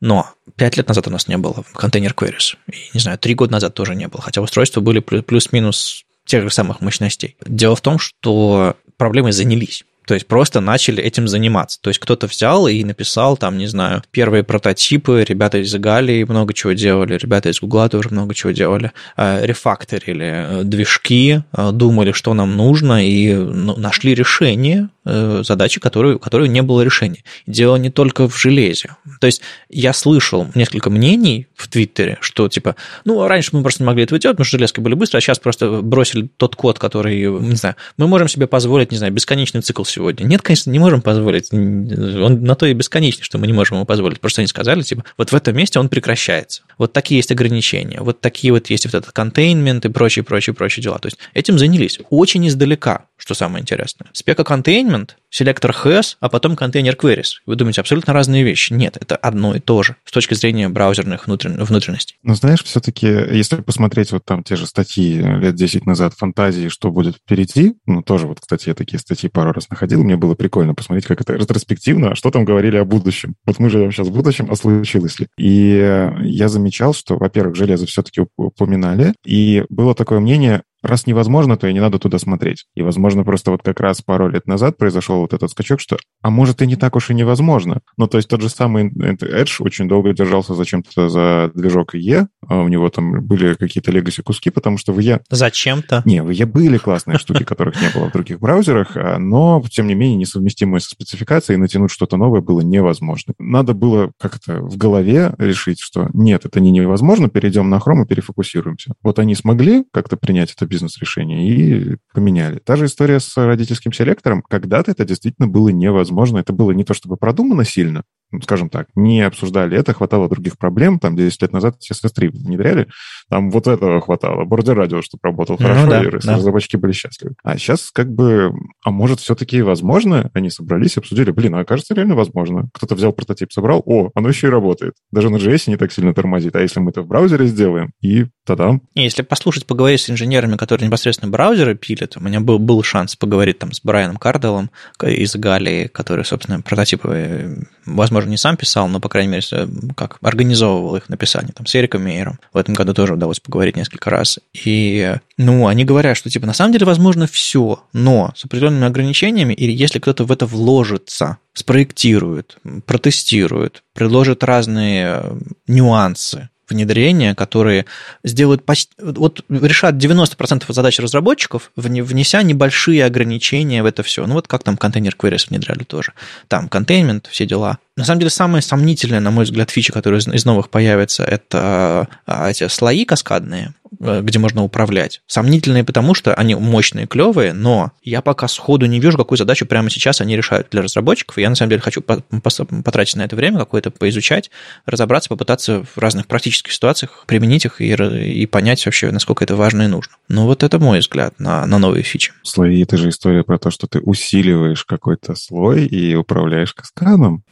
но 0.00 0.30
5 0.56 0.78
лет 0.78 0.88
назад 0.88 1.06
у 1.08 1.10
нас 1.10 1.28
не 1.28 1.36
было 1.36 1.62
контейнер 1.74 2.12
queries. 2.12 2.56
И, 2.68 2.90
не 2.94 3.00
знаю, 3.00 3.18
3 3.18 3.34
года 3.34 3.52
назад 3.52 3.74
тоже 3.74 3.94
не 3.94 4.08
было, 4.08 4.22
хотя 4.22 4.40
устройства 4.40 4.80
были 4.80 5.00
плюс-минус 5.00 6.04
тех 6.24 6.42
же 6.42 6.50
самых 6.50 6.80
мощностей. 6.80 7.36
Дело 7.44 7.76
в 7.76 7.82
том, 7.82 7.98
что 7.98 8.76
проблемы 8.96 9.32
занялись. 9.32 9.84
То 10.06 10.14
есть 10.14 10.26
просто 10.26 10.60
начали 10.60 11.02
этим 11.02 11.28
заниматься. 11.28 11.80
То 11.80 11.90
есть 11.90 12.00
кто-то 12.00 12.26
взял 12.26 12.66
и 12.66 12.82
написал 12.84 13.36
там, 13.36 13.58
не 13.58 13.66
знаю, 13.66 14.02
первые 14.10 14.42
прототипы, 14.42 15.24
ребята 15.26 15.58
из 15.58 15.72
Галии 15.74 16.24
много 16.24 16.54
чего 16.54 16.72
делали, 16.72 17.16
ребята 17.16 17.50
из 17.50 17.60
Гугла 17.60 17.88
тоже 17.88 18.08
много 18.10 18.34
чего 18.34 18.52
делали, 18.52 18.92
э, 19.16 19.46
рефакторили 19.46 20.60
э, 20.60 20.64
движки, 20.64 21.42
э, 21.52 21.70
думали, 21.72 22.12
что 22.12 22.34
нам 22.34 22.56
нужно, 22.56 23.06
и 23.06 23.34
ну, 23.34 23.76
нашли 23.76 24.14
решение 24.14 24.88
задачи, 25.04 25.80
которую, 25.80 26.20
которую 26.20 26.48
не 26.48 26.62
было 26.62 26.82
решения. 26.82 27.24
Дело 27.48 27.74
не 27.74 27.90
только 27.90 28.28
в 28.28 28.38
железе. 28.38 28.90
То 29.20 29.26
есть 29.26 29.42
я 29.68 29.92
слышал 29.92 30.46
несколько 30.54 30.90
мнений 30.90 31.48
в 31.56 31.66
Твиттере, 31.66 32.18
что 32.20 32.48
типа, 32.48 32.76
ну, 33.04 33.26
раньше 33.26 33.50
мы 33.52 33.62
просто 33.62 33.82
не 33.82 33.88
могли 33.88 34.04
этого 34.04 34.20
делать, 34.20 34.36
потому 34.36 34.44
что 34.44 34.58
железки 34.58 34.78
были 34.78 34.94
быстро, 34.94 35.18
а 35.18 35.20
сейчас 35.20 35.40
просто 35.40 35.82
бросили 35.82 36.28
тот 36.36 36.54
код, 36.54 36.78
который, 36.78 37.28
не 37.40 37.56
знаю, 37.56 37.74
мы 37.96 38.06
можем 38.06 38.28
себе 38.28 38.46
позволить, 38.46 38.92
не 38.92 38.98
знаю, 38.98 39.12
бесконечный 39.12 39.62
цикл 39.62 39.82
сегодня. 39.92 40.24
Нет, 40.24 40.42
конечно, 40.42 40.70
не 40.70 40.78
можем 40.78 41.02
позволить. 41.02 41.52
Он 41.52 42.42
на 42.42 42.54
то 42.54 42.66
и 42.66 42.72
бесконечный, 42.72 43.24
что 43.24 43.38
мы 43.38 43.46
не 43.46 43.52
можем 43.52 43.76
ему 43.76 43.86
позволить. 43.86 44.20
Просто 44.20 44.40
они 44.40 44.48
сказали, 44.48 44.82
типа, 44.82 45.04
вот 45.16 45.30
в 45.30 45.34
этом 45.34 45.56
месте 45.56 45.78
он 45.78 45.88
прекращается. 45.88 46.62
Вот 46.78 46.92
такие 46.92 47.18
есть 47.18 47.30
ограничения. 47.30 48.00
Вот 48.00 48.20
такие 48.20 48.52
вот 48.52 48.70
есть 48.70 48.86
вот 48.86 48.94
этот 48.94 49.12
контейнмент 49.12 49.84
и 49.84 49.88
прочие, 49.88 50.24
прочие, 50.24 50.54
прочие 50.54 50.82
дела. 50.82 50.98
То 50.98 51.06
есть 51.06 51.18
этим 51.34 51.58
занялись 51.58 51.98
очень 52.10 52.46
издалека, 52.48 53.06
что 53.22 53.34
самое 53.34 53.62
интересное. 53.62 54.10
Спека 54.12 54.42
containment, 54.42 55.10
селектор 55.30 55.70
has, 55.70 56.16
а 56.18 56.28
потом 56.28 56.56
контейнер 56.56 56.94
queries. 56.94 57.34
Вы 57.46 57.54
думаете, 57.54 57.80
абсолютно 57.80 58.12
разные 58.12 58.42
вещи. 58.42 58.72
Нет, 58.72 58.98
это 59.00 59.14
одно 59.14 59.54
и 59.54 59.60
то 59.60 59.84
же 59.84 59.94
с 60.04 60.10
точки 60.10 60.34
зрения 60.34 60.68
браузерных 60.68 61.28
внутренностей. 61.28 62.16
Но 62.24 62.34
знаешь, 62.34 62.64
все-таки, 62.64 63.06
если 63.06 63.60
посмотреть 63.60 64.10
вот 64.10 64.24
там 64.24 64.42
те 64.42 64.56
же 64.56 64.66
статьи 64.66 65.22
лет 65.22 65.54
10 65.54 65.86
назад 65.86 66.14
фантазии, 66.14 66.66
что 66.66 66.90
будет 66.90 67.16
впереди, 67.16 67.74
ну, 67.86 68.02
тоже 68.02 68.26
вот, 68.26 68.40
кстати, 68.40 68.70
я 68.70 68.74
такие 68.74 68.98
статьи 68.98 69.28
пару 69.28 69.52
раз 69.52 69.70
находил, 69.70 70.02
мне 70.02 70.16
было 70.16 70.34
прикольно 70.34 70.74
посмотреть, 70.74 71.06
как 71.06 71.20
это 71.20 71.34
ретроспективно, 71.34 72.10
а 72.10 72.14
что 72.16 72.32
там 72.32 72.44
говорили 72.44 72.76
о 72.76 72.84
будущем. 72.84 73.36
Вот 73.46 73.60
мы 73.60 73.70
живем 73.70 73.92
сейчас 73.92 74.08
в 74.08 74.12
будущем, 74.12 74.48
а 74.50 74.56
случилось 74.56 75.20
ли? 75.20 75.28
И 75.38 76.10
я 76.22 76.48
замечал, 76.48 76.92
что, 76.92 77.16
во-первых, 77.16 77.54
железо 77.54 77.86
все-таки 77.86 78.22
упоминали, 78.36 79.14
и 79.24 79.64
было 79.68 79.94
такое 79.94 80.18
мнение, 80.18 80.62
раз 80.82 81.06
невозможно, 81.06 81.56
то 81.56 81.66
и 81.66 81.72
не 81.72 81.80
надо 81.80 81.98
туда 81.98 82.18
смотреть. 82.18 82.66
И, 82.74 82.82
возможно, 82.82 83.24
просто 83.24 83.50
вот 83.50 83.62
как 83.62 83.80
раз 83.80 84.02
пару 84.02 84.28
лет 84.28 84.46
назад 84.46 84.76
произошел 84.76 85.20
вот 85.20 85.32
этот 85.32 85.50
скачок, 85.50 85.80
что, 85.80 85.96
а 86.22 86.30
может, 86.30 86.62
и 86.62 86.66
не 86.66 86.76
так 86.76 86.96
уж 86.96 87.10
и 87.10 87.14
невозможно. 87.14 87.80
Ну, 87.96 88.06
то 88.06 88.18
есть 88.18 88.28
тот 88.28 88.40
же 88.40 88.48
самый 88.48 88.90
Edge 88.90 89.56
очень 89.60 89.88
долго 89.88 90.12
держался 90.12 90.54
зачем-то 90.54 91.08
за 91.08 91.50
движок 91.54 91.94
IE, 91.94 92.26
а 92.46 92.60
у 92.60 92.68
него 92.68 92.88
там 92.90 93.24
были 93.24 93.54
какие-то 93.54 93.90
legacy 93.92 94.22
куски, 94.22 94.50
потому 94.50 94.78
что 94.78 94.92
в 94.92 94.98
IE... 94.98 95.20
Зачем-то? 95.30 96.02
Не, 96.04 96.22
в 96.22 96.30
IE 96.30 96.46
были 96.46 96.78
классные 96.78 97.18
штуки, 97.18 97.44
которых 97.44 97.80
не 97.80 97.88
было 97.90 98.08
в 98.08 98.12
других 98.12 98.40
браузерах, 98.40 98.96
а, 98.96 99.18
но, 99.18 99.62
тем 99.70 99.86
не 99.86 99.94
менее, 99.94 100.16
несовместимые 100.16 100.80
со 100.80 100.90
спецификацией, 100.90 101.58
натянуть 101.58 101.90
что-то 101.90 102.16
новое 102.16 102.40
было 102.40 102.60
невозможно. 102.60 103.34
Надо 103.38 103.74
было 103.74 104.12
как-то 104.18 104.60
в 104.60 104.76
голове 104.76 105.34
решить, 105.38 105.80
что 105.80 106.08
нет, 106.12 106.44
это 106.44 106.60
не 106.60 106.70
невозможно, 106.70 107.28
перейдем 107.28 107.70
на 107.70 107.76
Chrome 107.76 108.04
и 108.04 108.06
перефокусируемся. 108.06 108.94
Вот 109.02 109.18
они 109.18 109.34
смогли 109.34 109.84
как-то 109.92 110.16
принять 110.16 110.52
это 110.52 110.66
бизнес-решение 110.72 111.48
и 111.48 111.96
поменяли. 112.14 112.58
Та 112.58 112.76
же 112.76 112.86
история 112.86 113.20
с 113.20 113.36
родительским 113.36 113.92
селектором. 113.92 114.42
Когда-то 114.42 114.90
это 114.90 115.04
действительно 115.04 115.46
было 115.46 115.68
невозможно. 115.68 116.38
Это 116.38 116.52
было 116.52 116.72
не 116.72 116.84
то 116.84 116.94
чтобы 116.94 117.16
продумано 117.16 117.64
сильно, 117.64 118.04
скажем 118.42 118.68
так, 118.68 118.88
не 118.94 119.20
обсуждали 119.20 119.76
это, 119.76 119.92
хватало 119.92 120.28
других 120.28 120.58
проблем. 120.58 120.98
Там 120.98 121.16
10 121.16 121.42
лет 121.42 121.52
назад 121.52 121.76
CSS3 121.80 122.30
внедряли, 122.30 122.88
там 123.28 123.50
вот 123.50 123.66
этого 123.66 124.00
хватало. 124.00 124.44
Бордер 124.44 124.76
радио, 124.76 125.02
чтобы 125.02 125.20
работал 125.24 125.56
ну, 125.58 125.66
хорошо, 125.66 125.88
да, 125.88 126.02
и 126.02 126.10
да. 126.10 126.36
разработчики 126.36 126.76
были 126.76 126.92
счастливы. 126.92 127.34
А 127.42 127.56
сейчас 127.58 127.90
как 127.90 128.12
бы, 128.12 128.52
а 128.84 128.90
может, 128.90 129.20
все-таки 129.20 129.62
возможно? 129.62 130.30
Они 130.34 130.50
собрались, 130.50 130.96
обсудили, 130.96 131.30
блин, 131.30 131.54
а 131.54 131.64
кажется, 131.64 131.94
реально 131.94 132.14
возможно. 132.14 132.68
Кто-то 132.72 132.94
взял 132.94 133.12
прототип, 133.12 133.52
собрал, 133.52 133.82
о, 133.84 134.10
оно 134.14 134.28
еще 134.28 134.48
и 134.48 134.50
работает. 134.50 134.94
Даже 135.10 135.30
на 135.30 135.36
JS 135.36 135.64
не 135.68 135.76
так 135.76 135.92
сильно 135.92 136.14
тормозит. 136.14 136.56
А 136.56 136.60
если 136.60 136.80
мы 136.80 136.90
это 136.90 137.02
в 137.02 137.06
браузере 137.06 137.46
сделаем, 137.46 137.90
и 138.00 138.26
тогда... 138.44 138.78
Если 138.94 139.22
послушать, 139.22 139.66
поговорить 139.66 140.00
с 140.00 140.10
инженерами, 140.10 140.56
которые 140.56 140.86
непосредственно 140.86 141.30
браузеры 141.30 141.74
пилят, 141.74 142.16
у 142.16 142.20
меня 142.20 142.40
был, 142.40 142.58
был 142.58 142.82
шанс 142.82 143.16
поговорить 143.16 143.58
там 143.58 143.72
с 143.72 143.80
Брайаном 143.82 144.16
Карделом 144.16 144.70
из 145.02 145.34
Галии, 145.36 145.86
который, 145.86 146.24
собственно, 146.24 146.60
прототипы, 146.60 147.66
возможно, 147.86 148.21
не 148.26 148.36
сам 148.36 148.56
писал, 148.56 148.88
но, 148.88 149.00
по 149.00 149.08
крайней 149.08 149.32
мере, 149.32 149.68
как 149.96 150.18
организовывал 150.22 150.96
их 150.96 151.08
написание, 151.08 151.52
там, 151.52 151.66
с 151.66 151.74
Эриком 151.74 152.02
Мейером. 152.02 152.38
В 152.52 152.58
этом 152.58 152.74
году 152.74 152.94
тоже 152.94 153.14
удалось 153.14 153.40
поговорить 153.40 153.76
несколько 153.76 154.10
раз. 154.10 154.38
И, 154.52 155.14
ну, 155.36 155.66
они 155.66 155.84
говорят, 155.84 156.16
что, 156.16 156.30
типа, 156.30 156.46
на 156.46 156.52
самом 156.52 156.72
деле 156.72 156.86
возможно 156.86 157.26
все, 157.26 157.82
но 157.92 158.32
с 158.36 158.44
определенными 158.44 158.86
ограничениями, 158.86 159.54
или 159.54 159.72
если 159.72 159.98
кто-то 159.98 160.24
в 160.24 160.32
это 160.32 160.46
вложится, 160.46 161.38
спроектирует, 161.54 162.58
протестирует, 162.86 163.82
предложит 163.94 164.44
разные 164.44 165.22
нюансы, 165.66 166.48
внедрения, 166.72 167.34
которые 167.34 167.86
сделают 168.24 168.64
почти, 168.64 168.92
вот 168.98 169.44
решат 169.48 169.94
90% 169.96 170.64
задач 170.72 170.98
разработчиков, 170.98 171.70
внеся 171.76 172.42
небольшие 172.42 173.04
ограничения 173.04 173.82
в 173.82 173.86
это 173.86 174.02
все. 174.02 174.26
Ну 174.26 174.34
вот 174.34 174.48
как 174.48 174.62
там 174.62 174.76
контейнер 174.76 175.14
queries 175.18 175.48
внедряли 175.48 175.84
тоже. 175.84 176.12
Там 176.48 176.68
контейнмент, 176.68 177.28
все 177.30 177.46
дела. 177.46 177.78
На 177.94 178.04
самом 178.04 178.20
деле, 178.20 178.30
самая 178.30 178.62
сомнительная, 178.62 179.20
на 179.20 179.30
мой 179.30 179.44
взгляд, 179.44 179.70
фича, 179.70 179.92
которая 179.92 180.20
из 180.20 180.44
новых 180.46 180.70
появится, 180.70 181.24
это 181.24 182.08
а, 182.26 182.50
эти 182.50 182.66
слои 182.68 183.04
каскадные, 183.04 183.74
э, 184.00 184.22
где 184.22 184.38
можно 184.38 184.62
управлять. 184.62 185.20
Сомнительные 185.26 185.84
потому, 185.84 186.14
что 186.14 186.32
они 186.32 186.54
мощные, 186.54 187.06
клевые, 187.06 187.52
но 187.52 187.92
я 188.02 188.22
пока 188.22 188.48
сходу 188.48 188.86
не 188.86 188.98
вижу, 188.98 189.18
какую 189.18 189.36
задачу 189.36 189.66
прямо 189.66 189.90
сейчас 189.90 190.22
они 190.22 190.38
решают 190.38 190.68
для 190.70 190.80
разработчиков. 190.80 191.36
Я, 191.36 191.50
на 191.50 191.54
самом 191.54 191.68
деле, 191.68 191.82
хочу 191.82 192.00
потратить 192.00 193.16
на 193.16 193.22
это 193.22 193.36
время 193.36 193.58
какое-то, 193.58 193.90
поизучать, 193.90 194.50
разобраться, 194.86 195.28
попытаться 195.28 195.84
в 195.84 195.98
разных 195.98 196.28
практических 196.28 196.72
ситуациях 196.72 197.24
применить 197.26 197.66
их 197.66 197.82
и, 197.82 197.92
и 197.92 198.46
понять 198.46 198.86
вообще, 198.86 199.10
насколько 199.10 199.44
это 199.44 199.54
важно 199.54 199.82
и 199.82 199.86
нужно. 199.88 200.14
Ну, 200.28 200.46
вот 200.46 200.62
это 200.62 200.78
мой 200.78 201.00
взгляд 201.00 201.38
на, 201.38 201.66
на 201.66 201.78
новые 201.78 202.04
фичи. 202.04 202.32
Слои— 202.42 202.82
это 202.84 202.96
же 202.96 203.10
история 203.10 203.44
про 203.44 203.58
то, 203.58 203.70
что 203.70 203.86
ты 203.86 204.00
усиливаешь 204.00 204.84
какой-то 204.84 205.34
слой 205.34 205.84
и 205.84 206.14
управляешь 206.14 206.72
каскадом. 206.72 207.44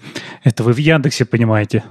Это 0.45 0.63
вы 0.63 0.73
в 0.73 0.79
Яндексе 0.79 1.25
понимаете. 1.25 1.85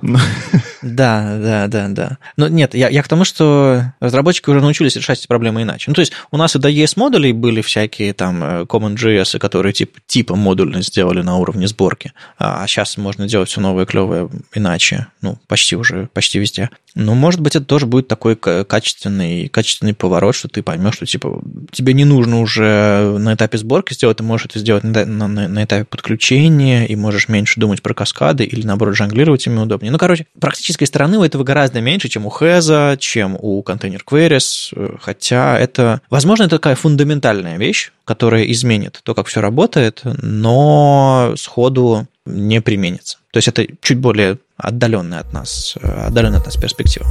Да, 0.82 1.38
да, 1.42 1.68
да, 1.68 1.88
да. 1.90 2.18
Но 2.38 2.48
нет, 2.48 2.74
я, 2.74 2.88
я 2.88 3.04
к 3.04 3.08
тому, 3.10 3.26
что 3.26 3.94
разработчики 4.00 4.50
уже 4.50 4.62
научились 4.62 4.96
решать 4.96 5.20
эти 5.20 5.28
проблемы 5.28 5.64
иначе. 5.64 5.86
Ну, 5.90 5.94
то 5.94 6.00
есть 6.00 6.14
у 6.32 6.38
нас 6.38 6.56
и 6.56 6.60
до 6.60 6.70
ES-модулей 6.70 7.34
были 7.34 7.62
всякие 7.62 8.14
там 8.14 8.42
э, 8.42 8.62
CommonJS, 8.64 9.40
которые 9.40 9.74
тип, 9.74 9.98
типа 10.08 10.38
модульно 10.38 10.82
сделали 10.82 11.22
на 11.22 11.36
уровне 11.36 11.68
сборки, 11.68 12.14
а 12.38 12.66
сейчас 12.68 12.96
можно 12.98 13.28
делать 13.28 13.50
все 13.50 13.60
новое, 13.60 13.86
клевое 13.86 14.30
иначе. 14.54 15.08
Ну, 15.22 15.38
почти 15.48 15.76
уже, 15.76 16.08
почти 16.14 16.40
везде. 16.40 16.70
Ну, 17.00 17.14
может 17.14 17.40
быть, 17.40 17.56
это 17.56 17.66
тоже 17.66 17.86
будет 17.86 18.10
такой 18.10 18.36
качественный, 18.36 19.48
качественный 19.48 19.94
поворот, 19.94 20.36
что 20.36 20.50
ты 20.50 20.62
поймешь, 20.62 20.96
что 20.96 21.06
типа 21.06 21.42
тебе 21.72 21.94
не 21.94 22.04
нужно 22.04 22.42
уже 22.42 23.16
на 23.18 23.36
этапе 23.36 23.58
сборки 23.58 23.94
сделать, 23.94 24.18
ты 24.18 24.24
можешь 24.24 24.48
это 24.48 24.60
сделать 24.60 24.84
на, 24.84 25.06
на, 25.06 25.28
на 25.28 25.64
этапе 25.64 25.86
подключения, 25.86 26.86
и 26.86 26.98
можешь 26.98 27.30
меньше 27.30 27.58
думать 27.58 27.82
про 27.82 27.94
каскады, 27.94 28.44
или 28.44 28.68
наоборот 28.68 28.98
жонглировать 28.98 29.48
ими 29.48 29.60
удобнее. 29.60 29.94
Ну, 29.94 29.98
короче, 29.98 30.26
практической 30.42 30.86
стороны 30.86 31.18
у 31.18 31.24
этого 31.24 31.46
гораздо 31.46 31.80
меньше, 31.80 32.10
чем 32.10 32.26
у 32.26 32.30
Хеза, 32.30 32.98
чем 33.00 33.38
у 33.40 33.64
Container 33.64 34.02
Queries, 34.06 35.00
хотя 35.02 35.58
это, 35.58 36.02
возможно, 36.10 36.44
это 36.44 36.58
такая 36.58 36.76
фундаментальная 36.76 37.58
вещь, 37.58 37.94
которая 38.04 38.44
изменит 38.44 39.00
то, 39.04 39.16
как 39.16 39.28
все 39.28 39.40
работает, 39.40 40.02
но 40.04 41.34
сходу 41.38 42.08
не 42.30 42.62
применится. 42.62 43.18
То 43.32 43.38
есть 43.38 43.48
это 43.48 43.66
чуть 43.82 44.00
более 44.00 44.38
отдаленная 44.58 45.20
от 45.20 45.34
нас, 45.34 45.78
отдаленная 45.82 46.40
от 46.40 46.46
нас 46.46 46.56
перспектива. 46.56 47.06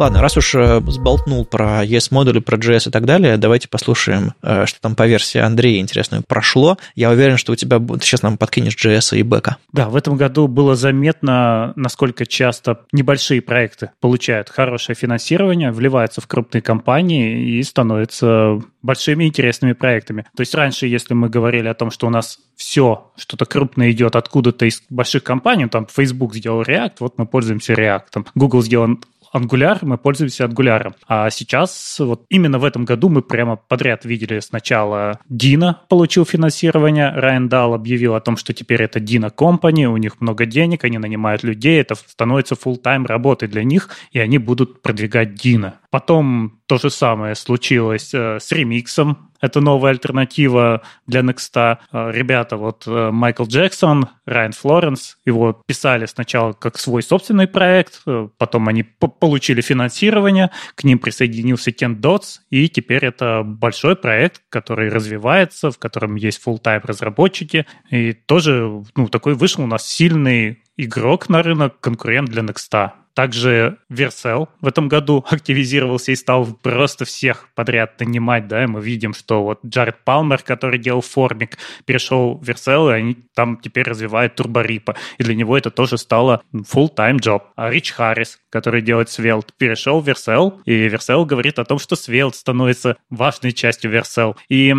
Ладно, 0.00 0.22
раз 0.22 0.34
уж 0.38 0.54
э, 0.54 0.80
сболтнул 0.86 1.44
про 1.44 1.84
ES-модули, 1.84 2.40
про 2.40 2.56
JS 2.56 2.88
и 2.88 2.90
так 2.90 3.04
далее, 3.04 3.36
давайте 3.36 3.68
послушаем, 3.68 4.32
э, 4.40 4.64
что 4.64 4.80
там 4.80 4.96
по 4.96 5.06
версии 5.06 5.36
Андрея 5.36 5.78
интересного 5.78 6.22
прошло. 6.26 6.78
Я 6.94 7.10
уверен, 7.10 7.36
что 7.36 7.52
у 7.52 7.54
тебя 7.54 7.78
ты 7.78 8.00
сейчас 8.00 8.22
нам 8.22 8.38
подкинешь 8.38 8.82
JS 8.82 9.18
и 9.18 9.22
бэка. 9.22 9.58
Да, 9.74 9.90
в 9.90 9.96
этом 9.96 10.16
году 10.16 10.48
было 10.48 10.74
заметно, 10.74 11.74
насколько 11.76 12.24
часто 12.24 12.80
небольшие 12.92 13.42
проекты 13.42 13.90
получают 14.00 14.48
хорошее 14.48 14.96
финансирование, 14.96 15.70
вливаются 15.70 16.22
в 16.22 16.26
крупные 16.26 16.62
компании 16.62 17.58
и 17.58 17.62
становятся 17.62 18.58
большими 18.80 19.24
интересными 19.24 19.74
проектами. 19.74 20.24
То 20.34 20.40
есть 20.40 20.54
раньше, 20.54 20.86
если 20.86 21.12
мы 21.12 21.28
говорили 21.28 21.68
о 21.68 21.74
том, 21.74 21.90
что 21.90 22.06
у 22.06 22.10
нас 22.10 22.38
все, 22.56 23.12
что-то 23.18 23.44
крупное 23.44 23.90
идет 23.90 24.16
откуда-то 24.16 24.64
из 24.64 24.82
больших 24.88 25.24
компаний, 25.24 25.66
там 25.66 25.86
Facebook 25.94 26.34
сделал 26.34 26.62
React, 26.62 26.94
вот 27.00 27.18
мы 27.18 27.26
пользуемся 27.26 27.74
React, 27.74 28.28
Google 28.34 28.62
сделал 28.62 28.98
Angular, 29.34 29.78
мы 29.82 29.98
пользуемся 29.98 30.44
Angular. 30.44 30.92
А 31.06 31.30
сейчас, 31.30 31.96
вот 31.98 32.24
именно 32.28 32.58
в 32.58 32.64
этом 32.64 32.84
году 32.84 33.08
мы 33.08 33.22
прямо 33.22 33.56
подряд 33.56 34.04
видели 34.04 34.40
сначала 34.40 35.20
Дина 35.28 35.82
получил 35.88 36.24
финансирование, 36.24 37.10
Райан 37.10 37.48
Дал 37.48 37.74
объявил 37.74 38.14
о 38.14 38.20
том, 38.20 38.36
что 38.36 38.52
теперь 38.52 38.82
это 38.82 39.00
Дина 39.00 39.26
Company, 39.26 39.84
у 39.84 39.96
них 39.96 40.20
много 40.20 40.46
денег, 40.46 40.84
они 40.84 40.98
нанимают 40.98 41.42
людей, 41.42 41.80
это 41.80 41.94
становится 41.94 42.54
full-time 42.54 43.06
работой 43.06 43.48
для 43.48 43.64
них, 43.64 43.90
и 44.12 44.18
они 44.18 44.38
будут 44.38 44.82
продвигать 44.82 45.34
Дина. 45.34 45.80
Потом 45.90 46.60
то 46.66 46.78
же 46.78 46.90
самое 46.90 47.34
случилось 47.34 48.14
э, 48.14 48.38
с 48.40 48.52
ремиксом. 48.52 49.29
Это 49.40 49.60
новая 49.60 49.92
альтернатива 49.92 50.82
для 51.06 51.20
Next. 51.20 51.50
Э, 51.56 52.10
ребята, 52.12 52.56
вот 52.56 52.84
э, 52.86 53.10
Майкл 53.10 53.44
Джексон, 53.44 54.08
Райан 54.26 54.52
Флоренс, 54.52 55.18
его 55.24 55.62
писали 55.66 56.06
сначала 56.06 56.52
как 56.52 56.78
свой 56.78 57.02
собственный 57.02 57.46
проект, 57.46 58.02
потом 58.38 58.68
они 58.68 58.82
получили 58.82 59.60
финансирование, 59.60 60.50
к 60.74 60.84
ним 60.84 60.98
присоединился 60.98 61.72
Кен 61.72 61.96
Дотс, 61.96 62.40
и 62.50 62.68
теперь 62.68 63.04
это 63.04 63.42
большой 63.44 63.96
проект, 63.96 64.42
который 64.48 64.88
развивается, 64.88 65.70
в 65.70 65.78
котором 65.78 66.14
есть 66.16 66.40
full-time 66.44 66.82
разработчики, 66.84 67.66
и 67.90 68.12
тоже 68.12 68.82
ну, 68.94 69.08
такой 69.08 69.34
вышел 69.34 69.64
у 69.64 69.66
нас 69.66 69.86
сильный 69.86 70.62
игрок 70.76 71.28
на 71.28 71.42
рынок, 71.42 71.80
конкурент 71.80 72.30
для 72.30 72.42
Next. 72.42 72.92
Также 73.20 73.76
Vercel 73.92 74.48
в 74.62 74.66
этом 74.66 74.88
году 74.88 75.26
активизировался 75.30 76.10
и 76.10 76.16
стал 76.16 76.46
просто 76.62 77.04
всех 77.04 77.50
подряд 77.54 78.00
нанимать, 78.00 78.48
да, 78.48 78.64
и 78.64 78.66
мы 78.66 78.80
видим, 78.80 79.12
что 79.12 79.44
вот 79.44 79.60
Джаред 79.62 80.02
Палмер, 80.04 80.38
который 80.38 80.78
делал 80.78 81.02
формик, 81.02 81.58
перешел 81.84 82.38
в 82.38 82.48
Vercel, 82.48 82.90
и 82.90 82.94
они 82.94 83.16
там 83.34 83.58
теперь 83.58 83.86
развивают 83.86 84.36
турборипа, 84.36 84.96
и 85.18 85.22
для 85.22 85.34
него 85.34 85.58
это 85.58 85.70
тоже 85.70 85.98
стало 85.98 86.40
full-time 86.54 87.18
job. 87.18 87.42
А 87.56 87.68
Рич 87.68 87.92
Харрис, 87.92 88.38
который 88.48 88.80
делает 88.80 89.08
Svelte, 89.08 89.50
перешел 89.58 90.00
в 90.00 90.08
Vercel, 90.08 90.62
и 90.64 90.88
Vercel 90.88 91.26
говорит 91.26 91.58
о 91.58 91.66
том, 91.66 91.78
что 91.78 91.96
Svelte 91.96 92.32
становится 92.32 92.96
важной 93.10 93.52
частью 93.52 93.92
Vercel. 93.92 94.34
И 94.48 94.74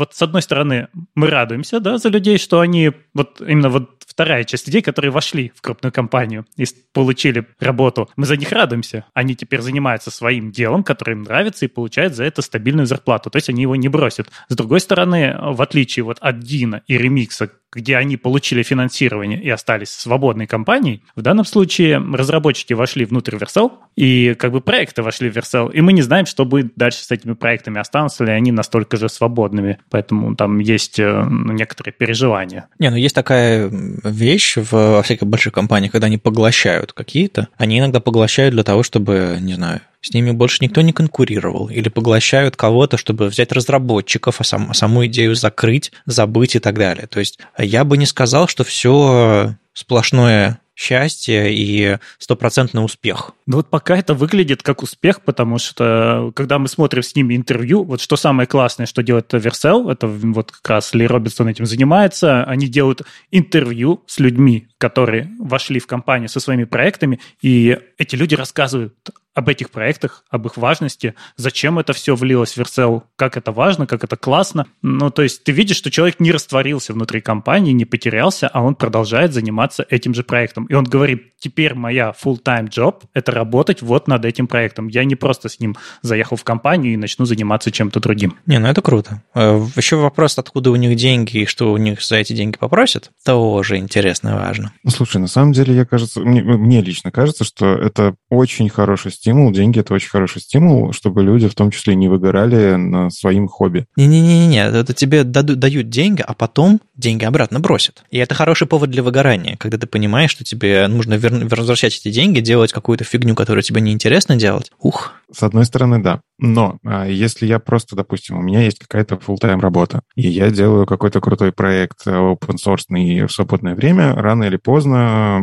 вот 0.00 0.14
с 0.14 0.22
одной 0.22 0.42
стороны 0.42 0.88
мы 1.14 1.28
радуемся, 1.28 1.78
да, 1.78 1.98
за 1.98 2.08
людей, 2.08 2.38
что 2.38 2.60
они 2.60 2.90
вот 3.14 3.40
именно 3.40 3.68
вот 3.68 4.02
вторая 4.06 4.44
часть 4.44 4.66
людей, 4.66 4.82
которые 4.82 5.10
вошли 5.10 5.52
в 5.54 5.60
крупную 5.60 5.92
компанию 5.92 6.46
и 6.56 6.64
получили 6.92 7.46
работу, 7.60 8.10
мы 8.16 8.26
за 8.26 8.36
них 8.36 8.50
радуемся. 8.50 9.04
Они 9.14 9.36
теперь 9.36 9.60
занимаются 9.60 10.10
своим 10.10 10.52
делом, 10.52 10.82
которое 10.82 11.12
им 11.12 11.22
нравится, 11.22 11.66
и 11.66 11.68
получают 11.68 12.14
за 12.14 12.24
это 12.24 12.42
стабильную 12.42 12.86
зарплату. 12.86 13.30
То 13.30 13.36
есть 13.36 13.50
они 13.50 13.62
его 13.62 13.76
не 13.76 13.88
бросят. 13.88 14.28
С 14.48 14.56
другой 14.56 14.80
стороны, 14.80 15.36
в 15.38 15.60
отличие 15.60 16.02
вот 16.02 16.18
от 16.20 16.40
Дина 16.40 16.82
и 16.86 16.96
Ремикса, 16.96 17.50
где 17.72 17.96
они 17.96 18.16
получили 18.16 18.62
финансирование 18.62 19.40
и 19.40 19.48
остались 19.48 19.90
свободной 19.90 20.46
компанией, 20.46 21.02
в 21.14 21.22
данном 21.22 21.44
случае 21.44 21.98
разработчики 21.98 22.72
вошли 22.72 23.04
внутрь 23.04 23.36
Vercel, 23.36 23.72
и 23.96 24.34
как 24.34 24.52
бы 24.52 24.60
проекты 24.60 25.02
вошли 25.02 25.30
в 25.30 25.36
Vercel, 25.36 25.72
и 25.72 25.80
мы 25.80 25.92
не 25.92 26.02
знаем, 26.02 26.26
что 26.26 26.44
будет 26.44 26.72
дальше 26.76 27.04
с 27.04 27.10
этими 27.10 27.34
проектами, 27.34 27.80
останутся 27.80 28.24
ли 28.24 28.32
они 28.32 28.52
настолько 28.52 28.96
же 28.96 29.08
свободными. 29.08 29.78
Поэтому 29.90 30.34
там 30.36 30.58
есть 30.58 30.98
э, 30.98 31.24
ну, 31.24 31.52
некоторые 31.52 31.92
переживания. 31.92 32.68
Не, 32.78 32.90
ну 32.90 32.96
есть 32.96 33.14
такая 33.14 33.70
вещь 33.70 34.56
в 34.56 35.02
всяких 35.02 35.26
больших 35.26 35.52
компаниях, 35.52 35.92
когда 35.92 36.06
они 36.06 36.18
поглощают 36.18 36.92
какие-то, 36.92 37.48
они 37.56 37.78
иногда 37.78 38.00
поглощают 38.00 38.54
для 38.54 38.64
того, 38.64 38.82
чтобы, 38.82 39.38
не 39.40 39.54
знаю, 39.54 39.80
с 40.00 40.12
ними 40.14 40.30
больше 40.30 40.58
никто 40.60 40.80
не 40.80 40.92
конкурировал, 40.92 41.68
или 41.68 41.88
поглощают 41.88 42.56
кого-то, 42.56 42.96
чтобы 42.96 43.26
взять 43.26 43.52
разработчиков, 43.52 44.40
а, 44.40 44.44
сам, 44.44 44.74
саму 44.74 45.06
идею 45.06 45.34
закрыть, 45.34 45.92
забыть 46.06 46.56
и 46.56 46.58
так 46.58 46.78
далее. 46.78 47.06
То 47.06 47.20
есть 47.20 47.38
я 47.58 47.84
бы 47.84 47.96
не 47.96 48.06
сказал, 48.06 48.48
что 48.48 48.64
все 48.64 49.56
сплошное 49.72 50.60
счастье 50.80 51.54
и 51.54 51.98
стопроцентный 52.18 52.82
успех. 52.82 53.32
Ну 53.46 53.58
вот 53.58 53.68
пока 53.68 53.98
это 53.98 54.14
выглядит 54.14 54.62
как 54.62 54.82
успех, 54.82 55.20
потому 55.20 55.58
что 55.58 56.32
когда 56.34 56.58
мы 56.58 56.68
смотрим 56.68 57.02
с 57.02 57.14
ними 57.14 57.36
интервью, 57.36 57.84
вот 57.84 58.00
что 58.00 58.16
самое 58.16 58.46
классное, 58.46 58.86
что 58.86 59.02
делает 59.02 59.32
Vercel, 59.34 59.92
это 59.92 60.06
вот 60.06 60.52
как 60.52 60.66
раз 60.70 60.94
Ли 60.94 61.06
Робинсон 61.06 61.48
этим 61.48 61.66
занимается, 61.66 62.44
они 62.44 62.66
делают 62.66 63.02
интервью 63.30 64.02
с 64.06 64.18
людьми, 64.20 64.68
которые 64.78 65.30
вошли 65.38 65.80
в 65.80 65.86
компанию 65.86 66.30
со 66.30 66.40
своими 66.40 66.64
проектами, 66.64 67.20
и 67.42 67.78
эти 67.98 68.16
люди 68.16 68.34
рассказывают 68.34 68.94
об 69.34 69.48
этих 69.48 69.70
проектах, 69.70 70.24
об 70.30 70.46
их 70.46 70.56
важности, 70.56 71.14
зачем 71.36 71.78
это 71.78 71.92
все 71.92 72.16
влилось 72.16 72.56
в 72.56 72.60
Vercel, 72.60 73.02
как 73.16 73.36
это 73.36 73.52
важно, 73.52 73.86
как 73.86 74.04
это 74.04 74.16
классно. 74.16 74.66
Ну, 74.82 75.10
то 75.10 75.22
есть 75.22 75.44
ты 75.44 75.52
видишь, 75.52 75.76
что 75.76 75.90
человек 75.90 76.18
не 76.18 76.32
растворился 76.32 76.92
внутри 76.92 77.20
компании, 77.20 77.72
не 77.72 77.84
потерялся, 77.84 78.48
а 78.48 78.62
он 78.62 78.74
продолжает 78.74 79.32
заниматься 79.32 79.86
этим 79.88 80.14
же 80.14 80.24
проектом. 80.24 80.66
И 80.66 80.74
он 80.74 80.84
говорит, 80.84 81.34
теперь 81.38 81.74
моя 81.74 82.12
full-time 82.22 82.68
job– 82.68 83.02
это 83.14 83.32
работать 83.32 83.82
вот 83.82 84.08
над 84.08 84.24
этим 84.24 84.46
проектом. 84.46 84.88
Я 84.88 85.04
не 85.04 85.14
просто 85.14 85.48
с 85.48 85.60
ним 85.60 85.76
заехал 86.02 86.36
в 86.36 86.44
компанию 86.44 86.94
и 86.94 86.96
начну 86.96 87.24
заниматься 87.24 87.70
чем-то 87.70 88.00
другим. 88.00 88.36
Не, 88.46 88.58
ну 88.58 88.68
это 88.68 88.82
круто. 88.82 89.22
Э, 89.34 89.64
Еще 89.76 89.96
вопрос, 89.96 90.38
откуда 90.38 90.70
у 90.70 90.76
них 90.76 90.96
деньги 90.96 91.38
и 91.38 91.46
что 91.46 91.72
у 91.72 91.76
них 91.76 92.02
за 92.02 92.16
эти 92.16 92.32
деньги 92.32 92.56
попросят, 92.56 93.10
тоже 93.24 93.76
интересно 93.76 94.30
и 94.30 94.32
важно. 94.32 94.72
Слушай, 94.88 95.18
на 95.18 95.28
самом 95.28 95.52
деле, 95.52 95.74
я 95.74 95.84
кажется, 95.84 96.20
мне, 96.20 96.42
мне 96.42 96.82
лично 96.82 97.10
кажется, 97.10 97.44
что 97.44 97.66
это 97.74 98.14
очень 98.28 98.68
хороший 98.68 99.12
стимул, 99.20 99.52
деньги– 99.52 99.78
это 99.80 99.92
очень 99.92 100.08
хороший 100.08 100.40
стимул, 100.40 100.92
чтобы 100.92 101.22
люди 101.22 101.46
в 101.46 101.54
том 101.54 101.70
числе 101.70 101.94
не 101.94 102.08
выгорали 102.08 102.76
на 102.76 103.10
своим 103.10 103.48
хобби. 103.48 103.86
Не-не-не, 103.96 104.66
это 104.66 104.94
тебе 104.94 105.24
дают 105.24 105.90
деньги, 105.90 106.24
а 106.26 106.32
потом 106.32 106.80
деньги 106.96 107.24
обратно 107.24 107.60
бросят. 107.60 108.02
И 108.10 108.18
это 108.18 108.34
хороший 108.34 108.66
повод 108.66 108.90
для 108.90 109.02
выгорания, 109.02 109.56
когда 109.58 109.76
ты 109.76 109.86
понимаешь, 109.86 110.30
что 110.30 110.44
тебе 110.44 110.86
нужно 110.88 111.18
возвращать 111.18 111.98
эти 111.98 112.10
деньги, 112.10 112.40
делать 112.40 112.72
какую-то 112.72 113.04
фигню, 113.04 113.34
которую 113.34 113.62
тебе 113.62 113.80
неинтересно 113.80 114.36
делать. 114.36 114.72
Ух. 114.80 115.12
С 115.32 115.42
одной 115.42 115.64
стороны, 115.64 116.02
да. 116.02 116.22
Но 116.38 116.78
а, 116.84 117.06
если 117.06 117.46
я 117.46 117.58
просто, 117.58 117.94
допустим, 117.94 118.38
у 118.38 118.42
меня 118.42 118.62
есть 118.62 118.78
какая-то 118.78 119.16
full-time 119.16 119.60
работа, 119.60 120.00
и 120.16 120.28
я 120.28 120.50
делаю 120.50 120.86
какой-то 120.86 121.20
крутой 121.20 121.52
проект 121.52 122.06
open 122.06 122.56
source 122.56 123.26
в 123.26 123.32
свободное 123.32 123.74
время, 123.74 124.14
рано 124.14 124.44
или 124.44 124.56
поздно, 124.56 125.40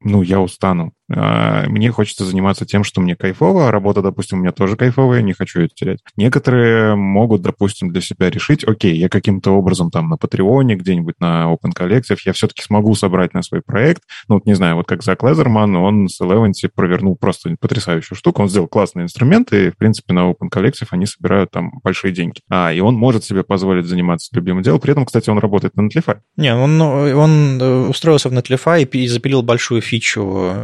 ну, 0.00 0.22
я 0.22 0.40
устану. 0.40 0.92
А, 1.14 1.64
мне 1.68 1.90
хочется 1.90 2.24
заниматься 2.24 2.66
тем, 2.66 2.84
что 2.84 3.00
мне 3.00 3.16
кайфово, 3.16 3.68
а 3.68 3.70
работа, 3.70 4.02
допустим, 4.02 4.38
у 4.38 4.40
меня 4.42 4.52
тоже 4.52 4.76
кайфовая, 4.76 5.22
не 5.22 5.32
хочу 5.32 5.60
ее 5.60 5.68
терять. 5.68 6.00
Некоторые 6.16 6.94
могут, 6.94 7.42
допустим, 7.42 7.90
для 7.90 8.00
себя 8.00 8.30
решить, 8.30 8.64
окей, 8.64 8.96
я 8.96 9.08
каким-то 9.08 9.52
образом 9.52 9.90
там 9.90 10.08
на 10.08 10.16
Патреоне, 10.16 10.76
где-нибудь 10.76 11.16
на 11.20 11.52
Open 11.52 11.72
Collective, 11.76 12.18
я 12.24 12.32
все-таки 12.32 12.62
смогу 12.62 12.94
собрать 12.94 13.34
на 13.34 13.42
свой 13.42 13.62
проект. 13.62 14.02
Ну, 14.28 14.36
вот 14.36 14.46
не 14.46 14.54
знаю, 14.54 14.76
вот 14.76 14.86
как 14.86 15.02
Зак 15.02 15.22
Лезерман, 15.22 15.76
он 15.76 16.08
с 16.08 16.20
Eleventy 16.20 16.70
провернул 16.74 17.16
просто 17.16 17.54
потрясающую 17.60 18.16
штуку, 18.16 18.42
он 18.42 18.48
сделал 18.48 18.68
классные 18.68 19.04
инструменты, 19.04 19.66
и, 19.66 19.70
в 19.70 19.76
принципе, 19.76 20.12
на 20.12 20.30
Open 20.30 20.50
Collective 20.52 20.88
они 20.90 21.06
собирают 21.06 21.50
там 21.50 21.80
большие 21.82 22.12
деньги. 22.12 22.40
А, 22.50 22.72
и 22.72 22.80
он 22.80 22.94
может 22.94 23.24
себе 23.24 23.42
позволить 23.42 23.86
заниматься 23.86 24.30
любимым 24.32 24.62
делом, 24.62 24.80
при 24.80 24.92
этом, 24.92 25.04
кстати, 25.06 25.30
он 25.30 25.38
работает 25.38 25.76
на 25.76 25.82
Netlify. 25.82 26.18
Не, 26.36 26.54
он, 26.54 26.80
он 26.80 27.60
э, 27.60 27.88
устроился 27.88 28.28
в 28.28 28.32
Netlify 28.32 28.84
и 28.84 29.08
запилил 29.08 29.42
большую 29.42 29.80
фичу 29.80 30.54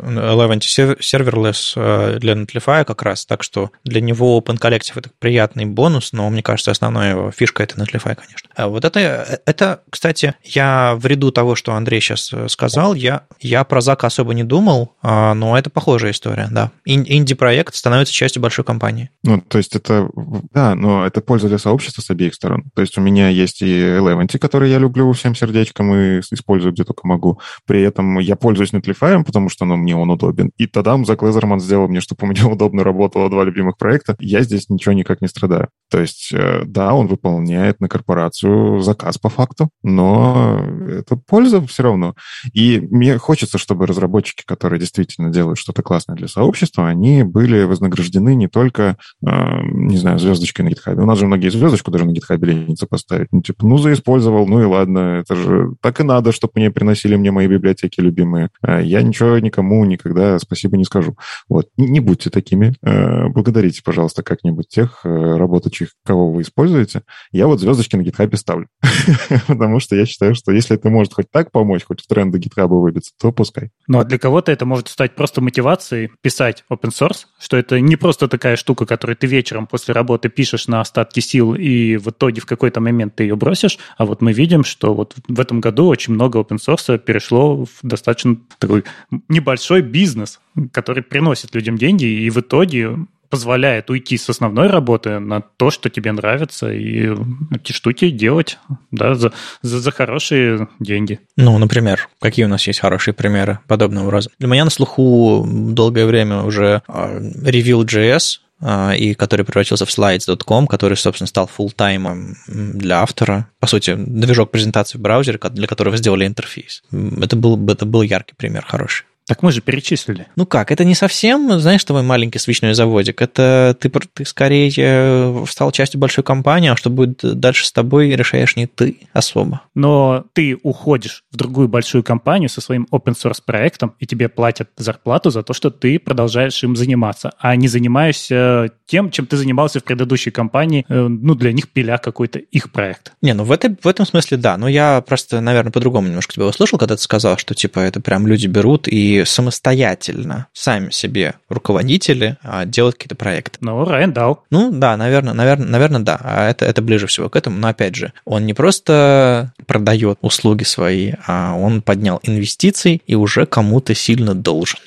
э, 0.40 0.46
Eleventy 0.46 0.96
serverless 1.00 1.72
э, 1.76 2.18
для 2.18 2.34
Netlify 2.34 2.84
как 2.84 3.02
раз, 3.02 3.26
так 3.26 3.42
что 3.42 3.70
для 3.84 4.00
него 4.00 4.38
Open 4.38 4.58
Collective 4.58 4.92
это 4.96 5.10
приятный 5.18 5.66
бонус, 5.66 6.12
но 6.12 6.28
мне 6.30 6.42
кажется, 6.42 6.70
основная 6.70 7.10
его 7.10 7.30
фишка 7.30 7.62
это 7.62 7.76
Netlify, 7.76 8.14
конечно. 8.14 8.50
А 8.56 8.68
вот 8.68 8.84
это, 8.84 9.40
это, 9.46 9.82
кстати, 9.90 10.34
я 10.44 10.94
в 10.96 11.06
ряду 11.06 11.30
того, 11.30 11.54
что 11.54 11.74
Андрей 11.74 12.00
сейчас 12.00 12.32
сказал, 12.48 12.94
я, 12.94 13.22
я 13.40 13.64
про 13.64 13.80
Зака 13.80 14.06
особо 14.08 14.34
не 14.34 14.44
думал, 14.44 14.94
а, 15.02 15.34
но 15.34 15.56
это 15.56 15.70
похожая 15.70 16.12
история, 16.12 16.48
да. 16.50 16.70
Инди-проект 16.84 17.74
становится 17.74 18.12
частью 18.12 18.42
большой 18.42 18.64
компании. 18.64 19.10
Ну, 19.22 19.40
то 19.40 19.58
есть 19.58 19.74
это, 19.74 20.08
да, 20.52 20.74
но 20.74 21.06
это 21.06 21.20
польза 21.20 21.48
для 21.48 21.58
сообщества 21.58 22.02
с 22.02 22.10
обеих 22.10 22.34
сторон. 22.34 22.64
То 22.74 22.82
есть 22.82 22.98
у 22.98 23.00
меня 23.00 23.28
есть 23.28 23.62
и 23.62 23.80
Eleventy, 23.80 24.38
который 24.38 24.70
я 24.70 24.78
люблю 24.78 25.12
всем 25.12 25.34
сердечком 25.34 25.94
и 25.94 26.20
использую 26.20 26.72
где 26.72 26.84
только 26.84 27.06
могу. 27.06 27.40
При 27.66 27.82
этом 27.82 28.18
я 28.18 28.36
пользуюсь 28.36 28.72
Netlify, 28.72 29.22
потому 29.24 29.48
что 29.48 29.64
ну, 29.64 29.76
мне 29.76 29.96
он 29.96 30.10
удобен. 30.10 30.27
И 30.56 30.66
тогда 30.66 31.02
Зак 31.04 31.22
Лезерман 31.22 31.60
сделал 31.60 31.88
мне, 31.88 32.00
чтобы 32.00 32.24
у 32.24 32.26
меня 32.26 32.46
удобно 32.50 32.84
работало 32.84 33.30
два 33.30 33.44
любимых 33.44 33.76
проекта. 33.76 34.16
Я 34.18 34.42
здесь 34.42 34.68
ничего 34.68 34.92
никак 34.92 35.20
не 35.20 35.28
страдаю. 35.28 35.68
То 35.90 36.00
есть, 36.00 36.32
э, 36.32 36.62
да, 36.66 36.94
он 36.94 37.06
выполняет 37.06 37.80
на 37.80 37.88
корпорацию 37.88 38.80
заказ 38.80 39.18
по 39.18 39.28
факту, 39.28 39.70
но 39.82 40.62
это 40.86 41.16
польза 41.16 41.64
все 41.66 41.82
равно. 41.82 42.14
И 42.52 42.80
мне 42.80 43.18
хочется, 43.18 43.58
чтобы 43.58 43.86
разработчики, 43.86 44.42
которые 44.44 44.78
действительно 44.78 45.30
делают 45.30 45.58
что-то 45.58 45.82
классное 45.82 46.16
для 46.16 46.28
сообщества, 46.28 46.88
они 46.88 47.22
были 47.22 47.64
вознаграждены 47.64 48.34
не 48.34 48.48
только, 48.48 48.96
э, 49.26 49.60
не 49.62 49.96
знаю, 49.96 50.18
звездочкой 50.18 50.66
на 50.66 50.70
GitHub. 50.70 51.00
У 51.00 51.06
нас 51.06 51.18
же 51.18 51.26
многие 51.26 51.50
звездочку 51.50 51.90
даже 51.90 52.04
на 52.04 52.12
GitHub 52.12 52.44
ленятся 52.44 52.86
поставить. 52.86 53.28
Ну, 53.32 53.42
типа, 53.42 53.66
ну, 53.66 53.78
заиспользовал, 53.78 54.46
ну 54.46 54.60
и 54.60 54.64
ладно, 54.64 55.20
это 55.20 55.34
же 55.34 55.74
так 55.80 56.00
и 56.00 56.02
надо, 56.04 56.32
чтобы 56.32 56.52
мне 56.56 56.70
приносили 56.70 57.16
мне 57.16 57.30
мои 57.30 57.46
библиотеки 57.46 58.00
любимые. 58.00 58.50
Э, 58.62 58.82
я 58.82 59.02
ничего 59.02 59.38
никому 59.38 59.84
никогда 59.84 60.07
спасибо 60.38 60.76
не 60.76 60.84
скажу. 60.84 61.16
Вот, 61.48 61.68
не, 61.76 62.00
будьте 62.00 62.30
такими. 62.30 62.74
Благодарите, 62.82 63.82
пожалуйста, 63.82 64.22
как-нибудь 64.22 64.68
тех 64.68 65.00
работающих 65.04 65.78
случаях, 65.78 65.90
кого 66.04 66.30
вы 66.32 66.42
используете, 66.42 67.02
я 67.32 67.46
вот 67.46 67.60
звездочки 67.60 67.96
на 67.96 68.02
GitHub 68.02 68.34
ставлю. 68.36 68.68
Потому 69.46 69.80
что 69.80 69.96
я 69.96 70.06
считаю, 70.06 70.34
что 70.34 70.52
если 70.52 70.76
это 70.76 70.90
может 70.90 71.14
хоть 71.14 71.30
так 71.30 71.50
помочь, 71.50 71.84
хоть 71.84 72.00
в 72.00 72.06
тренды 72.06 72.38
GitHub 72.38 72.68
выбиться, 72.68 73.12
то 73.20 73.32
пускай. 73.32 73.70
Ну, 73.88 73.98
а 74.00 74.04
для 74.04 74.18
кого-то 74.18 74.52
это 74.52 74.66
может 74.66 74.88
стать 74.88 75.14
просто 75.14 75.40
мотивацией 75.40 76.10
писать 76.20 76.64
open 76.70 76.90
source, 76.90 77.24
что 77.40 77.56
это 77.56 77.80
не 77.80 77.96
просто 77.96 78.28
такая 78.28 78.56
штука, 78.56 78.84
которую 78.84 79.16
ты 79.16 79.26
вечером 79.26 79.66
после 79.66 79.94
работы 79.94 80.28
пишешь 80.28 80.68
на 80.68 80.82
остатки 80.82 81.20
сил, 81.20 81.54
и 81.54 81.96
в 81.96 82.08
итоге 82.08 82.42
в 82.42 82.46
какой-то 82.46 82.80
момент 82.80 83.16
ты 83.16 83.24
ее 83.24 83.34
бросишь, 83.34 83.78
а 83.96 84.04
вот 84.04 84.20
мы 84.20 84.34
видим, 84.34 84.62
что 84.62 84.92
вот 84.92 85.14
в 85.26 85.40
этом 85.40 85.60
году 85.60 85.86
очень 85.86 86.12
много 86.12 86.38
open 86.38 86.58
source 86.58 86.98
перешло 86.98 87.64
в 87.64 87.70
достаточно 87.82 88.36
такой 88.58 88.84
небольшой 89.28 89.80
бизнес, 89.80 90.38
который 90.70 91.02
приносит 91.02 91.54
людям 91.54 91.78
деньги, 91.78 92.04
и 92.04 92.28
в 92.28 92.38
итоге 92.38 93.06
позволяет 93.28 93.90
уйти 93.90 94.16
с 94.16 94.28
основной 94.28 94.68
работы 94.68 95.18
на 95.18 95.40
то, 95.40 95.70
что 95.70 95.90
тебе 95.90 96.12
нравится, 96.12 96.72
и 96.72 97.14
эти 97.54 97.72
штуки 97.72 98.10
делать 98.10 98.58
да, 98.90 99.14
за, 99.14 99.32
за, 99.62 99.80
за 99.80 99.90
хорошие 99.90 100.68
деньги. 100.80 101.20
Ну, 101.36 101.56
например, 101.58 102.08
какие 102.20 102.44
у 102.44 102.48
нас 102.48 102.66
есть 102.66 102.80
хорошие 102.80 103.14
примеры 103.14 103.60
подобного 103.66 104.10
рода? 104.10 104.28
Для 104.38 104.48
меня 104.48 104.64
на 104.64 104.70
слуху 104.70 105.46
долгое 105.48 106.06
время 106.06 106.42
уже 106.42 106.82
а, 106.88 107.18
Reveal.js, 107.18 108.40
а, 108.60 108.92
и 108.92 109.14
который 109.14 109.44
превратился 109.44 109.86
в 109.86 109.90
slides.com, 109.90 110.66
который, 110.66 110.96
собственно, 110.96 111.28
стал 111.28 111.48
full-таймом 111.56 112.34
для 112.46 113.02
автора. 113.02 113.48
По 113.60 113.66
сути, 113.66 113.94
движок 113.96 114.50
презентации 114.50 114.98
в 114.98 115.00
браузере, 115.00 115.38
для 115.52 115.66
которого 115.66 115.96
сделали 115.96 116.26
интерфейс. 116.26 116.82
Это 116.90 117.36
был, 117.36 117.68
это 117.68 117.86
был 117.86 118.02
яркий 118.02 118.34
пример, 118.34 118.64
хороший. 118.66 119.06
Так 119.28 119.42
мы 119.42 119.52
же 119.52 119.60
перечислили. 119.60 120.26
Ну 120.36 120.46
как, 120.46 120.72
это 120.72 120.86
не 120.86 120.94
совсем, 120.94 121.60
знаешь, 121.60 121.84
твой 121.84 122.02
маленький 122.02 122.38
свечной 122.38 122.72
заводик. 122.72 123.20
Это 123.20 123.76
ты, 123.78 123.90
ты 123.90 124.24
скорее 124.24 124.72
э, 124.74 125.44
стал 125.46 125.70
частью 125.70 126.00
большой 126.00 126.24
компании, 126.24 126.70
а 126.70 126.76
что 126.76 126.88
будет 126.88 127.20
дальше 127.38 127.66
с 127.66 127.72
тобой, 127.72 128.08
решаешь 128.16 128.56
не 128.56 128.66
ты 128.66 128.96
особо. 129.12 129.60
Но 129.74 130.24
ты 130.32 130.56
уходишь 130.62 131.24
в 131.30 131.36
другую 131.36 131.68
большую 131.68 132.02
компанию 132.02 132.48
со 132.48 132.62
своим 132.62 132.88
open 132.90 133.14
source 133.14 133.42
проектом, 133.44 133.94
и 134.00 134.06
тебе 134.06 134.30
платят 134.30 134.70
зарплату 134.78 135.28
за 135.28 135.42
то, 135.42 135.52
что 135.52 135.68
ты 135.70 135.98
продолжаешь 135.98 136.64
им 136.64 136.74
заниматься, 136.74 137.32
а 137.38 137.54
не 137.54 137.68
занимаешься 137.68 138.70
тем, 138.86 139.10
чем 139.10 139.26
ты 139.26 139.36
занимался 139.36 139.80
в 139.80 139.84
предыдущей 139.84 140.30
компании, 140.30 140.86
э, 140.88 141.06
ну, 141.06 141.34
для 141.34 141.52
них 141.52 141.68
пиля 141.68 141.98
какой-то 141.98 142.38
их 142.38 142.72
проект. 142.72 143.12
Не, 143.20 143.34
ну 143.34 143.44
в, 143.44 143.52
этой, 143.52 143.76
в 143.78 143.86
этом 143.86 144.06
смысле 144.06 144.38
да, 144.38 144.56
но 144.56 144.68
я 144.68 145.02
просто, 145.02 145.42
наверное, 145.42 145.70
по-другому 145.70 146.08
немножко 146.08 146.32
тебя 146.32 146.46
услышал, 146.46 146.78
когда 146.78 146.96
ты 146.96 147.02
сказал, 147.02 147.36
что 147.36 147.54
типа 147.54 147.80
это 147.80 148.00
прям 148.00 148.26
люди 148.26 148.46
берут 148.46 148.88
и 148.88 149.17
самостоятельно 149.24 150.46
сами 150.52 150.90
себе 150.90 151.34
руководители 151.48 152.36
а, 152.42 152.64
делают 152.64 152.96
какие-то 152.96 153.14
проекты. 153.14 153.58
Ну, 153.60 153.84
Райан 153.84 154.12
дал. 154.12 154.44
Ну, 154.50 154.70
да, 154.72 154.96
наверное, 154.96 155.34
наверное, 155.34 155.66
наверное, 155.66 156.00
да. 156.00 156.18
А 156.22 156.48
это, 156.48 156.64
это 156.64 156.82
ближе 156.82 157.06
всего 157.06 157.28
к 157.28 157.36
этому. 157.36 157.58
Но 157.58 157.68
опять 157.68 157.94
же, 157.94 158.12
он 158.24 158.46
не 158.46 158.54
просто 158.54 159.52
продает 159.66 160.18
услуги 160.22 160.64
свои, 160.64 161.12
а 161.26 161.54
он 161.54 161.82
поднял 161.82 162.20
инвестиции 162.22 163.02
и 163.06 163.14
уже 163.14 163.46
кому-то 163.46 163.94
сильно 163.94 164.34
должен. 164.34 164.78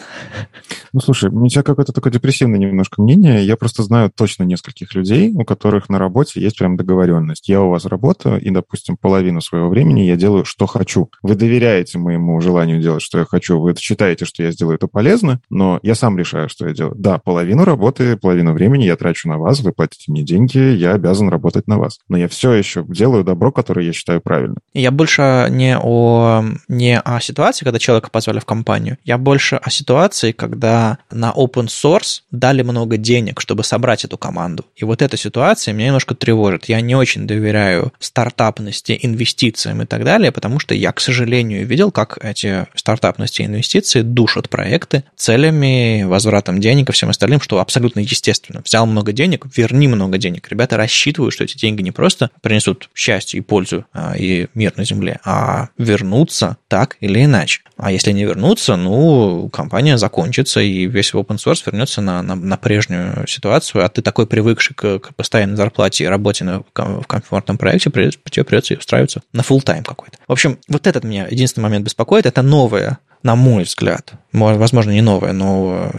Ну, 0.93 0.99
слушай, 0.99 1.29
у 1.29 1.47
тебя 1.47 1.63
какое-то 1.63 1.93
такое 1.93 2.11
депрессивное 2.11 2.59
немножко 2.59 3.01
мнение. 3.01 3.45
Я 3.45 3.55
просто 3.55 3.83
знаю 3.83 4.11
точно 4.13 4.43
нескольких 4.43 4.93
людей, 4.93 5.31
у 5.33 5.43
которых 5.43 5.89
на 5.89 5.99
работе 5.99 6.41
есть 6.41 6.57
прям 6.57 6.77
договоренность. 6.77 7.47
Я 7.47 7.61
у 7.61 7.69
вас 7.69 7.85
работаю, 7.85 8.41
и, 8.41 8.49
допустим, 8.49 8.97
половину 8.97 9.41
своего 9.41 9.69
времени 9.69 10.01
я 10.01 10.15
делаю, 10.15 10.45
что 10.45 10.65
хочу. 10.65 11.09
Вы 11.21 11.35
доверяете 11.35 11.97
моему 11.97 12.39
желанию 12.41 12.81
делать, 12.81 13.01
что 13.01 13.19
я 13.19 13.25
хочу. 13.25 13.59
Вы 13.59 13.75
считаете, 13.77 14.20
что 14.25 14.43
я 14.43 14.51
сделаю 14.51 14.75
это 14.75 14.87
полезно, 14.87 15.41
но 15.49 15.79
я 15.83 15.95
сам 15.95 16.17
решаю, 16.17 16.49
что 16.49 16.67
я 16.67 16.73
делаю. 16.73 16.95
Да, 16.97 17.17
половину 17.17 17.65
работы, 17.65 18.17
половину 18.17 18.53
времени 18.53 18.85
я 18.85 18.95
трачу 18.95 19.27
на 19.29 19.37
вас, 19.37 19.59
вы 19.61 19.71
платите 19.71 20.11
мне 20.11 20.23
деньги, 20.23 20.57
я 20.57 20.93
обязан 20.93 21.29
работать 21.29 21.67
на 21.67 21.77
вас. 21.77 21.99
Но 22.09 22.17
я 22.17 22.27
все 22.27 22.53
еще 22.53 22.85
делаю 22.87 23.23
добро, 23.23 23.51
которое 23.51 23.85
я 23.85 23.93
считаю 23.93 24.21
правильным. 24.21 24.57
Я 24.73 24.91
больше 24.91 25.47
не 25.49 25.77
о, 25.77 26.43
не 26.67 26.99
о 26.99 27.19
ситуации, 27.19 27.65
когда 27.65 27.79
человека 27.79 28.09
позвали 28.11 28.39
в 28.39 28.45
компанию. 28.45 28.97
Я 29.03 29.17
больше 29.17 29.55
о 29.55 29.69
ситуации, 29.69 30.31
когда 30.31 30.99
на 31.11 31.31
open 31.31 31.67
source 31.67 32.21
дали 32.31 32.61
много 32.61 32.97
денег, 32.97 33.41
чтобы 33.41 33.63
собрать 33.63 34.05
эту 34.05 34.17
команду. 34.17 34.65
И 34.75 34.85
вот 34.85 35.01
эта 35.01 35.17
ситуация 35.17 35.73
меня 35.73 35.87
немножко 35.87 36.15
тревожит. 36.15 36.65
Я 36.65 36.81
не 36.81 36.95
очень 36.95 37.27
доверяю 37.27 37.91
стартапности, 37.99 38.97
инвестициям 39.01 39.81
и 39.81 39.85
так 39.85 40.03
далее, 40.03 40.31
потому 40.31 40.59
что 40.59 40.73
я, 40.75 40.91
к 40.91 40.99
сожалению, 40.99 41.65
видел, 41.65 41.91
как 41.91 42.17
эти 42.23 42.67
стартапности 42.75 43.41
и 43.41 43.45
инвестиции 43.45 44.01
душат 44.13 44.49
проекты 44.49 45.03
целями, 45.15 46.03
возвратом 46.03 46.59
денег 46.59 46.89
и 46.89 46.91
всем 46.91 47.09
остальным, 47.09 47.41
что 47.41 47.59
абсолютно 47.59 47.99
естественно. 47.99 48.61
Взял 48.63 48.85
много 48.85 49.11
денег, 49.11 49.45
верни 49.55 49.87
много 49.87 50.17
денег. 50.17 50.47
Ребята 50.49 50.77
рассчитывают, 50.77 51.33
что 51.33 51.43
эти 51.43 51.57
деньги 51.57 51.81
не 51.81 51.91
просто 51.91 52.29
принесут 52.41 52.89
счастье 52.95 53.39
и 53.39 53.41
пользу 53.41 53.85
а, 53.93 54.15
и 54.17 54.47
мир 54.53 54.73
на 54.75 54.85
земле, 54.85 55.19
а 55.23 55.69
вернутся 55.77 56.57
так 56.67 56.97
или 56.99 57.23
иначе. 57.23 57.61
А 57.77 57.91
если 57.91 58.11
не 58.11 58.23
вернутся, 58.25 58.75
ну, 58.75 59.49
компания 59.49 59.97
закончится, 59.97 60.61
и 60.61 60.85
весь 60.85 61.13
open 61.13 61.37
source 61.37 61.63
вернется 61.65 62.01
на, 62.01 62.21
на, 62.21 62.35
на 62.35 62.57
прежнюю 62.57 63.27
ситуацию, 63.27 63.83
а 63.83 63.89
ты 63.89 64.01
такой 64.01 64.27
привыкший 64.27 64.75
к, 64.75 64.99
к 64.99 65.15
постоянной 65.15 65.55
зарплате 65.55 66.03
и 66.03 66.07
работе 66.07 66.43
на, 66.43 66.63
в 66.73 67.07
комфортном 67.07 67.57
проекте, 67.57 67.89
тебе 67.89 68.43
придется 68.43 68.75
устраиваться 68.75 69.21
на 69.33 69.41
full 69.41 69.61
тайм 69.61 69.83
какой-то. 69.83 70.17
В 70.27 70.31
общем, 70.31 70.59
вот 70.67 70.87
этот 70.87 71.03
меня 71.03 71.27
единственный 71.29 71.63
момент 71.63 71.85
беспокоит, 71.85 72.25
это 72.25 72.41
новое 72.41 72.99
на 73.23 73.35
мой 73.35 73.63
взгляд, 73.63 74.13
возможно, 74.31 74.91
не 74.91 75.01
новая, 75.01 75.33
но 75.33 75.91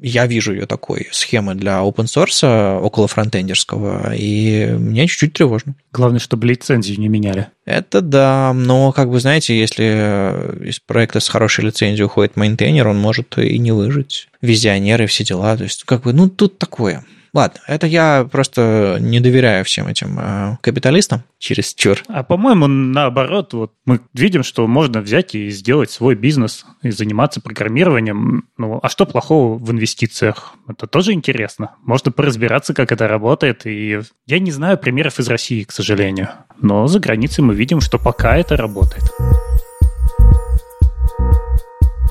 я 0.00 0.26
вижу 0.26 0.52
ее 0.52 0.66
такой 0.66 1.08
схемы 1.10 1.54
для 1.54 1.80
open 1.80 2.04
source 2.04 2.78
около 2.80 3.08
фронтендерского, 3.08 4.14
и 4.14 4.74
мне 4.78 5.06
чуть-чуть 5.06 5.32
тревожно. 5.32 5.74
Главное, 5.92 6.20
чтобы 6.20 6.46
лицензию 6.46 7.00
не 7.00 7.08
меняли. 7.08 7.48
Это 7.64 8.00
да, 8.00 8.52
но, 8.54 8.92
как 8.92 9.08
вы 9.08 9.20
знаете, 9.20 9.58
если 9.58 10.68
из 10.68 10.80
проекта 10.80 11.20
с 11.20 11.28
хорошей 11.28 11.64
лицензией 11.64 12.06
уходит 12.06 12.36
мейнтейнер, 12.36 12.88
он 12.88 12.98
может 12.98 13.38
и 13.38 13.58
не 13.58 13.72
выжить. 13.72 14.28
Визионеры, 14.40 15.06
все 15.06 15.24
дела, 15.24 15.56
то 15.56 15.64
есть, 15.64 15.84
как 15.84 16.02
бы, 16.02 16.12
ну, 16.12 16.28
тут 16.28 16.58
такое. 16.58 17.04
Ладно, 17.34 17.60
это 17.66 17.86
я 17.86 18.28
просто 18.30 18.98
не 19.00 19.18
доверяю 19.18 19.64
всем 19.64 19.86
этим 19.86 20.18
э, 20.20 20.58
капиталистам 20.60 21.22
через 21.38 21.72
чур. 21.72 22.02
А 22.08 22.22
по-моему, 22.22 22.66
наоборот, 22.66 23.54
вот 23.54 23.72
мы 23.86 24.00
видим, 24.12 24.42
что 24.42 24.66
можно 24.66 25.00
взять 25.00 25.34
и 25.34 25.48
сделать 25.48 25.90
свой 25.90 26.14
бизнес 26.14 26.66
и 26.82 26.90
заниматься 26.90 27.40
программированием. 27.40 28.48
Ну, 28.58 28.80
а 28.82 28.88
что 28.90 29.06
плохого 29.06 29.56
в 29.56 29.70
инвестициях? 29.70 30.52
Это 30.68 30.86
тоже 30.86 31.12
интересно. 31.12 31.76
Можно 31.80 32.12
поразбираться, 32.12 32.74
как 32.74 32.92
это 32.92 33.08
работает. 33.08 33.64
И 33.64 34.00
я 34.26 34.38
не 34.38 34.50
знаю 34.50 34.76
примеров 34.76 35.18
из 35.18 35.26
России, 35.28 35.64
к 35.64 35.72
сожалению. 35.72 36.28
Но 36.60 36.86
за 36.86 37.00
границей 37.00 37.42
мы 37.42 37.54
видим, 37.54 37.80
что 37.80 37.98
пока 37.98 38.36
это 38.36 38.58
работает. 38.58 39.04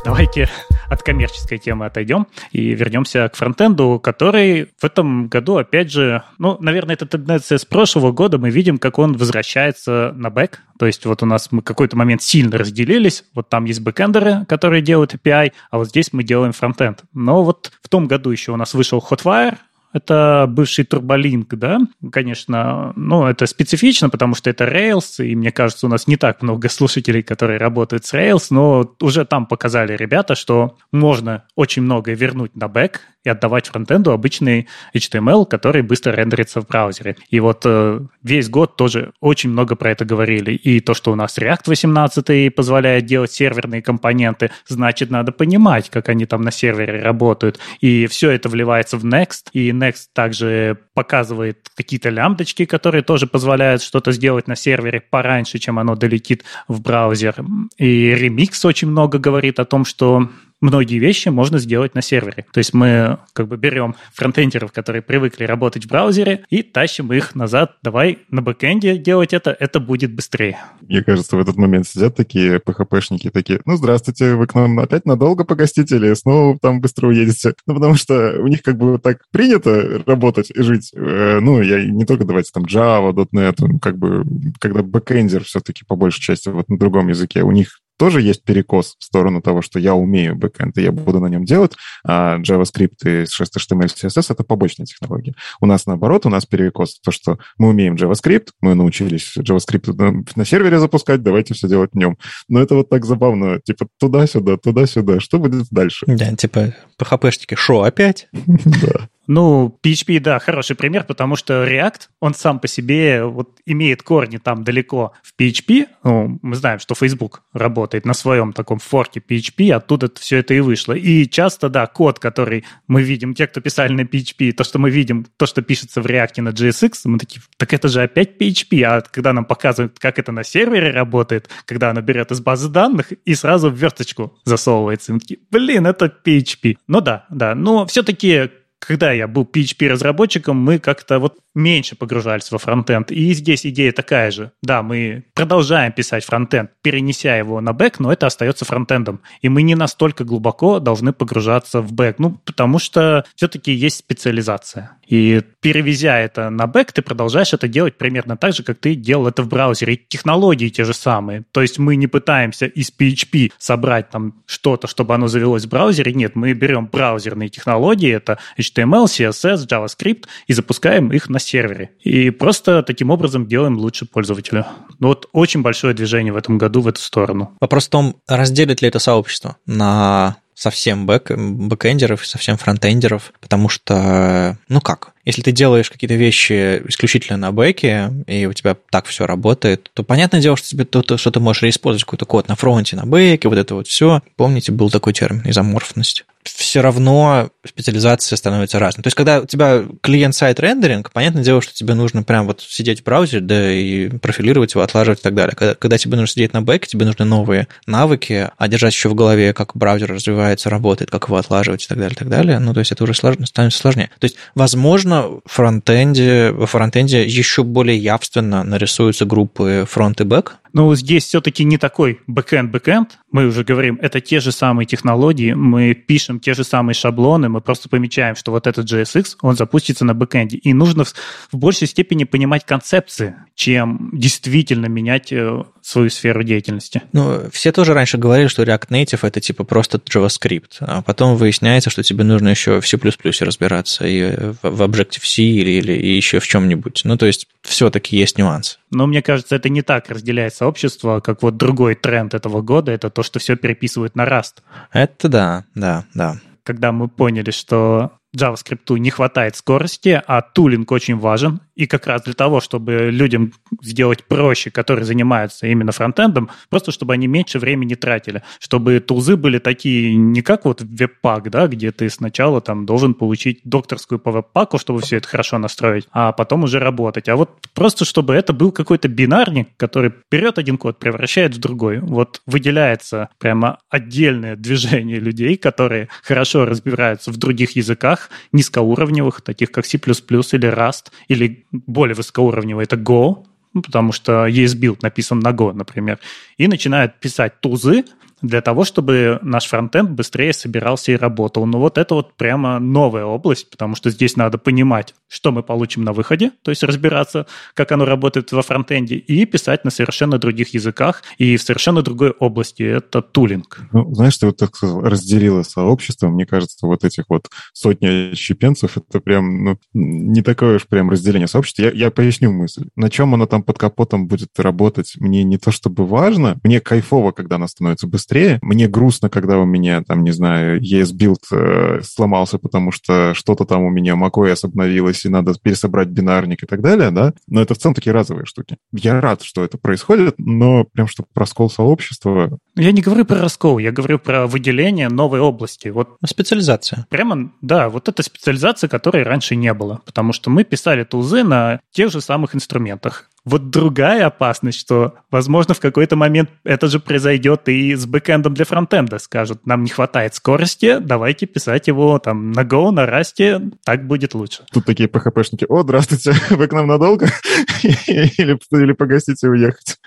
Давайте 0.03 0.49
от 0.91 1.03
коммерческой 1.03 1.57
темы 1.57 1.85
отойдем 1.85 2.27
и 2.51 2.75
вернемся 2.75 3.29
к 3.29 3.37
фронтенду, 3.37 3.97
который 4.03 4.71
в 4.77 4.83
этом 4.83 5.29
году, 5.29 5.55
опять 5.55 5.89
же, 5.89 6.23
ну, 6.37 6.57
наверное, 6.59 6.95
это 6.95 7.05
тенденция 7.05 7.57
с 7.57 7.65
прошлого 7.65 8.11
года, 8.11 8.37
мы 8.37 8.49
видим, 8.49 8.77
как 8.77 8.99
он 8.99 9.15
возвращается 9.15 10.11
на 10.17 10.29
бэк. 10.29 10.59
То 10.77 10.87
есть 10.87 11.05
вот 11.05 11.23
у 11.23 11.25
нас 11.25 11.49
мы 11.51 11.61
какой-то 11.61 11.95
момент 11.95 12.21
сильно 12.21 12.57
разделились, 12.57 13.23
вот 13.33 13.47
там 13.47 13.63
есть 13.65 13.79
бэкэндеры, 13.79 14.45
которые 14.47 14.81
делают 14.81 15.13
API, 15.13 15.53
а 15.69 15.77
вот 15.77 15.87
здесь 15.87 16.11
мы 16.11 16.23
делаем 16.23 16.51
фронтенд. 16.51 17.03
Но 17.13 17.43
вот 17.43 17.71
в 17.81 17.87
том 17.87 18.07
году 18.07 18.29
еще 18.29 18.51
у 18.51 18.57
нас 18.57 18.73
вышел 18.73 18.99
Hotwire, 18.99 19.57
это 19.93 20.45
бывший 20.49 20.85
турболинк, 20.85 21.53
да, 21.55 21.79
конечно, 22.11 22.93
ну, 22.95 23.25
это 23.25 23.45
специфично, 23.45 24.09
потому 24.09 24.35
что 24.35 24.49
это 24.49 24.65
Rails, 24.65 25.23
и 25.25 25.35
мне 25.35 25.51
кажется, 25.51 25.87
у 25.87 25.89
нас 25.89 26.07
не 26.07 26.17
так 26.17 26.41
много 26.41 26.69
слушателей, 26.69 27.23
которые 27.23 27.59
работают 27.59 28.05
с 28.05 28.13
Rails, 28.13 28.47
но 28.49 28.95
уже 29.01 29.25
там 29.25 29.45
показали 29.45 29.95
ребята, 29.95 30.35
что 30.35 30.77
можно 30.91 31.43
очень 31.55 31.81
многое 31.81 32.15
вернуть 32.15 32.55
на 32.55 32.67
бэк 32.67 32.99
и 33.23 33.29
отдавать 33.29 33.67
фронтенду 33.67 34.11
обычный 34.11 34.67
HTML, 34.95 35.45
который 35.45 35.81
быстро 35.81 36.11
рендерится 36.11 36.61
в 36.61 36.67
браузере. 36.67 37.15
И 37.29 37.39
вот 37.39 37.61
э, 37.65 37.99
весь 38.23 38.49
год 38.49 38.75
тоже 38.75 39.13
очень 39.19 39.51
много 39.51 39.75
про 39.75 39.91
это 39.91 40.05
говорили. 40.05 40.53
И 40.53 40.79
то, 40.79 40.93
что 40.93 41.11
у 41.11 41.15
нас 41.15 41.37
React 41.37 41.63
18 41.67 42.55
позволяет 42.55 43.05
делать 43.05 43.31
серверные 43.31 43.81
компоненты, 43.81 44.51
значит, 44.67 45.11
надо 45.11 45.31
понимать, 45.31 45.89
как 45.89 46.09
они 46.09 46.25
там 46.25 46.41
на 46.41 46.51
сервере 46.51 47.01
работают. 47.01 47.59
И 47.79 48.07
все 48.07 48.31
это 48.31 48.49
вливается 48.49 48.97
в 48.97 49.05
Next, 49.05 49.49
и 49.53 49.71
Next 49.71 50.07
также 50.13 50.77
показывает 50.93 51.69
какие-то 51.75 52.09
лямбдочки, 52.09 52.65
которые 52.65 53.03
тоже 53.03 53.27
позволяют 53.27 53.81
что-то 53.81 54.11
сделать 54.11 54.47
на 54.47 54.55
сервере 54.55 54.99
пораньше, 55.01 55.59
чем 55.59 55.79
оно 55.79 55.95
долетит 55.95 56.43
в 56.67 56.81
браузер. 56.81 57.35
И 57.77 58.11
Remix 58.13 58.65
очень 58.65 58.89
много 58.89 59.19
говорит 59.19 59.59
о 59.59 59.65
том, 59.65 59.85
что 59.85 60.29
многие 60.61 60.99
вещи 60.99 61.29
можно 61.29 61.59
сделать 61.59 61.95
на 61.95 62.01
сервере. 62.01 62.45
То 62.53 62.59
есть 62.59 62.73
мы 62.73 63.17
как 63.33 63.47
бы 63.47 63.57
берем 63.57 63.95
фронтендеров, 64.13 64.71
которые 64.71 65.01
привыкли 65.01 65.43
работать 65.43 65.85
в 65.85 65.89
браузере, 65.89 66.45
и 66.49 66.63
тащим 66.63 67.11
их 67.11 67.35
назад. 67.35 67.77
Давай 67.81 68.19
на 68.29 68.41
бэкэнде 68.41 68.97
делать 68.97 69.33
это, 69.33 69.51
это 69.51 69.79
будет 69.79 70.13
быстрее. 70.13 70.57
Мне 70.81 71.03
кажется, 71.03 71.35
в 71.35 71.39
этот 71.39 71.57
момент 71.57 71.87
сидят 71.87 72.15
такие 72.15 72.59
PHP-шники, 72.59 73.29
такие, 73.31 73.61
ну, 73.65 73.75
здравствуйте, 73.75 74.35
вы 74.35 74.47
к 74.47 74.55
нам 74.55 74.79
опять 74.79 75.05
надолго 75.05 75.43
погостите 75.43 75.95
или 75.95 76.13
снова 76.13 76.57
там 76.59 76.79
быстро 76.81 77.07
уедете? 77.07 77.55
Ну, 77.65 77.73
потому 77.73 77.95
что 77.95 78.39
у 78.39 78.47
них 78.47 78.61
как 78.61 78.77
бы 78.77 78.99
так 78.99 79.23
принято 79.31 80.03
работать 80.05 80.51
и 80.51 80.61
жить. 80.61 80.91
Э, 80.95 81.39
ну, 81.41 81.61
я 81.61 81.83
не 81.83 82.05
только 82.05 82.25
давайте 82.25 82.51
там 82.53 82.63
Java, 82.63 83.13
.NET, 83.13 83.79
как 83.81 83.97
бы, 83.97 84.23
когда 84.59 84.83
бэкэндер 84.83 85.43
все-таки 85.43 85.83
по 85.85 85.95
большей 85.95 86.21
части 86.21 86.49
вот 86.49 86.69
на 86.69 86.77
другом 86.77 87.07
языке, 87.07 87.43
у 87.43 87.51
них 87.51 87.79
тоже 88.01 88.23
есть 88.23 88.43
перекос 88.43 88.95
в 88.97 89.03
сторону 89.03 89.43
того, 89.43 89.61
что 89.61 89.77
я 89.77 89.93
умею 89.93 90.35
бэкэнд, 90.35 90.75
и 90.79 90.81
я 90.81 90.91
буду 90.91 91.19
на 91.19 91.27
нем 91.27 91.45
делать, 91.45 91.73
а 92.03 92.39
JavaScript 92.39 92.97
и 93.05 93.27
6 93.29 93.57
HTML, 93.57 93.85
CSS— 93.85 94.25
это 94.29 94.43
побочные 94.43 94.87
технологии. 94.87 95.35
У 95.59 95.67
нас 95.67 95.85
наоборот, 95.85 96.25
у 96.25 96.29
нас 96.29 96.47
перекос 96.47 96.99
то, 96.99 97.11
что 97.11 97.37
мы 97.59 97.69
умеем 97.69 97.93
JavaScript, 97.93 98.47
мы 98.59 98.73
научились 98.73 99.37
JavaScript 99.37 99.93
на, 99.93 100.23
на 100.35 100.45
сервере 100.45 100.79
запускать, 100.79 101.21
давайте 101.21 101.53
все 101.53 101.67
делать 101.67 101.91
в 101.93 101.95
нем. 101.95 102.17
Но 102.49 102.59
это 102.59 102.73
вот 102.73 102.89
так 102.89 103.05
забавно, 103.05 103.59
типа 103.63 103.87
туда-сюда, 103.99 104.57
туда-сюда. 104.57 105.19
Что 105.19 105.37
будет 105.37 105.67
дальше? 105.69 106.07
Да, 106.07 106.35
типа 106.35 106.73
PHP-шники, 106.99 107.55
шо, 107.55 107.83
опять? 107.83 108.29
Да. 108.81 109.09
Ну, 109.33 109.79
PHP, 109.81 110.19
да, 110.19 110.39
хороший 110.39 110.75
пример, 110.75 111.05
потому 111.05 111.37
что 111.37 111.63
React, 111.65 112.09
он 112.19 112.33
сам 112.33 112.59
по 112.59 112.67
себе 112.67 113.23
вот 113.23 113.59
имеет 113.65 114.03
корни 114.03 114.35
там 114.35 114.65
далеко 114.65 115.13
в 115.23 115.39
PHP. 115.39 115.87
Ну, 116.03 116.37
мы 116.41 116.55
знаем, 116.57 116.79
что 116.79 116.95
Facebook 116.95 117.41
работает 117.53 118.05
на 118.05 118.13
своем 118.13 118.51
таком 118.51 118.79
форке 118.79 119.21
PHP, 119.25 119.71
оттуда 119.71 120.11
все 120.19 120.39
это 120.39 120.53
и 120.53 120.59
вышло. 120.59 120.91
И 120.91 121.29
часто, 121.29 121.69
да, 121.69 121.87
код, 121.87 122.19
который 122.19 122.65
мы 122.89 123.03
видим, 123.03 123.33
те, 123.33 123.47
кто 123.47 123.61
писали 123.61 123.93
на 123.93 124.01
PHP, 124.01 124.51
то, 124.51 124.65
что 124.65 124.79
мы 124.79 124.89
видим, 124.89 125.25
то, 125.37 125.45
что 125.45 125.61
пишется 125.61 126.01
в 126.01 126.05
React 126.05 126.41
на 126.41 126.49
JSX, 126.49 126.91
мы 127.05 127.17
такие, 127.17 127.41
так 127.55 127.71
это 127.71 127.87
же 127.87 128.03
опять 128.03 128.35
PHP. 128.37 128.83
А 128.83 128.99
когда 128.99 129.31
нам 129.31 129.45
показывают, 129.45 129.97
как 129.97 130.19
это 130.19 130.33
на 130.33 130.43
сервере 130.43 130.91
работает, 130.91 131.49
когда 131.63 131.91
она 131.91 132.01
берет 132.01 132.31
из 132.31 132.41
базы 132.41 132.67
данных 132.67 133.13
и 133.13 133.33
сразу 133.35 133.69
в 133.69 133.75
версточку 133.75 134.37
засовывается, 134.43 135.13
мы 135.13 135.19
такие, 135.19 135.39
блин, 135.49 135.87
это 135.87 136.13
PHP. 136.25 136.75
Ну 136.87 136.99
да, 136.99 137.27
да, 137.29 137.55
но 137.55 137.85
все-таки 137.85 138.49
когда 138.81 139.11
я 139.11 139.27
был 139.27 139.43
PHP-разработчиком, 139.43 140.57
мы 140.57 140.79
как-то 140.79 141.19
вот 141.19 141.37
меньше 141.53 141.95
погружались 141.95 142.51
во 142.51 142.57
фронтенд. 142.57 143.11
И 143.11 143.33
здесь 143.33 143.65
идея 143.65 143.91
такая 143.91 144.31
же. 144.31 144.51
Да, 144.61 144.81
мы 144.81 145.23
продолжаем 145.33 145.91
писать 145.91 146.25
фронтенд, 146.25 146.71
перенеся 146.81 147.35
его 147.35 147.61
на 147.61 147.73
бэк, 147.73 147.95
но 147.99 148.11
это 148.11 148.27
остается 148.27 148.65
фронтендом. 148.65 149.21
И 149.41 149.49
мы 149.49 149.61
не 149.61 149.75
настолько 149.75 150.23
глубоко 150.23 150.79
должны 150.79 151.13
погружаться 151.13 151.81
в 151.81 151.93
бэк. 151.93 152.15
Ну, 152.17 152.39
потому 152.45 152.79
что 152.79 153.25
все-таки 153.35 153.71
есть 153.71 153.97
специализация. 153.97 154.97
И 155.07 155.41
перевезя 155.59 156.17
это 156.17 156.49
на 156.49 156.67
бэк, 156.67 156.93
ты 156.93 157.01
продолжаешь 157.01 157.53
это 157.53 157.67
делать 157.67 157.97
примерно 157.97 158.37
так 158.37 158.53
же, 158.53 158.63
как 158.63 158.79
ты 158.79 158.95
делал 158.95 159.27
это 159.27 159.43
в 159.43 159.49
браузере. 159.49 159.95
И 159.95 160.05
технологии 160.07 160.69
те 160.69 160.85
же 160.85 160.93
самые. 160.93 161.43
То 161.51 161.61
есть 161.61 161.77
мы 161.77 161.97
не 161.97 162.07
пытаемся 162.07 162.65
из 162.65 162.91
PHP 162.97 163.51
собрать 163.57 164.09
там 164.09 164.41
что-то, 164.45 164.87
чтобы 164.87 165.13
оно 165.13 165.27
завелось 165.27 165.65
в 165.65 165.69
браузере. 165.69 166.13
Нет, 166.13 166.35
мы 166.35 166.53
берем 166.53 166.87
браузерные 166.87 167.49
технологии, 167.49 168.11
это 168.11 168.39
CSS, 168.75 169.67
JavaScript, 169.67 170.25
и 170.47 170.53
запускаем 170.53 171.11
их 171.11 171.29
на 171.29 171.39
сервере. 171.39 171.91
И 171.99 172.29
просто 172.29 172.83
таким 172.83 173.09
образом 173.09 173.47
делаем 173.47 173.77
лучше 173.77 174.05
пользователю. 174.05 174.65
Ну 174.99 175.09
вот 175.09 175.27
очень 175.31 175.61
большое 175.61 175.93
движение 175.93 176.33
в 176.33 176.37
этом 176.37 176.57
году 176.57 176.81
в 176.81 176.87
эту 176.87 177.01
сторону. 177.01 177.55
Вопрос 177.59 177.87
в 177.87 177.89
том, 177.89 178.15
разделит 178.27 178.81
ли 178.81 178.87
это 178.87 178.99
сообщество 178.99 179.57
на 179.65 180.37
совсем 180.53 181.07
бэк, 181.07 181.31
бэкэндеров 181.35 182.23
и 182.23 182.27
совсем 182.27 182.57
фронтендеров, 182.57 183.33
потому 183.39 183.67
что, 183.67 184.57
ну 184.67 184.79
как, 184.79 185.13
если 185.25 185.41
ты 185.41 185.51
делаешь 185.51 185.89
какие-то 185.89 186.15
вещи 186.15 186.81
исключительно 186.87 187.37
на 187.37 187.51
бэке, 187.51 188.11
и 188.27 188.45
у 188.45 188.53
тебя 188.53 188.75
так 188.89 189.05
все 189.05 189.25
работает, 189.25 189.89
то 189.93 190.03
понятное 190.03 190.41
дело, 190.41 190.57
что 190.57 190.67
тебе 190.67 190.85
то, 190.85 191.17
что 191.17 191.31
ты 191.31 191.39
можешь 191.39 191.63
реиспользовать 191.63 192.03
какой-то 192.03 192.25
код 192.25 192.47
на 192.47 192.55
фронте, 192.55 192.95
на 192.95 193.05
бэке, 193.05 193.47
вот 193.47 193.57
это 193.57 193.75
вот 193.75 193.87
все. 193.87 194.21
Помните, 194.35 194.71
был 194.71 194.89
такой 194.89 195.13
термин 195.13 195.41
изоморфность 195.45 196.25
все 196.43 196.81
равно 196.81 197.49
специализация 197.65 198.35
становится 198.35 198.79
разной. 198.79 199.03
То 199.03 199.07
есть, 199.07 199.17
когда 199.17 199.41
у 199.41 199.45
тебя 199.45 199.83
client-side 200.01 200.59
рендеринг, 200.59 201.11
понятное 201.11 201.43
дело, 201.43 201.61
что 201.61 201.73
тебе 201.73 201.93
нужно 201.93 202.23
прям 202.23 202.47
вот 202.47 202.61
сидеть 202.61 203.01
в 203.01 203.03
браузере, 203.03 203.41
да, 203.41 203.71
и 203.71 204.09
профилировать 204.09 204.73
его, 204.73 204.83
отлаживать 204.83 205.19
и 205.19 205.21
так 205.21 205.35
далее. 205.35 205.55
Когда, 205.55 205.75
когда 205.75 205.97
тебе 205.97 206.17
нужно 206.17 206.27
сидеть 206.27 206.53
на 206.53 206.61
бэке, 206.61 206.87
тебе 206.87 207.05
нужны 207.05 207.25
новые 207.25 207.67
навыки, 207.85 208.49
а 208.57 208.67
держать 208.67 208.93
еще 208.93 209.09
в 209.09 209.15
голове, 209.15 209.53
как 209.53 209.75
браузер 209.75 210.11
развивается, 210.11 210.69
работает, 210.69 211.11
как 211.11 211.27
его 211.27 211.37
отлаживать 211.37 211.85
и 211.85 211.87
так 211.87 211.97
далее, 211.97 212.15
и 212.15 212.17
так 212.17 212.29
далее. 212.29 212.59
Ну, 212.59 212.73
то 212.73 212.79
есть, 212.79 212.91
это 212.91 213.03
уже 213.03 213.13
сложно, 213.13 213.45
становится 213.45 213.79
сложнее. 213.79 214.09
То 214.19 214.25
есть, 214.25 214.37
возможно, 214.55 215.10
в 215.11 215.41
фронтенде, 215.45 216.51
во 216.51 216.65
фронтенде 216.65 217.25
еще 217.25 217.63
более 217.63 217.97
явственно 217.97 218.63
нарисуются 218.63 219.25
группы 219.25 219.85
фронт 219.87 220.21
и 220.21 220.23
бэк, 220.23 220.57
ну, 220.73 220.93
здесь 220.95 221.25
все-таки 221.25 221.63
не 221.63 221.77
такой 221.77 222.19
бэкэнд-бэкэнд. 222.27 223.19
Мы 223.31 223.47
уже 223.47 223.63
говорим, 223.63 223.99
это 224.01 224.21
те 224.21 224.39
же 224.39 224.51
самые 224.51 224.85
технологии, 224.85 225.53
мы 225.53 225.93
пишем 225.93 226.39
те 226.39 226.53
же 226.53 226.63
самые 226.63 226.95
шаблоны, 226.95 227.49
мы 227.49 227.61
просто 227.61 227.89
помечаем, 227.89 228.35
что 228.35 228.51
вот 228.51 228.67
этот 228.67 228.91
JSX, 228.91 229.37
он 229.41 229.55
запустится 229.55 230.05
на 230.05 230.13
бэкэнде. 230.13 230.57
И 230.57 230.73
нужно 230.73 231.03
в, 231.03 231.13
в 231.51 231.57
большей 231.57 231.87
степени 231.87 232.23
понимать 232.23 232.65
концепции, 232.65 233.35
чем 233.55 234.09
действительно 234.13 234.87
менять 234.87 235.31
э, 235.31 235.63
свою 235.81 236.09
сферу 236.09 236.43
деятельности. 236.43 237.01
Ну, 237.11 237.49
все 237.51 237.71
тоже 237.71 237.93
раньше 237.93 238.17
говорили, 238.17 238.47
что 238.47 238.63
React 238.63 238.89
Native— 238.89 239.19
это 239.21 239.39
типа 239.39 239.63
просто 239.63 239.97
JavaScript, 239.97 240.77
а 240.79 241.01
потом 241.01 241.35
выясняется, 241.35 241.89
что 241.89 242.03
тебе 242.03 242.23
нужно 242.23 242.49
еще 242.49 242.81
в 242.81 242.87
C++ 242.87 242.97
разбираться, 243.41 244.07
и 244.07 244.53
в 244.61 244.81
Objective-C 244.81 245.41
или, 245.41 245.71
или 245.71 246.15
еще 246.15 246.39
в 246.39 246.47
чем-нибудь. 246.47 247.01
Ну, 247.03 247.17
то 247.17 247.25
есть 247.25 247.47
все-таки 247.61 248.17
есть 248.17 248.37
нюанс. 248.37 248.79
Но 248.91 249.07
мне 249.07 249.21
кажется, 249.21 249.55
это 249.55 249.69
не 249.69 249.81
так 249.81 250.09
разделяет 250.09 250.53
сообщество, 250.61 251.21
как 251.21 251.41
вот 251.41 251.57
другой 251.57 251.95
тренд 251.95 252.35
этого 252.35 252.61
года, 252.61 252.91
это 252.91 253.09
то, 253.09 253.23
что 253.23 253.39
все 253.39 253.55
переписывают 253.55 254.15
на 254.15 254.25
Rust. 254.25 254.61
Это 254.93 255.27
да, 255.27 255.65
да, 255.73 256.05
да. 256.13 256.35
Когда 256.63 256.91
мы 256.91 257.07
поняли, 257.07 257.49
что 257.49 258.11
JavaScript 258.37 258.95
не 258.99 259.09
хватает 259.09 259.55
скорости, 259.55 260.21
а 260.27 260.43
тулинг 260.43 260.91
очень 260.91 261.17
важен. 261.17 261.61
И 261.75 261.87
как 261.87 262.07
раз 262.07 262.23
для 262.23 262.33
того, 262.33 262.59
чтобы 262.59 263.09
людям 263.11 263.53
сделать 263.81 264.23
проще, 264.25 264.71
которые 264.71 265.05
занимаются 265.05 265.67
именно 265.67 265.91
фронтендом, 265.91 266.49
просто 266.69 266.91
чтобы 266.91 267.13
они 267.13 267.27
меньше 267.27 267.59
времени 267.59 267.95
тратили. 267.95 268.43
Чтобы 268.59 268.99
тулзы 268.99 269.37
были 269.37 269.57
такие, 269.59 270.15
не 270.15 270.41
как 270.41 270.65
вот 270.65 270.81
веб-пак, 270.81 271.49
да, 271.49 271.67
где 271.67 271.91
ты 271.91 272.09
сначала 272.09 272.61
там 272.61 272.85
должен 272.85 273.13
получить 273.13 273.61
докторскую 273.63 274.19
по 274.19 274.31
веб-паку, 274.31 274.77
чтобы 274.77 275.01
все 275.01 275.17
это 275.17 275.27
хорошо 275.27 275.57
настроить, 275.57 276.07
а 276.11 276.31
потом 276.31 276.63
уже 276.63 276.79
работать. 276.79 277.29
А 277.29 277.35
вот 277.35 277.51
просто 277.73 278.05
чтобы 278.05 278.33
это 278.33 278.53
был 278.53 278.71
какой-то 278.71 279.07
бинарник, 279.07 279.69
который 279.77 280.11
берет 280.29 280.57
один 280.57 280.77
код, 280.77 280.99
превращает 280.99 281.55
в 281.55 281.59
другой. 281.59 281.99
Вот 281.99 282.41
выделяется 282.45 283.29
прямо 283.39 283.79
отдельное 283.89 284.55
движение 284.55 285.19
людей, 285.19 285.57
которые 285.57 286.09
хорошо 286.23 286.65
разбираются 286.65 287.31
в 287.31 287.37
других 287.37 287.75
языках 287.75 288.29
низкоуровневых, 288.51 289.41
таких 289.41 289.71
как 289.71 289.85
C++ 289.85 289.97
или 289.97 290.69
Rust, 290.69 291.11
или 291.27 291.65
более 291.71 292.15
высокоуровневый 292.15 292.85
это 292.85 292.95
Go, 292.95 293.45
потому 293.73 294.11
что 294.11 294.47
ESBuild 294.47 294.99
написан 295.01 295.39
на 295.39 295.51
Go, 295.51 295.73
например, 295.73 296.19
и 296.57 296.67
начинают 296.67 297.19
писать 297.19 297.59
тузы, 297.61 298.05
для 298.41 298.61
того, 298.61 298.83
чтобы 298.83 299.39
наш 299.41 299.67
фронтенд 299.67 300.09
быстрее 300.09 300.53
собирался 300.53 301.11
и 301.11 301.15
работал. 301.15 301.65
Но 301.65 301.79
вот 301.79 301.97
это 301.97 302.15
вот 302.15 302.33
прямо 302.35 302.79
новая 302.79 303.25
область, 303.25 303.69
потому 303.69 303.95
что 303.95 304.09
здесь 304.09 304.35
надо 304.35 304.57
понимать, 304.57 305.13
что 305.27 305.51
мы 305.51 305.63
получим 305.63 306.03
на 306.03 306.13
выходе, 306.13 306.51
то 306.63 306.71
есть 306.71 306.83
разбираться, 306.83 307.45
как 307.73 307.91
оно 307.91 308.05
работает 308.05 308.51
во 308.51 308.61
фронтенде, 308.61 309.15
и 309.15 309.45
писать 309.45 309.85
на 309.85 309.91
совершенно 309.91 310.37
других 310.37 310.73
языках 310.73 311.23
и 311.37 311.57
в 311.57 311.61
совершенно 311.61 312.01
другой 312.01 312.31
области. 312.31 312.83
Это 312.83 313.21
тулинг. 313.21 313.79
Ну, 313.91 314.13
знаешь, 314.13 314.37
ты 314.37 314.47
вот 314.47 314.57
так 314.57 314.71
разделила 314.81 315.63
сообщество. 315.63 316.27
Мне 316.27 316.45
кажется, 316.45 316.85
вот 316.85 317.03
этих 317.03 317.25
вот 317.29 317.49
сотни 317.73 318.33
чипенцев, 318.33 318.97
это 318.97 319.19
прям 319.19 319.63
ну, 319.63 319.77
не 319.93 320.41
такое 320.41 320.77
уж 320.77 320.87
прям 320.87 321.09
разделение 321.09 321.47
сообщества. 321.47 321.83
Я, 321.83 321.91
я 321.91 322.11
поясню 322.11 322.51
мысль. 322.51 322.87
На 322.95 323.09
чем 323.09 323.33
оно 323.33 323.45
там 323.45 323.63
под 323.63 323.77
капотом 323.77 324.27
будет 324.27 324.49
работать, 324.57 325.13
мне 325.17 325.43
не 325.43 325.57
то 325.57 325.71
чтобы 325.71 326.05
важно. 326.05 326.57
Мне 326.63 326.79
кайфово, 326.79 327.31
когда 327.31 327.55
оно 327.55 327.67
становится 327.67 328.07
быстрее 328.07 328.30
быстрее. 328.31 328.59
Мне 328.61 328.87
грустно, 328.87 329.29
когда 329.29 329.59
у 329.59 329.65
меня, 329.65 330.03
там, 330.03 330.23
не 330.23 330.31
знаю, 330.31 330.79
ES-билд 330.81 331.43
э, 331.51 332.01
сломался, 332.03 332.57
потому 332.57 332.91
что 332.91 333.33
что-то 333.33 333.65
там 333.65 333.83
у 333.83 333.89
меня 333.89 334.15
macOS 334.15 334.59
обновилось, 334.63 335.25
и 335.25 335.29
надо 335.29 335.53
пересобрать 335.61 336.07
бинарник 336.07 336.63
и 336.63 336.65
так 336.65 336.81
далее, 336.81 337.11
да. 337.11 337.33
Но 337.47 337.61
это 337.61 337.73
в 337.73 337.77
целом 337.77 337.93
такие 337.93 338.13
разовые 338.13 338.45
штуки. 338.45 338.77
Я 338.93 339.19
рад, 339.19 339.41
что 339.41 339.63
это 339.63 339.77
происходит, 339.77 340.35
но 340.37 340.85
прям 340.85 341.07
что 341.07 341.25
раскол 341.35 341.69
сообщества... 341.69 342.57
Я 342.75 342.91
не 342.91 343.01
говорю 343.01 343.25
про 343.25 343.39
раскол, 343.39 343.79
я 343.79 343.91
говорю 343.91 344.17
про 344.17 344.47
выделение 344.47 345.09
новой 345.09 345.41
области. 345.41 345.89
Вот 345.89 346.15
ну, 346.21 346.27
специализация. 346.27 347.05
Прямо, 347.09 347.51
да, 347.61 347.89
вот 347.89 348.07
эта 348.07 348.23
специализация, 348.23 348.87
которой 348.87 349.23
раньше 349.23 349.55
не 349.55 349.73
было. 349.73 350.01
Потому 350.05 350.31
что 350.31 350.49
мы 350.49 350.63
писали 350.63 351.03
тулзы 351.03 351.43
на 351.43 351.81
тех 351.91 352.11
же 352.11 352.21
самых 352.21 352.55
инструментах. 352.55 353.29
Вот 353.43 353.71
другая 353.71 354.27
опасность, 354.27 354.79
что, 354.79 355.15
возможно, 355.31 355.73
в 355.73 355.79
какой-то 355.79 356.15
момент 356.15 356.49
это 356.63 356.87
же 356.87 356.99
произойдет 356.99 357.67
и 357.69 357.95
с 357.95 358.05
бэкэндом 358.05 358.53
для 358.53 358.65
фронтенда. 358.65 359.17
Скажут, 359.17 359.65
нам 359.65 359.83
не 359.83 359.89
хватает 359.89 360.35
скорости, 360.35 360.99
давайте 360.99 361.47
писать 361.47 361.87
его 361.87 362.19
там 362.19 362.51
на 362.51 362.61
Go, 362.61 362.91
на 362.91 363.05
Rust, 363.05 363.71
так 363.83 364.05
будет 364.05 364.35
лучше. 364.35 364.63
Тут 364.71 364.85
такие 364.85 365.09
PHP-шники, 365.09 365.65
о, 365.67 365.81
здравствуйте, 365.81 366.33
вы 366.51 366.67
к 366.67 366.73
нам 366.73 366.87
надолго? 366.87 367.31
или, 367.83 368.59
или 368.71 368.91
погасить 368.93 369.43
и 369.43 369.47
уехать? 369.47 369.97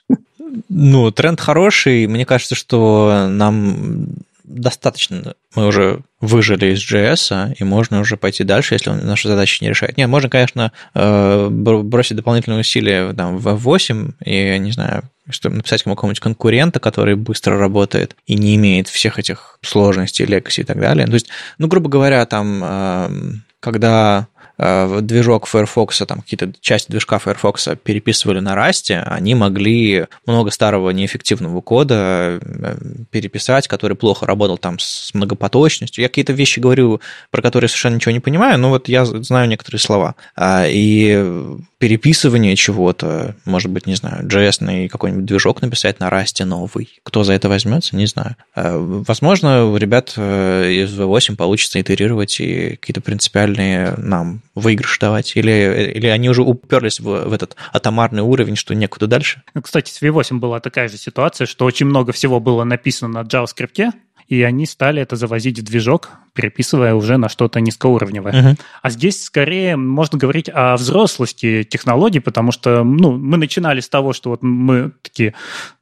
Ну, 0.69 1.11
тренд 1.11 1.41
хороший. 1.41 2.07
Мне 2.07 2.25
кажется, 2.25 2.55
что 2.55 3.27
нам 3.29 4.07
достаточно 4.45 5.35
мы 5.55 5.67
уже 5.67 6.01
выжили 6.21 6.75
из 6.75 6.81
JS, 6.81 7.55
и 7.59 7.65
можно 7.65 8.01
уже 8.01 8.17
пойти 8.17 8.45
дальше, 8.45 8.75
если 8.75 8.91
он 8.91 9.05
наши 9.05 9.29
задачи 9.29 9.63
не 9.63 9.71
решает. 9.71 9.97
Нет, 9.97 10.09
можно, 10.09 10.29
конечно, 10.29 10.73
э, 10.95 11.49
бросить 11.51 12.17
дополнительные 12.17 12.61
усилия 12.61 13.13
там, 13.13 13.39
в 13.39 13.55
8 13.55 14.13
и, 14.25 14.59
не 14.59 14.73
знаю, 14.73 15.05
что 15.31 15.49
написать 15.49 15.83
какого-нибудь 15.83 16.21
конкурента, 16.21 16.81
который 16.81 17.17
быстро 17.17 17.59
работает 17.59 18.17
и 18.27 18.35
не 18.35 18.57
имеет 18.57 18.89
всех 18.89 19.19
этих 19.19 19.59
сложностей, 19.63 20.27
legacy 20.27 20.61
и 20.61 20.65
так 20.65 20.79
далее. 20.79 21.07
То 21.07 21.15
есть, 21.15 21.29
ну, 21.59 21.67
грубо 21.67 21.89
говоря, 21.89 22.25
там, 22.27 22.63
э, 22.63 23.09
когда 23.61 24.29
движок 24.59 25.47
Firefox, 25.47 26.03
там 26.07 26.21
какие-то 26.21 26.53
части 26.61 26.91
движка 26.91 27.19
Firefox 27.19 27.69
переписывали 27.83 28.41
на 28.41 28.55
Rust, 28.55 28.95
они 28.95 29.35
могли 29.35 30.07
много 30.27 30.51
старого 30.51 30.91
неэффективного 30.91 31.61
кода 31.61 32.39
э, 32.41 32.77
переписать, 33.11 33.67
который 33.69 33.97
плохо 33.97 34.27
работал 34.27 34.59
там 34.59 34.79
с 34.79 35.13
многопоточностью. 35.13 36.03
Я 36.03 36.09
какие-то 36.09 36.33
вещи 36.33 36.61
говорю, 36.61 37.01
про 37.31 37.43
которые 37.43 37.69
совершенно 37.69 37.97
ничего 37.97 38.13
не 38.13 38.21
понимаю, 38.21 38.59
но 38.59 38.71
вот 38.71 38.89
я 38.89 39.05
знаю 39.05 39.49
некоторые 39.49 39.81
слова. 39.81 40.15
А, 40.37 40.67
и 40.69 41.35
переписывание 41.85 42.57
чего-то, 42.57 43.37
может 43.45 43.71
быть, 43.71 43.87
не 43.87 43.95
знаю, 43.95 44.27
JS 44.27 44.89
какой-нибудь 44.89 45.27
движок 45.27 45.61
написать 45.61 46.01
на 46.01 46.09
Rust 46.09 46.43
новый. 46.47 46.89
Кто 47.03 47.25
за 47.25 47.35
это 47.35 47.51
возьмется, 47.51 47.95
не 47.95 48.07
знаю. 48.07 48.37
А, 48.55 48.79
возможно, 48.79 49.67
у 49.67 49.77
ребят 49.77 50.15
э, 50.17 50.73
из 50.73 50.99
V8 50.99 51.37
получится 51.37 51.79
итерировать 51.79 52.41
и 52.41 52.79
какие-то 52.81 53.03
принципиальные 53.03 53.97
нам 53.99 54.41
выигрыши 54.55 54.99
давать. 54.99 55.37
Или, 55.37 55.93
или 55.95 56.07
они 56.07 56.31
уже 56.31 56.41
уперлись 56.41 57.01
в, 57.01 57.29
в 57.29 57.33
этот 57.35 57.55
атомарный 57.71 58.23
уровень, 58.23 58.57
что 58.57 58.75
некуда 58.75 59.07
дальше. 59.07 59.43
Ну, 59.53 59.61
кстати, 59.61 59.93
с 59.93 60.01
V8 60.01 60.39
была 60.39 60.61
такая 60.61 60.89
же 60.89 60.97
ситуация, 60.97 61.47
что 61.47 61.67
очень 61.67 61.85
много 61.85 62.13
всего 62.13 62.41
было 62.41 62.65
написано 62.65 63.23
на 63.23 63.27
JavaScript, 63.27 63.93
и 64.29 64.43
они 64.43 64.67
стали 64.67 65.03
это 65.03 65.17
завозить 65.17 65.59
в 65.59 65.63
движок, 65.63 66.11
переписывая 66.33 66.95
уже 66.95 67.17
на 67.17 67.29
что-то 67.29 67.61
низкоуровневое. 67.61 68.33
Uh-huh. 68.33 68.61
А 68.83 68.91
здесь 68.91 69.23
скорее 69.23 69.77
можно 69.77 70.19
говорить 70.19 70.51
о 70.53 70.77
взрослости 70.77 71.63
технологий, 71.63 72.21
потому 72.21 72.53
что 72.53 72.85
ну, 72.85 73.13
мы 73.13 73.37
начинали 73.37 73.81
с 73.81 73.89
того, 73.89 74.13
что 74.13 74.31
вот 74.31 74.43
мы 74.43 74.93
такие, 75.03 75.35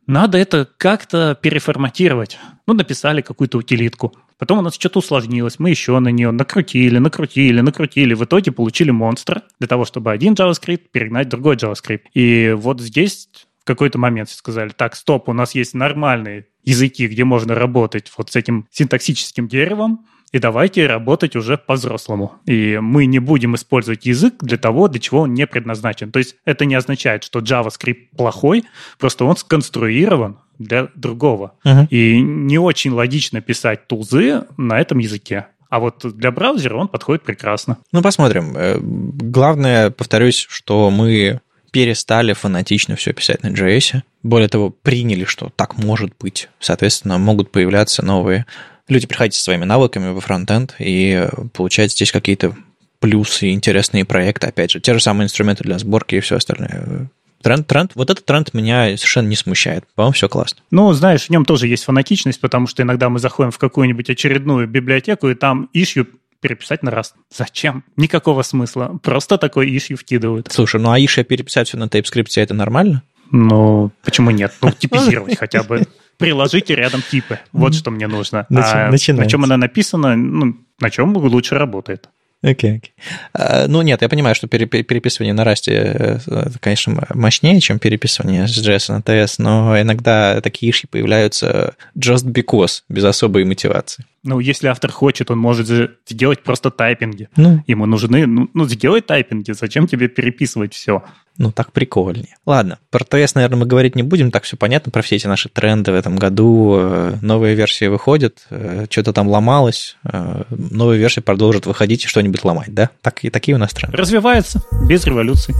надо 0.06 0.38
это 0.38 0.68
как-то 0.76 1.38
переформатировать. 1.40 2.38
Ну, 2.66 2.74
написали 2.74 3.22
какую-то 3.22 3.58
утилитку. 3.58 4.14
Потом 4.38 4.58
у 4.58 4.62
нас 4.62 4.74
что-то 4.74 4.98
усложнилось, 4.98 5.60
мы 5.60 5.70
еще 5.70 5.96
на 6.00 6.08
нее 6.08 6.32
накрутили, 6.32 6.98
накрутили, 6.98 7.60
накрутили. 7.60 8.14
В 8.14 8.24
итоге 8.24 8.50
получили 8.50 8.90
монстра 8.90 9.42
для 9.60 9.68
того, 9.68 9.84
чтобы 9.84 10.10
один 10.10 10.34
JavaScript 10.34 10.88
перегнать 10.90 11.28
другой 11.28 11.54
JavaScript. 11.54 12.02
И 12.12 12.52
вот 12.56 12.80
здесь 12.80 13.28
в 13.62 13.64
какой-то 13.64 13.98
момент 13.98 14.28
сказали, 14.28 14.70
так, 14.70 14.96
стоп, 14.96 15.28
у 15.28 15.32
нас 15.32 15.54
есть 15.54 15.72
нормальные 15.72 16.46
языки, 16.64 17.06
где 17.06 17.24
можно 17.24 17.54
работать 17.54 18.10
вот 18.16 18.30
с 18.30 18.36
этим 18.36 18.66
синтаксическим 18.72 19.46
деревом, 19.46 20.04
и 20.32 20.38
давайте 20.38 20.86
работать 20.86 21.36
уже 21.36 21.58
по-взрослому. 21.58 22.32
И 22.46 22.78
мы 22.82 23.06
не 23.06 23.18
будем 23.18 23.54
использовать 23.54 24.06
язык 24.06 24.36
для 24.40 24.56
того, 24.56 24.88
для 24.88 24.98
чего 24.98 25.20
он 25.20 25.34
не 25.34 25.46
предназначен. 25.46 26.10
То 26.10 26.18
есть 26.18 26.36
это 26.44 26.64
не 26.64 26.74
означает, 26.74 27.22
что 27.22 27.40
JavaScript 27.40 28.16
плохой, 28.16 28.64
просто 28.98 29.26
он 29.26 29.36
сконструирован 29.36 30.38
для 30.58 30.88
другого. 30.94 31.52
Uh-huh. 31.64 31.86
И 31.88 32.20
не 32.20 32.58
очень 32.58 32.92
логично 32.92 33.40
писать 33.42 33.86
тулзы 33.86 34.44
на 34.56 34.80
этом 34.80 34.98
языке. 34.98 35.46
А 35.68 35.80
вот 35.80 36.04
для 36.16 36.30
браузера 36.30 36.76
он 36.76 36.88
подходит 36.88 37.22
прекрасно. 37.22 37.78
Ну, 37.92 38.02
посмотрим. 38.02 38.54
Э, 38.56 38.78
главное, 38.80 39.90
повторюсь, 39.90 40.46
что 40.48 40.90
мы 40.90 41.40
перестали 41.72 42.32
фанатично 42.34 42.94
все 42.94 43.12
писать 43.12 43.42
на 43.42 43.48
JS. 43.48 44.02
Более 44.22 44.48
того, 44.48 44.70
приняли, 44.70 45.24
что 45.24 45.50
так 45.56 45.76
может 45.76 46.12
быть. 46.20 46.48
Соответственно, 46.60 47.18
могут 47.18 47.50
появляться 47.50 48.04
новые 48.04 48.46
люди, 48.88 49.06
приходите 49.06 49.38
со 49.38 49.44
своими 49.44 49.64
навыками 49.64 50.12
во 50.12 50.20
фронтенд 50.20 50.74
и 50.78 51.28
получать 51.52 51.92
здесь 51.92 52.12
какие-то 52.12 52.54
плюсы, 53.00 53.50
интересные 53.50 54.04
проекты, 54.04 54.46
опять 54.46 54.70
же, 54.70 54.80
те 54.80 54.94
же 54.94 55.00
самые 55.00 55.24
инструменты 55.24 55.64
для 55.64 55.78
сборки 55.78 56.16
и 56.16 56.20
все 56.20 56.36
остальное. 56.36 57.10
Тренд, 57.42 57.66
тренд, 57.66 57.90
вот 57.96 58.08
этот 58.08 58.24
тренд 58.24 58.54
меня 58.54 58.96
совершенно 58.96 59.26
не 59.26 59.34
смущает. 59.34 59.84
По-моему, 59.96 60.12
все 60.12 60.28
классно. 60.28 60.60
Ну, 60.70 60.92
знаешь, 60.92 61.26
в 61.26 61.30
нем 61.30 61.44
тоже 61.44 61.66
есть 61.66 61.82
фанатичность, 61.82 62.40
потому 62.40 62.68
что 62.68 62.84
иногда 62.84 63.08
мы 63.08 63.18
заходим 63.18 63.50
в 63.50 63.58
какую-нибудь 63.58 64.08
очередную 64.10 64.68
библиотеку, 64.68 65.28
и 65.28 65.34
там 65.34 65.68
ищу 65.72 66.06
переписать 66.42 66.82
на 66.82 66.90
раз. 66.90 67.14
Зачем? 67.34 67.84
Никакого 67.96 68.42
смысла. 68.42 68.98
Просто 69.02 69.38
такой 69.38 69.74
ишью 69.74 69.96
вкидывают. 69.96 70.48
Слушай, 70.52 70.80
ну 70.80 70.90
а 70.90 70.98
ишью 70.98 71.24
переписать 71.24 71.68
все 71.68 71.78
на 71.78 71.84
TypeScript, 71.84 72.28
это 72.36 72.52
нормально? 72.52 73.02
Ну, 73.30 73.90
почему 74.04 74.30
нет? 74.30 74.52
Ну, 74.60 74.72
типизировать 74.72 75.38
хотя 75.38 75.62
бы. 75.62 75.86
Приложите 76.18 76.74
рядом 76.74 77.00
типы. 77.00 77.38
Вот 77.52 77.74
что 77.74 77.90
мне 77.90 78.06
нужно. 78.06 78.46
А 78.50 78.90
на 78.90 78.98
чем 78.98 79.44
она 79.44 79.56
написана, 79.56 80.14
ну, 80.14 80.58
на 80.78 80.90
чем 80.90 81.16
лучше 81.16 81.56
работает. 81.56 82.10
Окей, 82.42 82.70
okay, 82.70 82.80
okay. 82.80 82.90
uh, 83.38 83.66
ну 83.68 83.82
нет, 83.82 84.02
я 84.02 84.08
понимаю, 84.08 84.34
что 84.34 84.48
переписывание 84.48 85.32
на 85.32 85.44
расте, 85.44 85.72
э, 85.72 86.18
это, 86.26 86.58
конечно, 86.58 87.06
мощнее, 87.14 87.60
чем 87.60 87.78
переписывание 87.78 88.48
с 88.48 88.58
JS 88.58 88.92
на 88.92 89.00
TS, 89.00 89.34
но 89.38 89.80
иногда 89.80 90.40
такие 90.40 90.70
иши 90.70 90.88
появляются 90.88 91.76
just 91.96 92.24
because, 92.24 92.82
без 92.88 93.04
особой 93.04 93.44
мотивации. 93.44 94.04
Ну, 94.24 94.40
если 94.40 94.68
автор 94.68 94.90
хочет, 94.90 95.30
он 95.30 95.38
может 95.38 95.68
же 95.68 95.96
сделать 96.08 96.42
просто 96.42 96.70
тайпинги. 96.70 97.28
Ну. 97.36 97.62
Ему 97.66 97.86
нужны, 97.86 98.26
ну, 98.26 98.48
ну, 98.54 98.68
сделай 98.68 99.00
тайпинги, 99.00 99.52
зачем 99.52 99.86
тебе 99.86 100.08
переписывать 100.08 100.74
все? 100.74 101.02
Ну, 101.42 101.50
так 101.50 101.72
прикольнее. 101.72 102.36
Ладно, 102.46 102.78
про 102.90 103.02
TS, 103.02 103.34
наверное, 103.34 103.58
мы 103.58 103.66
говорить 103.66 103.96
не 103.96 104.04
будем, 104.04 104.30
так 104.30 104.44
все 104.44 104.56
понятно 104.56 104.92
про 104.92 105.02
все 105.02 105.16
эти 105.16 105.26
наши 105.26 105.48
тренды 105.48 105.90
в 105.90 105.96
этом 105.96 106.14
году. 106.14 106.76
Э, 106.78 107.14
новые 107.20 107.56
версии 107.56 107.86
выходят, 107.86 108.46
э, 108.50 108.86
что-то 108.88 109.12
там 109.12 109.26
ломалось, 109.26 109.96
э, 110.04 110.44
новые 110.50 111.00
версии 111.00 111.18
продолжат 111.18 111.66
выходить 111.66 112.04
и 112.04 112.06
что-нибудь 112.06 112.44
ломать, 112.44 112.72
да? 112.72 112.90
Так, 113.00 113.24
и 113.24 113.30
такие 113.30 113.56
у 113.56 113.58
нас 113.58 113.72
тренды. 113.72 113.96
Развивается, 113.96 114.62
без 114.88 115.04
революции. 115.04 115.52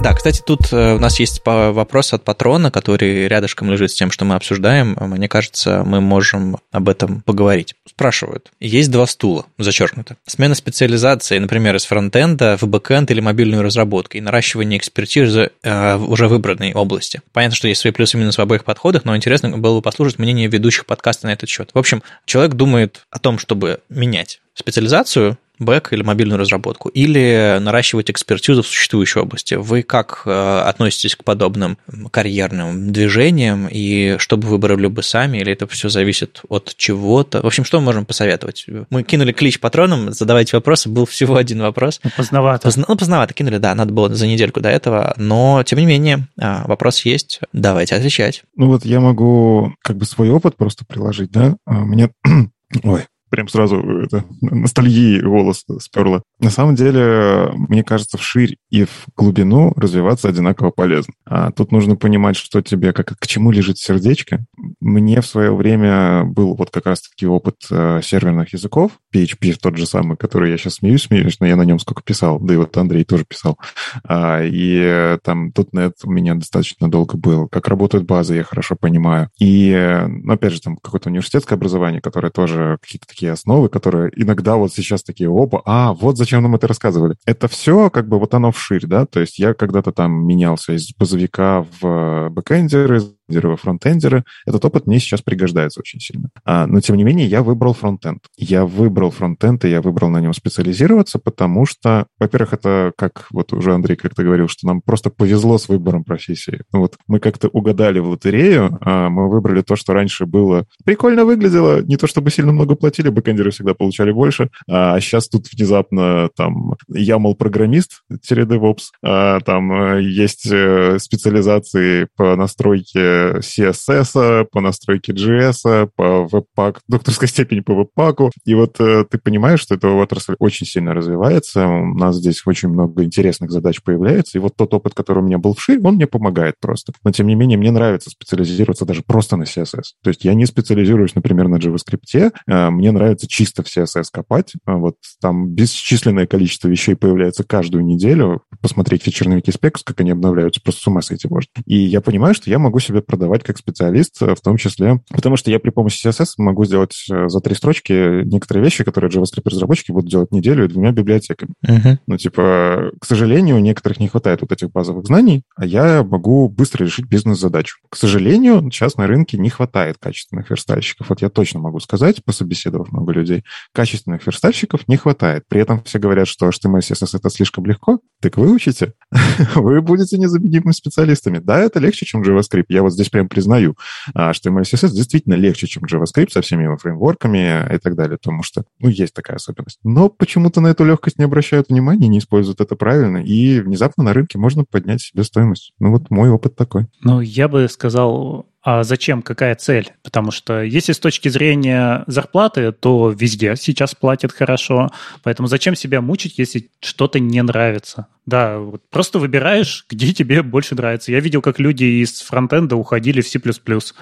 Да, 0.00 0.14
кстати, 0.14 0.40
тут 0.46 0.72
э, 0.72 0.94
у 0.94 1.00
нас 1.00 1.18
есть 1.18 1.42
вопрос 1.44 2.12
от 2.12 2.22
патрона, 2.22 2.70
который 2.70 3.26
рядышком 3.26 3.70
лежит 3.70 3.90
с 3.90 3.94
тем, 3.94 4.12
что 4.12 4.24
мы 4.24 4.36
обсуждаем. 4.36 4.96
Мне 5.00 5.28
кажется, 5.28 5.82
мы 5.84 6.00
можем 6.00 6.58
об 6.70 6.88
этом 6.88 7.22
поговорить. 7.22 7.74
Спрашивают. 7.84 8.52
Есть 8.60 8.92
два 8.92 9.06
стула, 9.06 9.46
зачеркнуто. 9.58 10.16
Смена 10.24 10.54
специализации, 10.54 11.38
например, 11.38 11.74
из 11.74 11.84
фронтенда 11.84 12.56
в 12.60 12.68
бэкенд 12.68 13.10
или 13.10 13.20
мобильную 13.20 13.62
разработку 13.62 14.16
и 14.16 14.20
наращивание 14.20 14.78
экспертизы 14.78 15.50
э, 15.64 15.96
в 15.96 16.08
уже 16.08 16.28
выбранной 16.28 16.72
области. 16.74 17.20
Понятно, 17.32 17.56
что 17.56 17.66
есть 17.66 17.80
свои 17.80 17.92
плюсы 17.92 18.16
и 18.16 18.20
минусы 18.20 18.40
в 18.40 18.44
обоих 18.44 18.64
подходах, 18.64 19.04
но 19.04 19.16
интересно 19.16 19.58
было 19.58 19.76
бы 19.76 19.82
послушать 19.82 20.20
мнение 20.20 20.46
ведущих 20.46 20.86
подкаста 20.86 21.26
на 21.26 21.32
этот 21.32 21.48
счет. 21.48 21.70
В 21.74 21.78
общем, 21.78 22.04
человек 22.24 22.54
думает 22.54 23.02
о 23.10 23.18
том, 23.18 23.38
чтобы 23.38 23.80
менять 23.88 24.40
специализацию 24.54 25.38
бэк 25.58 25.92
или 25.92 26.02
мобильную 26.02 26.38
разработку, 26.38 26.88
или 26.88 27.58
наращивать 27.60 28.10
экспертизу 28.10 28.62
в 28.62 28.66
существующей 28.66 29.20
области. 29.20 29.54
Вы 29.54 29.82
как 29.82 30.22
э, 30.24 30.60
относитесь 30.66 31.16
к 31.16 31.24
подобным 31.24 31.78
карьерным 32.10 32.92
движениям, 32.92 33.68
и 33.70 34.16
что 34.18 34.36
бы 34.36 34.48
выбрали 34.48 34.86
бы 34.86 35.02
сами, 35.02 35.38
или 35.38 35.52
это 35.52 35.66
все 35.66 35.88
зависит 35.88 36.42
от 36.48 36.74
чего-то? 36.76 37.42
В 37.42 37.46
общем, 37.46 37.64
что 37.64 37.80
мы 37.80 37.86
можем 37.86 38.06
посоветовать? 38.06 38.66
Мы 38.90 39.02
кинули 39.02 39.32
клич 39.32 39.60
патронам, 39.60 40.12
задавайте 40.12 40.56
вопросы, 40.56 40.88
был 40.88 41.06
всего 41.06 41.36
один 41.36 41.60
вопрос. 41.60 42.00
Ну, 42.04 42.10
поздновато. 42.16 42.64
Позна... 42.64 42.84
Ну, 42.88 42.96
поздновато 42.96 43.34
кинули, 43.34 43.58
да, 43.58 43.74
надо 43.74 43.92
было 43.92 44.14
за 44.14 44.26
недельку 44.26 44.60
до 44.60 44.68
этого, 44.68 45.14
но, 45.16 45.62
тем 45.64 45.78
не 45.78 45.86
менее, 45.86 46.28
а, 46.40 46.64
вопрос 46.66 47.00
есть, 47.02 47.40
давайте 47.52 47.94
отвечать. 47.94 48.42
Ну 48.56 48.68
вот 48.68 48.84
я 48.84 49.00
могу 49.00 49.74
как 49.82 49.96
бы 49.96 50.04
свой 50.04 50.30
опыт 50.30 50.56
просто 50.56 50.84
приложить, 50.84 51.30
да? 51.30 51.56
У 51.66 51.72
а, 51.72 51.84
меня... 51.84 52.10
Ой, 52.82 53.04
прям 53.30 53.48
сразу 53.48 53.78
это, 53.78 54.24
ностальгии 54.40 55.20
голос 55.20 55.64
сперло. 55.80 56.22
На 56.40 56.50
самом 56.50 56.74
деле, 56.74 57.50
мне 57.54 57.82
кажется, 57.84 58.18
вширь 58.18 58.56
и 58.70 58.84
в 58.84 59.06
глубину 59.16 59.72
развиваться 59.76 60.28
одинаково 60.28 60.70
полезно. 60.70 61.14
А 61.26 61.50
тут 61.50 61.72
нужно 61.72 61.96
понимать, 61.96 62.36
что 62.36 62.62
тебе, 62.62 62.92
как, 62.92 63.18
к 63.18 63.26
чему 63.26 63.50
лежит 63.50 63.78
сердечко. 63.78 64.44
Мне 64.80 65.20
в 65.20 65.26
свое 65.26 65.54
время 65.54 66.24
был 66.24 66.54
вот 66.54 66.70
как 66.70 66.86
раз-таки 66.86 67.26
опыт 67.26 67.56
э, 67.70 68.00
серверных 68.02 68.52
языков, 68.52 68.92
PHP 69.14 69.56
тот 69.60 69.76
же 69.76 69.86
самый, 69.86 70.16
который 70.16 70.50
я 70.50 70.58
сейчас 70.58 70.76
смеюсь, 70.76 71.04
смеюсь, 71.04 71.40
но 71.40 71.46
я 71.46 71.56
на 71.56 71.62
нем 71.62 71.78
сколько 71.78 72.02
писал, 72.02 72.38
да 72.38 72.54
и 72.54 72.56
вот 72.56 72.76
Андрей 72.76 73.04
тоже 73.04 73.24
писал. 73.24 73.58
А, 74.04 74.42
и 74.42 74.78
э, 74.80 75.18
там 75.22 75.50
.NET 75.50 75.92
у 76.04 76.10
меня 76.10 76.34
достаточно 76.34 76.90
долго 76.90 77.16
был. 77.16 77.48
Как 77.48 77.68
работают 77.68 78.06
базы, 78.06 78.36
я 78.36 78.44
хорошо 78.44 78.76
понимаю. 78.76 79.30
И, 79.38 79.70
э, 79.70 80.06
ну, 80.06 80.32
опять 80.32 80.52
же, 80.52 80.60
там 80.60 80.76
какое-то 80.76 81.08
университетское 81.08 81.56
образование, 81.56 82.00
которое 82.00 82.30
тоже 82.30 82.78
какие-то 82.80 83.06
такие 83.18 83.32
основы, 83.32 83.68
которые 83.68 84.12
иногда 84.14 84.54
вот 84.54 84.72
сейчас 84.72 85.02
такие, 85.02 85.28
опа, 85.28 85.60
а, 85.64 85.92
вот 85.92 86.16
зачем 86.16 86.40
нам 86.42 86.54
это 86.54 86.68
рассказывали. 86.68 87.16
Это 87.26 87.48
все 87.48 87.90
как 87.90 88.08
бы 88.08 88.20
вот 88.20 88.32
оно 88.32 88.52
вширь, 88.52 88.86
да, 88.86 89.06
то 89.06 89.18
есть 89.18 89.40
я 89.40 89.54
когда-то 89.54 89.90
там 89.90 90.24
менялся 90.24 90.72
из 90.74 90.94
базовика 90.96 91.66
в 91.80 92.28
бэкэндер, 92.30 92.94
из 92.94 93.17
во 93.28 93.56
фронтендеры. 93.56 94.24
Этот 94.46 94.64
опыт 94.64 94.86
мне 94.86 94.98
сейчас 94.98 95.22
пригождается 95.22 95.80
очень 95.80 96.00
сильно. 96.00 96.30
А, 96.44 96.66
но, 96.66 96.80
тем 96.80 96.96
не 96.96 97.04
менее, 97.04 97.26
я 97.26 97.42
выбрал 97.42 97.74
фронтенд. 97.74 98.20
Я 98.36 98.64
выбрал 98.64 99.10
фронтенд, 99.10 99.64
и 99.64 99.70
я 99.70 99.82
выбрал 99.82 100.08
на 100.10 100.20
нем 100.20 100.32
специализироваться, 100.32 101.18
потому 101.18 101.66
что, 101.66 102.06
во-первых, 102.18 102.54
это, 102.54 102.92
как 102.96 103.26
вот 103.30 103.52
уже 103.52 103.74
Андрей 103.74 103.96
как-то 103.96 104.24
говорил, 104.24 104.48
что 104.48 104.66
нам 104.66 104.80
просто 104.80 105.10
повезло 105.10 105.58
с 105.58 105.68
выбором 105.68 106.04
профессии. 106.04 106.62
Ну 106.72 106.80
вот 106.80 106.96
мы 107.06 107.20
как-то 107.20 107.48
угадали 107.48 107.98
в 107.98 108.08
лотерею, 108.08 108.78
а 108.80 109.08
мы 109.08 109.28
выбрали 109.28 109.62
то, 109.62 109.76
что 109.76 109.92
раньше 109.92 110.26
было 110.26 110.66
прикольно 110.84 111.24
выглядело, 111.24 111.82
не 111.82 111.96
то 111.96 112.06
чтобы 112.06 112.30
сильно 112.30 112.52
много 112.52 112.74
платили, 112.74 113.08
бэкэндеры 113.08 113.50
всегда 113.50 113.74
получали 113.74 114.12
больше, 114.12 114.50
а 114.68 114.98
сейчас 115.00 115.28
тут 115.28 115.46
внезапно 115.52 116.30
там 116.34 116.74
YAML-программист, 116.92 118.02
DevOps, 118.10 118.84
а, 119.04 119.40
там 119.40 119.72
э, 119.72 120.02
есть 120.02 120.46
э, 120.50 120.98
специализации 120.98 122.08
по 122.16 122.36
настройке 122.36 123.17
CSS, 123.38 124.46
по 124.50 124.60
настройке 124.60 125.12
JS, 125.12 125.90
по 125.94 126.24
веб-пак, 126.24 126.80
докторской 126.88 127.28
степени 127.28 127.60
по 127.60 127.74
веб-паку. 127.74 128.30
И 128.44 128.54
вот 128.54 128.74
ты 128.74 129.18
понимаешь, 129.22 129.60
что 129.60 129.74
эта 129.74 129.88
отрасль 129.88 130.36
очень 130.38 130.66
сильно 130.66 130.94
развивается, 130.94 131.66
у 131.66 131.94
нас 131.94 132.16
здесь 132.16 132.42
очень 132.46 132.68
много 132.68 133.04
интересных 133.04 133.50
задач 133.50 133.82
появляется, 133.82 134.38
и 134.38 134.40
вот 134.40 134.56
тот 134.56 134.72
опыт, 134.74 134.94
который 134.94 135.20
у 135.20 135.26
меня 135.26 135.38
был 135.38 135.54
в 135.54 135.60
шире, 135.62 135.80
он 135.82 135.94
мне 135.94 136.06
помогает 136.06 136.56
просто. 136.60 136.92
Но, 137.04 137.10
тем 137.10 137.26
не 137.26 137.34
менее, 137.34 137.58
мне 137.58 137.70
нравится 137.70 138.10
специализироваться 138.10 138.84
даже 138.84 139.02
просто 139.02 139.36
на 139.36 139.44
CSS. 139.44 139.82
То 140.02 140.08
есть 140.08 140.24
я 140.24 140.34
не 140.34 140.46
специализируюсь, 140.46 141.14
например, 141.14 141.48
на 141.48 141.56
JavaScript, 141.56 142.32
мне 142.46 142.92
нравится 142.92 143.26
чисто 143.28 143.62
в 143.62 143.66
CSS 143.66 144.04
копать, 144.12 144.52
вот 144.66 144.96
там 145.20 145.48
бесчисленное 145.48 146.26
количество 146.26 146.68
вещей 146.68 146.94
появляется 146.94 147.44
каждую 147.44 147.84
неделю, 147.84 148.42
посмотреть 148.60 149.02
фичерные 149.02 149.36
вики 149.36 149.50
спекс, 149.50 149.82
как 149.82 150.00
они 150.00 150.10
обновляются, 150.10 150.60
просто 150.60 150.82
с 150.82 150.86
ума 150.86 151.02
сойти 151.02 151.28
можно. 151.28 151.48
И 151.66 151.76
я 151.76 152.00
понимаю, 152.00 152.34
что 152.34 152.50
я 152.50 152.58
могу 152.58 152.78
себя 152.80 153.02
продавать 153.08 153.42
как 153.42 153.58
специалист, 153.58 154.20
в 154.20 154.40
том 154.42 154.56
числе, 154.56 155.00
потому 155.10 155.36
что 155.36 155.50
я 155.50 155.58
при 155.58 155.70
помощи 155.70 156.06
CSS 156.06 156.34
могу 156.38 156.64
сделать 156.64 156.94
за 157.08 157.40
три 157.40 157.54
строчки 157.54 158.22
некоторые 158.24 158.62
вещи, 158.62 158.84
которые 158.84 159.10
JavaScript-разработчики 159.10 159.90
будут 159.90 160.10
делать 160.10 160.30
неделю 160.30 160.64
и 160.64 160.68
двумя 160.68 160.92
библиотеками. 160.92 161.52
Uh-huh. 161.66 161.98
Ну, 162.06 162.16
типа, 162.16 162.92
к 163.00 163.04
сожалению, 163.04 163.56
у 163.56 163.60
некоторых 163.60 163.98
не 163.98 164.08
хватает 164.08 164.42
вот 164.42 164.52
этих 164.52 164.70
базовых 164.70 165.06
знаний, 165.06 165.42
а 165.56 165.64
я 165.64 166.04
могу 166.04 166.48
быстро 166.48 166.84
решить 166.84 167.06
бизнес-задачу. 167.06 167.78
К 167.88 167.96
сожалению, 167.96 168.70
сейчас 168.70 168.96
на 168.96 169.06
рынке 169.06 169.38
не 169.38 169.50
хватает 169.50 169.96
качественных 169.98 170.50
верстальщиков. 170.50 171.08
Вот 171.08 171.22
я 171.22 171.30
точно 171.30 171.60
могу 171.60 171.80
сказать, 171.80 172.22
пособеседовав 172.24 172.92
много 172.92 173.12
людей, 173.12 173.44
качественных 173.72 174.26
верстальщиков 174.26 174.86
не 174.86 174.96
хватает. 174.96 175.44
При 175.48 175.60
этом 175.60 175.82
все 175.84 175.98
говорят, 175.98 176.28
что 176.28 176.48
HTML, 176.48 176.80
CSS 176.80 177.16
это 177.16 177.30
слишком 177.30 177.66
легко. 177.66 178.00
Так 178.20 178.36
выучите, 178.36 178.94
вы 179.54 179.80
будете 179.80 180.18
незаменимыми 180.18 180.72
специалистами. 180.72 181.38
Да, 181.38 181.60
это 181.60 181.78
легче, 181.78 182.06
чем 182.06 182.22
JavaScript. 182.22 182.66
Я 182.68 182.82
вот 182.82 182.92
здесь 182.98 183.10
прям 183.10 183.28
признаю, 183.28 183.76
а 184.14 184.32
HTML, 184.32 184.62
CSS 184.62 184.90
действительно 184.90 185.34
легче, 185.34 185.66
чем 185.66 185.84
JavaScript 185.84 186.32
со 186.32 186.42
всеми 186.42 186.64
его 186.64 186.76
фреймворками 186.76 187.74
и 187.74 187.78
так 187.78 187.94
далее, 187.94 188.18
потому 188.18 188.42
что, 188.42 188.64
ну, 188.80 188.88
есть 188.88 189.14
такая 189.14 189.36
особенность. 189.36 189.78
Но 189.84 190.08
почему-то 190.08 190.60
на 190.60 190.68
эту 190.68 190.84
легкость 190.84 191.18
не 191.18 191.24
обращают 191.24 191.68
внимания, 191.68 192.08
не 192.08 192.18
используют 192.18 192.60
это 192.60 192.74
правильно, 192.76 193.18
и 193.18 193.60
внезапно 193.60 194.04
на 194.04 194.12
рынке 194.12 194.38
можно 194.38 194.64
поднять 194.64 195.00
себе 195.00 195.22
стоимость. 195.24 195.72
Ну, 195.78 195.90
вот 195.90 196.10
мой 196.10 196.30
опыт 196.30 196.56
такой. 196.56 196.86
Ну, 197.02 197.20
я 197.20 197.48
бы 197.48 197.68
сказал, 197.68 198.46
а 198.62 198.82
зачем, 198.82 199.22
какая 199.22 199.54
цель? 199.54 199.92
Потому 200.02 200.30
что 200.30 200.62
если 200.62 200.92
с 200.92 200.98
точки 200.98 201.28
зрения 201.28 202.04
зарплаты, 202.06 202.72
то 202.72 203.10
везде 203.10 203.54
сейчас 203.56 203.94
платят 203.94 204.32
хорошо. 204.32 204.90
Поэтому 205.22 205.48
зачем 205.48 205.74
себя 205.74 206.00
мучить, 206.00 206.38
если 206.38 206.70
что-то 206.80 207.20
не 207.20 207.42
нравится? 207.42 208.08
Да, 208.28 208.58
вот 208.58 208.82
просто 208.90 209.18
выбираешь, 209.18 209.86
где 209.88 210.12
тебе 210.12 210.42
больше 210.42 210.74
нравится. 210.74 211.10
Я 211.10 211.20
видел, 211.20 211.40
как 211.40 211.58
люди 211.58 211.84
из 211.84 212.20
фронтенда 212.20 212.76
уходили 212.76 213.22
в 213.22 213.28
C++, 213.28 213.40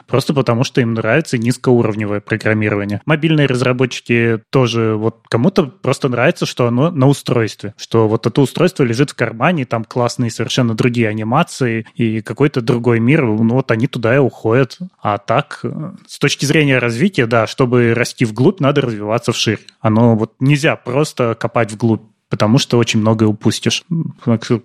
просто 0.09 0.35
потому 0.35 0.65
что 0.65 0.81
им 0.81 0.95
нравится 0.95 1.39
низкоуровневое 1.39 2.19
программирование. 2.19 3.01
Мобильные 3.07 3.47
разработчики 3.47 4.43
тоже, 4.51 4.97
вот 4.97 5.21
кому-то 5.29 5.67
просто 5.67 6.09
нравится, 6.09 6.45
что 6.45 6.67
оно 6.67 6.91
на 6.91 7.07
устройстве, 7.07 7.75
что 7.77 8.09
вот 8.09 8.27
это 8.27 8.41
устройство 8.41 8.83
лежит 8.83 9.11
в 9.11 9.15
кармане, 9.15 9.65
там 9.65 9.85
классные 9.85 10.33
совершенно 10.33 10.75
другие 10.75 11.09
анимации 11.09 11.87
и 11.95 12.21
какой-то 12.21 12.63
другой 12.63 12.99
мир, 12.99 13.25
ну 13.25 13.55
вот 13.55 13.71
они 13.71 13.87
туда 13.87 14.17
и 14.17 14.19
уходят. 14.19 14.77
А 15.01 15.19
так, 15.19 15.65
с 16.09 16.19
точки 16.19 16.47
зрения 16.47 16.79
развития, 16.79 17.27
да, 17.27 17.47
чтобы 17.47 17.95
расти 17.95 18.25
вглубь, 18.25 18.59
надо 18.59 18.81
развиваться 18.81 19.31
вширь. 19.31 19.61
Оно 19.79 20.17
вот 20.17 20.33
нельзя 20.41 20.75
просто 20.75 21.37
копать 21.39 21.71
вглубь 21.71 22.03
потому 22.29 22.59
что 22.59 22.79
очень 22.79 23.01
многое 23.01 23.29
упустишь. 23.29 23.85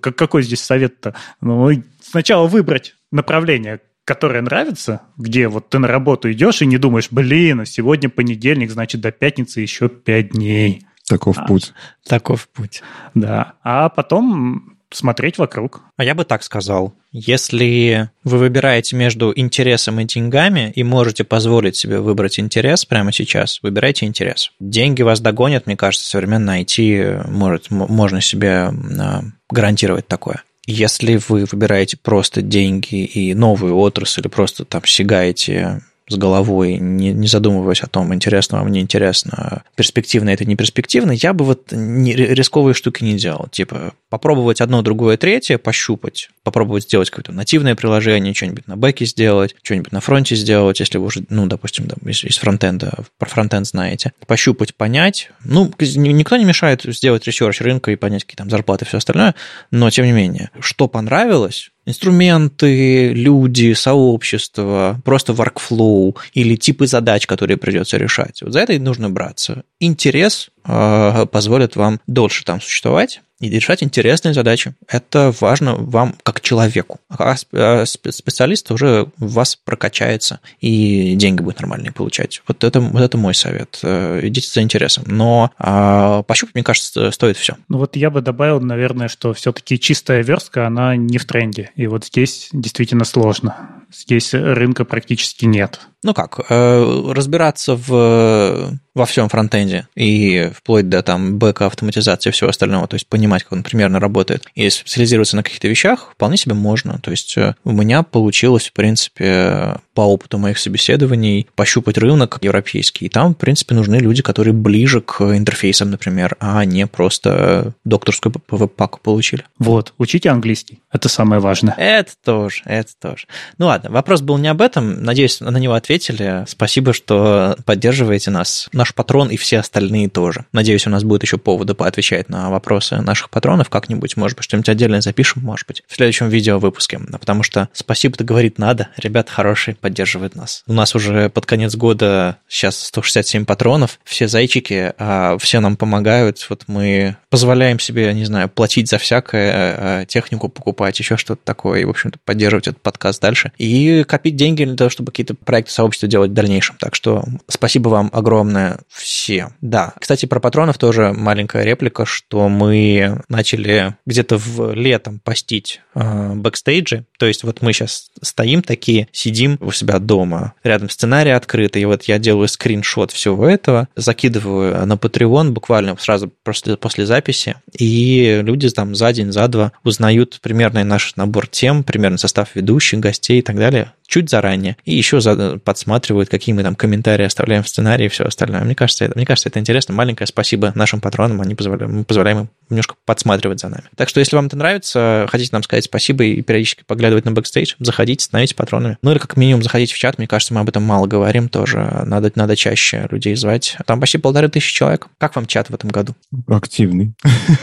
Какой 0.02 0.44
здесь 0.44 0.62
совет-то? 0.62 1.16
Ну, 1.42 1.70
сначала 2.02 2.48
выбрать 2.48 2.96
направление, 3.12 3.82
которое 4.06 4.42
нравится, 4.42 5.02
где 5.18 5.48
вот 5.48 5.70
ты 5.70 5.80
на 5.80 5.88
работу 5.88 6.32
идешь 6.32 6.62
и 6.62 6.66
не 6.66 6.78
думаешь, 6.78 7.10
блин, 7.12 7.66
сегодня 7.66 8.10
понедельник, 8.10 8.72
значит, 8.72 9.02
до 9.02 9.12
пятницы 9.12 9.62
еще 9.62 9.90
пять 9.90 10.32
дней. 10.32 10.86
Таков 11.08 11.38
а, 11.38 11.46
путь. 11.46 11.74
Таков 12.08 12.48
путь. 12.48 12.82
Да. 13.14 13.54
А 13.64 13.90
потом 13.90 14.71
смотреть 14.92 15.38
вокруг. 15.38 15.82
А 15.98 16.04
я 16.04 16.16
бы 16.16 16.26
так 16.26 16.44
сказал. 16.44 16.94
Если 17.12 18.10
вы 18.24 18.38
выбираете 18.38 18.96
между 18.96 19.34
интересом 19.36 20.00
и 20.00 20.06
деньгами 20.06 20.72
и 20.76 20.84
можете 20.84 21.24
позволить 21.24 21.76
себе 21.76 22.00
выбрать 22.00 22.40
интерес 22.40 22.86
прямо 22.86 23.12
сейчас, 23.12 23.60
выбирайте 23.62 24.06
интерес. 24.06 24.52
Деньги 24.60 25.02
вас 25.02 25.20
догонят, 25.20 25.66
мне 25.66 25.76
кажется, 25.76 26.08
современно 26.08 26.62
IT 26.62 27.30
может, 27.30 27.70
можно 27.70 28.22
себе 28.22 28.72
а, 28.72 29.24
гарантировать 29.50 30.08
такое. 30.08 30.44
Если 30.68 31.20
вы 31.28 31.46
выбираете 31.52 31.98
просто 31.98 32.42
деньги 32.42 33.04
и 33.04 33.34
новую 33.34 33.76
отрасль, 33.78 34.22
или 34.22 34.28
просто 34.28 34.64
там 34.64 34.86
сигаете 34.86 35.82
с 36.12 36.18
головой, 36.18 36.78
не, 36.78 37.14
не 37.14 37.28
задумываясь 37.28 37.82
о 37.82 37.88
том, 37.88 38.14
интересно 38.14 38.60
вам, 38.60 38.72
не 38.72 38.80
интересно, 38.80 39.64
перспективно 39.76 40.30
это, 40.30 40.46
не 40.46 40.56
перспективно, 40.56 41.12
я 41.12 41.34
бы 41.34 41.46
вот 41.46 41.72
не, 41.72 42.14
рисковые 42.14 42.74
штуки 42.74 43.04
не 43.04 43.18
делал. 43.18 43.48
Типа 43.52 43.94
попробовать 44.10 44.62
одно, 44.62 44.82
другое, 44.82 45.18
третье, 45.18 45.58
пощупать, 45.58 46.30
попробовать 46.44 46.84
сделать 46.84 47.10
какое-то 47.10 47.32
нативное 47.32 47.76
приложение, 47.76 48.34
что-нибудь 48.34 48.68
на 48.68 48.78
бэке 48.78 49.06
сделать, 49.06 49.56
что-нибудь 49.64 49.92
на 49.92 50.02
фронте 50.02 50.36
сделать, 50.36 50.80
если 50.80 50.98
вы 50.98 51.06
уже, 51.06 51.24
ну, 51.30 51.48
допустим, 51.48 51.88
да, 51.88 51.96
из, 52.10 52.24
из 52.24 52.38
фронтенда, 52.38 53.06
про 53.18 53.30
фронтенд 53.30 53.68
знаете. 53.68 54.14
Пощупать, 54.28 54.76
понять. 54.76 55.32
Ну, 55.46 55.72
никто 55.80 56.38
не 56.38 56.46
мешает 56.46 56.84
сделать 56.84 57.26
research 57.26 57.62
рынка 57.62 57.92
и 57.92 57.96
понять, 57.96 58.26
какие 58.26 58.38
там 58.38 58.50
зарплаты 58.50 58.86
и 58.86 58.88
все 58.88 58.98
остальное, 58.98 59.36
но 59.72 59.90
тем 59.90 60.06
не 60.06 60.12
менее, 60.12 60.52
что 60.60 60.88
понравилось, 60.88 61.72
инструменты, 61.86 63.14
люди, 63.14 63.74
сообщество, 63.74 65.02
просто 65.04 65.34
workflow 65.34 66.16
или 66.34 66.56
типы 66.56 66.88
задач, 66.88 67.26
которые 67.28 67.58
придется 67.58 67.98
решать. 67.98 68.42
Вот 68.42 68.54
за 68.54 68.60
это 68.60 68.74
и 68.74 68.80
нужно 68.80 69.10
браться. 69.10 69.64
Интерес 69.80 70.50
э, 70.66 71.26
позволит 71.32 71.76
вам 71.76 72.00
дольше 72.08 72.46
там 72.46 72.62
существовать, 72.62 73.22
и 73.42 73.50
решать 73.50 73.84
интересные 73.84 74.34
задачи. 74.34 74.74
Это 74.88 75.34
важно 75.40 75.76
вам 75.76 76.16
как 76.24 76.42
человеку. 76.42 77.00
А, 77.10 77.36
а 77.54 77.86
специалист 77.86 78.72
уже 78.72 79.08
в 79.18 79.34
вас 79.34 79.56
прокачается, 79.56 80.40
и 80.60 81.16
деньги 81.16 81.42
будет 81.42 81.60
нормальные 81.60 81.92
получать. 81.92 82.42
Вот 82.48 82.64
это, 82.64 82.80
вот 82.80 83.02
это 83.02 83.18
мой 83.18 83.34
совет. 83.34 83.80
Э, 83.84 84.20
идите 84.24 84.48
за 84.48 84.62
интересом. 84.62 85.04
Но 85.08 85.52
а, 85.58 86.24
пощупать, 86.24 86.56
мне 86.56 86.64
кажется, 86.64 87.12
стоит 87.12 87.38
все. 87.38 87.58
Ну 87.68 87.80
вот 87.80 87.96
я 87.96 88.10
бы 88.10 88.22
добавил, 88.22 88.62
наверное, 88.62 89.08
что 89.08 89.34
все-таки 89.34 89.80
чистая 89.80 90.24
верстка, 90.24 90.68
она 90.68 90.96
не 90.96 91.18
в 91.18 91.26
тренде. 91.26 91.72
И 91.76 91.88
вот 91.88 92.06
здесь 92.06 92.50
действительно 92.54 93.06
сложно. 93.06 93.81
Здесь 93.92 94.34
рынка 94.34 94.86
практически 94.86 95.46
нет 95.46 95.82
ну 96.04 96.14
как, 96.14 96.40
э, 96.50 97.12
разбираться 97.12 97.76
в, 97.76 98.80
во 98.96 99.06
всем 99.06 99.30
фронтенде 99.30 99.88
и 99.96 100.50
вплоть 100.56 100.90
до 100.90 101.04
там 101.04 101.38
бэка 101.38 101.68
автоматизации 101.68 102.30
и 102.30 102.34
всего 102.34 102.50
остального, 102.50 102.88
то 102.88 102.96
есть 102.96 103.08
понимать, 103.08 103.44
как 103.44 103.54
он 103.54 103.64
примерно 103.64 104.00
работает, 104.00 104.46
и 104.56 104.70
специализироваться 104.70 105.36
на 105.36 105.44
каких-то 105.44 105.68
вещах 105.68 106.12
вполне 106.14 106.38
себе 106.38 106.56
можно. 106.56 107.00
То 107.00 107.12
есть 107.12 107.38
э, 107.38 107.56
у 107.64 107.72
меня 107.72 108.02
получилось, 108.02 108.68
в 108.68 108.74
принципе, 108.74 109.78
по 109.94 110.02
опыту 110.02 110.38
моих 110.38 110.58
собеседований 110.58 111.48
пощупать 111.56 111.98
рынок 111.98 112.38
европейский. 112.42 113.06
И 113.06 113.10
там, 113.10 113.34
в 113.34 113.38
принципе, 113.38 113.76
нужны 113.76 113.96
люди, 113.96 114.22
которые 114.22 114.54
ближе 114.54 115.02
к 115.02 115.22
интерфейсам, 115.22 115.92
например, 115.92 116.36
а 116.40 116.64
не 116.66 116.88
просто 116.88 117.74
докторскую 117.84 118.34
веб-паку 118.50 119.00
получили. 119.02 119.44
Вот, 119.60 119.94
учите 119.98 120.30
английский. 120.30 120.80
Это 120.92 121.10
самое 121.10 121.42
важное. 121.42 121.74
Это 121.78 122.12
тоже, 122.24 122.62
это 122.66 122.92
тоже. 123.00 123.28
Ну 123.58 123.68
ладно, 123.68 123.90
вопрос 123.90 124.22
был 124.22 124.38
не 124.38 124.48
об 124.48 124.62
этом. 124.62 125.04
Надеюсь, 125.04 125.40
на 125.40 125.58
него 125.58 125.74
ответили. 125.74 126.46
Спасибо, 126.48 126.94
что 126.94 127.56
поддерживаете 127.66 128.32
нас. 128.32 128.70
Наш 128.74 128.94
патрон 128.94 129.30
и 129.30 129.38
все 129.38 129.60
остальные 129.60 130.10
тоже. 130.10 130.46
Надеюсь, 130.52 130.88
у 130.88 130.90
нас 130.90 131.04
будет 131.04 131.24
еще 131.24 131.38
повода 131.38 131.76
поотвечать 131.76 132.30
на 132.30 132.50
вопросы 132.50 132.98
наших 132.98 133.30
патронов 133.30 133.70
как-нибудь. 133.70 134.18
Может 134.18 134.38
быть, 134.38 134.46
что-нибудь 134.46 134.70
отдельное 134.70 135.02
запишем, 135.02 135.42
может 135.44 135.68
быть, 135.68 135.84
в 135.88 135.96
следующем 135.96 136.30
видео 136.30 136.60
выпуске. 136.60 137.00
Потому 137.00 137.44
что 137.44 137.70
спасибо-то 137.74 138.24
говорить 138.24 138.58
надо. 138.58 138.90
Ребята 138.98 139.32
хорошие, 139.32 139.76
поддерживает 139.82 140.36
нас. 140.36 140.64
У 140.68 140.74
нас 140.74 140.96
уже 140.96 141.30
под 141.30 141.46
конец 141.46 141.76
года 141.76 142.38
сейчас 142.48 142.78
167 142.86 143.46
патронов, 143.46 144.00
все 144.04 144.28
зайчики, 144.28 144.94
а 144.98 145.38
все 145.40 145.60
нам 145.60 145.76
помогают. 145.76 146.46
Вот 146.50 146.64
мы 146.68 147.18
позволяем 147.30 147.80
себе, 147.80 148.14
не 148.14 148.26
знаю, 148.26 148.50
платить 148.50 148.90
за 148.90 148.98
всякое, 148.98 149.52
а, 149.54 150.06
технику 150.06 150.50
покупать, 150.50 151.00
еще 151.00 151.18
что-то 151.18 151.42
такое, 151.44 151.82
и, 151.82 151.86
в 151.86 151.90
общем-то, 151.90 152.20
поддерживать 152.24 152.68
этот 152.68 152.82
подкаст 152.82 153.22
дальше. 153.22 153.52
И 153.58 154.04
копить 154.08 154.36
деньги 154.36 154.64
для 154.64 154.76
того, 154.76 154.90
чтобы 154.90 155.12
какие-то 155.12 155.34
проекты 155.34 155.72
сообщества 155.72 156.08
делать 156.08 156.32
в 156.32 156.34
дальнейшем. 156.34 156.76
Так 156.80 156.96
что 156.96 157.24
спасибо 157.48 157.90
вам 157.90 158.10
огромное 158.14 158.80
всем. 158.90 159.56
Да, 159.62 159.94
кстати, 160.00 160.26
про 160.26 160.40
патронов 160.40 160.78
тоже 160.78 161.14
маленькая 161.14 161.64
реплика, 161.64 162.06
что 162.06 162.50
мы 162.50 163.22
начали 163.30 163.96
где-то 164.06 164.38
в 164.38 164.74
летом 164.74 165.20
постить 165.20 165.82
э, 165.96 166.34
бэкстейджи. 166.34 167.06
То 167.18 167.26
есть 167.26 167.44
вот 167.44 167.62
мы 167.62 167.74
сейчас 167.74 168.12
стоим 168.22 168.62
такие, 168.62 169.08
сидим, 169.12 169.58
у 169.72 169.74
себя 169.74 170.00
дома. 170.00 170.54
Рядом 170.64 170.90
сценарий 170.90 171.32
открытый, 171.32 171.82
и 171.82 171.86
вот 171.86 172.04
я 172.04 172.20
делаю 172.20 172.48
скриншот 172.48 173.12
всего 173.12 173.48
этого, 173.48 173.88
закидываю 173.96 174.86
на 174.86 174.94
Patreon 174.94 175.50
буквально 175.52 175.98
сразу 175.98 176.32
после, 176.44 176.78
после 176.78 177.06
записи, 177.06 177.56
и 177.78 178.42
люди 178.44 178.70
там 178.70 178.96
за 178.96 179.12
день, 179.14 179.32
за 179.32 179.48
два 179.48 179.72
узнают 179.84 180.40
примерный 180.42 180.84
наш 180.84 181.16
набор 181.16 181.48
тем, 181.48 181.84
примерный 181.84 182.20
состав 182.20 182.56
ведущих, 182.56 183.00
гостей 183.00 183.40
и 183.40 183.42
так 183.42 183.58
далее 183.58 183.92
чуть 184.12 184.30
заранее, 184.30 184.76
и 184.84 184.94
еще 184.94 185.22
подсматривают, 185.64 186.30
какие 186.30 186.54
мы 186.54 186.64
там 186.64 186.76
комментарии 186.76 187.24
оставляем 187.24 187.64
в 187.64 187.70
сценарии 187.70 188.06
и 188.06 188.10
все 188.10 188.26
остальное. 188.26 188.62
Мне 188.62 188.76
кажется, 188.76 189.06
это, 189.06 189.16
мне 189.16 189.26
кажется, 189.26 189.48
это 189.48 189.60
интересно. 189.60 189.96
Маленькое 189.96 190.28
спасибо 190.28 190.74
нашим 190.76 191.00
патронам, 191.00 191.40
они 191.40 191.56
позволяют, 191.56 191.94
мы 191.94 192.04
позволяем 192.04 192.40
им 192.40 192.50
немножко 192.70 192.96
подсматривать 193.06 193.62
за 193.62 193.70
нами. 193.70 193.84
Так 193.96 194.10
что, 194.10 194.20
если 194.20 194.36
вам 194.36 194.48
это 194.48 194.58
нравится, 194.58 195.28
хотите 195.30 195.50
нам 195.54 195.64
сказать 195.64 195.86
спасибо 195.86 196.26
и 196.26 196.42
периодически 196.42 196.84
поглядывать 196.86 197.24
на 197.24 197.32
бэкстейдж, 197.32 197.76
заходите, 197.80 198.26
становитесь 198.26 198.54
патронами. 198.54 198.98
Ну 199.02 199.12
или 199.12 199.18
как 199.18 199.38
минимум 199.38 199.64
заходите 199.64 199.94
в 199.94 199.98
чат, 199.98 200.18
мне 200.18 200.28
кажется, 200.28 200.54
мы 200.54 200.60
об 200.60 200.68
этом 200.68 200.84
мало 200.84 201.08
говорим 201.08 201.48
тоже. 201.48 202.04
Надо, 202.06 202.32
надо 202.36 202.58
чаще 202.58 203.08
людей 203.12 203.36
звать. 203.36 203.78
Там 203.86 204.02
почти 204.02 204.18
полторы 204.18 204.50
тысячи 204.50 204.74
человек. 204.74 205.08
Как 205.20 205.36
вам 205.38 205.46
чат 205.46 205.70
в 205.70 205.74
этом 205.74 205.90
году? 205.90 206.16
Активный. 206.48 207.14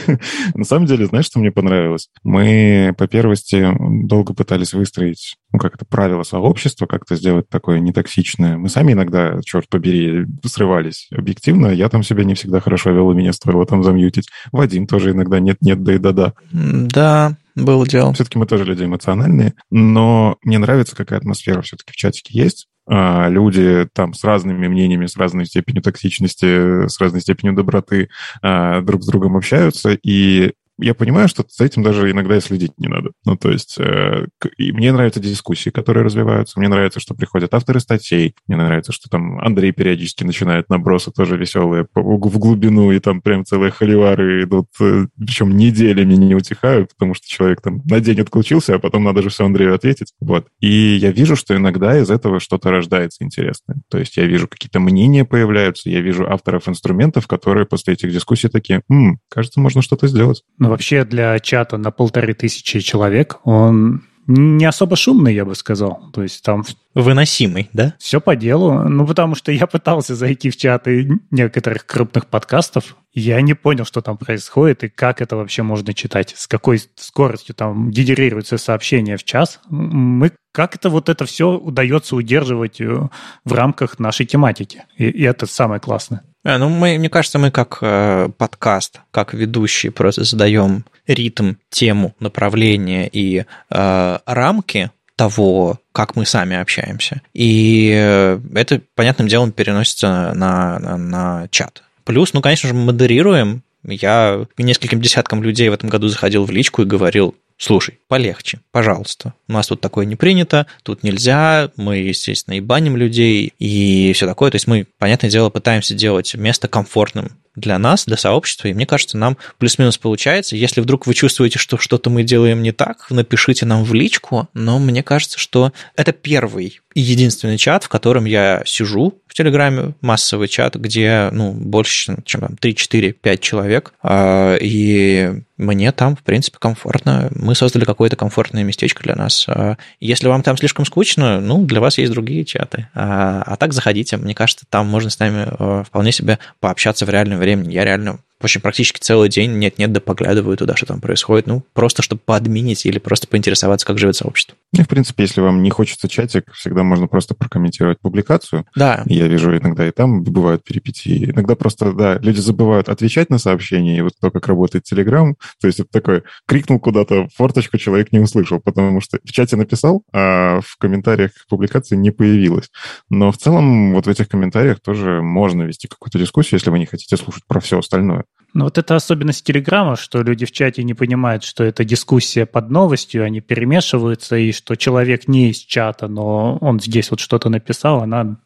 На 0.54 0.64
самом 0.64 0.86
деле, 0.86 1.06
знаешь, 1.06 1.26
что 1.26 1.40
мне 1.40 1.50
понравилось? 1.50 2.08
Мы, 2.22 2.94
по 2.96 3.06
первости, 3.06 3.66
долго 4.06 4.32
пытались 4.32 4.72
выстроить 4.72 5.36
ну, 5.52 5.58
как 5.58 5.74
это, 5.74 5.84
правило 5.84 6.22
сообщества, 6.22 6.86
как-то 6.86 7.16
сделать 7.16 7.48
такое 7.48 7.80
нетоксичное. 7.80 8.56
Мы 8.56 8.68
сами 8.68 8.92
иногда, 8.92 9.40
черт 9.42 9.68
побери, 9.68 10.26
срывались. 10.44 11.08
Объективно, 11.10 11.68
я 11.68 11.88
там 11.88 12.02
себя 12.02 12.24
не 12.24 12.34
всегда 12.34 12.60
хорошо 12.60 12.90
вел, 12.90 13.10
и 13.12 13.14
меня 13.14 13.32
стоило 13.32 13.64
там 13.64 13.82
замьютить. 13.82 14.28
Вадим 14.52 14.86
тоже 14.86 15.12
иногда 15.12 15.40
нет-нет, 15.40 15.82
да 15.82 15.94
и 15.94 15.98
да-да. 15.98 16.34
Да, 16.52 17.36
было 17.54 17.86
дело. 17.86 18.12
Все-таки 18.12 18.38
мы 18.38 18.46
тоже 18.46 18.64
люди 18.64 18.84
эмоциональные, 18.84 19.54
но 19.70 20.36
мне 20.42 20.58
нравится, 20.58 20.94
какая 20.94 21.18
атмосфера 21.18 21.62
все-таки 21.62 21.92
в 21.92 21.96
чатике 21.96 22.38
есть. 22.38 22.68
А, 22.90 23.28
люди 23.28 23.86
там 23.92 24.14
с 24.14 24.24
разными 24.24 24.66
мнениями, 24.66 25.06
с 25.06 25.16
разной 25.16 25.44
степенью 25.44 25.82
токсичности, 25.82 26.88
с 26.88 26.98
разной 26.98 27.20
степенью 27.20 27.54
доброты 27.54 28.08
а, 28.40 28.80
друг 28.80 29.02
с 29.02 29.06
другом 29.06 29.36
общаются, 29.36 29.90
и 30.02 30.52
я 30.78 30.94
понимаю, 30.94 31.28
что 31.28 31.44
за 31.48 31.64
этим 31.64 31.82
даже 31.82 32.10
иногда 32.10 32.36
и 32.36 32.40
следить 32.40 32.78
не 32.78 32.88
надо. 32.88 33.10
Ну, 33.24 33.36
то 33.36 33.50
есть, 33.50 33.76
э, 33.78 34.26
и 34.56 34.72
мне 34.72 34.92
нравятся 34.92 35.20
дискуссии, 35.20 35.70
которые 35.70 36.04
развиваются, 36.04 36.58
мне 36.58 36.68
нравится, 36.68 37.00
что 37.00 37.14
приходят 37.14 37.52
авторы 37.54 37.80
статей, 37.80 38.34
мне 38.46 38.56
нравится, 38.56 38.92
что 38.92 39.08
там 39.08 39.40
Андрей 39.40 39.72
периодически 39.72 40.24
начинает 40.24 40.68
набросы 40.68 41.10
тоже 41.10 41.36
веселые 41.36 41.86
в 41.94 42.38
глубину, 42.38 42.92
и 42.92 43.00
там 43.00 43.20
прям 43.20 43.44
целые 43.44 43.70
холивары 43.70 44.44
идут, 44.44 44.66
э, 44.80 45.06
причем 45.18 45.56
неделями 45.56 46.14
не 46.14 46.34
утихают, 46.34 46.90
потому 46.94 47.14
что 47.14 47.26
человек 47.28 47.60
там 47.60 47.82
на 47.84 48.00
день 48.00 48.20
отключился, 48.20 48.74
а 48.74 48.78
потом 48.78 49.04
надо 49.04 49.22
же 49.22 49.30
все 49.30 49.44
Андрею 49.44 49.74
ответить. 49.74 50.12
Вот. 50.20 50.46
И 50.60 50.96
я 50.96 51.10
вижу, 51.10 51.36
что 51.36 51.56
иногда 51.56 51.98
из 51.98 52.10
этого 52.10 52.40
что-то 52.40 52.70
рождается 52.70 53.24
интересное. 53.24 53.82
То 53.90 53.98
есть 53.98 54.16
я 54.16 54.26
вижу 54.26 54.48
какие-то 54.48 54.80
мнения 54.80 55.24
появляются, 55.24 55.90
я 55.90 56.00
вижу 56.00 56.30
авторов 56.30 56.68
инструментов, 56.68 57.26
которые 57.26 57.66
после 57.66 57.94
этих 57.94 58.12
дискуссий 58.12 58.48
такие, 58.48 58.82
«М, 58.90 59.18
кажется, 59.28 59.60
можно 59.60 59.82
что-то 59.82 60.06
сделать. 60.06 60.42
Ну, 60.68 60.72
вообще 60.72 61.04
для 61.04 61.38
чата 61.40 61.78
на 61.78 61.90
полторы 61.90 62.34
тысячи 62.34 62.80
человек 62.80 63.38
он 63.44 64.02
не 64.26 64.66
особо 64.66 64.94
шумный, 64.94 65.34
я 65.34 65.46
бы 65.46 65.54
сказал. 65.54 66.10
То 66.12 66.22
есть 66.22 66.44
там... 66.44 66.62
Выносимый, 66.94 67.70
да? 67.72 67.94
Все 67.98 68.20
по 68.20 68.36
делу. 68.36 68.86
Ну, 68.86 69.06
потому 69.06 69.34
что 69.34 69.50
я 69.50 69.66
пытался 69.66 70.14
зайти 70.14 70.50
в 70.50 70.56
чаты 70.58 71.08
некоторых 71.30 71.86
крупных 71.86 72.26
подкастов. 72.26 72.96
Я 73.14 73.40
не 73.40 73.54
понял, 73.54 73.86
что 73.86 74.02
там 74.02 74.18
происходит 74.18 74.84
и 74.84 74.90
как 74.90 75.22
это 75.22 75.36
вообще 75.36 75.62
можно 75.62 75.94
читать. 75.94 76.34
С 76.36 76.46
какой 76.46 76.82
скоростью 76.96 77.54
там 77.54 77.90
генерируются 77.90 78.58
сообщения 78.58 79.16
в 79.16 79.24
час. 79.24 79.60
Мы 79.70 80.32
как 80.52 80.74
это 80.74 80.90
вот 80.90 81.08
это 81.08 81.24
все 81.24 81.52
удается 81.52 82.14
удерживать 82.14 82.82
э, 82.82 83.08
в 83.44 83.52
рамках 83.52 83.98
нашей 83.98 84.26
тематики. 84.26 84.84
И, 84.98 85.08
и 85.08 85.22
это 85.22 85.46
самое 85.46 85.80
классное. 85.80 86.22
А, 86.48 86.56
ну, 86.56 86.70
мы, 86.70 86.98
мне 86.98 87.10
кажется, 87.10 87.38
мы 87.38 87.50
как 87.50 87.78
э, 87.82 88.30
подкаст, 88.38 89.00
как 89.10 89.34
ведущие 89.34 89.92
просто 89.92 90.24
задаем 90.24 90.86
ритм, 91.06 91.56
тему, 91.68 92.14
направление 92.20 93.06
и 93.12 93.44
э, 93.70 94.18
рамки 94.24 94.90
того, 95.14 95.78
как 95.92 96.16
мы 96.16 96.24
сами 96.24 96.56
общаемся. 96.56 97.20
И 97.34 97.92
э, 97.94 98.40
это, 98.54 98.80
понятным 98.94 99.28
делом, 99.28 99.52
переносится 99.52 100.32
на, 100.34 100.78
на, 100.78 100.96
на 100.96 101.48
чат. 101.50 101.82
Плюс, 102.04 102.32
ну, 102.32 102.40
конечно 102.40 102.66
же, 102.66 102.74
мы 102.74 102.86
модерируем. 102.86 103.62
Я 103.82 104.46
нескольким 104.56 105.02
десяткам 105.02 105.42
людей 105.42 105.68
в 105.68 105.74
этом 105.74 105.90
году 105.90 106.08
заходил 106.08 106.46
в 106.46 106.50
личку 106.50 106.80
и 106.80 106.86
говорил, 106.86 107.34
слушай, 107.58 107.98
полегче, 108.08 108.60
пожалуйста. 108.70 109.34
У 109.48 109.52
нас 109.52 109.66
тут 109.66 109.80
такое 109.80 110.06
не 110.06 110.16
принято, 110.16 110.66
тут 110.82 111.02
нельзя, 111.02 111.70
мы, 111.76 111.98
естественно, 111.98 112.54
и 112.54 112.60
баним 112.60 112.96
людей, 112.96 113.52
и 113.58 114.12
все 114.14 114.26
такое. 114.26 114.50
То 114.50 114.56
есть 114.56 114.66
мы, 114.66 114.86
понятное 114.98 115.30
дело, 115.30 115.50
пытаемся 115.50 115.94
делать 115.94 116.34
место 116.34 116.68
комфортным 116.68 117.32
для 117.56 117.78
нас, 117.78 118.04
для 118.06 118.16
сообщества, 118.16 118.68
и 118.68 118.72
мне 118.72 118.86
кажется, 118.86 119.18
нам 119.18 119.36
плюс-минус 119.58 119.98
получается. 119.98 120.56
Если 120.56 120.80
вдруг 120.80 121.06
вы 121.06 121.14
чувствуете, 121.14 121.58
что 121.58 121.76
что-то 121.76 122.08
мы 122.08 122.22
делаем 122.22 122.62
не 122.62 122.72
так, 122.72 123.06
напишите 123.10 123.66
нам 123.66 123.82
в 123.82 123.92
личку, 123.92 124.48
но 124.54 124.78
мне 124.78 125.02
кажется, 125.02 125.38
что 125.38 125.72
это 125.96 126.12
первый 126.12 126.80
и 126.94 127.00
единственный 127.00 127.58
чат, 127.58 127.84
в 127.84 127.88
котором 127.88 128.24
я 128.24 128.62
сижу 128.64 129.20
в 129.26 129.34
Телеграме, 129.34 129.94
массовый 130.00 130.48
чат, 130.48 130.76
где, 130.76 131.28
ну, 131.32 131.52
больше, 131.52 132.16
чем 132.24 132.40
там 132.40 132.56
3, 132.56 132.74
4, 132.74 133.12
5 133.12 133.40
человек, 133.40 133.92
а, 134.02 134.56
и 134.60 135.42
мне 135.58 135.92
там, 135.92 136.16
в 136.16 136.22
принципе, 136.22 136.56
комфортно. 136.58 137.28
Мы 137.34 137.54
создали 137.54 137.84
какое-то 137.84 138.16
комфортное 138.16 138.64
местечко 138.64 139.02
для 139.02 139.14
нас. 139.14 139.46
А, 139.48 139.76
если 140.00 140.28
вам 140.28 140.42
там 140.42 140.56
слишком 140.56 140.86
скучно, 140.86 141.40
ну, 141.40 141.64
для 141.64 141.80
вас 141.80 141.98
есть 141.98 142.12
другие 142.12 142.44
чаты. 142.44 142.88
А, 142.94 143.42
а 143.44 143.56
так 143.56 143.72
заходите, 143.72 144.16
мне 144.16 144.34
кажется, 144.34 144.64
там 144.70 144.86
можно 144.86 145.10
с 145.10 145.18
нами 145.18 145.84
вполне 145.84 146.12
себе 146.12 146.38
пообщаться 146.60 147.04
в 147.04 147.10
реальном 147.10 147.38
времени. 147.38 147.74
Я 147.74 147.84
реально 147.84 148.20
в 148.40 148.44
общем, 148.44 148.60
практически 148.60 149.00
целый 149.00 149.28
день 149.28 149.58
нет-нет, 149.58 149.92
да 149.92 150.00
поглядываю 150.00 150.56
туда, 150.56 150.76
что 150.76 150.86
там 150.86 151.00
происходит. 151.00 151.46
Ну, 151.46 151.64
просто 151.72 152.02
чтобы 152.02 152.22
поадминить 152.24 152.86
или 152.86 152.98
просто 152.98 153.26
поинтересоваться, 153.26 153.86
как 153.86 153.98
живет 153.98 154.16
сообщество. 154.16 154.56
Ну, 154.72 154.84
в 154.84 154.88
принципе, 154.88 155.24
если 155.24 155.40
вам 155.40 155.62
не 155.62 155.70
хочется 155.70 156.08
чатик, 156.08 156.52
всегда 156.52 156.82
можно 156.82 157.08
просто 157.08 157.34
прокомментировать 157.34 157.98
публикацию. 158.00 158.66
Да. 158.76 159.02
Я 159.06 159.26
вижу 159.26 159.56
иногда 159.56 159.88
и 159.88 159.90
там 159.90 160.22
бывают 160.22 160.62
перипетии. 160.62 161.30
Иногда 161.30 161.56
просто, 161.56 161.92
да, 161.92 162.18
люди 162.18 162.38
забывают 162.38 162.88
отвечать 162.88 163.30
на 163.30 163.38
сообщения, 163.38 163.98
и 163.98 164.02
вот 164.02 164.12
то, 164.20 164.30
как 164.30 164.46
работает 164.46 164.84
Telegram, 164.90 165.34
то 165.60 165.66
есть 165.66 165.80
это 165.80 165.88
такой, 165.90 166.22
крикнул 166.46 166.78
куда-то, 166.78 167.28
форточку 167.34 167.78
человек 167.78 168.12
не 168.12 168.20
услышал, 168.20 168.60
потому 168.60 169.00
что 169.00 169.18
в 169.24 169.32
чате 169.32 169.56
написал, 169.56 170.02
а 170.12 170.60
в 170.60 170.76
комментариях 170.78 171.32
публикации 171.48 171.96
не 171.96 172.10
появилось. 172.10 172.70
Но 173.10 173.32
в 173.32 173.38
целом 173.38 173.94
вот 173.94 174.06
в 174.06 174.10
этих 174.10 174.28
комментариях 174.28 174.80
тоже 174.80 175.22
можно 175.22 175.62
вести 175.62 175.88
какую-то 175.88 176.18
дискуссию, 176.18 176.58
если 176.58 176.70
вы 176.70 176.78
не 176.78 176.86
хотите 176.86 177.16
слушать 177.16 177.42
про 177.46 177.60
все 177.60 177.78
остальное. 177.78 178.24
Ну 178.54 178.64
вот 178.64 178.78
это 178.78 178.96
особенность 178.96 179.44
Телеграма, 179.44 179.96
что 179.96 180.22
люди 180.22 180.46
в 180.46 180.52
чате 180.52 180.82
не 180.82 180.94
понимают, 180.94 181.44
что 181.44 181.64
это 181.64 181.84
дискуссия 181.84 182.46
под 182.46 182.70
новостью, 182.70 183.24
они 183.24 183.40
перемешиваются, 183.40 184.36
и 184.36 184.52
что 184.52 184.74
человек 184.74 185.28
не 185.28 185.50
из 185.50 185.58
чата, 185.58 186.08
но 186.08 186.56
он 186.60 186.80
здесь 186.80 187.10
вот 187.10 187.20
что-то 187.20 187.50
написал, 187.50 188.02
она 188.02 188.36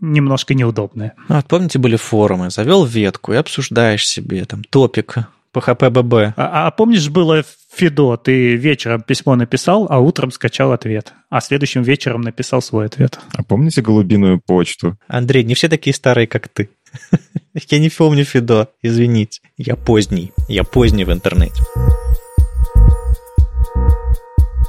немножко 0.00 0.54
неудобная. 0.54 1.14
Ну, 1.28 1.36
вот 1.36 1.46
помните, 1.46 1.78
были 1.78 1.96
форумы, 1.96 2.50
завел 2.50 2.84
ветку 2.84 3.32
и 3.32 3.36
обсуждаешь 3.36 4.06
себе 4.06 4.44
там 4.44 4.64
топик 4.64 5.14
по 5.52 5.60
ХПББ. 5.62 6.34
А, 6.36 6.66
а 6.66 6.70
помнишь, 6.70 7.08
было 7.08 7.42
Фидо, 7.74 8.16
ты 8.16 8.56
вечером 8.56 9.02
письмо 9.02 9.36
написал, 9.36 9.86
а 9.88 10.00
утром 10.00 10.30
скачал 10.30 10.72
ответ, 10.72 11.14
а 11.30 11.40
следующим 11.40 11.82
вечером 11.82 12.20
написал 12.20 12.60
свой 12.60 12.86
ответ. 12.86 13.18
А 13.34 13.42
помните 13.42 13.80
голубиную 13.80 14.38
почту? 14.38 14.98
Андрей, 15.08 15.44
не 15.44 15.54
все 15.54 15.68
такие 15.68 15.94
старые, 15.94 16.26
как 16.26 16.48
ты. 16.48 16.68
Я 17.68 17.78
не 17.78 17.88
помню 17.88 18.24
Фидо, 18.24 18.68
извините. 18.82 19.40
Я 19.56 19.76
поздний. 19.76 20.32
Я 20.48 20.64
поздний 20.64 21.04
в 21.04 21.12
интернете. 21.12 21.62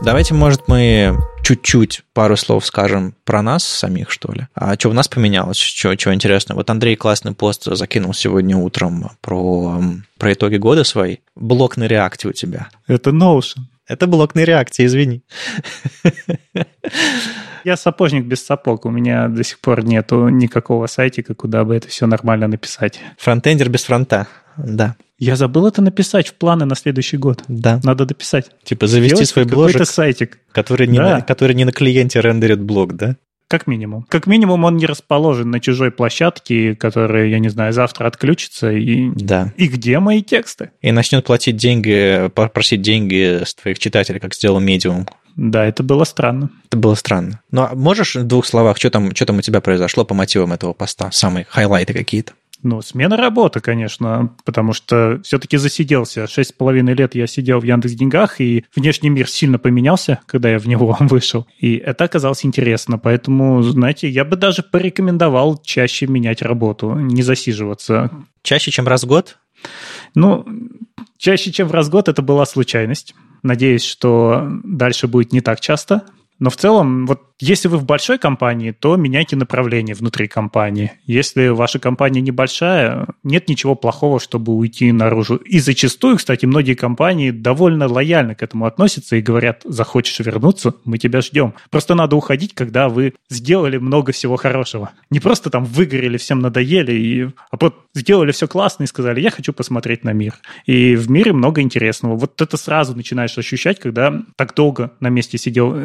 Давайте, 0.01 0.33
может, 0.33 0.67
мы 0.67 1.17
чуть-чуть 1.43 2.03
пару 2.13 2.37
слов 2.37 2.65
скажем 2.65 3.15
про 3.25 3.41
нас 3.41 3.63
самих, 3.63 4.11
что 4.11 4.31
ли. 4.31 4.47
А 4.53 4.75
что 4.75 4.89
у 4.89 4.93
нас 4.93 5.07
поменялось? 5.07 5.57
Что, 5.57 5.97
что 5.97 6.13
интересно? 6.13 6.55
Вот 6.55 6.69
Андрей 6.69 6.95
классный 6.95 7.33
пост 7.33 7.63
закинул 7.65 8.13
сегодня 8.13 8.55
утром 8.55 9.11
про, 9.21 9.81
про 10.17 10.33
итоги 10.33 10.57
года 10.57 10.83
свои. 10.83 11.17
Блок 11.35 11.77
на 11.77 11.85
реакте 11.85 12.27
у 12.27 12.31
тебя. 12.31 12.69
Это 12.87 13.09
Notion. 13.09 13.63
Это 13.87 14.07
блок 14.07 14.35
на 14.35 14.43
реакте, 14.43 14.85
извини. 14.85 15.23
Я 17.63 17.77
сапожник 17.77 18.25
без 18.25 18.45
сапог. 18.45 18.85
У 18.85 18.89
меня 18.89 19.27
до 19.27 19.43
сих 19.43 19.59
пор 19.59 19.83
нету 19.83 20.29
никакого 20.29 20.87
сайтика, 20.87 21.33
куда 21.33 21.63
бы 21.63 21.75
это 21.75 21.87
все 21.87 22.05
нормально 22.05 22.47
написать. 22.47 22.99
Фронтендер 23.17 23.69
без 23.69 23.83
фронта, 23.83 24.27
да. 24.57 24.95
Я 25.19 25.35
забыл 25.35 25.65
это 25.67 25.81
написать 25.81 26.27
в 26.27 26.35
планы 26.35 26.65
на 26.65 26.75
следующий 26.75 27.17
год. 27.17 27.43
Да. 27.47 27.79
Надо 27.83 28.05
дописать. 28.05 28.51
Типа 28.63 28.85
завести 28.85 29.15
Делать 29.15 29.29
свой 29.29 29.45
бложек, 29.45 29.87
сайтик. 29.87 30.37
Который 30.51 30.85
не, 30.85 30.99
да. 30.99 31.15
на, 31.15 31.21
который 31.21 31.55
не 31.55 31.65
на 31.65 31.71
клиенте 31.71 32.21
рендерит 32.21 32.61
блог, 32.61 32.95
да? 32.95 33.17
Как 33.47 33.65
минимум. 33.65 34.05
Как 34.09 34.27
минимум 34.27 34.65
он 34.65 34.75
не 34.75 34.85
расположен 34.85 35.49
на 35.49 35.61
чужой 35.61 35.89
площадке, 35.89 36.75
которая, 36.75 37.27
я 37.27 37.39
не 37.39 37.47
знаю, 37.47 37.71
завтра 37.71 38.07
отключится. 38.07 38.71
И, 38.71 39.09
да. 39.15 39.53
и 39.55 39.67
где 39.67 39.99
мои 39.99 40.21
тексты? 40.21 40.71
И 40.81 40.91
начнет 40.91 41.25
платить 41.25 41.55
деньги, 41.55 42.29
просить 42.29 42.81
деньги 42.81 43.43
с 43.45 43.55
твоих 43.55 43.79
читателей, 43.79 44.19
как 44.19 44.33
сделал 44.33 44.61
Medium 44.61 45.07
Да, 45.37 45.65
это 45.65 45.81
было 45.81 46.03
странно. 46.03 46.49
Это 46.65 46.77
было 46.77 46.95
странно. 46.95 47.39
Ну, 47.51 47.61
а 47.61 47.73
можешь 47.73 48.15
в 48.15 48.23
двух 48.25 48.45
словах, 48.45 48.77
что 48.77 48.89
там, 48.89 49.15
что 49.15 49.25
там 49.25 49.37
у 49.37 49.41
тебя 49.41 49.61
произошло 49.61 50.03
по 50.03 50.13
мотивам 50.13 50.51
этого 50.51 50.73
поста? 50.73 51.09
Самые 51.11 51.45
хайлайты 51.49 51.93
какие-то? 51.93 52.33
Ну, 52.63 52.81
смена 52.81 53.17
работы, 53.17 53.59
конечно, 53.59 54.35
потому 54.43 54.73
что 54.73 55.21
все-таки 55.23 55.57
засиделся. 55.57 56.27
Шесть 56.27 56.49
с 56.49 56.53
половиной 56.53 56.95
лет 56.95 57.13
я 57.13 57.27
сидел 57.27 57.59
в 57.59 57.63
Яндекс 57.63 57.93
Деньгах, 57.93 58.41
и 58.41 58.65
внешний 58.75 59.09
мир 59.09 59.29
сильно 59.29 59.59
поменялся, 59.59 60.19
когда 60.25 60.49
я 60.49 60.59
в 60.59 60.67
него 60.67 60.97
вышел. 60.99 61.45
И 61.59 61.75
это 61.75 62.05
оказалось 62.05 62.45
интересно. 62.45 62.97
Поэтому, 62.97 63.61
знаете, 63.61 64.09
я 64.09 64.25
бы 64.25 64.35
даже 64.35 64.63
порекомендовал 64.63 65.61
чаще 65.63 66.07
менять 66.07 66.41
работу, 66.41 66.95
не 66.95 67.21
засиживаться. 67.21 68.11
Чаще, 68.41 68.71
чем 68.71 68.87
раз 68.87 69.03
в 69.03 69.07
год? 69.07 69.37
Ну, 70.15 70.45
чаще, 71.17 71.51
чем 71.51 71.71
раз 71.71 71.87
в 71.87 71.91
год 71.91 72.07
это 72.07 72.21
была 72.21 72.45
случайность. 72.45 73.13
Надеюсь, 73.43 73.83
что 73.83 74.47
дальше 74.63 75.07
будет 75.07 75.31
не 75.31 75.41
так 75.41 75.59
часто. 75.59 76.03
Но 76.39 76.49
в 76.49 76.55
целом, 76.55 77.05
вот 77.05 77.21
если 77.39 77.67
вы 77.67 77.77
в 77.77 77.85
большой 77.85 78.17
компании, 78.17 78.71
то 78.71 78.95
меняйте 78.95 79.35
направление 79.35 79.95
внутри 79.95 80.27
компании. 80.27 80.93
Если 81.05 81.49
ваша 81.49 81.77
компания 81.77 82.19
небольшая, 82.19 83.07
нет 83.23 83.47
ничего 83.47 83.75
плохого, 83.75 84.19
чтобы 84.19 84.53
уйти 84.53 84.91
наружу. 84.91 85.35
И 85.35 85.59
зачастую, 85.59 86.17
кстати, 86.17 86.47
многие 86.47 86.73
компании 86.73 87.29
довольно 87.29 87.87
лояльно 87.87 88.33
к 88.33 88.41
этому 88.41 88.65
относятся 88.65 89.15
и 89.17 89.21
говорят, 89.21 89.61
захочешь 89.65 90.19
вернуться, 90.19 90.73
мы 90.83 90.97
тебя 90.97 91.21
ждем. 91.21 91.53
Просто 91.69 91.93
надо 91.93 92.15
уходить, 92.15 92.55
когда 92.55 92.89
вы 92.89 93.13
сделали 93.29 93.77
много 93.77 94.13
всего 94.13 94.35
хорошего. 94.35 94.91
Не 95.11 95.19
просто 95.19 95.51
там 95.51 95.63
выгорели, 95.63 96.17
всем 96.17 96.39
надоели, 96.39 96.93
и, 96.93 97.23
а 97.51 97.57
вот 97.59 97.75
сделали 97.93 98.31
все 98.31 98.47
классно 98.47 98.83
и 98.83 98.87
сказали, 98.87 99.21
я 99.21 99.29
хочу 99.29 99.53
посмотреть 99.53 100.03
на 100.03 100.11
мир. 100.11 100.33
И 100.65 100.95
в 100.95 101.11
мире 101.11 101.33
много 101.33 101.61
интересного. 101.61 102.15
Вот 102.15 102.41
это 102.41 102.57
сразу 102.57 102.95
начинаешь 102.95 103.37
ощущать, 103.37 103.79
когда 103.79 104.23
так 104.35 104.55
долго 104.55 104.93
на 104.99 105.09
месте 105.09 105.37
сидел. 105.37 105.75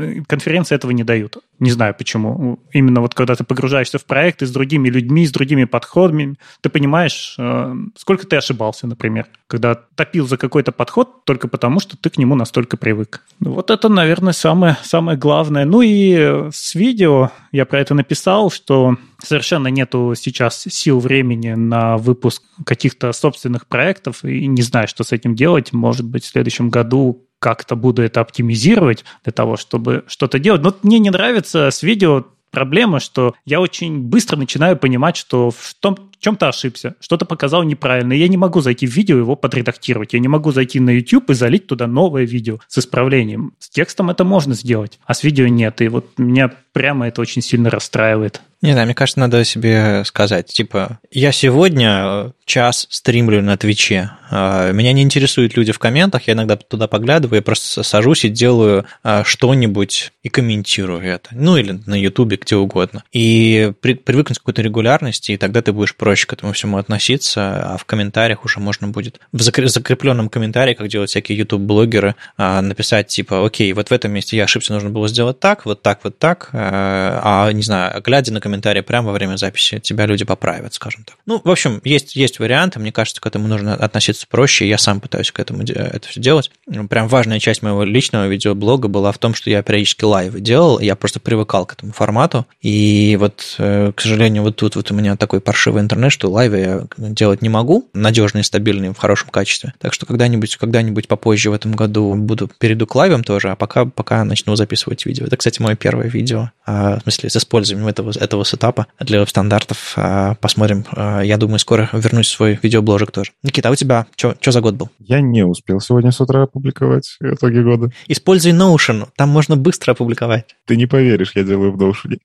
Конференции 0.43 0.75
этого 0.75 0.91
не 0.91 1.05
дают. 1.05 1.37
Не 1.61 1.71
знаю 1.71 1.95
почему. 1.97 2.59
Именно 2.73 3.01
вот 3.01 3.15
когда 3.15 3.37
ты 3.37 3.45
погружаешься 3.45 3.99
в 3.99 4.05
проекты 4.05 4.45
с 4.45 4.51
другими 4.51 4.89
людьми, 4.89 5.25
с 5.25 5.31
другими 5.31 5.63
подходами, 5.63 6.35
ты 6.61 6.69
понимаешь, 6.69 7.37
э, 7.39 7.75
сколько 7.97 8.27
ты 8.27 8.35
ошибался, 8.35 8.89
например, 8.89 9.27
когда 9.47 9.77
топил 9.77 10.27
за 10.27 10.37
какой-то 10.37 10.73
подход 10.73 11.25
только 11.25 11.47
потому, 11.47 11.79
что 11.79 11.97
ты 11.97 12.11
к 12.11 12.19
нему 12.19 12.35
настолько 12.35 12.77
привык. 12.77 13.23
Вот 13.39 13.71
это, 13.71 13.89
наверное, 13.89 14.33
самое, 14.33 14.77
самое 14.83 15.17
главное. 15.17 15.65
Ну 15.65 15.81
и 15.81 16.51
с 16.51 16.75
видео 16.75 17.31
я 17.53 17.65
про 17.65 17.79
это 17.79 17.95
написал, 17.95 18.51
что 18.51 18.97
совершенно 19.23 19.69
нету 19.69 20.15
сейчас 20.17 20.63
сил 20.63 20.99
времени 20.99 21.53
на 21.55 21.97
выпуск 21.97 22.43
каких-то 22.65 23.13
собственных 23.13 23.67
проектов 23.67 24.25
и 24.25 24.47
не 24.47 24.63
знаю, 24.63 24.89
что 24.89 25.05
с 25.05 25.13
этим 25.13 25.35
делать. 25.35 25.73
Может 25.73 26.07
быть, 26.07 26.25
в 26.25 26.29
следующем 26.29 26.71
году 26.71 27.27
как-то 27.39 27.75
буду 27.75 28.03
это 28.03 28.21
оптимизировать 28.21 29.05
для 29.25 29.33
того, 29.33 29.57
чтобы 29.57 30.05
что-то 30.07 30.39
делать. 30.39 30.63
Но 30.63 30.75
мне 30.83 30.99
не 30.99 31.11
нравится 31.11 31.71
с 31.71 31.83
видео 31.83 32.25
проблема, 32.51 33.01
что 33.01 33.35
я 33.45 33.61
очень 33.61 33.99
быстро 33.99 34.37
начинаю 34.37 34.77
понимать, 34.77 35.17
что 35.17 35.51
в 35.51 35.75
том, 35.81 36.12
чем-то 36.23 36.49
ошибся, 36.49 36.95
что-то 37.01 37.27
показал 37.27 37.65
неправильно. 37.65 38.13
Я 38.13 38.29
не 38.29 38.37
могу 38.37 38.61
зайти 38.61 38.87
в 38.87 38.91
видео 38.91 39.19
его 39.19 39.37
подредактировать. 39.37 40.15
Я 40.15 40.21
не 40.21 40.29
могу 40.29 40.53
зайти 40.53 40.81
на 40.81 40.91
YouTube 40.91 41.31
и 41.31 41.35
залить 41.35 41.67
туда 41.67 41.87
новое 41.87 42.25
видео 42.25 42.61
с 42.69 42.79
исправлением. 42.79 43.53
С 43.59 43.69
текстом 43.69 44.09
это 44.09 44.25
можно 44.25 44.55
сделать, 44.55 44.99
а 45.05 45.15
с 45.15 45.25
видео 45.25 45.49
нет. 45.49 45.81
И 45.83 45.89
вот 45.89 46.19
меня 46.19 46.53
прямо 46.73 47.09
это 47.09 47.21
очень 47.21 47.43
сильно 47.43 47.71
расстраивает. 47.71 48.41
Не 48.63 48.73
знаю, 48.73 48.87
мне 48.87 48.95
кажется, 48.95 49.19
надо 49.19 49.45
себе 49.45 50.05
сказать, 50.05 50.47
типа, 50.47 51.01
я 51.11 51.33
сегодня 51.33 52.33
час 52.45 52.87
стримлю 52.91 53.43
на 53.43 53.57
Твиче, 53.57 54.13
а, 54.31 54.71
меня 54.71 54.93
не 54.93 55.03
интересуют 55.03 55.57
люди 55.57 55.73
в 55.73 55.81
комментах, 55.81 56.29
я 56.29 56.35
иногда 56.35 56.57
туда 56.57 56.87
поглядываю, 56.87 57.39
я 57.39 57.43
просто 57.43 57.83
сажусь 57.83 58.25
и 58.25 58.29
делаю 58.29 58.87
а, 59.03 59.25
что-нибудь 59.25 60.13
и 60.23 60.29
комментирую 60.29 61.03
это. 61.03 61.31
Ну, 61.33 61.57
или 61.57 61.81
на 61.87 62.01
Ютубе, 62.01 62.39
где 62.41 62.55
угодно. 62.55 63.03
И 63.13 63.73
при, 63.81 63.95
привыкнуть 63.95 64.39
к 64.39 64.43
какой-то 64.43 64.63
регулярности, 64.63 65.33
и 65.33 65.37
тогда 65.37 65.61
ты 65.61 65.73
будешь 65.73 65.97
проще 66.13 66.27
к 66.27 66.33
этому 66.35 66.53
всему 66.53 66.77
относиться, 66.77 67.73
а 67.73 67.77
в 67.79 67.87
комментариях 67.87 68.45
уже 68.45 68.61
можно 68.61 68.87
будет 68.87 69.19
в 69.33 69.41
закрепленном 69.41 70.29
комментарии, 70.29 70.75
как 70.75 70.89
делают 70.89 71.09
всякие 71.09 71.39
YouTube-блогеры, 71.39 72.17
написать, 72.37 73.07
типа, 73.07 73.47
окей, 73.47 73.73
вот 73.73 73.89
в 73.89 73.93
этом 73.93 74.13
месте 74.13 74.37
я 74.37 74.45
ошибся, 74.45 74.75
нужно 74.75 74.91
было 74.91 75.09
сделать 75.09 75.41
так, 75.41 75.65
вот 75.65 75.81
так, 75.81 76.01
вот 76.05 76.19
так, 76.19 76.51
а, 76.53 77.51
не 77.53 77.63
знаю, 77.63 78.03
глядя 78.03 78.31
на 78.31 78.43
комментарии 78.43 78.83
прямо 78.83 79.07
во 79.07 79.13
время 79.15 79.37
записи, 79.37 79.79
тебя 79.79 80.05
люди 80.05 80.27
поправят, 80.27 80.75
скажем 80.75 81.05
так. 81.05 81.17
Ну, 81.25 81.41
в 81.43 81.51
общем, 81.51 81.81
есть, 81.83 82.15
есть 82.15 82.41
варианты, 82.41 82.79
мне 82.79 82.93
кажется, 82.93 83.19
к 83.23 83.27
этому 83.27 83.49
нужно 83.49 83.75
относиться 83.75 84.27
проще, 84.29 84.69
я 84.69 84.77
сам 84.77 85.01
пытаюсь 85.01 85.33
к 85.33 85.41
этому 85.41 85.63
это 85.63 86.07
все 86.07 86.21
делать. 86.21 86.51
Прям 86.91 87.09
важная 87.09 87.41
часть 87.41 87.63
моего 87.63 87.85
личного 87.85 88.29
видеоблога 88.29 88.89
была 88.89 89.13
в 89.13 89.19
том, 89.19 89.35
что 89.35 89.49
я 89.49 89.63
периодически 89.63 90.05
лайвы 90.05 90.41
делал, 90.41 90.79
я 90.79 90.95
просто 90.95 91.21
привыкал 91.21 91.65
к 91.65 91.73
этому 91.73 91.95
формату, 91.95 92.47
и 92.61 93.17
вот, 93.19 93.55
э, 93.57 93.93
к 93.97 94.01
сожалению, 94.03 94.43
вот 94.43 94.57
тут 94.57 94.77
вот 94.77 94.91
у 94.91 94.95
меня 94.95 95.17
такой 95.17 95.41
паршивый 95.41 95.81
интернет, 95.81 96.02
что 96.11 96.31
лайвы 96.31 96.59
я 96.59 96.87
делать 96.97 97.43
не 97.43 97.49
могу, 97.49 97.89
надежные, 97.95 98.45
стабильные, 98.45 98.93
в 98.93 98.99
хорошем 98.99 99.31
качестве. 99.31 99.75
Так 99.79 99.93
что 99.93 100.07
когда-нибудь, 100.07 100.57
когда-нибудь 100.57 101.09
попозже 101.09 101.51
в 101.51 101.55
этом 101.55 101.73
году 101.73 102.15
буду 102.15 102.51
перейду 102.59 102.87
к 102.87 102.95
лайвам 102.95 103.25
тоже, 103.25 103.51
а 103.51 103.57
пока, 103.57 103.85
пока 103.85 104.25
начну 104.25 104.57
записывать 104.57 105.05
видео. 105.07 105.27
Это, 105.27 105.37
кстати, 105.37 105.61
мое 105.61 105.77
первое 105.77 106.09
видео, 106.09 106.51
а, 106.67 106.99
в 106.99 107.03
смысле, 107.03 107.31
с 107.31 107.37
использованием 107.37 107.89
этого, 107.89 108.13
этого 108.19 108.45
сетапа 108.45 108.87
для 109.01 109.21
веб-стандартов. 109.21 109.95
А, 109.97 110.35
посмотрим. 110.37 110.85
А, 110.93 111.21
я 111.21 111.37
думаю, 111.37 111.59
скоро 111.59 111.89
вернусь 111.93 112.29
в 112.29 112.31
свой 112.31 112.59
видеобложек 112.63 113.11
тоже. 113.11 113.33
Никита, 113.43 113.69
а 113.69 113.73
у 113.73 113.75
тебя 113.75 114.07
что 114.17 114.35
за 114.45 114.61
год 114.61 114.75
был? 114.75 114.89
Я 114.99 115.21
не 115.21 115.45
успел 115.45 115.81
сегодня 115.81 116.13
с 116.13 116.21
утра 116.21 116.43
опубликовать 116.45 117.17
итоги 117.21 117.61
года. 117.61 117.93
Используй 118.09 118.53
Notion, 118.53 119.09
там 119.17 119.29
можно 119.29 119.57
быстро 119.57 119.93
опубликовать. 119.93 120.57
Ты 120.67 120.77
не 120.77 120.87
поверишь, 120.87 121.33
я 121.35 121.43
делаю 121.43 121.73
в 121.73 121.83
Notion. 121.83 122.19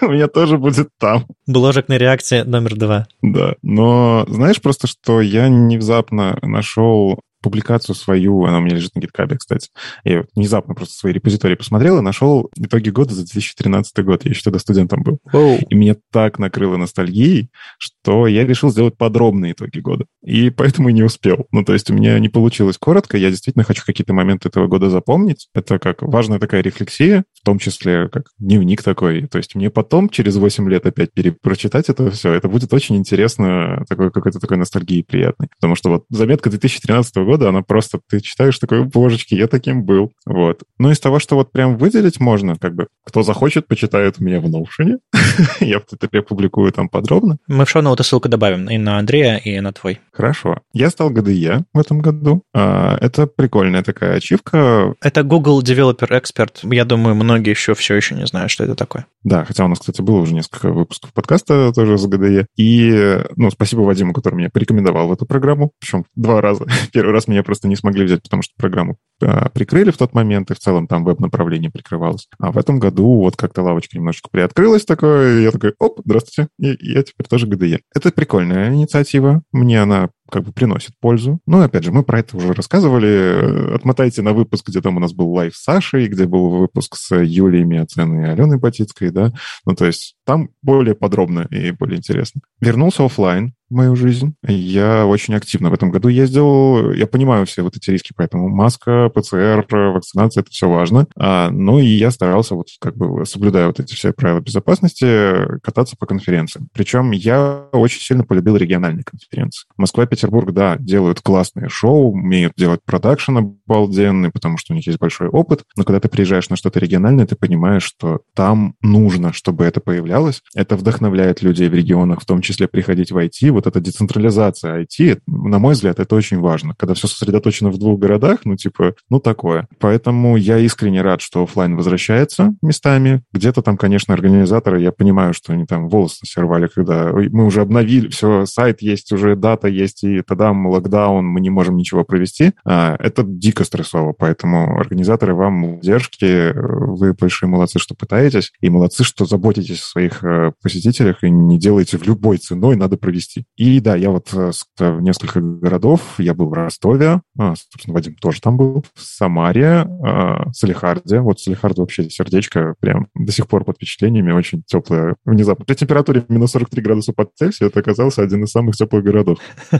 У 0.02 0.10
меня 0.10 0.28
тоже 0.28 0.58
будет 0.58 0.88
там. 0.98 1.26
Бложек 1.46 1.88
на 1.88 1.98
реакции 1.98 2.42
номер 2.42 2.76
два. 2.76 2.93
Да, 3.22 3.54
но 3.62 4.24
знаешь 4.28 4.60
просто, 4.60 4.86
что 4.86 5.20
я 5.20 5.46
внезапно 5.46 6.38
нашел 6.42 7.18
публикацию 7.44 7.94
свою, 7.94 8.46
она 8.46 8.58
у 8.58 8.60
меня 8.62 8.76
лежит 8.76 8.94
на 8.96 9.00
GitHub, 9.00 9.36
кстати. 9.36 9.68
Я 10.02 10.24
внезапно 10.34 10.74
просто 10.74 10.94
свои 10.94 11.12
репозитории 11.12 11.56
посмотрел 11.56 11.98
и 11.98 12.02
нашел 12.02 12.50
итоги 12.56 12.88
года 12.88 13.14
за 13.14 13.24
2013 13.24 14.02
год. 14.02 14.24
Я 14.24 14.30
еще 14.30 14.40
тогда 14.42 14.58
студентом 14.58 15.02
был. 15.02 15.18
Oh. 15.30 15.62
И 15.68 15.74
меня 15.74 15.94
так 16.10 16.38
накрыло 16.38 16.78
ностальгией, 16.78 17.50
что 17.78 18.26
я 18.26 18.46
решил 18.46 18.70
сделать 18.70 18.96
подробные 18.96 19.52
итоги 19.52 19.78
года. 19.80 20.06
И 20.24 20.48
поэтому 20.48 20.88
и 20.88 20.94
не 20.94 21.02
успел. 21.02 21.46
Ну, 21.52 21.64
то 21.64 21.74
есть 21.74 21.90
у 21.90 21.94
меня 21.94 22.18
не 22.18 22.30
получилось 22.30 22.78
коротко. 22.78 23.18
Я 23.18 23.28
действительно 23.28 23.64
хочу 23.64 23.82
какие-то 23.84 24.14
моменты 24.14 24.48
этого 24.48 24.66
года 24.66 24.88
запомнить. 24.88 25.48
Это 25.54 25.78
как 25.78 26.00
важная 26.00 26.38
такая 26.38 26.62
рефлексия, 26.62 27.24
в 27.44 27.46
том 27.46 27.58
числе 27.58 28.08
как 28.08 28.28
дневник 28.38 28.82
такой. 28.82 29.26
То 29.26 29.36
есть 29.36 29.54
мне 29.54 29.68
потом, 29.68 30.08
через 30.08 30.36
8 30.36 30.66
лет 30.70 30.86
опять 30.86 31.12
перепрочитать 31.12 31.90
это 31.90 32.10
все, 32.10 32.32
это 32.32 32.48
будет 32.48 32.72
очень 32.72 32.96
интересно, 32.96 33.84
такой 33.86 34.10
какой-то 34.10 34.40
такой 34.40 34.56
ностальгии 34.56 35.02
приятный. 35.02 35.48
Потому 35.60 35.74
что 35.74 35.90
вот 35.90 36.04
заметка 36.08 36.48
2013 36.48 37.16
года 37.16 37.50
она 37.50 37.60
просто, 37.60 38.00
ты 38.08 38.20
читаешь 38.20 38.58
такой, 38.58 38.84
божечки, 38.84 39.34
я 39.34 39.46
таким 39.46 39.84
был. 39.84 40.10
Вот. 40.24 40.62
Ну, 40.78 40.90
из 40.90 40.98
того, 40.98 41.18
что 41.18 41.34
вот 41.36 41.52
прям 41.52 41.76
выделить 41.76 42.18
можно, 42.18 42.56
как 42.56 42.74
бы, 42.74 42.86
кто 43.04 43.22
захочет, 43.22 43.66
почитает 43.66 44.16
у 44.18 44.24
меня 44.24 44.40
в 44.40 44.46
Notion. 44.46 45.00
я 45.60 45.80
в 45.80 45.84
ТТП 45.84 46.26
публикую 46.26 46.72
там 46.72 46.88
подробно. 46.88 47.36
Мы 47.46 47.66
в 47.66 47.68
шоу-ноуты 47.68 48.04
ссылку 48.04 48.30
добавим 48.30 48.70
и 48.70 48.78
на 48.78 48.98
Андрея, 48.98 49.36
и 49.36 49.60
на 49.60 49.74
твой. 49.74 50.00
Хорошо. 50.12 50.62
Я 50.72 50.88
стал 50.88 51.12
GDE 51.12 51.64
в 51.74 51.78
этом 51.78 52.00
году. 52.00 52.42
А, 52.54 52.96
это 53.02 53.26
прикольная 53.26 53.82
такая 53.82 54.16
ачивка. 54.16 54.94
Это 55.02 55.22
Google 55.22 55.62
Developer 55.62 56.08
Expert. 56.08 56.74
Я 56.74 56.86
думаю, 56.86 57.14
многие 57.14 57.33
еще 57.36 57.74
все 57.74 57.94
еще 57.94 58.14
не 58.14 58.26
знают, 58.26 58.50
что 58.50 58.64
это 58.64 58.74
такое. 58.74 59.06
Да, 59.22 59.44
хотя 59.44 59.64
у 59.64 59.68
нас, 59.68 59.78
кстати, 59.78 60.02
было 60.02 60.20
уже 60.20 60.34
несколько 60.34 60.70
выпусков 60.70 61.12
подкаста 61.12 61.72
тоже 61.74 61.98
с 61.98 62.06
GDE. 62.06 62.46
И, 62.56 63.20
ну, 63.36 63.50
спасибо 63.50 63.80
Вадиму, 63.80 64.12
который 64.12 64.34
меня 64.36 64.50
порекомендовал 64.50 65.08
в 65.08 65.12
эту 65.12 65.26
программу. 65.26 65.72
Причем 65.80 66.04
два 66.14 66.40
раза. 66.40 66.66
Первый 66.92 67.12
раз 67.12 67.28
меня 67.28 67.42
просто 67.42 67.68
не 67.68 67.76
смогли 67.76 68.04
взять, 68.04 68.22
потому 68.22 68.42
что 68.42 68.52
программу 68.56 68.96
а, 69.22 69.48
прикрыли 69.48 69.90
в 69.90 69.96
тот 69.96 70.14
момент, 70.14 70.50
и 70.50 70.54
в 70.54 70.58
целом 70.58 70.86
там 70.86 71.04
веб-направление 71.04 71.70
прикрывалось. 71.70 72.28
А 72.38 72.52
в 72.52 72.58
этом 72.58 72.78
году 72.78 73.16
вот 73.16 73.36
как-то 73.36 73.62
лавочка 73.62 73.96
немножечко 73.96 74.28
приоткрылась 74.30 74.84
такое, 74.84 75.38
и 75.38 75.42
я 75.42 75.50
такой, 75.50 75.74
оп, 75.78 76.00
здравствуйте, 76.04 76.48
и 76.58 76.76
я 76.80 77.02
теперь 77.02 77.26
тоже 77.28 77.46
GDE. 77.46 77.80
Это 77.94 78.10
прикольная 78.10 78.72
инициатива, 78.72 79.42
мне 79.52 79.80
она 79.80 80.10
как 80.30 80.42
бы 80.44 80.52
приносит 80.52 80.92
пользу. 81.00 81.40
Ну, 81.46 81.60
опять 81.60 81.84
же, 81.84 81.92
мы 81.92 82.02
про 82.02 82.20
это 82.20 82.36
уже 82.36 82.54
рассказывали. 82.54 83.74
Отмотайте 83.74 84.22
на 84.22 84.32
выпуск, 84.32 84.68
где 84.68 84.80
там 84.80 84.96
у 84.96 85.00
нас 85.00 85.12
был 85.12 85.30
лайв 85.30 85.54
с 85.54 85.62
Сашей, 85.62 86.08
где 86.08 86.26
был 86.26 86.50
выпуск 86.50 86.96
с 86.96 87.22
Юлией 87.24 87.64
Миоценой 87.64 88.22
и 88.22 88.30
Аленой 88.30 88.58
Батицкой, 88.58 89.10
да. 89.10 89.32
Ну, 89.66 89.74
то 89.74 89.86
есть 89.86 90.16
там 90.24 90.50
более 90.62 90.94
подробно 90.94 91.46
и 91.50 91.70
более 91.70 91.98
интересно. 91.98 92.40
Вернулся 92.60 93.04
офлайн, 93.04 93.54
мою 93.74 93.96
жизнь. 93.96 94.34
Я 94.42 95.06
очень 95.06 95.34
активно 95.34 95.70
в 95.70 95.74
этом 95.74 95.90
году 95.90 96.08
ездил. 96.08 96.92
Я 96.92 97.06
понимаю 97.06 97.46
все 97.46 97.62
вот 97.62 97.76
эти 97.76 97.90
риски, 97.90 98.12
поэтому 98.16 98.48
маска, 98.48 99.10
ПЦР, 99.14 99.66
вакцинация— 99.70 100.40
это 100.42 100.50
все 100.50 100.68
важно. 100.68 101.06
А, 101.16 101.50
ну 101.50 101.78
и 101.78 101.86
я 101.86 102.10
старался, 102.10 102.54
вот 102.54 102.68
как 102.80 102.96
бы 102.96 103.26
соблюдая 103.26 103.66
вот 103.66 103.80
эти 103.80 103.94
все 103.94 104.12
правила 104.12 104.40
безопасности, 104.40 105.60
кататься 105.62 105.96
по 105.98 106.06
конференциям. 106.06 106.68
Причем 106.72 107.10
я 107.10 107.68
очень 107.72 108.00
сильно 108.00 108.24
полюбил 108.24 108.56
региональные 108.56 109.04
конференции. 109.04 109.66
Москва, 109.76 110.06
Петербург, 110.06 110.52
да, 110.52 110.76
делают 110.78 111.20
классные 111.20 111.68
шоу, 111.68 112.12
умеют 112.12 112.54
делать 112.56 112.80
продакшн 112.84 113.38
обалденный, 113.38 114.30
потому 114.30 114.56
что 114.58 114.72
у 114.72 114.76
них 114.76 114.86
есть 114.86 114.98
большой 114.98 115.28
опыт. 115.28 115.64
Но 115.76 115.84
когда 115.84 116.00
ты 116.00 116.08
приезжаешь 116.08 116.48
на 116.48 116.56
что-то 116.56 116.80
региональное, 116.80 117.26
ты 117.26 117.36
понимаешь, 117.36 117.82
что 117.82 118.20
там 118.34 118.74
нужно, 118.82 119.32
чтобы 119.32 119.64
это 119.64 119.80
появлялось. 119.80 120.42
Это 120.54 120.76
вдохновляет 120.76 121.42
людей 121.42 121.68
в 121.68 121.74
регионах, 121.74 122.20
в 122.20 122.26
том 122.26 122.40
числе 122.40 122.68
приходить 122.68 123.12
в 123.12 123.16
IT. 123.16 123.50
Вот 123.50 123.63
эта 123.66 123.80
децентрализация 123.80 124.82
IT, 124.82 125.20
на 125.26 125.58
мой 125.58 125.74
взгляд, 125.74 126.00
это 126.00 126.14
очень 126.14 126.38
важно. 126.38 126.74
Когда 126.76 126.94
все 126.94 127.08
сосредоточено 127.08 127.70
в 127.70 127.78
двух 127.78 127.98
городах, 127.98 128.40
ну, 128.44 128.56
типа, 128.56 128.94
ну, 129.10 129.20
такое. 129.20 129.68
Поэтому 129.78 130.36
я 130.36 130.58
искренне 130.58 131.02
рад, 131.02 131.20
что 131.20 131.42
офлайн 131.42 131.76
возвращается 131.76 132.54
местами. 132.62 133.22
Где-то 133.32 133.62
там, 133.62 133.76
конечно, 133.76 134.14
организаторы, 134.14 134.80
я 134.80 134.92
понимаю, 134.92 135.34
что 135.34 135.52
они 135.52 135.66
там 135.66 135.88
волосы 135.88 136.26
сервали, 136.26 136.68
когда 136.72 137.12
мы 137.12 137.44
уже 137.44 137.60
обновили, 137.60 138.08
все, 138.08 138.46
сайт 138.46 138.82
есть, 138.82 139.12
уже 139.12 139.36
дата 139.36 139.68
есть, 139.68 140.04
и 140.04 140.22
тогда 140.22 140.50
локдаун, 140.52 141.26
мы 141.26 141.40
не 141.40 141.50
можем 141.50 141.76
ничего 141.76 142.04
провести. 142.04 142.52
А, 142.64 142.96
это 142.98 143.24
дико 143.24 143.64
стрессово, 143.64 144.12
поэтому 144.12 144.78
организаторы 144.78 145.34
вам 145.34 145.64
удержки, 145.78 146.52
вы 146.54 147.14
большие 147.14 147.48
молодцы, 147.48 147.78
что 147.78 147.94
пытаетесь, 147.94 148.52
и 148.60 148.70
молодцы, 148.70 149.04
что 149.04 149.24
заботитесь 149.24 149.80
о 149.80 149.86
своих 149.86 150.24
э, 150.24 150.52
посетителях 150.62 151.22
и 151.22 151.30
не 151.30 151.58
делаете 151.58 151.98
в 151.98 152.06
любой 152.06 152.38
ценой, 152.38 152.76
надо 152.76 152.96
провести. 152.96 153.43
И 153.56 153.80
да, 153.80 153.94
я 153.96 154.10
вот 154.10 154.32
э, 154.34 154.50
в 154.78 155.00
несколько 155.00 155.40
городов, 155.40 156.14
я 156.18 156.34
был 156.34 156.48
в 156.48 156.52
Ростове, 156.52 157.20
а, 157.38 157.54
собственно, 157.54 157.94
Вадим 157.94 158.16
тоже 158.16 158.40
там 158.40 158.56
был, 158.56 158.84
в 158.94 159.00
Самаре, 159.00 159.86
а, 160.04 160.52
Салихарде. 160.52 161.20
Вот 161.20 161.40
Салихард 161.40 161.78
вообще 161.78 162.10
сердечко 162.10 162.74
прям 162.80 163.08
до 163.14 163.32
сих 163.32 163.46
пор 163.46 163.64
под 163.64 163.76
впечатлениями, 163.76 164.32
очень 164.32 164.62
теплое 164.66 165.16
внезапно. 165.24 165.64
При 165.64 165.74
температуре 165.74 166.24
минус 166.28 166.52
43 166.52 166.82
градуса 166.82 167.12
под 167.12 167.30
Цельсию 167.36 167.68
это 167.68 167.80
оказался 167.80 168.22
один 168.22 168.44
из 168.44 168.50
самых 168.50 168.76
теплых 168.76 169.04
городов. 169.04 169.38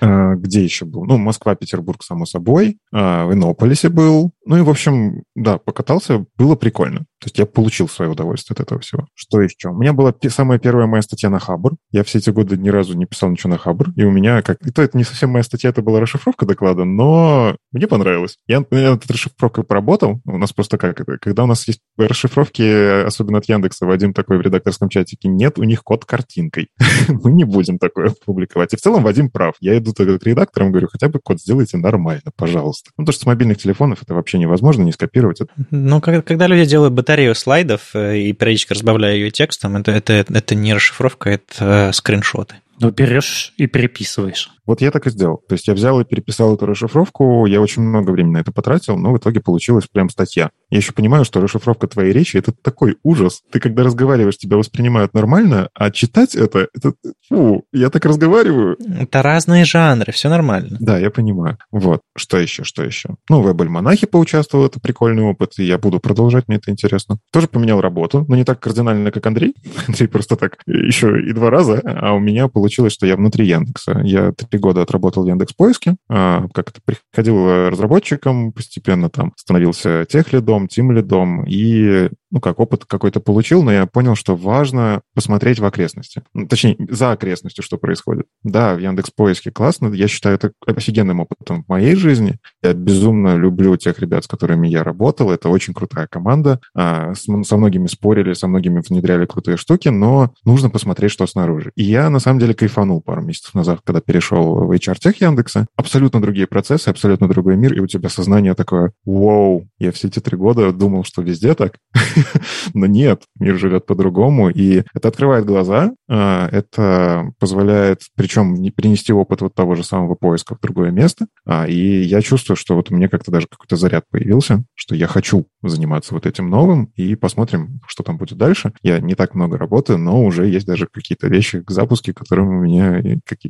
А, 0.00 0.34
где 0.34 0.62
еще 0.62 0.84
был? 0.84 1.04
Ну, 1.04 1.16
Москва, 1.16 1.54
Петербург, 1.54 2.02
само 2.02 2.26
собой. 2.26 2.76
В 2.92 3.30
Иннополисе 3.32 3.88
был. 3.88 4.33
Ну 4.46 4.58
и, 4.58 4.62
в 4.62 4.70
общем, 4.70 5.22
да, 5.34 5.58
покатался, 5.58 6.26
было 6.36 6.54
прикольно. 6.54 7.06
То 7.24 7.28
есть 7.28 7.38
я 7.38 7.46
получил 7.46 7.88
свое 7.88 8.10
удовольствие 8.10 8.54
от 8.54 8.60
этого 8.60 8.80
всего. 8.80 9.06
Что 9.14 9.40
еще? 9.40 9.70
У 9.70 9.74
меня 9.74 9.94
была 9.94 10.14
самая 10.28 10.58
первая 10.58 10.86
моя 10.86 11.00
статья 11.00 11.30
на 11.30 11.38
Хабр. 11.38 11.76
Я 11.90 12.04
все 12.04 12.18
эти 12.18 12.28
годы 12.28 12.58
ни 12.58 12.68
разу 12.68 12.94
не 12.94 13.06
писал 13.06 13.30
ничего 13.30 13.48
на 13.48 13.56
Хабр. 13.56 13.92
И 13.96 14.04
у 14.04 14.10
меня 14.10 14.42
как... 14.42 14.58
И 14.60 14.70
то 14.70 14.82
это 14.82 14.98
не 14.98 15.04
совсем 15.04 15.30
моя 15.30 15.42
статья, 15.42 15.70
это 15.70 15.80
была 15.80 16.00
расшифровка 16.00 16.44
доклада, 16.44 16.84
но 16.84 17.56
мне 17.72 17.86
понравилось. 17.86 18.36
Я 18.46 18.62
над 18.70 19.10
расшифровкой 19.10 19.64
поработал. 19.64 20.20
У 20.26 20.36
нас 20.36 20.52
просто 20.52 20.76
как 20.76 21.00
это? 21.00 21.16
Когда 21.18 21.44
у 21.44 21.46
нас 21.46 21.66
есть 21.66 21.80
расшифровки, 21.96 23.06
особенно 23.06 23.38
от 23.38 23.48
Яндекса, 23.48 23.86
Вадим 23.86 24.12
такой 24.12 24.36
в 24.36 24.42
редакторском 24.42 24.90
чатике, 24.90 25.28
нет, 25.28 25.58
у 25.58 25.64
них 25.64 25.82
код 25.82 26.04
картинкой. 26.04 26.68
Мы 27.08 27.32
не 27.32 27.44
будем 27.44 27.78
такое 27.78 28.12
публиковать. 28.26 28.74
И 28.74 28.76
в 28.76 28.80
целом 28.82 29.02
Вадим 29.02 29.30
прав. 29.30 29.54
Я 29.60 29.78
иду 29.78 29.94
тогда 29.94 30.18
к 30.18 30.24
редакторам, 30.24 30.72
говорю, 30.72 30.88
хотя 30.92 31.08
бы 31.08 31.20
код 31.20 31.40
сделайте 31.40 31.78
нормально, 31.78 32.32
пожалуйста. 32.36 32.90
Ну, 32.98 33.04
потому 33.04 33.14
что 33.14 33.22
с 33.22 33.26
мобильных 33.26 33.56
телефонов 33.56 34.02
это 34.02 34.12
вообще 34.12 34.33
невозможно 34.38 34.82
не 34.82 34.92
скопировать. 34.92 35.40
Ну, 35.70 36.00
когда 36.00 36.46
люди 36.46 36.64
делают 36.68 36.94
батарею 36.94 37.34
слайдов 37.34 37.90
э, 37.94 38.18
и 38.18 38.32
периодически 38.32 38.74
разбавляю 38.74 39.16
ее 39.16 39.30
текстом, 39.30 39.76
это, 39.76 39.92
это, 39.92 40.12
это 40.12 40.54
не 40.54 40.74
расшифровка, 40.74 41.30
это 41.30 41.90
скриншоты. 41.92 42.56
Ну, 42.80 42.90
берешь 42.90 43.52
и 43.56 43.66
переписываешь. 43.66 44.50
Вот 44.66 44.80
я 44.80 44.90
так 44.90 45.06
и 45.06 45.10
сделал. 45.10 45.42
То 45.48 45.54
есть 45.54 45.68
я 45.68 45.74
взял 45.74 46.00
и 46.00 46.04
переписал 46.04 46.54
эту 46.54 46.66
расшифровку, 46.66 47.46
я 47.46 47.60
очень 47.60 47.82
много 47.82 48.10
времени 48.10 48.34
на 48.34 48.38
это 48.38 48.52
потратил, 48.52 48.96
но 48.96 49.12
в 49.12 49.18
итоге 49.18 49.40
получилась 49.40 49.86
прям 49.86 50.08
статья. 50.08 50.50
Я 50.70 50.78
еще 50.78 50.92
понимаю, 50.92 51.24
что 51.24 51.40
расшифровка 51.40 51.86
твоей 51.86 52.12
речи— 52.12 52.36
это 52.38 52.52
такой 52.52 52.96
ужас. 53.02 53.42
Ты 53.52 53.60
когда 53.60 53.82
разговариваешь, 53.82 54.38
тебя 54.38 54.56
воспринимают 54.56 55.14
нормально, 55.14 55.68
а 55.74 55.90
читать 55.90 56.34
это, 56.34 56.68
это 56.74 56.94
фу, 57.28 57.64
я 57.72 57.90
так 57.90 58.04
разговариваю. 58.06 58.76
Это 58.98 59.22
разные 59.22 59.64
жанры, 59.64 60.12
все 60.12 60.28
нормально. 60.28 60.78
Да, 60.80 60.98
я 60.98 61.10
понимаю. 61.10 61.58
Вот. 61.70 62.00
Что 62.16 62.38
еще, 62.38 62.64
что 62.64 62.82
еще? 62.82 63.16
Ну, 63.28 63.42
в 63.42 63.52
Эбель-монахе 63.52 64.06
поучаствовал, 64.06 64.66
это 64.66 64.80
прикольный 64.80 65.22
опыт, 65.22 65.52
и 65.58 65.64
я 65.64 65.78
буду 65.78 66.00
продолжать, 66.00 66.48
мне 66.48 66.56
это 66.56 66.70
интересно. 66.70 67.18
Тоже 67.32 67.48
поменял 67.48 67.80
работу, 67.80 68.24
но 68.28 68.36
не 68.36 68.44
так 68.44 68.60
кардинально, 68.60 69.10
как 69.10 69.26
Андрей. 69.26 69.54
Андрей 69.86 70.08
просто 70.08 70.36
так 70.36 70.58
еще 70.66 71.20
и 71.22 71.32
два 71.32 71.50
раза, 71.50 71.80
а 71.84 72.14
у 72.14 72.18
меня 72.18 72.48
получилось, 72.48 72.63
что 72.90 73.06
я 73.06 73.16
внутри 73.16 73.46
Яндекса. 73.46 74.00
Я 74.04 74.32
три 74.32 74.58
года 74.58 74.82
отработал 74.82 75.24
в 75.24 75.28
Яндекс.Поиске, 75.28 75.96
а, 76.08 76.46
как 76.52 76.70
это 76.70 76.80
приходил 76.84 77.68
разработчиком, 77.70 78.52
постепенно 78.52 79.08
там 79.10 79.32
становился 79.36 80.06
техлидом, 80.08 80.68
тимлидом, 80.68 81.44
и 81.44 82.10
ну, 82.34 82.40
как 82.40 82.58
опыт 82.58 82.84
какой-то 82.84 83.20
получил, 83.20 83.62
но 83.62 83.72
я 83.72 83.86
понял, 83.86 84.16
что 84.16 84.34
важно 84.34 85.02
посмотреть 85.14 85.60
в 85.60 85.64
окрестности. 85.64 86.24
Ну, 86.34 86.48
точнее, 86.48 86.76
за 86.90 87.12
окрестностью, 87.12 87.62
что 87.62 87.78
происходит. 87.78 88.26
Да, 88.42 88.74
в 88.74 88.80
Яндекс 88.80 89.10
Поиске 89.10 89.52
классно. 89.52 89.86
Я 89.94 90.08
считаю 90.08 90.34
это 90.34 90.50
офигенным 90.66 91.20
опытом 91.20 91.62
в 91.62 91.68
моей 91.68 91.94
жизни. 91.94 92.38
Я 92.60 92.72
безумно 92.72 93.36
люблю 93.36 93.76
тех 93.76 94.00
ребят, 94.00 94.24
с 94.24 94.26
которыми 94.26 94.66
я 94.66 94.82
работал. 94.82 95.30
Это 95.30 95.48
очень 95.48 95.74
крутая 95.74 96.08
команда. 96.08 96.58
А, 96.74 97.14
со 97.14 97.56
многими 97.56 97.86
спорили, 97.86 98.32
со 98.32 98.48
многими 98.48 98.82
внедряли 98.84 99.26
крутые 99.26 99.56
штуки, 99.56 99.86
но 99.86 100.34
нужно 100.44 100.70
посмотреть, 100.70 101.12
что 101.12 101.28
снаружи. 101.28 101.70
И 101.76 101.84
я, 101.84 102.10
на 102.10 102.18
самом 102.18 102.40
деле, 102.40 102.54
кайфанул 102.54 103.00
пару 103.00 103.22
месяцев 103.22 103.54
назад, 103.54 103.78
когда 103.84 104.00
перешел 104.00 104.56
в 104.56 104.72
HR-тех 104.72 105.20
Яндекса. 105.20 105.68
Абсолютно 105.76 106.20
другие 106.20 106.48
процессы, 106.48 106.88
абсолютно 106.88 107.28
другой 107.28 107.56
мир, 107.56 107.74
и 107.74 107.78
у 107.78 107.86
тебя 107.86 108.08
сознание 108.08 108.54
такое, 108.54 108.92
вау, 109.04 109.68
я 109.78 109.92
все 109.92 110.08
эти 110.08 110.18
три 110.18 110.36
года 110.36 110.72
думал, 110.72 111.04
что 111.04 111.22
везде 111.22 111.54
так. 111.54 111.78
Но 112.74 112.86
нет, 112.86 113.22
мир 113.38 113.58
живет 113.58 113.86
по-другому, 113.86 114.50
и 114.50 114.82
это 114.94 115.08
открывает 115.08 115.44
глаза, 115.44 115.92
а, 116.08 116.48
это 116.50 117.32
позволяет, 117.38 118.02
причем 118.16 118.54
не 118.54 118.70
принести 118.70 119.12
опыт 119.12 119.40
вот 119.40 119.54
того 119.54 119.74
же 119.74 119.84
самого 119.84 120.14
поиска 120.14 120.54
в 120.54 120.60
другое 120.60 120.90
место, 120.90 121.26
а, 121.46 121.66
и 121.66 122.02
я 122.02 122.20
чувствую, 122.20 122.56
что 122.56 122.76
вот 122.76 122.90
у 122.90 122.94
меня 122.94 123.08
как-то 123.08 123.30
даже 123.30 123.46
какой-то 123.46 123.76
заряд 123.76 124.04
появился, 124.10 124.64
что 124.74 124.94
я 124.94 125.06
хочу 125.06 125.46
заниматься 125.62 126.14
вот 126.14 126.26
этим 126.26 126.48
новым, 126.50 126.92
и 126.96 127.14
посмотрим, 127.14 127.80
что 127.86 128.02
там 128.02 128.18
будет 128.18 128.38
дальше. 128.38 128.72
Я 128.82 129.00
не 129.00 129.14
так 129.14 129.34
много 129.34 129.58
работаю, 129.58 129.98
но 129.98 130.24
уже 130.24 130.46
есть 130.46 130.66
даже 130.66 130.86
какие-то 130.86 131.28
вещи 131.28 131.60
к 131.60 131.70
запуске, 131.70 132.12
которым 132.12 132.48
у 132.48 132.60
меня, 132.62 133.02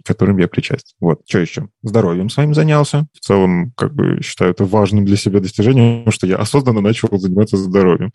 которым 0.05 0.39
я 0.39 0.49
причастен. 0.49 0.95
Вот, 1.01 1.23
что 1.27 1.39
еще? 1.39 1.69
Здоровьем 1.83 2.29
своим 2.29 2.55
занялся. 2.55 3.07
В 3.13 3.21
целом, 3.21 3.73
как 3.77 3.95
бы 3.95 4.21
считаю 4.23 4.53
это 4.53 4.65
важным 4.65 5.05
для 5.05 5.17
себя 5.17 5.41
достижением, 5.41 6.11
что 6.11 6.27
я 6.27 6.37
осознанно 6.37 6.81
начал 6.81 7.09
заниматься 7.19 7.57
здоровьем. 7.57 8.11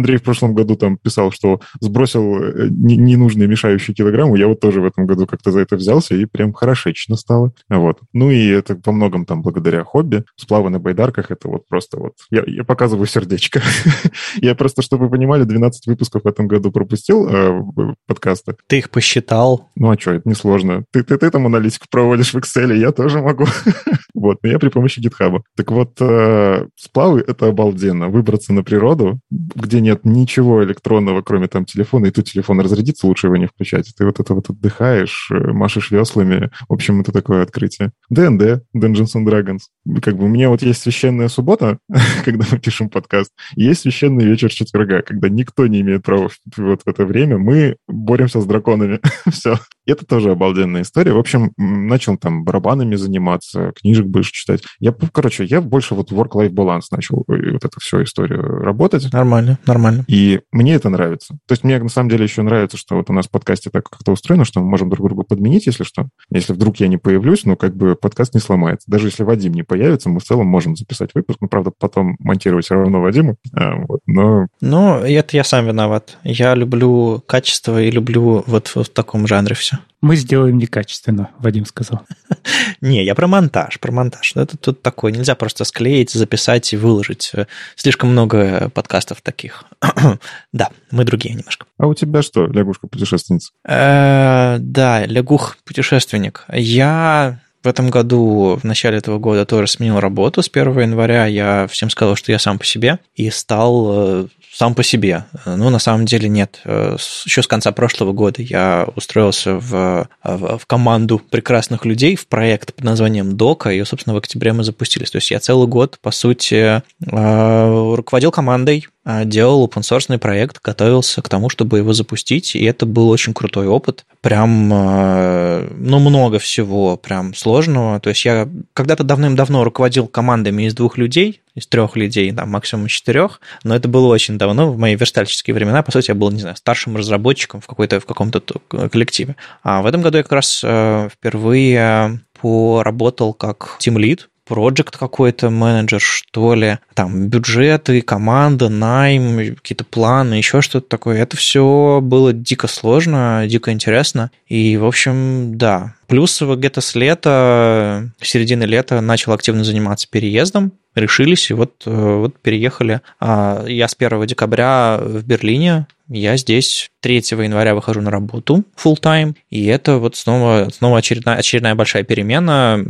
Андрей 0.00 0.16
в 0.16 0.22
прошлом 0.22 0.54
году 0.54 0.76
там 0.76 0.96
писал, 0.96 1.30
что 1.30 1.60
сбросил 1.80 2.42
э, 2.42 2.68
ненужные 2.70 3.46
мешающие 3.46 3.94
килограммы. 3.94 4.38
Я 4.38 4.48
вот 4.48 4.60
тоже 4.60 4.80
в 4.80 4.86
этом 4.86 5.06
году 5.06 5.26
как-то 5.26 5.52
за 5.52 5.60
это 5.60 5.76
взялся, 5.76 6.14
и 6.14 6.24
прям 6.24 6.54
хорошечно 6.54 7.16
стало. 7.16 7.52
Вот. 7.68 7.98
Ну 8.14 8.30
и 8.30 8.48
это 8.48 8.76
по 8.76 8.92
многом 8.92 9.26
там 9.26 9.42
благодаря 9.42 9.84
хобби. 9.84 10.24
Сплавы 10.36 10.70
на 10.70 10.78
байдарках— 10.78 11.26
это 11.30 11.48
вот 11.48 11.68
просто 11.68 11.98
вот... 11.98 12.14
Я, 12.30 12.42
я 12.46 12.64
показываю 12.64 13.06
сердечко. 13.06 13.60
я 14.36 14.54
просто, 14.54 14.80
чтобы 14.80 15.04
вы 15.04 15.10
понимали, 15.10 15.44
12 15.44 15.86
выпусков 15.86 16.22
в 16.24 16.26
этом 16.26 16.48
году 16.48 16.72
пропустил 16.72 17.28
э, 17.28 17.62
подкаста. 18.06 18.56
Ты 18.66 18.78
их 18.78 18.90
посчитал? 18.90 19.68
Ну 19.76 19.90
а 19.90 19.98
что, 19.98 20.12
это 20.12 20.28
несложно. 20.28 20.84
Ты, 20.92 21.02
ты, 21.02 21.18
ты 21.18 21.30
там 21.30 21.46
аналитику 21.46 21.86
проводишь 21.90 22.32
в 22.32 22.38
Excel, 22.38 22.74
я 22.74 22.92
тоже 22.92 23.20
могу. 23.20 23.44
вот, 24.14 24.38
но 24.42 24.48
я 24.48 24.58
при 24.58 24.70
помощи 24.70 25.00
GitHub. 25.00 25.42
Так 25.56 25.70
вот, 25.70 26.00
э, 26.00 26.66
сплавы— 26.76 27.22
это 27.26 27.48
обалденно. 27.48 28.08
Выбраться 28.08 28.54
на 28.54 28.62
природу, 28.62 29.20
где 29.30 29.80
нет 29.90 30.04
ничего 30.04 30.62
электронного, 30.64 31.22
кроме 31.22 31.48
там 31.48 31.64
телефона, 31.64 32.06
и 32.06 32.10
тут 32.10 32.26
телефон 32.26 32.60
разрядится, 32.60 33.06
лучше 33.06 33.26
его 33.26 33.36
не 33.36 33.46
включать. 33.46 33.92
Ты 33.96 34.04
вот 34.04 34.20
это 34.20 34.34
вот 34.34 34.50
отдыхаешь, 34.50 35.30
э, 35.30 35.52
машешь 35.52 35.90
веслами. 35.90 36.50
В 36.68 36.72
общем, 36.72 37.00
это 37.00 37.12
такое 37.12 37.42
открытие. 37.42 37.92
ДНД, 38.08 38.62
Dungeons 38.74 39.14
and 39.16 39.24
Dragons. 39.24 39.60
Как 40.02 40.16
бы 40.16 40.24
у 40.24 40.28
меня 40.28 40.48
вот 40.48 40.62
есть 40.62 40.82
священная 40.82 41.28
суббота, 41.28 41.78
когда 42.24 42.44
мы 42.50 42.58
пишем 42.58 42.88
подкаст, 42.90 43.32
есть 43.56 43.82
священный 43.82 44.24
вечер 44.24 44.50
четверга, 44.50 45.02
когда 45.02 45.28
никто 45.28 45.66
не 45.66 45.80
имеет 45.80 46.02
права 46.02 46.30
вот 46.56 46.82
в 46.84 46.88
это 46.88 47.04
время. 47.04 47.38
Мы 47.38 47.76
боремся 47.88 48.40
с 48.40 48.46
драконами. 48.46 49.00
Все. 49.30 49.58
Это 49.86 50.06
тоже 50.06 50.30
обалденная 50.30 50.82
история. 50.82 51.12
В 51.12 51.18
общем, 51.18 51.52
начал 51.56 52.16
там 52.16 52.44
барабанами 52.44 52.94
заниматься, 52.94 53.72
книжек 53.80 54.06
больше 54.06 54.32
читать. 54.32 54.62
Я, 54.78 54.92
короче, 54.92 55.44
я 55.44 55.60
больше 55.60 55.94
вот 55.94 56.12
work-life 56.12 56.50
баланс 56.50 56.90
начал 56.90 57.24
э, 57.28 57.52
вот 57.52 57.64
эту 57.64 57.80
всю 57.80 58.02
историю 58.02 58.42
работать. 58.42 59.12
Нормально, 59.12 59.58
нормально. 59.66 60.04
И 60.06 60.40
мне 60.52 60.74
это 60.74 60.90
нравится. 60.90 61.34
То 61.46 61.52
есть 61.52 61.64
мне 61.64 61.78
на 61.78 61.88
самом 61.88 62.08
деле 62.08 62.24
еще 62.24 62.42
нравится, 62.42 62.76
что 62.76 62.96
вот 62.96 63.10
у 63.10 63.12
нас 63.12 63.26
в 63.26 63.30
подкасте 63.30 63.70
так 63.70 63.88
как-то 63.88 64.12
устроено, 64.12 64.44
что 64.44 64.60
мы 64.60 64.66
можем 64.66 64.90
друг 64.90 65.06
друга 65.08 65.24
подменить, 65.24 65.66
если 65.66 65.84
что. 65.84 66.08
Если 66.30 66.52
вдруг 66.52 66.76
я 66.76 66.88
не 66.88 66.96
появлюсь, 66.96 67.44
ну, 67.44 67.56
как 67.56 67.76
бы 67.76 67.96
подкаст 67.96 68.34
не 68.34 68.40
сломается. 68.40 68.90
Даже 68.90 69.08
если 69.08 69.24
Вадим 69.24 69.54
не 69.54 69.62
появится, 69.62 69.79
появится, 69.80 70.10
мы 70.10 70.20
в 70.20 70.24
целом 70.24 70.46
можем 70.46 70.76
записать 70.76 71.10
выпуск. 71.14 71.38
Ну, 71.40 71.48
правда, 71.48 71.72
потом 71.76 72.16
монтировать 72.18 72.66
все 72.66 72.74
равно 72.74 73.00
Вадиму. 73.00 73.36
А, 73.54 73.76
вот, 73.88 74.00
но... 74.06 74.46
Ну, 74.60 74.98
это 74.98 75.36
я 75.36 75.42
сам 75.42 75.66
виноват. 75.66 76.18
Я 76.22 76.54
люблю 76.54 77.22
качество 77.26 77.80
и 77.80 77.90
люблю 77.90 78.44
вот 78.46 78.72
в 78.74 78.84
таком 78.84 79.26
жанре 79.26 79.54
все. 79.54 79.78
Мы 80.02 80.16
сделаем 80.16 80.58
некачественно, 80.58 81.30
Вадим 81.38 81.64
сказал. 81.64 82.02
Не, 82.82 83.04
я 83.04 83.14
про 83.14 83.26
монтаж, 83.26 83.80
про 83.80 83.90
монтаж. 83.90 84.32
Это 84.34 84.58
тут 84.58 84.82
такое, 84.82 85.12
нельзя 85.12 85.34
просто 85.34 85.64
склеить, 85.64 86.10
записать 86.10 86.72
и 86.74 86.76
выложить. 86.76 87.32
Слишком 87.74 88.10
много 88.10 88.68
подкастов 88.70 89.22
таких. 89.22 89.64
да, 90.52 90.70
мы 90.90 91.04
другие 91.04 91.34
немножко. 91.34 91.66
А 91.78 91.86
у 91.86 91.94
тебя 91.94 92.20
что, 92.20 92.46
лягушка-путешественница? 92.46 93.52
Э, 93.66 94.56
да, 94.58 95.06
лягух-путешественник. 95.06 96.44
Я 96.52 97.40
в 97.62 97.68
этом 97.68 97.90
году, 97.90 98.58
в 98.60 98.64
начале 98.64 98.98
этого 98.98 99.18
года 99.18 99.44
тоже 99.44 99.66
сменил 99.66 100.00
работу. 100.00 100.42
С 100.42 100.48
1 100.52 100.80
января 100.80 101.26
я 101.26 101.66
всем 101.70 101.90
сказал, 101.90 102.16
что 102.16 102.32
я 102.32 102.38
сам 102.38 102.58
по 102.58 102.64
себе, 102.64 102.98
и 103.14 103.30
стал 103.30 103.88
э, 103.92 104.26
сам 104.52 104.74
по 104.74 104.82
себе. 104.82 105.24
Ну, 105.46 105.70
на 105.70 105.78
самом 105.78 106.06
деле 106.06 106.28
нет. 106.28 106.60
Э, 106.64 106.96
Еще 107.24 107.42
с 107.42 107.46
конца 107.46 107.72
прошлого 107.72 108.12
года 108.12 108.42
я 108.42 108.86
устроился 108.96 109.54
в, 109.54 110.08
в, 110.24 110.58
в 110.58 110.66
команду 110.66 111.18
прекрасных 111.18 111.84
людей, 111.84 112.16
в 112.16 112.26
проект 112.26 112.74
под 112.74 112.84
названием 112.84 113.36
Дока. 113.36 113.70
Ее, 113.70 113.84
собственно, 113.84 114.14
в 114.14 114.18
октябре 114.18 114.52
мы 114.52 114.64
запустились. 114.64 115.10
То 115.10 115.16
есть 115.16 115.30
я 115.30 115.38
целый 115.40 115.68
год, 115.68 115.98
по 116.02 116.10
сути, 116.10 116.82
э, 117.10 117.94
руководил 117.94 118.30
командой, 118.32 118.86
э, 118.99 118.99
делал 119.24 119.66
open 119.66 119.82
source 119.82 120.18
проект, 120.18 120.60
готовился 120.62 121.22
к 121.22 121.28
тому, 121.28 121.48
чтобы 121.48 121.78
его 121.78 121.92
запустить, 121.92 122.54
и 122.54 122.64
это 122.64 122.86
был 122.86 123.08
очень 123.10 123.34
крутой 123.34 123.66
опыт. 123.68 124.04
Прям, 124.20 124.68
ну, 124.68 125.98
много 125.98 126.38
всего, 126.38 126.96
прям 126.96 127.34
сложного. 127.34 128.00
То 128.00 128.10
есть 128.10 128.24
я 128.24 128.48
когда-то 128.74 129.04
давным-давно 129.04 129.64
руководил 129.64 130.06
командами 130.06 130.64
из 130.64 130.74
двух 130.74 130.98
людей, 130.98 131.42
из 131.54 131.66
трех 131.66 131.96
людей, 131.96 132.32
там, 132.32 132.50
максимум 132.50 132.86
четырех, 132.86 133.40
но 133.64 133.74
это 133.74 133.88
было 133.88 134.06
очень 134.08 134.38
давно, 134.38 134.70
в 134.70 134.78
мои 134.78 134.94
верстальщические 134.94 135.54
времена, 135.54 135.82
по 135.82 135.92
сути, 135.92 136.10
я 136.10 136.14
был, 136.14 136.30
не 136.30 136.40
знаю, 136.40 136.56
старшим 136.56 136.96
разработчиком 136.96 137.60
в, 137.60 137.66
какой-то, 137.66 138.00
в 138.00 138.06
каком-то 138.06 138.40
коллективе. 138.88 139.36
А 139.62 139.82
в 139.82 139.86
этом 139.86 140.02
году 140.02 140.18
я 140.18 140.22
как 140.22 140.32
раз 140.32 140.62
э, 140.64 141.08
впервые 141.12 142.20
поработал 142.40 143.34
как 143.34 143.76
тимлид, 143.78 144.28
проект 144.50 144.96
какой-то 144.96 145.48
менеджер, 145.48 146.00
что 146.00 146.54
ли, 146.54 146.78
там 146.94 147.28
бюджеты, 147.28 148.02
команда, 148.02 148.68
найм, 148.68 149.54
какие-то 149.54 149.84
планы, 149.84 150.34
еще 150.34 150.60
что-то 150.60 150.88
такое. 150.88 151.22
Это 151.22 151.36
все 151.36 152.00
было 152.02 152.32
дико 152.32 152.66
сложно, 152.66 153.44
дико 153.46 153.70
интересно. 153.70 154.32
И, 154.48 154.76
в 154.76 154.84
общем, 154.84 155.56
да. 155.56 155.94
Плюс 156.10 156.42
где-то 156.42 156.80
с 156.80 156.96
лета, 156.96 158.10
середины 158.20 158.64
лета 158.64 159.00
начал 159.00 159.32
активно 159.32 159.62
заниматься 159.62 160.08
переездом 160.10 160.72
решились, 160.96 161.52
и 161.52 161.54
вот, 161.54 161.84
э, 161.86 161.90
вот 161.90 162.36
переехали. 162.40 163.00
А, 163.20 163.64
я 163.68 163.86
с 163.86 163.94
1 163.94 164.26
декабря 164.26 164.98
в 165.00 165.24
Берлине, 165.24 165.86
я 166.08 166.36
здесь 166.36 166.90
3 166.98 167.44
января 167.44 167.76
выхожу 167.76 168.00
на 168.00 168.10
работу 168.10 168.64
full 168.76 169.00
time, 169.00 169.36
и 169.50 169.66
это 169.66 169.98
вот 169.98 170.16
снова, 170.16 170.68
снова 170.76 170.98
очередная, 170.98 171.36
очередная 171.36 171.76
большая 171.76 172.02
перемена. 172.02 172.84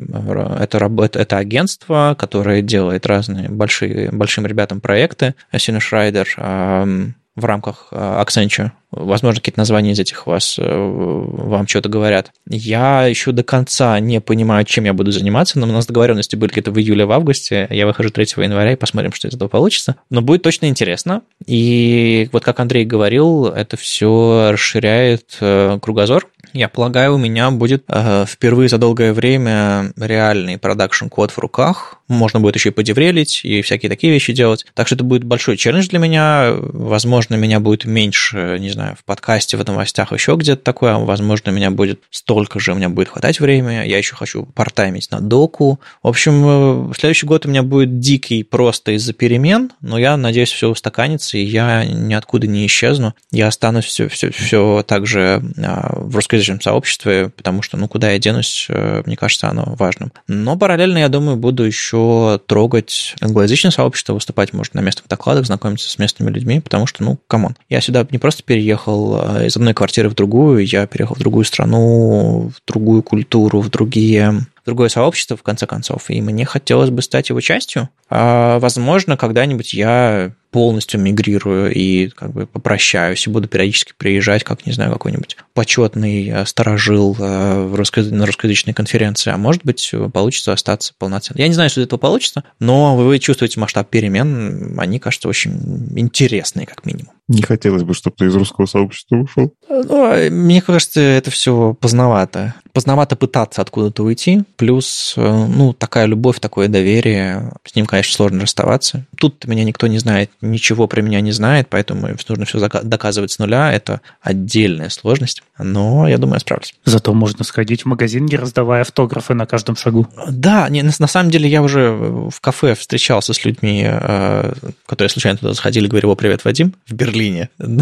Это, 0.59 0.79
это, 0.79 1.19
это 1.19 1.37
агентство, 1.37 2.17
которое 2.19 2.63
делает 2.63 3.05
разные 3.05 3.51
большие, 3.51 4.11
большим 4.13 4.47
ребятам 4.47 4.81
проекты. 4.81 5.35
Синушрайдер 5.55 6.27
в 6.37 7.45
рамках 7.45 7.89
э, 7.91 8.23
Accenture. 8.25 8.71
Возможно, 8.91 9.41
какие-то 9.41 9.61
названия 9.61 9.93
из 9.93 10.01
этих 10.01 10.27
вас, 10.27 10.57
э, 10.59 10.65
вам 10.65 11.67
что-то 11.69 11.89
говорят. 11.89 12.33
Я 12.49 13.07
еще 13.07 13.31
до 13.31 13.45
конца 13.45 13.99
не 14.01 14.21
понимаю, 14.21 14.65
чем 14.65 14.85
я 14.85 14.93
буду 14.93 15.13
заниматься, 15.13 15.59
но 15.59 15.69
у 15.69 15.73
нас 15.73 15.87
договоренности 15.87 16.35
были 16.35 16.51
где-то 16.51 16.73
в 16.73 16.79
июле, 16.79 17.05
в 17.05 17.13
августе. 17.13 17.69
Я 17.71 17.87
выхожу 17.87 18.11
3 18.11 18.43
января 18.43 18.73
и 18.73 18.77
посмотрим, 18.77 19.13
что 19.13 19.29
из 19.29 19.35
этого 19.35 19.49
получится. 19.49 19.97
Но 20.11 20.23
будет 20.23 20.43
точно 20.43 20.67
интересно. 20.67 21.23
И 21.47 22.29
вот 22.33 22.43
как 22.45 22.59
Андрей 22.59 22.85
говорил, 22.85 23.47
это 23.47 23.77
все 23.77 24.51
расширяет 24.53 25.37
э, 25.41 25.79
кругозор. 25.81 26.29
Я 26.53 26.69
полагаю, 26.69 27.15
у 27.15 27.19
меня 27.19 27.53
будет 27.53 27.85
впервые 28.27 28.69
за 28.69 28.79
долгое 28.79 29.13
время 29.13 29.93
реальный 29.97 30.59
продакшн-код 30.59 31.31
в 31.31 31.39
руках, 31.39 32.01
можно 32.11 32.41
будет 32.41 32.57
еще 32.57 32.71
и 32.71 32.73
по 32.73 32.84
devrel 32.84 33.19
ить, 33.19 33.43
и 33.45 33.63
всякие 33.63 33.89
такие 33.89 34.13
вещи 34.13 34.33
делать. 34.33 34.67
Так 34.75 34.89
что 34.89 34.97
это 34.97 35.05
будет 35.05 35.23
большой 35.23 35.57
челлендж 35.57 35.89
для 35.89 36.01
меня. 36.01 36.53
Возможно, 36.57 37.37
меня 37.37 37.61
будет 37.61 37.85
меньше, 37.85 38.57
не 38.59 38.71
знаю, 38.71 38.80
в 38.99 39.05
подкасте, 39.05 39.57
в 39.57 39.65
новостях, 39.65 40.13
еще 40.13 40.37
где-то 40.37 40.63
такое. 40.63 40.95
Возможно, 40.97 41.51
меня 41.51 41.71
будет 41.71 42.01
столько 42.11 42.61
же, 42.61 42.73
у 42.73 42.75
меня 42.75 42.89
будет 42.89 43.09
хватать 43.09 43.41
времени. 43.41 43.87
Я 43.87 43.99
еще 43.99 44.17
хочу 44.17 44.45
part-time 44.45 44.94
ить 44.94 45.11
на 45.11 45.21
доку. 45.21 45.81
В 46.03 46.09
общем, 46.09 46.93
следующий 46.95 47.27
год 47.27 47.47
у 47.47 47.49
меня 47.49 47.63
будет 47.63 48.01
дикий 48.01 48.43
просто 48.43 48.93
из-за 48.93 49.13
перемен, 49.13 49.71
но 49.81 49.99
я 49.99 50.17
надеюсь, 50.17 50.51
все 50.51 50.69
устаканится, 50.69 51.39
и 51.39 51.43
я 51.43 51.85
ниоткуда 51.85 52.47
не 52.47 52.67
исчезну. 52.67 53.15
Я 53.31 53.49
останусь 53.49 53.85
все, 53.85 54.09
все, 54.09 54.31
все 54.31 54.85
так 54.87 55.07
же 55.07 55.43
а, 55.63 55.93
в 55.97 56.15
русскоязычном 56.15 56.61
сообществе, 56.61 57.31
потому 57.31 57.63
что, 57.63 57.77
ну, 57.77 57.89
куда 57.89 58.11
я 58.11 58.19
денусь, 58.19 58.67
э, 58.69 59.03
мне 59.07 59.17
кажется, 59.17 59.49
оно 59.49 59.75
важным. 59.79 60.13
Но 60.27 60.57
параллельно, 60.57 60.99
я 60.99 61.09
думаю, 61.09 61.37
буду 61.37 61.65
еще 61.65 62.41
трогать 62.47 63.15
англоязычное 63.21 63.71
сообщество, 63.71 64.15
выступать, 64.15 64.53
может, 64.53 64.75
на 64.75 64.81
местных 64.81 65.09
докладах, 65.09 65.47
знакомиться 65.47 65.89
с 65.91 65.99
местными 65.99 66.31
людьми, 66.31 66.61
потому 66.61 66.87
что, 66.87 67.03
ну, 67.03 67.19
come 67.27 67.44
on. 67.44 67.57
Я 67.69 67.81
сюда 67.81 68.07
не 68.11 68.19
просто 68.19 68.43
переехал 68.43 68.70
а 68.77 69.45
из 69.45 69.57
одной 69.57 69.75
квартиры 69.75 70.09
в 70.09 70.15
другую, 70.15 70.67
я 70.67 70.87
переехал 70.87 71.17
в 71.17 71.19
другую 71.19 71.45
страну, 71.45 72.51
в 72.55 72.67
другую 72.67 73.03
культуру, 73.03 73.61
в 73.61 73.71
другие 73.71 74.47
другое 74.67 74.89
сообщество, 74.89 75.37
в 75.37 75.43
конце 75.43 75.67
концов, 75.67 76.11
и 76.11 76.21
мне 76.21 76.45
хотелось 76.45 76.91
бы 76.91 77.03
стать 77.03 77.31
его 77.31 77.41
частью. 77.41 77.89
А, 78.09 78.59
возможно, 78.59 79.17
когда-нибудь 79.17 79.75
я 79.75 80.33
полностью 80.51 81.01
мигрирую 81.01 81.73
и 81.73 82.09
как 82.09 82.33
бы 82.33 82.47
попрощаюсь 82.47 83.27
и 83.27 83.31
буду 83.31 83.49
периодически 83.49 83.93
приезжать, 83.97 84.43
как, 84.45 84.67
не 84.67 84.73
знаю, 84.73 84.93
какой-нибудь 84.93 85.37
почетный 85.55 86.29
э, 86.29 86.47
сторожил 86.47 87.17
э, 87.19 87.63
в 87.67 87.75
русско... 87.77 88.03
на 88.03 88.27
русскоязычной 88.27 88.75
конференции, 88.75 89.31
а 89.31 89.37
может 89.37 89.65
быть, 89.65 89.93
получится 90.13 90.53
остаться 90.53 90.93
полноценно. 90.99 91.39
Я 91.39 91.49
не 91.49 91.55
знаю, 91.55 91.71
что 91.71 91.81
из 91.81 91.85
этого 91.87 91.99
получится, 91.99 92.45
но 92.59 92.97
вы 92.97 93.19
чувствуете 93.21 93.61
масштаб 93.61 93.89
перемен, 93.91 94.79
они, 94.79 94.99
кажется, 94.99 95.29
очень 95.29 95.53
интересные, 95.97 96.67
как 96.67 96.85
минимум. 96.85 97.13
Не 97.31 97.43
хотелось 97.43 97.85
бы, 97.85 97.95
чтобы 97.95 98.17
ты 98.17 98.27
из 98.27 98.35
русского 98.35 98.67
сообщества 98.67 99.15
ушел. 99.15 99.55
Ну, 99.69 100.05
а 100.05 100.29
мне 100.31 100.61
кажется, 100.61 101.01
это 101.01 101.31
все 101.31 101.75
поздновато. 101.75 102.55
Поздновато 102.73 103.15
пытаться 103.15 103.63
откуда-то 103.63 104.03
уйти. 104.03 104.43
Плюс, 104.57 105.15
э, 105.17 105.47
ну, 105.47 105.73
такая 105.73 106.07
любовь, 106.07 106.41
такое 106.41 106.67
доверие. 106.67 107.53
С 107.65 107.77
ним, 107.77 107.87
конечно, 107.87 108.13
сложно 108.13 108.43
расставаться. 108.43 109.07
Тут 109.17 109.45
меня 109.47 109.63
никто 109.63 109.87
не 109.87 109.99
знает, 109.99 110.33
ничего 110.41 110.89
про 110.89 111.03
меня 111.03 111.21
не 111.21 111.31
знает, 111.31 111.69
поэтому 111.71 112.09
нужно 112.29 112.47
все 112.47 112.59
доказывать 112.59 113.31
с 113.31 113.39
нуля. 113.39 113.73
Это 113.73 114.01
отдельная 114.21 114.89
сложность. 114.89 115.45
Но 115.57 116.09
я 116.09 116.19
думаю, 116.19 116.35
я 116.35 116.41
справлюсь. 116.41 116.75
Зато 116.85 117.15
можно 117.15 117.45
сходить 117.45 117.83
в 117.83 117.87
магазин, 117.87 118.27
не 118.27 118.37
раздавая 118.39 118.81
автографы 118.81 119.35
на 119.35 119.47
каждом 119.47 119.77
шагу. 119.77 120.09
Да, 120.29 120.69
не, 120.69 120.83
на, 120.83 120.91
на 120.99 121.07
самом 121.07 121.31
деле 121.31 121.49
я 121.49 121.63
уже 121.63 121.91
в 121.93 122.41
кафе 122.41 122.75
встречался 122.75 123.35
с 123.35 123.45
людьми, 123.45 123.85
э, 123.87 124.53
которые 124.87 125.11
случайно 125.11 125.39
туда 125.39 125.53
заходили, 125.53 125.87
говорил, 125.87 126.11
о, 126.11 126.17
привет, 126.17 126.45
Вадим, 126.45 126.75
в 126.89 126.93
Берлине 126.93 127.20
Берлине. 127.21 127.51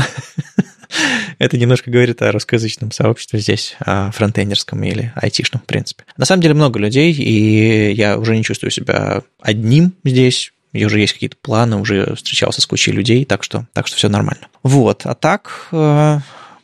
Это 1.39 1.57
немножко 1.57 1.91
говорит 1.91 2.23
о 2.23 2.33
русскоязычном 2.33 2.91
сообществе 2.91 3.39
здесь, 3.39 3.77
о 3.81 4.11
фронтендерском 4.11 4.83
или 4.83 5.13
айтишном, 5.15 5.63
в 5.63 5.67
принципе. 5.67 6.05
На 6.17 6.25
самом 6.25 6.43
деле 6.43 6.55
много 6.55 6.79
людей, 6.79 7.13
и 7.13 7.93
я 7.93 8.19
уже 8.19 8.37
не 8.37 8.43
чувствую 8.43 8.71
себя 8.71 9.23
одним 9.41 9.95
здесь. 10.05 10.53
И 10.73 10.85
уже 10.85 11.01
есть 11.01 11.15
какие-то 11.15 11.37
планы, 11.41 11.77
уже 11.77 12.15
встречался 12.15 12.61
с 12.61 12.67
кучей 12.67 12.93
людей, 12.93 13.25
так 13.25 13.43
что, 13.43 13.67
так 13.73 13.87
что 13.87 13.97
все 13.97 14.09
нормально. 14.09 14.49
Вот, 14.63 15.07
а 15.07 15.15
так, 15.15 15.69
э, 15.73 16.19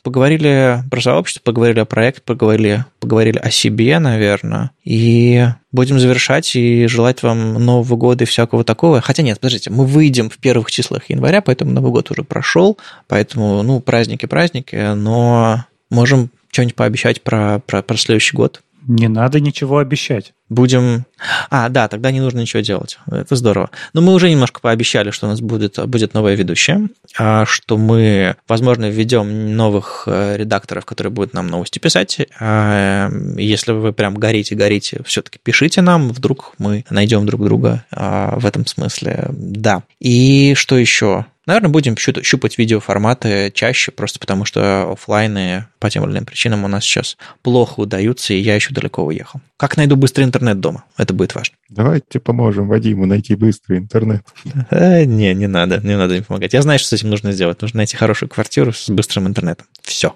поговорили 0.05 0.85
про 0.91 1.01
сообщество, 1.01 1.41
поговорили 1.43 1.81
о 1.81 1.87
проекте, 1.87 2.21
поговорили, 2.21 2.85
поговорили 3.01 3.39
о 3.39 3.51
себе, 3.51 3.99
наверное, 3.99 4.71
и 4.85 5.47
будем 5.73 5.99
завершать 5.99 6.55
и 6.55 6.87
желать 6.87 7.23
вам 7.23 7.55
Нового 7.55 7.97
года 7.97 8.23
и 8.25 8.27
всякого 8.27 8.63
такого. 8.63 9.01
Хотя 9.01 9.23
нет, 9.23 9.41
подождите, 9.41 9.71
мы 9.71 9.87
выйдем 9.87 10.29
в 10.29 10.37
первых 10.37 10.71
числах 10.71 11.09
января, 11.09 11.41
поэтому 11.41 11.73
Новый 11.73 11.91
год 11.91 12.11
уже 12.11 12.23
прошел, 12.23 12.79
поэтому, 13.09 13.63
ну, 13.63 13.81
праздники-праздники, 13.81 14.95
но 14.95 15.65
можем 15.91 16.31
что-нибудь 16.53 16.77
пообещать 16.77 17.23
про, 17.23 17.61
про, 17.67 17.83
про 17.83 17.97
следующий 17.97 18.37
год. 18.37 18.63
Не 18.87 19.09
надо 19.09 19.41
ничего 19.41 19.79
обещать. 19.79 20.35
Будем... 20.51 21.07
А, 21.51 21.69
да, 21.71 21.89
тогда 21.89 22.11
не 22.11 22.21
нужно 22.21 22.41
ничего 22.41 22.61
делать. 22.61 22.99
Это 23.11 23.35
здорово. 23.35 23.71
Но 23.95 24.03
мы 24.03 24.13
уже 24.13 24.29
немножко 24.31 24.61
пообещали, 24.61 25.11
что 25.11 25.27
у 25.27 25.31
нас 25.31 25.41
будет, 25.41 25.79
будет 25.89 26.13
новая 26.13 26.35
ведущая, 26.35 26.89
а 27.19 27.47
что 27.47 27.79
мы, 27.79 28.37
возможно, 28.47 28.91
введем 28.91 29.57
новых 29.57 30.05
э, 30.07 30.37
редакторов, 30.37 30.85
которые 30.85 31.13
будут 31.13 31.33
нам 31.33 31.47
новости 31.47 31.79
писать. 31.79 32.21
А, 32.39 33.11
если 33.37 33.73
вы 33.73 33.93
прям 33.93 34.15
горите-горите, 34.15 35.03
все-таки 35.07 35.39
пишите 35.43 35.81
нам, 35.81 36.11
вдруг 36.11 36.53
мы 36.59 36.85
найдем 36.91 37.25
друг 37.27 37.43
друга 37.43 37.85
а, 37.91 38.39
в 38.39 38.45
этом 38.45 38.67
смысле. 38.67 39.29
Да. 39.31 39.83
И 39.99 40.55
что 40.55 40.77
еще? 40.77 41.27
Наверное, 41.47 41.71
будем 41.71 41.97
щупать 41.97 42.59
видеоформаты 42.59 43.51
чаще, 43.55 43.93
просто 43.93 44.19
потому 44.19 44.45
что 44.45 44.93
офлайны 44.93 45.67
по 45.79 45.91
тем 45.91 46.05
или 46.05 46.13
иным 46.13 46.27
причинам 46.27 46.65
у 46.65 46.69
нас 46.69 46.85
сейчас 46.85 47.17
плохо 47.43 47.81
удаются, 47.81 48.33
и 48.33 48.39
я 48.39 48.55
еще 48.55 48.73
далеко 48.73 49.05
уехал. 49.05 49.41
Как 49.57 49.77
найду 49.77 49.97
быстрый 49.97 50.25
интернет 50.25 50.61
дома? 50.61 50.85
Это 50.97 51.13
будет 51.13 51.35
важно. 51.35 51.57
Давайте 51.69 52.21
поможем 52.21 52.69
Вадиму 52.69 53.07
найти 53.07 53.35
быстрый 53.35 53.79
интернет. 53.79 54.25
Э, 54.71 55.05
не, 55.05 55.35
не 55.35 55.47
надо, 55.47 55.81
не 55.83 55.97
надо 55.97 56.15
им 56.15 56.25
помогать. 56.25 56.53
Я 56.53 56.63
знаю, 56.63 56.79
что 56.79 56.89
с 56.89 56.93
этим 56.93 57.11
нужно 57.11 57.33
сделать. 57.33 57.61
Нужно 57.61 57.79
найти 57.79 57.97
хорошую 57.97 58.29
квартиру 58.29 58.73
с 58.73 58.89
быстрым 58.89 59.27
интернетом. 59.27 59.67
Все. 59.83 60.15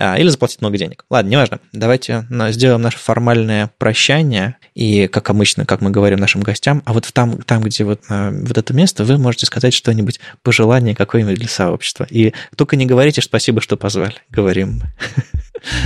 А, 0.00 0.16
или 0.16 0.28
заплатить 0.28 0.60
много 0.60 0.78
денег. 0.78 1.04
Ладно, 1.10 1.28
неважно. 1.28 1.58
Давайте 1.72 2.24
сделаем 2.50 2.80
наше 2.80 2.98
формальное 2.98 3.70
прощание. 3.78 4.56
И, 4.76 5.08
как 5.08 5.28
обычно, 5.28 5.66
как 5.66 5.80
мы 5.80 5.90
говорим 5.90 6.20
нашим 6.20 6.40
гостям, 6.40 6.82
а 6.84 6.92
вот 6.92 7.10
там, 7.12 7.38
там 7.42 7.62
где 7.62 7.82
вот, 7.82 8.02
а, 8.08 8.30
вот 8.30 8.56
это 8.56 8.72
место, 8.72 9.04
вы 9.04 9.18
можете 9.18 9.46
сказать 9.46 9.74
что-нибудь, 9.74 10.20
пожелание 10.42 10.94
какое-нибудь 10.94 11.38
для 11.38 11.48
сообщества. 11.48 12.06
И 12.08 12.32
только 12.54 12.76
не 12.76 12.86
говорите 12.86 13.20
спасибо, 13.22 13.60
что 13.60 13.76
позвали. 13.76 14.14
Говорим 14.30 14.82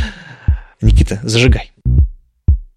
Никита, 0.83 1.19
зажигай. 1.23 1.73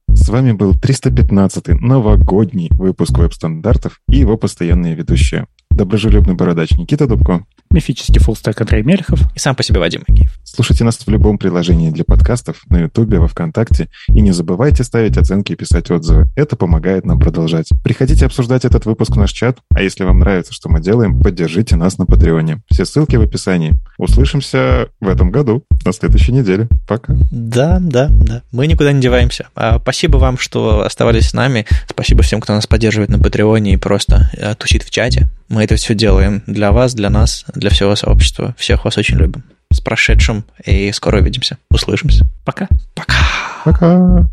С 0.08 0.30
вами 0.30 0.54
был 0.54 0.72
315-й 0.72 1.74
новогодний 1.86 2.70
выпуск 2.72 3.18
веб-стандартов 3.18 4.00
и 4.08 4.20
его 4.20 4.38
постоянные 4.38 4.96
ведущие. 4.96 5.48
Доброжелюбный 5.70 6.36
бородач 6.36 6.72
Никита 6.72 7.06
Дубко 7.06 7.46
мифический 7.76 8.20
фуллстек 8.20 8.60
Андрей 8.62 8.84
Мельхов 8.84 9.20
и 9.36 9.40
сам 9.40 9.56
по 9.56 9.62
себе 9.62 9.80
Вадим 9.80 10.04
Макеев. 10.08 10.32
Слушайте 10.44 10.86
нас 10.86 10.98
в 10.98 11.08
любом 11.10 11.38
приложении 11.38 11.92
для 11.92 12.06
подкастов, 12.06 12.62
на 12.70 12.84
Ютубе, 12.84 13.20
во 13.20 13.28
Вконтакте. 13.28 13.90
И 14.08 14.22
не 14.22 14.32
забывайте 14.32 14.84
ставить 14.86 15.18
оценки 15.18 15.52
и 15.52 15.56
писать 15.56 15.92
отзывы. 15.92 16.30
Это 16.36 16.56
помогает 16.56 17.06
нам 17.06 17.20
продолжать. 17.20 17.68
Приходите 17.84 18.26
обсуждать 18.26 18.64
этот 18.64 18.86
выпуск 18.86 19.12
в 19.12 19.20
наш 19.20 19.32
чат. 19.34 19.58
А 19.74 19.82
если 19.82 20.06
вам 20.06 20.20
нравится, 20.20 20.54
что 20.54 20.70
мы 20.70 20.80
делаем, 20.80 21.20
поддержите 21.20 21.76
нас 21.76 21.98
на 21.98 22.06
Патреоне. 22.06 22.62
Все 22.72 22.86
ссылки 22.86 23.18
в 23.18 23.22
описании. 23.22 23.74
Услышимся 23.98 24.88
в 25.02 25.10
этом 25.10 25.30
году, 25.30 25.64
на 25.84 25.92
следующей 25.92 26.32
неделе. 26.32 26.70
Пока. 26.88 27.14
Да, 27.32 27.80
да, 27.82 28.08
да. 28.10 28.42
Мы 28.54 28.68
никуда 28.68 28.94
не 28.94 29.02
деваемся. 29.02 29.48
А, 29.56 29.80
спасибо 29.80 30.18
вам, 30.18 30.38
что 30.38 30.86
оставались 30.86 31.30
с 31.30 31.34
нами. 31.34 31.66
Спасибо 31.90 32.24
всем, 32.24 32.40
кто 32.40 32.54
нас 32.54 32.66
поддерживает 32.66 33.10
на 33.10 33.20
Патреоне 33.20 33.74
и 33.74 33.78
просто 33.78 34.32
а, 34.42 34.56
тусит 34.56 34.84
в 34.84 34.90
чате. 34.90 35.30
Мы 35.48 35.64
это 35.64 35.76
все 35.76 35.94
делаем 35.94 36.42
для 36.48 36.72
вас, 36.72 36.96
для 36.96 37.10
нас, 37.10 37.46
для 37.54 37.70
всего 37.70 37.96
сообщества. 37.96 38.56
Всех 38.58 38.84
вас 38.84 38.98
очень 38.98 39.18
любим. 39.18 39.44
С 39.72 39.80
прошедшим 39.80 40.44
и 40.64 40.92
скоро 40.92 41.20
увидимся. 41.20 41.58
Услышимся. 41.70 42.26
Пока. 42.44 42.68
Пока. 42.96 43.16
Пока. 43.64 44.30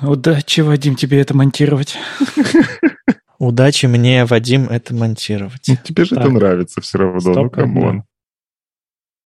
Удачи, 0.00 0.62
Вадим, 0.62 0.96
тебе 0.96 1.20
это 1.20 1.36
монтировать. 1.36 1.98
Удачи 3.40 3.86
мне, 3.86 4.26
Вадим, 4.26 4.66
это 4.68 4.94
монтировать. 4.94 5.64
Ну, 5.66 5.76
тебе 5.82 6.04
же 6.04 6.14
так. 6.14 6.26
это 6.26 6.30
нравится 6.30 6.82
все 6.82 6.98
равно, 6.98 7.32
ну 7.32 7.48
камон. 7.48 8.04